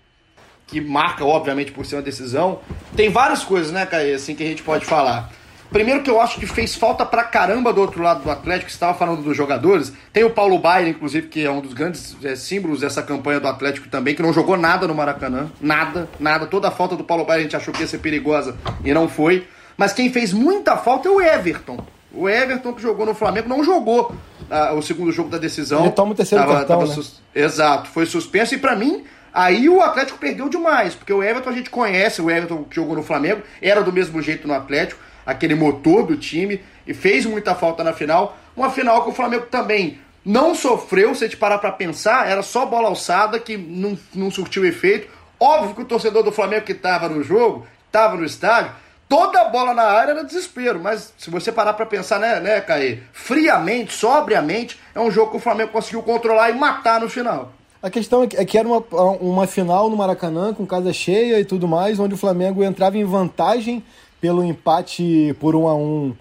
que 0.67 0.79
marca, 0.79 1.25
obviamente, 1.25 1.71
por 1.71 1.85
ser 1.85 1.95
uma 1.95 2.01
decisão. 2.01 2.59
Tem 2.95 3.09
várias 3.09 3.43
coisas, 3.43 3.71
né, 3.71 3.85
Caê, 3.85 4.13
assim, 4.13 4.35
que 4.35 4.43
a 4.43 4.47
gente 4.47 4.63
pode 4.63 4.85
falar. 4.85 5.29
Primeiro 5.71 6.01
que 6.01 6.09
eu 6.09 6.19
acho 6.19 6.39
que 6.39 6.47
fez 6.47 6.75
falta 6.75 7.05
pra 7.05 7.23
caramba 7.23 7.71
do 7.71 7.79
outro 7.79 8.01
lado 8.01 8.23
do 8.23 8.31
Atlético, 8.31 8.71
você 8.71 8.75
estava 8.75 8.97
falando 8.97 9.21
dos 9.21 9.37
jogadores. 9.37 9.93
Tem 10.11 10.23
o 10.23 10.31
Paulo 10.31 10.57
Baier, 10.57 10.89
inclusive, 10.89 11.27
que 11.27 11.45
é 11.45 11.51
um 11.51 11.61
dos 11.61 11.73
grandes 11.73 12.17
é, 12.23 12.35
símbolos 12.35 12.79
dessa 12.79 13.03
campanha 13.03 13.39
do 13.39 13.47
Atlético 13.47 13.87
também, 13.87 14.15
que 14.15 14.21
não 14.21 14.33
jogou 14.33 14.57
nada 14.57 14.87
no 14.87 14.95
Maracanã. 14.95 15.51
Nada, 15.61 16.09
nada. 16.19 16.47
Toda 16.47 16.69
a 16.69 16.71
falta 16.71 16.95
do 16.95 17.03
Paulo 17.03 17.23
Baier 17.23 17.41
a 17.41 17.43
gente 17.43 17.55
achou 17.55 17.71
que 17.73 17.81
ia 17.81 17.87
ser 17.87 17.99
perigosa 17.99 18.55
e 18.83 18.91
não 18.93 19.07
foi. 19.07 19.47
Mas 19.77 19.93
quem 19.93 20.11
fez 20.11 20.33
muita 20.33 20.75
falta 20.75 21.07
é 21.07 21.11
o 21.11 21.21
Everton. 21.21 21.85
O 22.11 22.27
Everton 22.27 22.73
que 22.73 22.81
jogou 22.81 23.05
no 23.05 23.13
Flamengo 23.13 23.47
não 23.47 23.63
jogou 23.63 24.15
ah, 24.49 24.73
o 24.73 24.81
segundo 24.81 25.11
jogo 25.11 25.29
da 25.29 25.37
decisão. 25.37 25.81
Ele 25.81 25.91
toma 25.91 26.11
o 26.13 26.15
terceiro 26.15 26.43
Tava- 26.43 26.57
cartão, 26.57 26.79
tava 26.79 26.95
né? 26.95 27.03
Exato, 27.35 27.89
foi 27.89 28.05
suspenso 28.07 28.55
e 28.55 28.57
pra 28.57 28.75
mim 28.75 29.03
aí 29.31 29.69
o 29.69 29.79
Atlético 29.81 30.17
perdeu 30.17 30.49
demais, 30.49 30.95
porque 30.95 31.13
o 31.13 31.23
Everton 31.23 31.51
a 31.51 31.53
gente 31.53 31.69
conhece, 31.69 32.19
o 32.21 32.29
Everton 32.31 32.63
que 32.63 32.75
jogou 32.75 32.95
no 32.95 33.03
Flamengo, 33.03 33.43
era 33.61 33.83
do 33.83 33.93
mesmo 33.93 34.19
jeito 34.23 34.47
no 34.47 34.53
Atlético, 34.55 34.99
aquele 35.29 35.55
motor 35.55 36.05
do 36.05 36.17
time 36.17 36.61
e 36.87 36.93
fez 36.93 37.25
muita 37.25 37.55
falta 37.55 37.83
na 37.83 37.93
final. 37.93 38.37
Uma 38.55 38.69
final 38.69 39.03
que 39.03 39.09
o 39.09 39.13
Flamengo 39.13 39.45
também 39.45 39.99
não 40.25 40.53
sofreu, 40.53 41.15
se 41.15 41.23
a 41.23 41.27
gente 41.27 41.37
parar 41.37 41.57
pra 41.59 41.71
pensar, 41.71 42.27
era 42.29 42.41
só 42.41 42.65
bola 42.65 42.87
alçada 42.89 43.39
que 43.39 43.57
não, 43.57 43.97
não 44.13 44.29
surtiu 44.29 44.65
efeito. 44.65 45.07
Óbvio 45.39 45.75
que 45.75 45.81
o 45.81 45.85
torcedor 45.85 46.23
do 46.23 46.31
Flamengo 46.31 46.65
que 46.65 46.73
tava 46.73 47.07
no 47.07 47.23
jogo, 47.23 47.65
tava 47.91 48.17
no 48.17 48.25
estádio, 48.25 48.71
toda 49.07 49.45
bola 49.45 49.73
na 49.73 49.83
área 49.83 50.11
era 50.11 50.23
desespero, 50.23 50.79
mas 50.79 51.13
se 51.17 51.29
você 51.29 51.51
parar 51.51 51.73
pra 51.73 51.85
pensar, 51.85 52.19
né, 52.19 52.39
né, 52.39 52.59
Caê, 52.61 52.99
friamente, 53.13 53.93
sobriamente, 53.93 54.77
é 54.93 54.99
um 54.99 55.09
jogo 55.09 55.31
que 55.31 55.37
o 55.37 55.39
Flamengo 55.39 55.71
conseguiu 55.71 56.03
controlar 56.03 56.49
e 56.49 56.53
matar 56.53 56.99
no 56.99 57.09
final. 57.09 57.53
A 57.81 57.89
questão 57.89 58.23
é 58.23 58.27
que- 58.27 58.35
é 58.35 58.57
era 58.59 58.67
uma, 58.67 58.83
uma 59.21 59.47
final 59.47 59.89
no 59.89 59.95
Maracanã, 59.95 60.53
com 60.53 60.65
casa 60.65 60.91
cheia 60.91 61.39
e 61.39 61.45
tudo 61.45 61.65
mais, 61.67 61.97
onde 61.97 62.13
o 62.13 62.17
Flamengo 62.17 62.61
entrava 62.61 62.97
em 62.97 63.05
vantagem 63.05 63.81
pelo 64.19 64.43
empate 64.43 65.35
por 65.39 65.55
1 65.55 65.67
a 65.67 65.75
1 65.75 66.15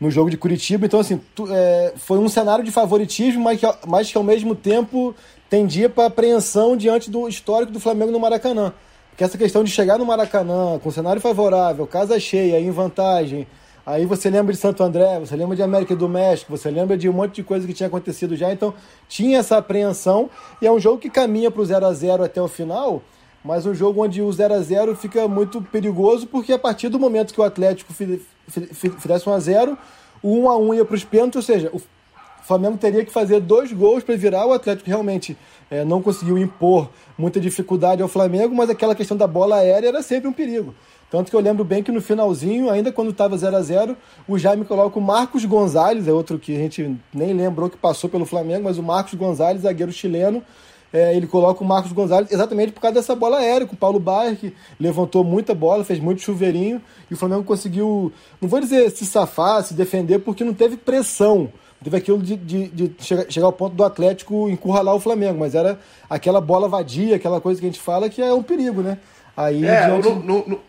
no 0.00 0.10
jogo 0.10 0.30
de 0.30 0.36
Curitiba. 0.36 0.86
Então, 0.86 1.00
assim, 1.00 1.20
tu- 1.34 1.48
é, 1.50 1.94
foi 1.96 2.18
um 2.18 2.28
cenário 2.28 2.64
de 2.64 2.70
favoritismo, 2.70 3.42
mas 3.42 3.60
que, 3.60 3.66
mas 3.86 4.10
que 4.10 4.18
ao 4.18 4.24
mesmo 4.24 4.54
tempo 4.54 5.14
tendia 5.48 5.88
para 5.88 6.06
apreensão 6.06 6.76
diante 6.76 7.10
do 7.10 7.28
histórico 7.28 7.72
do 7.72 7.80
Flamengo 7.80 8.10
no 8.12 8.20
Maracanã. 8.20 8.72
Porque 9.10 9.24
essa 9.24 9.38
questão 9.38 9.64
de 9.64 9.70
chegar 9.70 9.98
no 9.98 10.04
Maracanã 10.04 10.78
com 10.78 10.90
cenário 10.90 11.20
favorável, 11.22 11.86
casa 11.86 12.20
cheia, 12.20 12.60
em 12.60 12.70
vantagem, 12.70 13.46
aí 13.86 14.04
você 14.04 14.28
lembra 14.28 14.52
de 14.52 14.58
Santo 14.58 14.82
André, 14.82 15.18
você 15.20 15.34
lembra 15.34 15.56
de 15.56 15.62
América 15.62 15.96
do 15.96 16.06
México, 16.08 16.54
você 16.54 16.70
lembra 16.70 16.98
de 16.98 17.08
um 17.08 17.12
monte 17.14 17.36
de 17.36 17.42
coisa 17.42 17.66
que 17.66 17.72
tinha 17.72 17.86
acontecido 17.86 18.36
já, 18.36 18.52
então 18.52 18.74
tinha 19.08 19.38
essa 19.38 19.56
apreensão 19.56 20.28
e 20.60 20.66
é 20.66 20.72
um 20.72 20.78
jogo 20.78 20.98
que 20.98 21.08
caminha 21.08 21.50
para 21.50 21.62
o 21.62 21.64
0 21.64 21.86
a 21.86 21.92
0 21.94 22.24
até 22.24 22.42
o 22.42 22.48
final, 22.48 23.00
mas 23.46 23.64
um 23.64 23.74
jogo 23.74 24.02
onde 24.04 24.20
o 24.20 24.32
0 24.32 24.54
a 24.54 24.60
0 24.60 24.96
fica 24.96 25.26
muito 25.28 25.62
perigoso 25.62 26.26
porque 26.26 26.52
a 26.52 26.58
partir 26.58 26.88
do 26.88 26.98
momento 26.98 27.32
que 27.32 27.40
o 27.40 27.44
Atlético 27.44 27.92
fi- 27.94 28.20
fi- 28.48 28.66
fi- 28.66 28.90
fizesse 28.90 29.28
1 29.28 29.32
a 29.32 29.38
0, 29.40 29.78
o 30.22 30.36
1 30.40 30.50
a 30.50 30.56
1 30.58 30.74
ia 30.74 30.84
para 30.84 30.94
os 30.96 31.04
pênaltis, 31.04 31.36
ou 31.36 31.42
seja, 31.42 31.70
o 31.72 31.80
Flamengo 32.42 32.76
teria 32.76 33.04
que 33.04 33.12
fazer 33.12 33.40
dois 33.40 33.72
gols 33.72 34.04
para 34.04 34.16
virar. 34.16 34.46
O 34.46 34.52
Atlético 34.52 34.88
realmente 34.88 35.36
eh, 35.70 35.84
não 35.84 36.00
conseguiu 36.02 36.38
impor 36.38 36.88
muita 37.18 37.40
dificuldade 37.40 38.02
ao 38.02 38.08
Flamengo, 38.08 38.54
mas 38.54 38.70
aquela 38.70 38.94
questão 38.94 39.16
da 39.16 39.26
bola 39.26 39.56
aérea 39.56 39.88
era 39.88 40.02
sempre 40.02 40.28
um 40.28 40.32
perigo. 40.32 40.74
Tanto 41.10 41.30
que 41.30 41.36
eu 41.36 41.40
lembro 41.40 41.64
bem 41.64 41.82
que 41.82 41.92
no 41.92 42.00
finalzinho, 42.00 42.68
ainda 42.70 42.90
quando 42.92 43.10
estava 43.10 43.36
0 43.36 43.56
a 43.56 43.62
0 43.62 43.96
o 44.28 44.36
Jaime 44.38 44.64
coloca 44.64 44.98
o 44.98 45.02
Marcos 45.02 45.44
Gonzalez, 45.44 46.06
é 46.08 46.12
outro 46.12 46.38
que 46.38 46.54
a 46.54 46.58
gente 46.58 46.96
nem 47.14 47.32
lembrou 47.32 47.70
que 47.70 47.76
passou 47.76 48.10
pelo 48.10 48.24
Flamengo, 48.26 48.64
mas 48.64 48.76
o 48.78 48.82
Marcos 48.82 49.14
Gonzalez, 49.14 49.62
zagueiro 49.62 49.92
chileno, 49.92 50.42
eh, 50.96 51.16
ele 51.16 51.26
coloca 51.26 51.62
o 51.62 51.66
Marcos 51.66 51.92
Gonzalez 51.92 52.30
exatamente 52.32 52.72
por 52.72 52.80
causa 52.80 52.94
dessa 52.94 53.14
bola 53.14 53.38
aérea, 53.38 53.66
com 53.66 53.74
o 53.74 53.78
Paulo 53.78 53.98
Baier, 54.00 54.36
que 54.36 54.54
levantou 54.80 55.22
muita 55.22 55.54
bola, 55.54 55.84
fez 55.84 55.98
muito 56.00 56.22
chuveirinho, 56.22 56.80
e 57.10 57.14
o 57.14 57.16
Flamengo 57.16 57.44
conseguiu, 57.44 58.12
não 58.40 58.48
vou 58.48 58.60
dizer 58.60 58.90
se 58.90 59.04
safar, 59.04 59.62
se 59.62 59.74
defender, 59.74 60.18
porque 60.20 60.42
não 60.44 60.54
teve 60.54 60.76
pressão. 60.76 61.48
Teve 61.84 61.98
aquilo 61.98 62.18
de, 62.22 62.34
de, 62.36 62.68
de 62.68 62.92
chegar, 62.98 63.26
chegar 63.28 63.46
ao 63.46 63.52
ponto 63.52 63.76
do 63.76 63.84
Atlético 63.84 64.48
encurralar 64.48 64.94
o 64.94 65.00
Flamengo, 65.00 65.38
mas 65.38 65.54
era 65.54 65.78
aquela 66.08 66.40
bola 66.40 66.68
vadia, 66.68 67.16
aquela 67.16 67.40
coisa 67.40 67.60
que 67.60 67.66
a 67.66 67.70
gente 67.70 67.80
fala 67.80 68.08
que 68.08 68.20
é 68.22 68.32
um 68.32 68.42
perigo, 68.42 68.80
né? 68.80 68.98
Aí 69.36 69.64
É, 69.64 69.86
diante- 69.86 70.08
no- 70.08 70.22
no- 70.22 70.44
no- 70.48 70.60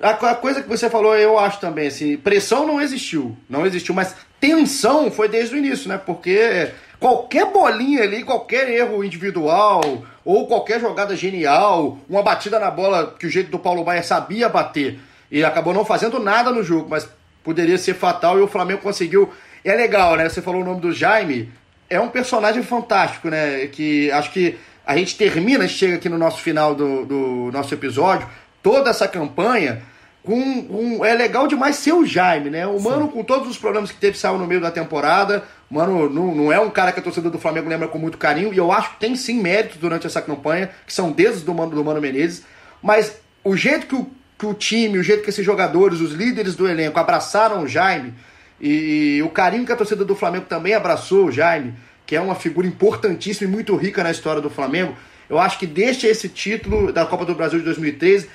a 0.00 0.34
coisa 0.34 0.62
que 0.62 0.68
você 0.68 0.88
falou, 0.90 1.14
eu 1.16 1.38
acho 1.38 1.60
também, 1.60 1.86
assim, 1.88 2.16
pressão 2.16 2.66
não 2.66 2.80
existiu, 2.80 3.36
não 3.48 3.64
existiu, 3.66 3.94
mas 3.94 4.16
tensão 4.40 5.10
foi 5.10 5.28
desde 5.28 5.54
o 5.54 5.58
início, 5.58 5.88
né? 5.88 5.98
Porque 5.98 6.70
qualquer 7.04 7.52
bolinha 7.52 8.02
ali, 8.02 8.24
qualquer 8.24 8.66
erro 8.66 9.04
individual, 9.04 9.82
ou 10.24 10.46
qualquer 10.46 10.80
jogada 10.80 11.14
genial, 11.14 11.98
uma 12.08 12.22
batida 12.22 12.58
na 12.58 12.70
bola 12.70 13.14
que 13.18 13.26
o 13.26 13.30
jeito 13.30 13.50
do 13.50 13.58
Paulo 13.58 13.84
Baia 13.84 14.02
sabia 14.02 14.48
bater, 14.48 14.98
e 15.30 15.44
acabou 15.44 15.74
não 15.74 15.84
fazendo 15.84 16.18
nada 16.18 16.50
no 16.50 16.62
jogo, 16.62 16.88
mas 16.88 17.06
poderia 17.42 17.76
ser 17.76 17.92
fatal 17.92 18.38
e 18.38 18.40
o 18.40 18.48
Flamengo 18.48 18.80
conseguiu. 18.80 19.30
É 19.62 19.74
legal, 19.74 20.16
né? 20.16 20.26
Você 20.26 20.40
falou 20.40 20.62
o 20.62 20.64
nome 20.64 20.80
do 20.80 20.92
Jaime, 20.92 21.52
é 21.90 22.00
um 22.00 22.08
personagem 22.08 22.62
fantástico, 22.62 23.28
né? 23.28 23.66
Que 23.66 24.10
acho 24.10 24.32
que 24.32 24.56
a 24.86 24.96
gente 24.96 25.14
termina, 25.14 25.68
chega 25.68 25.96
aqui 25.96 26.08
no 26.08 26.16
nosso 26.16 26.40
final 26.40 26.74
do, 26.74 27.04
do 27.04 27.50
nosso 27.52 27.74
episódio, 27.74 28.26
toda 28.62 28.88
essa 28.88 29.06
campanha 29.06 29.82
com, 30.24 31.04
é 31.04 31.14
legal 31.14 31.46
demais 31.46 31.76
ser 31.76 31.92
o 31.92 32.04
Jaime, 32.04 32.48
né? 32.48 32.66
O 32.66 32.80
Mano, 32.80 33.08
com 33.08 33.22
todos 33.22 33.46
os 33.46 33.58
problemas 33.58 33.92
que 33.92 33.98
teve, 33.98 34.16
saiu 34.16 34.38
no 34.38 34.46
meio 34.46 34.60
da 34.60 34.70
temporada. 34.70 35.44
Mano 35.70 36.08
não, 36.08 36.34
não 36.34 36.52
é 36.52 36.58
um 36.58 36.70
cara 36.70 36.92
que 36.92 37.00
a 37.00 37.02
torcida 37.02 37.28
do 37.28 37.38
Flamengo 37.38 37.68
lembra 37.68 37.88
com 37.88 37.98
muito 37.98 38.16
carinho, 38.16 38.52
e 38.52 38.56
eu 38.56 38.72
acho 38.72 38.94
que 38.94 39.00
tem 39.00 39.14
sim 39.16 39.42
méritos 39.42 39.76
durante 39.76 40.06
essa 40.06 40.22
campanha, 40.22 40.70
que 40.86 40.94
são 40.94 41.12
dedos 41.12 41.42
do 41.42 41.52
Mano, 41.52 41.72
do 41.72 41.84
Mano 41.84 42.00
Menezes. 42.00 42.42
Mas 42.82 43.18
o 43.44 43.54
jeito 43.54 43.86
que 43.86 43.94
o, 43.94 44.10
que 44.38 44.46
o 44.46 44.54
time, 44.54 44.96
o 44.96 45.02
jeito 45.02 45.22
que 45.22 45.28
esses 45.28 45.44
jogadores, 45.44 46.00
os 46.00 46.12
líderes 46.12 46.54
do 46.54 46.66
elenco 46.66 46.98
abraçaram 46.98 47.62
o 47.62 47.68
Jaime, 47.68 48.14
e 48.58 49.20
o 49.22 49.28
carinho 49.28 49.66
que 49.66 49.72
a 49.72 49.76
torcida 49.76 50.06
do 50.06 50.16
Flamengo 50.16 50.46
também 50.48 50.72
abraçou 50.72 51.26
o 51.26 51.32
Jaime, 51.32 51.74
que 52.06 52.16
é 52.16 52.20
uma 52.20 52.34
figura 52.34 52.66
importantíssima 52.66 53.50
e 53.50 53.52
muito 53.52 53.76
rica 53.76 54.02
na 54.02 54.10
história 54.10 54.40
do 54.40 54.48
Flamengo, 54.48 54.96
eu 55.28 55.38
acho 55.38 55.58
que 55.58 55.66
deixa 55.66 56.06
esse 56.06 56.30
título 56.30 56.92
da 56.92 57.04
Copa 57.04 57.26
do 57.26 57.34
Brasil 57.34 57.58
de 57.58 57.64
2013 57.66 58.28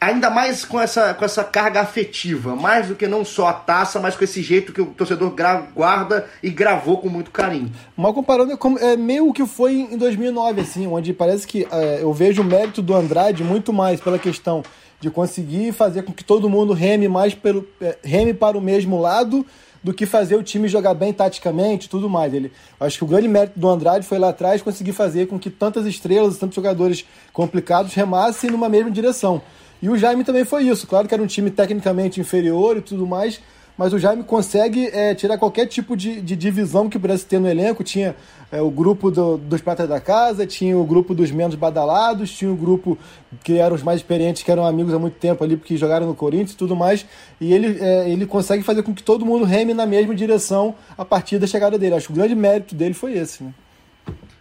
ainda 0.00 0.30
mais 0.30 0.64
com 0.64 0.80
essa, 0.80 1.12
com 1.14 1.24
essa 1.24 1.42
carga 1.42 1.80
afetiva, 1.80 2.54
mais 2.54 2.88
do 2.88 2.94
que 2.94 3.06
não 3.06 3.24
só 3.24 3.48
a 3.48 3.52
taça, 3.52 3.98
mas 3.98 4.16
com 4.16 4.24
esse 4.24 4.42
jeito 4.42 4.72
que 4.72 4.80
o 4.80 4.86
torcedor 4.86 5.34
guarda 5.74 6.28
e 6.42 6.50
gravou 6.50 6.98
com 6.98 7.08
muito 7.08 7.30
carinho. 7.30 7.70
Mal 7.96 8.14
comparando, 8.14 8.56
é, 8.80 8.96
meio 8.96 9.32
que 9.32 9.46
foi 9.46 9.74
em 9.74 9.96
2009, 9.96 10.60
assim, 10.60 10.86
onde 10.86 11.12
parece 11.12 11.46
que 11.46 11.66
é, 11.70 11.98
eu 12.02 12.12
vejo 12.12 12.42
o 12.42 12.44
mérito 12.44 12.80
do 12.80 12.94
Andrade 12.94 13.42
muito 13.42 13.72
mais 13.72 14.00
pela 14.00 14.18
questão 14.18 14.62
de 15.00 15.10
conseguir 15.10 15.72
fazer 15.72 16.02
com 16.02 16.12
que 16.12 16.24
todo 16.24 16.48
mundo 16.48 16.72
reme 16.72 17.08
mais 17.08 17.34
pelo 17.34 17.66
é, 17.80 17.96
reme 18.02 18.34
para 18.34 18.58
o 18.58 18.60
mesmo 18.60 19.00
lado 19.00 19.46
do 19.82 19.94
que 19.94 20.06
fazer 20.06 20.34
o 20.34 20.42
time 20.42 20.66
jogar 20.66 20.94
bem 20.94 21.12
taticamente 21.12 21.88
tudo 21.88 22.08
mais. 22.08 22.34
Ele, 22.34 22.52
acho 22.80 22.98
que 22.98 23.04
o 23.04 23.06
grande 23.06 23.28
mérito 23.28 23.58
do 23.58 23.68
Andrade 23.68 24.06
foi 24.06 24.18
lá 24.18 24.30
atrás 24.30 24.60
conseguir 24.60 24.92
fazer 24.92 25.28
com 25.28 25.38
que 25.38 25.50
tantas 25.50 25.86
estrelas, 25.86 26.36
tantos 26.36 26.56
jogadores 26.56 27.04
complicados 27.32 27.94
remassem 27.94 28.50
numa 28.50 28.68
mesma 28.68 28.90
direção. 28.90 29.40
E 29.80 29.88
o 29.88 29.96
Jaime 29.96 30.24
também 30.24 30.44
foi 30.44 30.64
isso. 30.64 30.86
Claro 30.86 31.06
que 31.06 31.14
era 31.14 31.22
um 31.22 31.26
time 31.26 31.50
tecnicamente 31.50 32.20
inferior 32.20 32.76
e 32.76 32.80
tudo 32.80 33.06
mais, 33.06 33.40
mas 33.76 33.92
o 33.92 33.98
Jaime 33.98 34.24
consegue 34.24 34.88
é, 34.92 35.14
tirar 35.14 35.38
qualquer 35.38 35.66
tipo 35.66 35.96
de, 35.96 36.20
de 36.20 36.34
divisão 36.34 36.88
que 36.88 36.98
pudesse 36.98 37.24
ter 37.24 37.38
no 37.38 37.48
elenco. 37.48 37.84
Tinha 37.84 38.16
é, 38.50 38.60
o 38.60 38.70
grupo 38.70 39.08
do- 39.08 39.36
dos 39.38 39.60
pratas 39.60 39.88
da 39.88 40.00
casa, 40.00 40.44
tinha 40.44 40.76
o 40.76 40.82
grupo 40.84 41.14
dos 41.14 41.30
menos 41.30 41.54
badalados, 41.54 42.32
tinha 42.32 42.50
o 42.50 42.56
grupo 42.56 42.98
que 43.44 43.58
eram 43.58 43.76
os 43.76 43.82
mais 43.84 44.00
experientes, 44.00 44.42
que 44.42 44.50
eram 44.50 44.66
amigos 44.66 44.92
há 44.92 44.98
muito 44.98 45.14
tempo 45.14 45.44
ali, 45.44 45.56
porque 45.56 45.76
jogaram 45.76 46.08
no 46.08 46.14
Corinthians 46.14 46.52
e 46.52 46.56
tudo 46.56 46.74
mais. 46.74 47.06
E 47.40 47.52
ele, 47.52 47.78
é, 47.80 48.10
ele 48.10 48.26
consegue 48.26 48.64
fazer 48.64 48.82
com 48.82 48.92
que 48.92 49.02
todo 49.02 49.24
mundo 49.24 49.44
reme 49.44 49.72
na 49.74 49.86
mesma 49.86 50.12
direção 50.12 50.74
a 50.96 51.04
partir 51.04 51.38
da 51.38 51.46
chegada 51.46 51.78
dele. 51.78 51.94
Acho 51.94 52.08
que 52.08 52.12
o 52.14 52.16
grande 52.16 52.34
mérito 52.34 52.74
dele 52.74 52.94
foi 52.94 53.16
esse. 53.16 53.44
Né? 53.44 53.52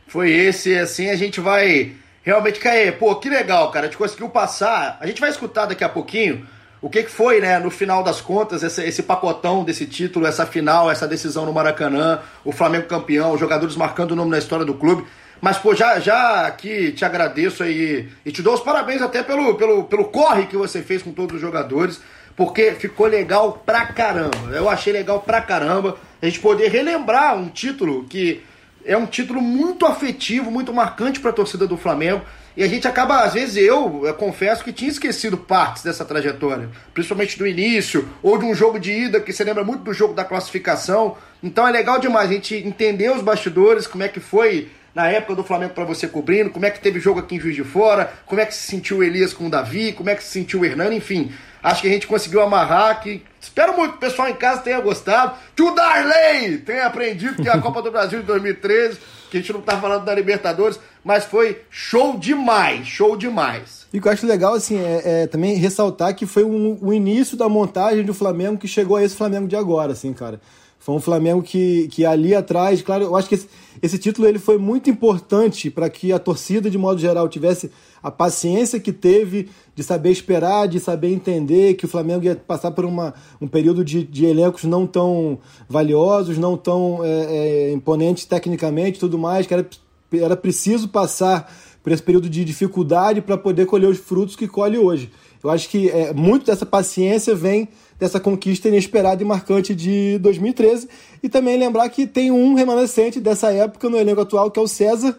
Foi 0.07 0.31
esse, 0.31 0.73
assim 0.75 1.09
a 1.09 1.15
gente 1.15 1.39
vai 1.39 1.91
realmente 2.27 2.59
cair. 2.59 2.97
Pô, 2.97 3.15
que 3.15 3.29
legal, 3.29 3.71
cara. 3.71 3.85
A 3.85 3.89
gente 3.89 3.97
conseguiu 3.97 4.27
passar. 4.27 4.97
A 4.99 5.07
gente 5.07 5.21
vai 5.21 5.29
escutar 5.29 5.65
daqui 5.65 5.83
a 5.83 5.89
pouquinho 5.89 6.45
o 6.81 6.89
que, 6.89 7.03
que 7.03 7.09
foi, 7.09 7.39
né, 7.39 7.57
no 7.57 7.71
final 7.71 8.03
das 8.03 8.21
contas, 8.21 8.61
esse, 8.61 8.83
esse 8.83 9.01
pacotão 9.01 9.63
desse 9.63 9.85
título, 9.87 10.27
essa 10.27 10.45
final, 10.45 10.91
essa 10.91 11.07
decisão 11.07 11.43
no 11.45 11.51
Maracanã, 11.51 12.19
o 12.45 12.51
Flamengo 12.51 12.85
campeão, 12.85 13.31
os 13.31 13.39
jogadores 13.39 13.75
marcando 13.75 14.11
o 14.11 14.15
nome 14.15 14.29
na 14.29 14.37
história 14.37 14.63
do 14.63 14.75
clube. 14.75 15.07
Mas, 15.41 15.57
pô, 15.57 15.73
já, 15.73 15.99
já 15.99 16.45
aqui 16.45 16.91
te 16.91 17.05
agradeço 17.05 17.63
aí 17.63 18.09
e 18.25 18.31
te 18.31 18.41
dou 18.41 18.53
os 18.53 18.59
parabéns 18.59 19.01
até 19.01 19.23
pelo, 19.23 19.55
pelo, 19.55 19.85
pelo 19.85 20.05
corre 20.05 20.47
que 20.47 20.57
você 20.57 20.81
fez 20.81 21.01
com 21.01 21.11
todos 21.11 21.37
os 21.37 21.41
jogadores, 21.41 21.99
porque 22.35 22.73
ficou 22.73 23.07
legal 23.07 23.63
pra 23.65 23.85
caramba. 23.87 24.51
Eu 24.51 24.69
achei 24.69 24.91
legal 24.91 25.21
pra 25.21 25.41
caramba 25.41 25.97
a 26.21 26.25
gente 26.25 26.39
poder 26.39 26.69
relembrar 26.69 27.35
um 27.37 27.47
título 27.47 28.05
que 28.05 28.43
é 28.87 28.97
um 28.97 29.05
título 29.05 29.41
muito 29.41 29.85
afetivo, 29.85 30.49
muito 30.49 30.73
marcante 30.73 31.19
para 31.19 31.29
a 31.31 31.33
torcida 31.33 31.67
do 31.67 31.77
Flamengo. 31.77 32.21
E 32.55 32.63
a 32.63 32.67
gente 32.67 32.87
acaba, 32.87 33.19
às 33.19 33.33
vezes, 33.33 33.57
eu, 33.57 34.03
eu, 34.05 34.13
confesso 34.15 34.63
que 34.63 34.73
tinha 34.73 34.89
esquecido 34.89 35.37
partes 35.37 35.83
dessa 35.83 36.03
trajetória, 36.03 36.69
principalmente 36.93 37.37
do 37.37 37.45
início, 37.45 38.07
ou 38.23 38.37
de 38.37 38.45
um 38.45 38.55
jogo 38.55 38.79
de 38.79 38.91
ida, 38.91 39.19
que 39.19 39.31
você 39.31 39.43
lembra 39.43 39.63
muito 39.63 39.83
do 39.83 39.93
jogo 39.93 40.13
da 40.13 40.25
classificação. 40.25 41.17
Então 41.43 41.67
é 41.67 41.71
legal 41.71 41.99
demais 41.99 42.31
a 42.31 42.33
gente 42.33 42.55
entender 42.55 43.11
os 43.11 43.21
bastidores, 43.21 43.85
como 43.85 44.03
é 44.03 44.07
que 44.07 44.19
foi 44.19 44.69
na 44.95 45.07
época 45.07 45.35
do 45.35 45.43
Flamengo 45.43 45.75
para 45.75 45.83
você 45.83 46.07
cobrindo, 46.07 46.49
como 46.49 46.65
é 46.65 46.71
que 46.71 46.79
teve 46.79 46.99
jogo 46.99 47.19
aqui 47.19 47.35
em 47.35 47.39
Juiz 47.39 47.55
de 47.55 47.63
Fora, 47.63 48.11
como 48.25 48.41
é 48.41 48.45
que 48.47 48.55
se 48.55 48.65
sentiu 48.65 48.97
o 48.97 49.03
Elias 49.03 49.33
com 49.33 49.45
o 49.45 49.49
Davi, 49.49 49.93
como 49.93 50.09
é 50.09 50.15
que 50.15 50.23
se 50.23 50.31
sentiu 50.31 50.61
o 50.61 50.65
Hernani, 50.65 50.95
enfim. 50.95 51.31
Acho 51.61 51.81
que 51.81 51.87
a 51.87 51.91
gente 51.91 52.07
conseguiu 52.07 52.41
amarrar, 52.41 53.01
que 53.01 53.23
espero 53.39 53.75
muito 53.75 53.91
que 53.91 53.97
o 53.97 53.99
pessoal 53.99 54.29
em 54.29 54.35
casa 54.35 54.61
tenha 54.61 54.79
gostado, 54.79 55.37
que 55.55 55.63
o 55.63 55.71
Darley 55.71 56.59
tenha 56.59 56.85
aprendido 56.85 57.41
que 57.41 57.47
é 57.47 57.51
a 57.51 57.59
Copa 57.61 57.81
do 57.81 57.91
Brasil 57.91 58.19
de 58.19 58.25
2013, 58.25 58.99
que 59.29 59.37
a 59.37 59.39
gente 59.39 59.53
não 59.53 59.61
tá 59.61 59.79
falando 59.79 60.05
da 60.05 60.13
Libertadores, 60.13 60.79
mas 61.03 61.25
foi 61.25 61.61
show 61.69 62.17
demais, 62.17 62.87
show 62.87 63.17
demais. 63.17 63.87
E 63.91 63.99
o 63.99 64.01
que 64.01 64.07
eu 64.07 64.11
acho 64.11 64.25
legal, 64.25 64.53
assim, 64.53 64.77
é, 64.77 65.23
é 65.23 65.27
também 65.27 65.55
ressaltar 65.55 66.15
que 66.15 66.25
foi 66.25 66.43
um, 66.43 66.77
o 66.81 66.93
início 66.93 67.37
da 67.37 67.49
montagem 67.49 68.03
do 68.03 68.13
Flamengo 68.13 68.57
que 68.57 68.67
chegou 68.67 68.97
a 68.97 69.03
esse 69.03 69.15
Flamengo 69.15 69.47
de 69.47 69.55
agora, 69.55 69.93
assim, 69.93 70.13
cara. 70.13 70.39
Foi 70.79 70.95
um 70.95 71.01
Flamengo 71.01 71.41
que, 71.41 71.87
que 71.89 72.05
ali 72.05 72.35
atrás, 72.35 72.81
claro, 72.81 73.05
eu 73.05 73.15
acho 73.15 73.27
que 73.27 73.35
esse, 73.35 73.49
esse 73.81 73.97
título 73.97 74.27
ele 74.27 74.39
foi 74.39 74.57
muito 74.57 74.89
importante 74.89 75.69
para 75.69 75.89
que 75.89 76.13
a 76.13 76.19
torcida, 76.19 76.69
de 76.69 76.77
modo 76.77 76.99
geral, 76.99 77.27
tivesse 77.27 77.71
a 78.01 78.11
paciência 78.11 78.79
que 78.79 78.91
teve 78.91 79.49
de 79.75 79.83
saber 79.83 80.11
esperar, 80.11 80.67
de 80.67 80.79
saber 80.79 81.11
entender 81.11 81.75
que 81.75 81.85
o 81.85 81.87
Flamengo 81.87 82.25
ia 82.25 82.35
passar 82.35 82.71
por 82.71 82.85
uma, 82.85 83.13
um 83.39 83.47
período 83.47 83.83
de, 83.83 84.03
de 84.03 84.25
elencos 84.25 84.63
não 84.63 84.87
tão 84.87 85.39
valiosos, 85.67 86.37
não 86.37 86.55
tão 86.57 87.03
é, 87.03 87.09
é, 87.09 87.71
imponentes 87.71 88.25
tecnicamente 88.25 88.99
tudo 88.99 89.17
mais, 89.17 89.45
que 89.45 89.53
era, 89.53 89.67
era 90.13 90.35
preciso 90.35 90.89
passar 90.89 91.51
por 91.83 91.91
esse 91.91 92.03
período 92.03 92.29
de 92.29 92.43
dificuldade 92.43 93.21
para 93.21 93.37
poder 93.37 93.65
colher 93.65 93.89
os 93.89 93.97
frutos 93.97 94.35
que 94.35 94.47
colhe 94.47 94.77
hoje. 94.77 95.11
Eu 95.43 95.49
acho 95.49 95.69
que 95.69 95.89
é, 95.89 96.13
muito 96.13 96.45
dessa 96.45 96.65
paciência 96.65 97.35
vem 97.35 97.69
dessa 97.99 98.19
conquista 98.19 98.67
inesperada 98.67 99.21
e 99.21 99.25
marcante 99.25 99.73
de 99.73 100.17
2013. 100.19 100.87
E 101.21 101.29
também 101.29 101.57
lembrar 101.57 101.87
que 101.89 102.05
tem 102.05 102.31
um 102.31 102.53
remanescente 102.53 103.19
dessa 103.19 103.51
época 103.51 103.89
no 103.89 103.97
elenco 103.97 104.21
atual, 104.21 104.51
que 104.51 104.59
é 104.59 104.61
o 104.61 104.67
César, 104.67 105.17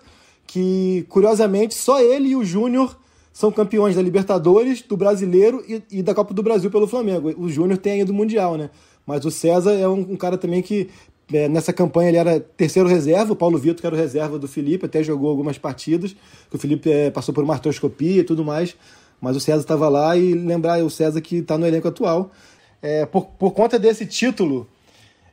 que 0.48 1.06
curiosamente 1.08 1.74
só 1.74 2.00
ele 2.00 2.30
e 2.30 2.36
o 2.36 2.42
Júnior 2.42 2.98
são 3.32 3.52
campeões 3.52 3.94
da 3.94 4.02
Libertadores, 4.02 4.82
do 4.82 4.96
Brasileiro 4.96 5.62
e, 5.68 5.82
e, 5.98 6.02
da 6.02 6.12
Copa 6.12 6.34
do 6.34 6.42
Brasil 6.42 6.70
pelo 6.70 6.88
Flamengo. 6.88 7.32
O 7.38 7.48
Júnior 7.48 7.78
tem 7.78 8.00
ainda 8.00 8.10
o 8.10 8.14
Mundial, 8.14 8.56
né? 8.56 8.70
Mas 9.06 9.24
o 9.24 9.30
César 9.30 9.74
é 9.74 9.86
um, 9.86 10.00
um 10.00 10.16
cara 10.16 10.36
também 10.36 10.60
que 10.60 10.88
é, 11.32 11.48
nessa 11.48 11.72
campanha 11.72 12.08
ele 12.08 12.16
era 12.16 12.40
terceiro 12.40 12.88
reserva, 12.88 13.32
o 13.32 13.36
Paulo 13.36 13.58
Vitor 13.58 13.80
que 13.80 13.86
era 13.86 13.94
o 13.94 13.98
reserva 13.98 14.38
do 14.38 14.48
Felipe, 14.48 14.86
até 14.86 15.02
jogou 15.02 15.30
algumas 15.30 15.58
partidas, 15.58 16.16
que 16.50 16.56
o 16.56 16.58
Felipe 16.58 16.90
é, 16.90 17.10
passou 17.10 17.34
por 17.34 17.44
uma 17.44 17.54
artroscopia 17.54 18.22
e 18.22 18.24
tudo 18.24 18.44
mais, 18.44 18.74
mas 19.20 19.36
o 19.36 19.40
César 19.40 19.60
estava 19.60 19.88
lá 19.88 20.16
e 20.16 20.32
lembrar 20.32 20.82
o 20.82 20.90
César 20.90 21.20
que 21.20 21.36
está 21.36 21.58
no 21.58 21.66
elenco 21.66 21.86
atual 21.86 22.32
é, 22.80 23.04
por, 23.06 23.26
por 23.26 23.52
conta 23.52 23.78
desse 23.78 24.06
título, 24.06 24.66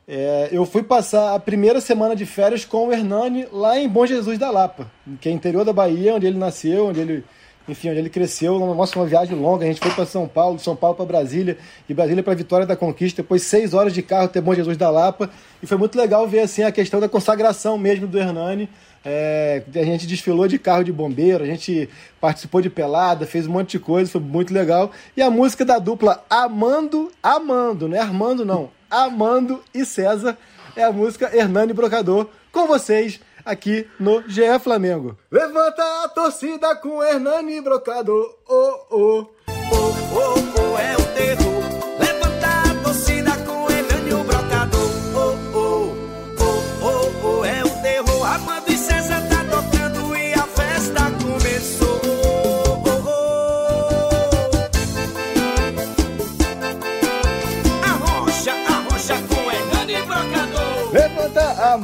é, 0.08 0.48
eu 0.52 0.64
fui 0.64 0.84
passar 0.84 1.34
a 1.34 1.40
primeira 1.40 1.80
semana 1.80 2.14
de 2.14 2.24
férias 2.24 2.64
com 2.64 2.86
o 2.86 2.92
Hernani 2.92 3.46
lá 3.50 3.76
em 3.76 3.88
Bom 3.88 4.06
Jesus 4.06 4.38
da 4.38 4.50
Lapa, 4.50 4.90
que 5.20 5.28
é 5.28 5.32
interior 5.32 5.64
da 5.64 5.72
Bahia, 5.72 6.14
onde 6.14 6.26
ele 6.26 6.38
nasceu, 6.38 6.86
onde 6.86 7.00
ele, 7.00 7.24
enfim, 7.68 7.90
onde 7.90 7.98
ele 7.98 8.08
cresceu. 8.08 8.56
Nossa, 8.58 8.96
uma 8.96 9.04
viagem 9.04 9.36
longa. 9.36 9.64
A 9.64 9.68
gente 9.68 9.80
foi 9.80 9.90
para 9.90 10.06
São 10.06 10.28
Paulo, 10.28 10.56
de 10.56 10.62
São 10.62 10.76
Paulo 10.76 10.94
para 10.94 11.04
Brasília, 11.04 11.58
de 11.88 11.92
Brasília 11.92 12.22
para 12.22 12.34
Vitória 12.34 12.64
da 12.64 12.76
Conquista, 12.76 13.20
depois 13.20 13.42
seis 13.42 13.74
horas 13.74 13.92
de 13.92 14.00
carro 14.00 14.26
até 14.26 14.40
Bom 14.40 14.54
Jesus 14.54 14.76
da 14.76 14.90
Lapa. 14.90 15.28
E 15.60 15.66
foi 15.66 15.76
muito 15.76 15.98
legal 15.98 16.26
ver 16.28 16.40
assim 16.40 16.62
a 16.62 16.70
questão 16.70 17.00
da 17.00 17.08
consagração 17.08 17.76
mesmo 17.76 18.06
do 18.06 18.16
Hernani 18.16 18.68
é, 19.08 19.62
a 19.72 19.84
gente 19.84 20.04
desfilou 20.04 20.48
de 20.48 20.58
carro 20.58 20.82
de 20.82 20.92
bombeiro, 20.92 21.44
a 21.44 21.46
gente 21.46 21.88
participou 22.20 22.60
de 22.60 22.68
pelada, 22.68 23.24
fez 23.24 23.46
um 23.46 23.52
monte 23.52 23.72
de 23.72 23.78
coisa, 23.78 24.10
foi 24.10 24.20
muito 24.20 24.52
legal. 24.52 24.90
E 25.16 25.22
a 25.22 25.30
música 25.30 25.64
da 25.64 25.78
dupla 25.78 26.24
Amando, 26.28 27.12
Amando, 27.22 27.86
não 27.86 27.96
é 27.96 28.00
Armando 28.00 28.44
não, 28.44 28.68
Amando 28.90 29.62
e 29.72 29.84
César 29.84 30.36
é 30.74 30.82
a 30.82 30.90
música 30.90 31.30
Hernani 31.32 31.72
Brocador 31.72 32.28
com 32.50 32.66
vocês 32.66 33.20
aqui 33.44 33.88
no 34.00 34.28
GE 34.28 34.58
Flamengo. 34.60 35.16
Levanta 35.30 35.82
a 36.04 36.08
torcida 36.08 36.74
com 36.74 37.00
Hernani 37.00 37.60
Brocador, 37.60 38.36
oh 38.48 38.86
oh. 38.90 39.26
Oh, 39.48 39.94
oh, 40.14 40.74
oh, 40.74 40.78
é 40.78 40.95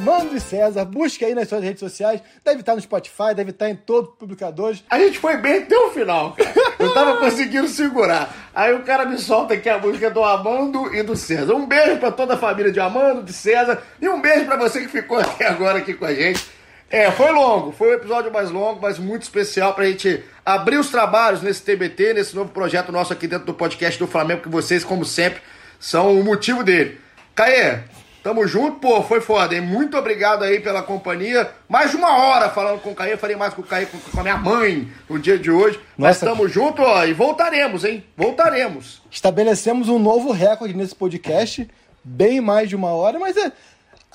Amando 0.02 0.36
e 0.36 0.40
César. 0.40 0.84
Busque 0.84 1.24
aí 1.24 1.32
nas 1.32 1.48
suas 1.48 1.62
redes 1.62 1.78
sociais. 1.78 2.20
Deve 2.44 2.58
estar 2.58 2.74
no 2.74 2.80
Spotify, 2.80 3.34
deve 3.36 3.50
estar 3.50 3.70
em 3.70 3.76
todos 3.76 4.10
os 4.10 4.16
publicadores. 4.16 4.82
A 4.90 4.98
gente 4.98 5.16
foi 5.16 5.36
bem 5.36 5.58
até 5.58 5.76
o 5.76 5.90
final, 5.90 6.34
Eu 6.76 6.92
tava 6.92 7.18
conseguindo 7.18 7.68
segurar. 7.68 8.50
Aí 8.52 8.74
o 8.74 8.82
cara 8.82 9.06
me 9.06 9.16
solta 9.16 9.54
aqui 9.54 9.68
a 9.68 9.78
música 9.78 10.10
do 10.10 10.24
Amando 10.24 10.92
e 10.92 11.04
do 11.04 11.14
César. 11.14 11.54
Um 11.54 11.66
beijo 11.66 11.98
para 11.98 12.10
toda 12.10 12.34
a 12.34 12.36
família 12.36 12.72
de 12.72 12.80
Amando, 12.80 13.22
de 13.22 13.32
César. 13.32 13.80
E 14.00 14.08
um 14.08 14.20
beijo 14.20 14.44
para 14.44 14.56
você 14.56 14.80
que 14.80 14.88
ficou 14.88 15.20
até 15.20 15.46
agora 15.46 15.78
aqui 15.78 15.94
com 15.94 16.04
a 16.04 16.12
gente. 16.12 16.44
É, 16.90 17.12
foi 17.12 17.30
longo, 17.30 17.70
foi 17.70 17.90
um 17.90 17.94
episódio 17.94 18.32
mais 18.32 18.50
longo, 18.50 18.82
mas 18.82 18.98
muito 18.98 19.22
especial 19.22 19.72
pra 19.72 19.86
gente 19.86 20.22
abrir 20.44 20.78
os 20.78 20.90
trabalhos 20.90 21.42
nesse 21.42 21.62
TBT, 21.62 22.14
nesse 22.14 22.34
novo 22.34 22.50
projeto 22.50 22.90
nosso 22.90 23.12
aqui 23.12 23.28
dentro 23.28 23.46
do 23.46 23.54
podcast 23.54 23.98
do 24.00 24.08
Flamengo, 24.08 24.42
que 24.42 24.48
vocês, 24.48 24.82
como 24.82 25.04
sempre, 25.04 25.40
são 25.78 26.18
o 26.18 26.24
motivo 26.24 26.64
dele. 26.64 27.00
Caê, 27.34 27.78
Tamo 28.22 28.46
junto, 28.46 28.78
pô, 28.78 29.02
foi 29.02 29.20
foda, 29.20 29.52
hein? 29.52 29.60
Muito 29.60 29.96
obrigado 29.96 30.44
aí 30.44 30.60
pela 30.60 30.80
companhia. 30.80 31.50
Mais 31.68 31.90
de 31.90 31.96
uma 31.96 32.16
hora 32.16 32.48
falando 32.50 32.80
com 32.80 32.90
o 32.90 32.94
Caí, 32.94 33.16
falei 33.16 33.34
mais 33.34 33.52
com 33.52 33.62
o 33.62 33.64
Caí, 33.64 33.84
com 33.86 34.20
a 34.20 34.22
minha 34.22 34.36
mãe 34.36 34.88
no 35.10 35.18
dia 35.18 35.36
de 35.36 35.50
hoje. 35.50 35.80
Nossa. 35.98 36.24
Mas 36.26 36.32
tamo 36.32 36.48
junto, 36.48 36.82
ó, 36.82 37.04
e 37.04 37.12
voltaremos, 37.12 37.84
hein? 37.84 38.04
Voltaremos. 38.16 39.02
Estabelecemos 39.10 39.88
um 39.88 39.98
novo 39.98 40.30
recorde 40.30 40.72
nesse 40.72 40.94
podcast, 40.94 41.68
bem 42.04 42.40
mais 42.40 42.68
de 42.68 42.76
uma 42.76 42.90
hora, 42.90 43.18
mas 43.18 43.36
é. 43.36 43.50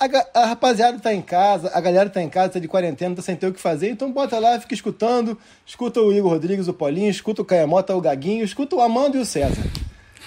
A, 0.00 0.42
a, 0.42 0.46
rapaziada 0.46 0.98
tá 1.00 1.12
em 1.12 1.20
casa, 1.20 1.72
a 1.74 1.80
galera 1.80 2.08
tá 2.08 2.22
em 2.22 2.28
casa, 2.28 2.52
tá 2.52 2.58
de 2.60 2.68
quarentena, 2.68 3.16
tá 3.16 3.20
sem 3.20 3.34
ter 3.34 3.48
o 3.48 3.52
que 3.52 3.60
fazer, 3.60 3.90
então 3.90 4.12
bota 4.12 4.38
lá, 4.38 4.58
fica 4.60 4.72
escutando, 4.72 5.36
escuta 5.66 6.00
o 6.00 6.12
Igor 6.12 6.30
Rodrigues, 6.30 6.68
o 6.68 6.72
Paulinho, 6.72 7.10
escuta 7.10 7.42
o 7.42 7.44
Caemota, 7.44 7.96
o 7.96 8.00
Gaguinho, 8.00 8.44
escuta 8.44 8.76
o 8.76 8.80
Amando 8.80 9.18
e 9.18 9.20
o 9.20 9.26
César. 9.26 9.64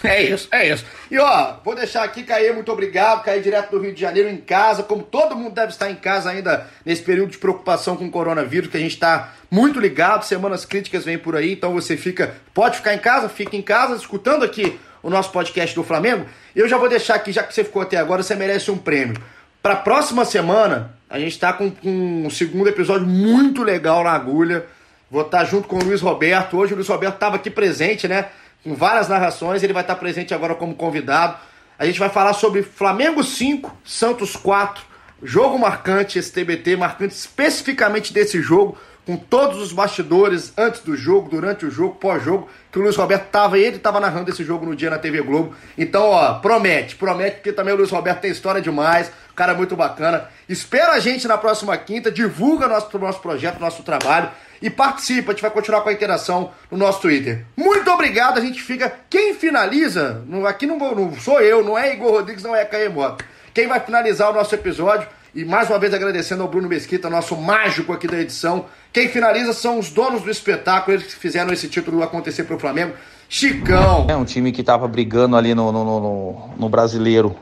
É 0.03 0.23
isso, 0.23 0.48
é 0.52 0.68
isso. 0.68 0.86
E 1.10 1.18
ó, 1.19 1.56
vou 1.64 1.76
deixar 1.76 2.03
aqui, 2.03 2.23
Caí, 2.23 2.52
muito 2.53 2.72
obrigado. 2.72 3.23
Caí 3.23 3.41
direto 3.41 3.72
do 3.72 3.80
Rio 3.80 3.94
de 3.94 4.02
Janeiro 4.02 4.30
em 4.30 4.38
casa, 4.38 4.84
como 4.84 5.03
todo 5.03 5.36
mundo 5.36 5.53
deve 5.53 5.72
estar 5.72 5.90
em 5.90 5.95
casa 5.95 6.30
ainda 6.30 6.68
nesse 6.86 7.03
período 7.03 7.32
de 7.32 7.38
preocupação 7.38 7.95
com 7.95 8.06
o 8.06 8.11
coronavírus, 8.11 8.69
que 8.69 8.78
a 8.78 8.80
gente 8.80 8.94
está 8.94 9.34
muito 9.49 9.80
ligado, 9.80 10.23
semanas 10.23 10.65
críticas 10.65 11.06
vêm 11.06 11.18
por 11.18 11.36
aí, 11.36 11.53
então 11.53 11.73
você 11.73 11.98
fica, 11.98 12.36
pode 12.53 12.78
ficar 12.78 12.94
em 12.94 12.99
casa, 12.99 13.30
fica 13.30 13.56
em 13.56 13.61
casa, 13.61 13.95
escutando 13.95 14.44
aqui 14.44 14.80
o 15.03 15.10
nosso 15.10 15.32
podcast 15.32 15.76
do 15.76 15.84
Flamengo. 15.84 16.26
Eu 16.56 16.68
já 16.68 16.78
vou 16.78 16.90
deixar 16.90 17.15
aqui, 17.15 17.32
já 17.32 17.44
que 17.44 17.53
você 17.53 17.64
ficou 17.64 17.82
até 17.82 17.98
agora, 17.98 18.23
você 18.23 18.36
merece 18.36 18.72
um 18.72 18.78
prêmio. 18.78 19.22
Para 19.61 19.76
próxima 19.76 20.26
semana, 20.26 20.95
a 21.10 21.19
gente 21.19 21.34
está 21.34 21.53
com, 21.53 21.69
com 21.69 22.23
um 22.26 22.30
segundo 22.30 22.68
episódio 22.68 23.06
muito 23.06 23.64
legal 23.64 24.03
na 24.03 24.11
agulha. 24.11 24.65
Vou 25.10 25.22
estar 25.22 25.44
junto 25.44 25.68
com 25.68 25.78
o 25.78 25.84
Luiz 25.84 26.02
Roberto. 26.02 26.57
Hoje 26.57 26.73
o 26.73 26.76
Luiz 26.76 26.88
Roberto 26.88 27.15
estava 27.15 27.36
aqui 27.36 27.49
presente, 27.49 28.07
né? 28.07 28.30
Com 28.63 28.75
várias 28.75 29.07
narrações. 29.07 29.63
Ele 29.63 29.73
vai 29.73 29.83
estar 29.83 29.95
presente 29.95 30.33
agora 30.33 30.55
como 30.55 30.75
convidado. 30.75 31.38
A 31.77 31.85
gente 31.85 31.99
vai 31.99 32.09
falar 32.09 32.33
sobre 32.33 32.61
Flamengo 32.63 33.23
5, 33.23 33.75
Santos 33.83 34.35
4. 34.35 34.83
Jogo 35.23 35.57
marcante 35.59 36.17
esse 36.17 36.31
TBT, 36.31 36.75
marcante 36.75 37.13
especificamente 37.13 38.11
desse 38.11 38.41
jogo, 38.41 38.77
com 39.05 39.15
todos 39.15 39.59
os 39.59 39.71
bastidores 39.71 40.53
antes 40.57 40.81
do 40.81 40.95
jogo, 40.95 41.29
durante 41.29 41.65
o 41.65 41.71
jogo, 41.71 41.95
pós-jogo, 41.95 42.49
que 42.71 42.79
o 42.79 42.81
Luiz 42.81 42.95
Roberto 42.95 43.25
estava 43.25 43.57
ele 43.57 43.77
estava 43.77 43.99
narrando 43.99 44.31
esse 44.31 44.43
jogo 44.43 44.65
no 44.65 44.75
dia 44.75 44.89
na 44.89 44.97
TV 44.97 45.21
Globo. 45.21 45.55
Então, 45.77 46.03
ó, 46.09 46.35
promete, 46.35 46.95
promete, 46.95 47.35
porque 47.38 47.53
também 47.53 47.73
o 47.73 47.77
Luiz 47.77 47.91
Roberto 47.91 48.21
tem 48.21 48.31
história 48.31 48.61
demais, 48.61 49.11
cara 49.41 49.53
é 49.53 49.55
muito 49.55 49.75
bacana. 49.75 50.29
Espera 50.47 50.91
a 50.91 50.99
gente 50.99 51.27
na 51.27 51.35
próxima 51.35 51.75
quinta, 51.75 52.11
divulga 52.11 52.67
nosso, 52.67 52.95
nosso 52.99 53.19
projeto, 53.19 53.59
nosso 53.59 53.81
trabalho 53.81 54.29
e 54.61 54.69
participa. 54.69 55.31
A 55.31 55.33
gente 55.33 55.41
vai 55.41 55.51
continuar 55.51 55.81
com 55.81 55.89
a 55.89 55.93
interação 55.93 56.51
no 56.69 56.77
nosso 56.77 57.01
Twitter. 57.01 57.45
Muito 57.57 57.89
obrigado, 57.89 58.38
a 58.38 58.41
gente 58.41 58.61
fica. 58.61 58.93
Quem 59.09 59.33
finaliza, 59.33 60.23
aqui 60.47 60.65
não, 60.65 60.77
não 60.77 61.13
sou 61.15 61.41
eu, 61.41 61.63
não 61.63 61.77
é 61.77 61.93
Igor 61.93 62.11
Rodrigues, 62.11 62.43
não 62.43 62.55
é 62.55 62.63
Caê 62.63 62.88
Mota. 62.88 63.25
Quem 63.53 63.67
vai 63.67 63.79
finalizar 63.79 64.29
o 64.29 64.33
nosso 64.33 64.53
episódio, 64.53 65.07
e 65.33 65.43
mais 65.43 65.69
uma 65.69 65.79
vez 65.79 65.93
agradecendo 65.93 66.43
ao 66.43 66.49
Bruno 66.49 66.69
Mesquita, 66.69 67.09
nosso 67.09 67.35
mágico 67.35 67.91
aqui 67.91 68.07
da 68.07 68.19
edição. 68.19 68.65
Quem 68.93 69.09
finaliza 69.09 69.53
são 69.53 69.79
os 69.79 69.89
donos 69.89 70.21
do 70.21 70.29
espetáculo, 70.29 70.95
eles 70.95 71.07
que 71.07 71.19
fizeram 71.19 71.51
esse 71.51 71.67
título 71.67 72.03
acontecer 72.03 72.43
para 72.43 72.55
o 72.55 72.59
Flamengo. 72.59 72.93
Chicão. 73.27 74.07
É 74.09 74.15
um 74.15 74.25
time 74.25 74.51
que 74.51 74.61
estava 74.61 74.88
brigando 74.88 75.38
ali 75.38 75.55
no, 75.55 75.71
no, 75.71 75.83
no, 75.83 76.49
no 76.57 76.69
brasileiro 76.69 77.35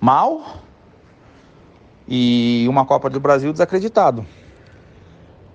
mal 0.00 0.62
e 2.06 2.64
uma 2.68 2.86
Copa 2.86 3.10
do 3.10 3.20
Brasil 3.20 3.52
desacreditado 3.52 4.26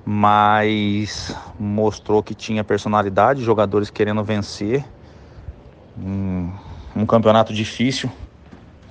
mas 0.06 1.36
mostrou 1.58 2.22
que 2.22 2.36
tinha 2.36 2.64
personalidade, 2.64 3.44
jogadores 3.44 3.90
querendo 3.90 4.24
vencer. 4.24 4.84
Um, 5.98 6.52
um, 6.96 7.06
campeonato 7.06 7.54
difícil, 7.54 8.10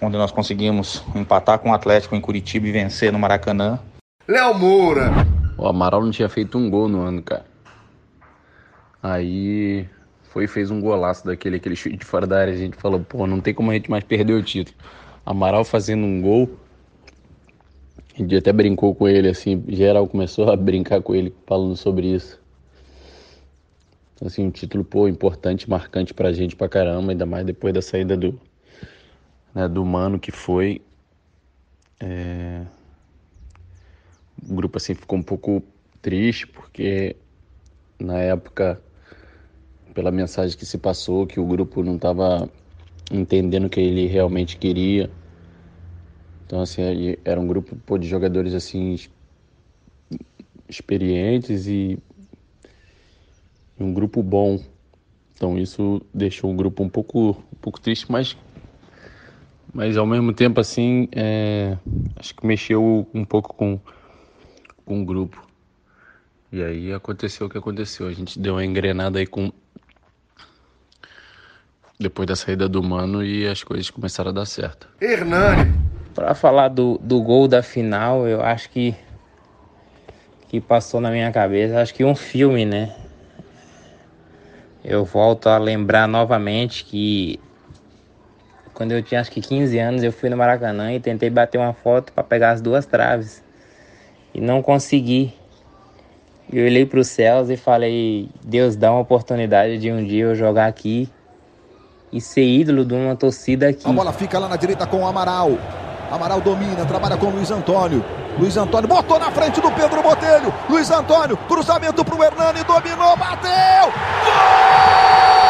onde 0.01 0.17
nós 0.17 0.31
conseguimos 0.31 1.05
empatar 1.15 1.59
com 1.59 1.71
o 1.71 1.75
Atlético 1.75 2.15
em 2.15 2.21
Curitiba 2.21 2.67
e 2.69 2.73
vencer 2.73 3.13
no 3.13 3.19
Maracanã. 3.19 3.79
Léo 4.27 4.55
Moura! 4.55 5.11
O 5.59 5.67
Amaral 5.67 6.03
não 6.03 6.11
tinha 6.11 6.29
feito 6.29 6.57
um 6.57 6.71
gol 6.71 6.89
no 6.89 7.03
ano, 7.03 7.23
cara. 7.23 7.45
Aí 9.03 9.89
foi 10.33 10.45
e 10.45 10.49
fez 10.49 10.71
um 10.71 10.81
golaço 10.81 11.27
daquele, 11.27 11.57
aquele 11.57 11.77
chute 11.77 11.97
de 11.97 12.05
fora 12.05 12.27
da 12.27 12.39
área. 12.39 12.55
A 12.55 12.57
gente 12.57 12.77
falou, 12.77 13.01
pô, 13.01 13.27
não 13.27 13.41
tem 13.41 13.53
como 13.53 13.71
a 13.71 13.75
gente 13.75 13.91
mais 13.91 14.05
perder 14.05 14.33
o 14.33 14.43
título. 14.43 14.77
Amaral 15.27 15.65
fazendo 15.65 16.05
um 16.05 16.23
gol 16.23 16.59
gente 18.17 18.37
até 18.37 18.53
brincou 18.53 18.95
com 18.95 19.09
ele, 19.09 19.29
assim, 19.29 19.65
geral 19.69 20.07
começou 20.07 20.51
a 20.51 20.57
brincar 20.57 21.01
com 21.03 21.15
ele 21.15 21.35
falando 21.47 21.77
sobre 21.77 22.09
isso. 22.09 22.41
Assim, 24.25 24.47
um 24.47 24.51
título, 24.51 24.85
pô, 24.85 25.09
importante, 25.09 25.69
marcante 25.69 26.15
pra 26.15 26.33
gente 26.33 26.55
pra 26.55 26.69
caramba, 26.69 27.11
ainda 27.11 27.27
mais 27.27 27.45
depois 27.45 27.73
da 27.75 27.83
saída 27.83 28.17
do, 28.17 28.39
né, 29.55 29.69
do 29.69 29.85
Mano 29.85 30.19
que 30.19 30.31
foi. 30.31 30.81
É... 31.99 32.63
O 34.49 34.55
grupo, 34.55 34.77
assim, 34.77 34.95
ficou 34.95 35.19
um 35.19 35.23
pouco 35.23 35.63
triste, 36.01 36.47
porque 36.47 37.17
na 37.99 38.19
época, 38.19 38.81
pela 39.95 40.11
mensagem 40.11 40.57
que 40.57 40.67
se 40.67 40.79
passou, 40.79 41.27
que 41.27 41.41
o 41.41 41.47
grupo 41.47 41.83
não 41.83 41.97
estava 41.97 42.49
entendendo 43.11 43.67
o 43.67 43.71
que 43.71 43.81
ele 43.81 44.07
realmente 44.07 44.57
queria 44.57 45.11
então, 46.53 46.61
assim, 46.61 46.83
era 47.25 47.41
um 47.41 47.47
grupo 47.47 47.75
pô, 47.77 47.97
de 47.97 48.07
jogadores, 48.07 48.53
assim, 48.53 48.99
experientes 50.69 51.67
e 51.67 51.99
um 53.81 53.91
grupo 53.95 54.23
bom. 54.23 54.63
Então, 55.35 55.59
isso 55.59 56.03
deixou 56.13 56.53
o 56.53 56.55
grupo 56.55 56.83
um 56.83 56.91
pouco, 56.91 57.31
um 57.31 57.57
pouco 57.59 57.81
triste, 57.81 58.13
mas, 58.13 58.37
mas 59.73 59.97
ao 59.97 60.05
mesmo 60.05 60.35
tempo, 60.35 60.61
assim, 60.61 61.09
é, 61.13 61.79
acho 62.17 62.35
que 62.35 62.47
mexeu 62.47 63.09
um 63.15 63.25
pouco 63.25 63.55
com, 63.55 63.81
com 64.85 65.01
o 65.01 65.07
grupo. 65.07 65.49
E 66.53 66.63
aí 66.63 66.93
aconteceu 66.93 67.47
o 67.47 67.49
que 67.49 67.57
aconteceu. 67.57 68.09
A 68.09 68.13
gente 68.13 68.39
deu 68.39 68.57
uma 68.57 68.65
engrenada 68.65 69.19
aí 69.19 69.27
com. 69.27 69.51
Depois 71.99 72.29
da 72.29 72.37
saída 72.37 72.69
do 72.69 72.83
Mano 72.83 73.25
e 73.25 73.49
as 73.49 73.65
coisas 73.65 73.89
começaram 73.89 74.33
a 74.33 74.35
dar 74.35 74.45
certo. 74.45 74.87
Hernani, 75.01 75.92
para 76.15 76.35
falar 76.35 76.69
do, 76.69 76.99
do 77.03 77.21
gol 77.23 77.49
da 77.49 77.63
final, 77.63 78.27
eu 78.27 78.43
acho 78.43 78.71
que 78.71 78.95
que 80.49 80.61
passou 80.61 81.01
na 81.01 81.11
minha 81.11 81.33
cabeça, 81.33 81.81
acho 81.81 81.95
que 81.95 82.05
um 82.05 82.15
filme, 82.15 82.67
né? 82.67 82.95
Eu 84.85 85.03
volto 85.03 85.49
a 85.49 85.57
lembrar 85.57 86.07
novamente 86.07 86.85
que 86.85 87.41
quando 88.75 88.93
eu 88.93 89.03
tinha 89.03 89.21
acho 89.21 89.31
que 89.31 89.41
15 89.41 89.79
anos, 89.79 90.03
eu 90.03 90.13
fui 90.13 90.29
no 90.29 90.37
Maracanã 90.37 90.93
e 90.93 91.01
tentei 91.01 91.31
bater 91.31 91.57
uma 91.57 91.73
foto 91.73 92.13
para 92.13 92.23
pegar 92.23 92.51
as 92.51 92.61
duas 92.61 92.85
traves 92.85 93.43
e 94.35 94.43
não 94.43 94.61
consegui. 94.61 95.33
Eu 96.53 96.67
olhei 96.67 96.85
para 96.85 97.01
os 97.01 97.09
céus 97.09 97.49
e 97.49 97.57
falei: 97.57 98.29
Deus 98.45 98.77
dá 98.77 98.93
uma 98.93 99.01
oportunidade 99.01 99.79
de 99.79 99.91
um 99.91 100.05
dia 100.05 100.25
eu 100.25 100.35
jogar 100.35 100.67
aqui 100.67 101.09
e 102.13 102.21
ser 102.21 102.45
ídolo 102.45 102.85
de 102.85 102.93
uma 102.93 103.17
torcida 103.17 103.69
aqui. 103.69 103.89
A 103.89 103.93
bola 103.93 104.13
fica 104.13 104.39
lá 104.39 104.49
na 104.49 104.57
direita 104.57 104.87
com 104.87 104.99
o 104.99 105.07
Amaral. 105.07 105.53
Amaral 106.13 106.43
domina, 106.43 106.85
trabalha 106.85 107.17
com 107.17 107.31
Luiz 107.31 107.51
Antônio. 107.51 108.05
Luiz 108.39 108.55
Antônio 108.59 108.87
botou 108.87 109.19
na 109.19 109.31
frente 109.31 109.63
do 109.63 109.71
Pedro 109.73 110.03
Botelho. 110.03 110.53
Luiz 110.69 110.91
Antônio, 110.91 111.39
cruzamento 111.49 112.05
para 112.05 112.15
o 112.15 112.23
Hernani, 112.23 112.63
dominou, 112.65 113.17
bateu! 113.17 113.91
Gol! 114.23 115.42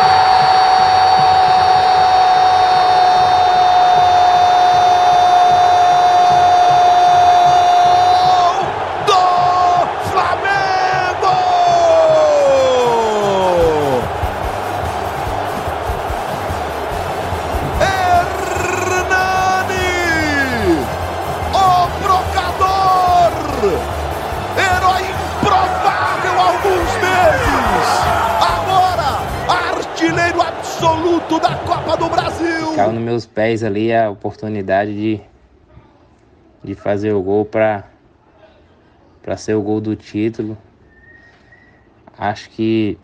Caiu 32.82 32.92
nos 32.92 33.02
meus 33.02 33.26
pés 33.26 33.62
ali 33.62 33.92
a 33.92 34.10
oportunidade 34.10 34.92
de, 34.92 35.20
de 36.64 36.74
fazer 36.74 37.12
o 37.12 37.22
gol 37.22 37.44
para 37.44 37.84
para 39.22 39.36
ser 39.36 39.54
o 39.54 39.62
gol 39.62 39.80
do 39.80 39.94
título. 39.94 40.58
Acho 42.18 42.50
que 42.50 42.98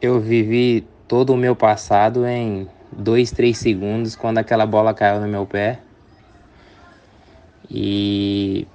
eu 0.00 0.20
vivi 0.20 0.86
todo 1.08 1.32
o 1.32 1.36
meu 1.36 1.56
passado 1.56 2.24
em 2.24 2.68
dois, 2.92 3.32
três 3.32 3.58
segundos 3.58 4.14
quando 4.14 4.38
aquela 4.38 4.64
bola 4.64 4.94
caiu 4.94 5.20
no 5.20 5.26
meu 5.26 5.44
pé. 5.44 5.80
E 7.68 8.68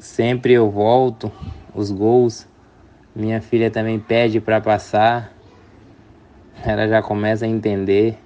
sempre 0.00 0.54
eu 0.54 0.68
volto 0.68 1.30
os 1.72 1.92
gols. 1.92 2.48
Minha 3.14 3.40
filha 3.40 3.70
também 3.70 4.00
pede 4.00 4.40
para 4.40 4.60
passar 4.60 5.32
ela 6.64 6.86
já 6.86 7.02
começa 7.02 7.44
a 7.44 7.48
entender 7.48 8.16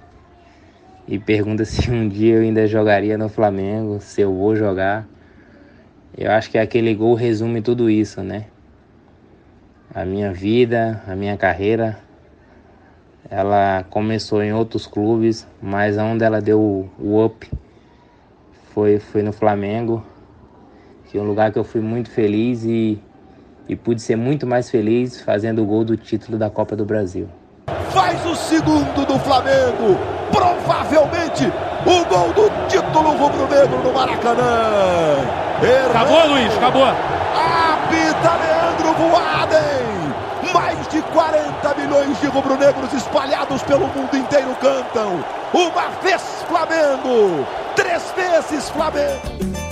e 1.08 1.18
pergunta 1.18 1.64
se 1.64 1.90
um 1.90 2.08
dia 2.08 2.34
eu 2.34 2.42
ainda 2.42 2.66
jogaria 2.66 3.16
no 3.16 3.28
Flamengo, 3.28 4.00
se 4.00 4.20
eu 4.20 4.34
vou 4.34 4.56
jogar. 4.56 5.06
Eu 6.16 6.30
acho 6.32 6.50
que 6.50 6.58
aquele 6.58 6.94
gol 6.94 7.14
resume 7.14 7.62
tudo 7.62 7.88
isso, 7.88 8.22
né? 8.22 8.46
A 9.94 10.04
minha 10.04 10.32
vida, 10.32 11.02
a 11.06 11.14
minha 11.14 11.36
carreira, 11.36 11.98
ela 13.30 13.84
começou 13.88 14.42
em 14.42 14.52
outros 14.52 14.86
clubes, 14.86 15.46
mas 15.62 15.96
onde 15.96 16.24
ela 16.24 16.40
deu 16.40 16.90
o 16.98 17.24
up 17.24 17.50
foi, 18.72 18.98
foi 18.98 19.22
no 19.22 19.32
Flamengo, 19.32 20.04
que 21.06 21.16
é 21.16 21.20
um 21.20 21.26
lugar 21.26 21.52
que 21.52 21.58
eu 21.58 21.64
fui 21.64 21.80
muito 21.80 22.10
feliz 22.10 22.64
e, 22.64 23.00
e 23.68 23.76
pude 23.76 24.02
ser 24.02 24.16
muito 24.16 24.46
mais 24.46 24.68
feliz 24.68 25.20
fazendo 25.20 25.62
o 25.62 25.66
gol 25.66 25.84
do 25.84 25.96
título 25.96 26.36
da 26.36 26.50
Copa 26.50 26.76
do 26.76 26.84
Brasil 26.84 27.28
faz 27.96 28.26
o 28.26 28.36
segundo 28.36 29.06
do 29.06 29.18
Flamengo. 29.20 29.98
Provavelmente 30.30 31.50
o 31.86 32.04
gol 32.04 32.30
do 32.34 32.50
título 32.68 33.16
rubro-negro 33.16 33.78
no 33.82 33.90
Maracanã. 33.90 35.16
Acabou, 35.88 36.28
Luiz, 36.28 36.54
acabou. 36.58 36.84
Apita 36.84 38.34
Leandro 38.36 38.92
Voaden. 38.98 40.52
Mais 40.52 40.86
de 40.88 41.00
40 41.00 41.74
milhões 41.74 42.20
de 42.20 42.26
rubro-negros 42.26 42.92
espalhados 42.92 43.62
pelo 43.62 43.86
mundo 43.88 44.14
inteiro 44.14 44.54
cantam. 44.60 45.24
Uma 45.54 45.88
vez 46.02 46.44
Flamengo, 46.46 47.46
três 47.74 48.02
vezes 48.14 48.68
Flamengo. 48.68 49.65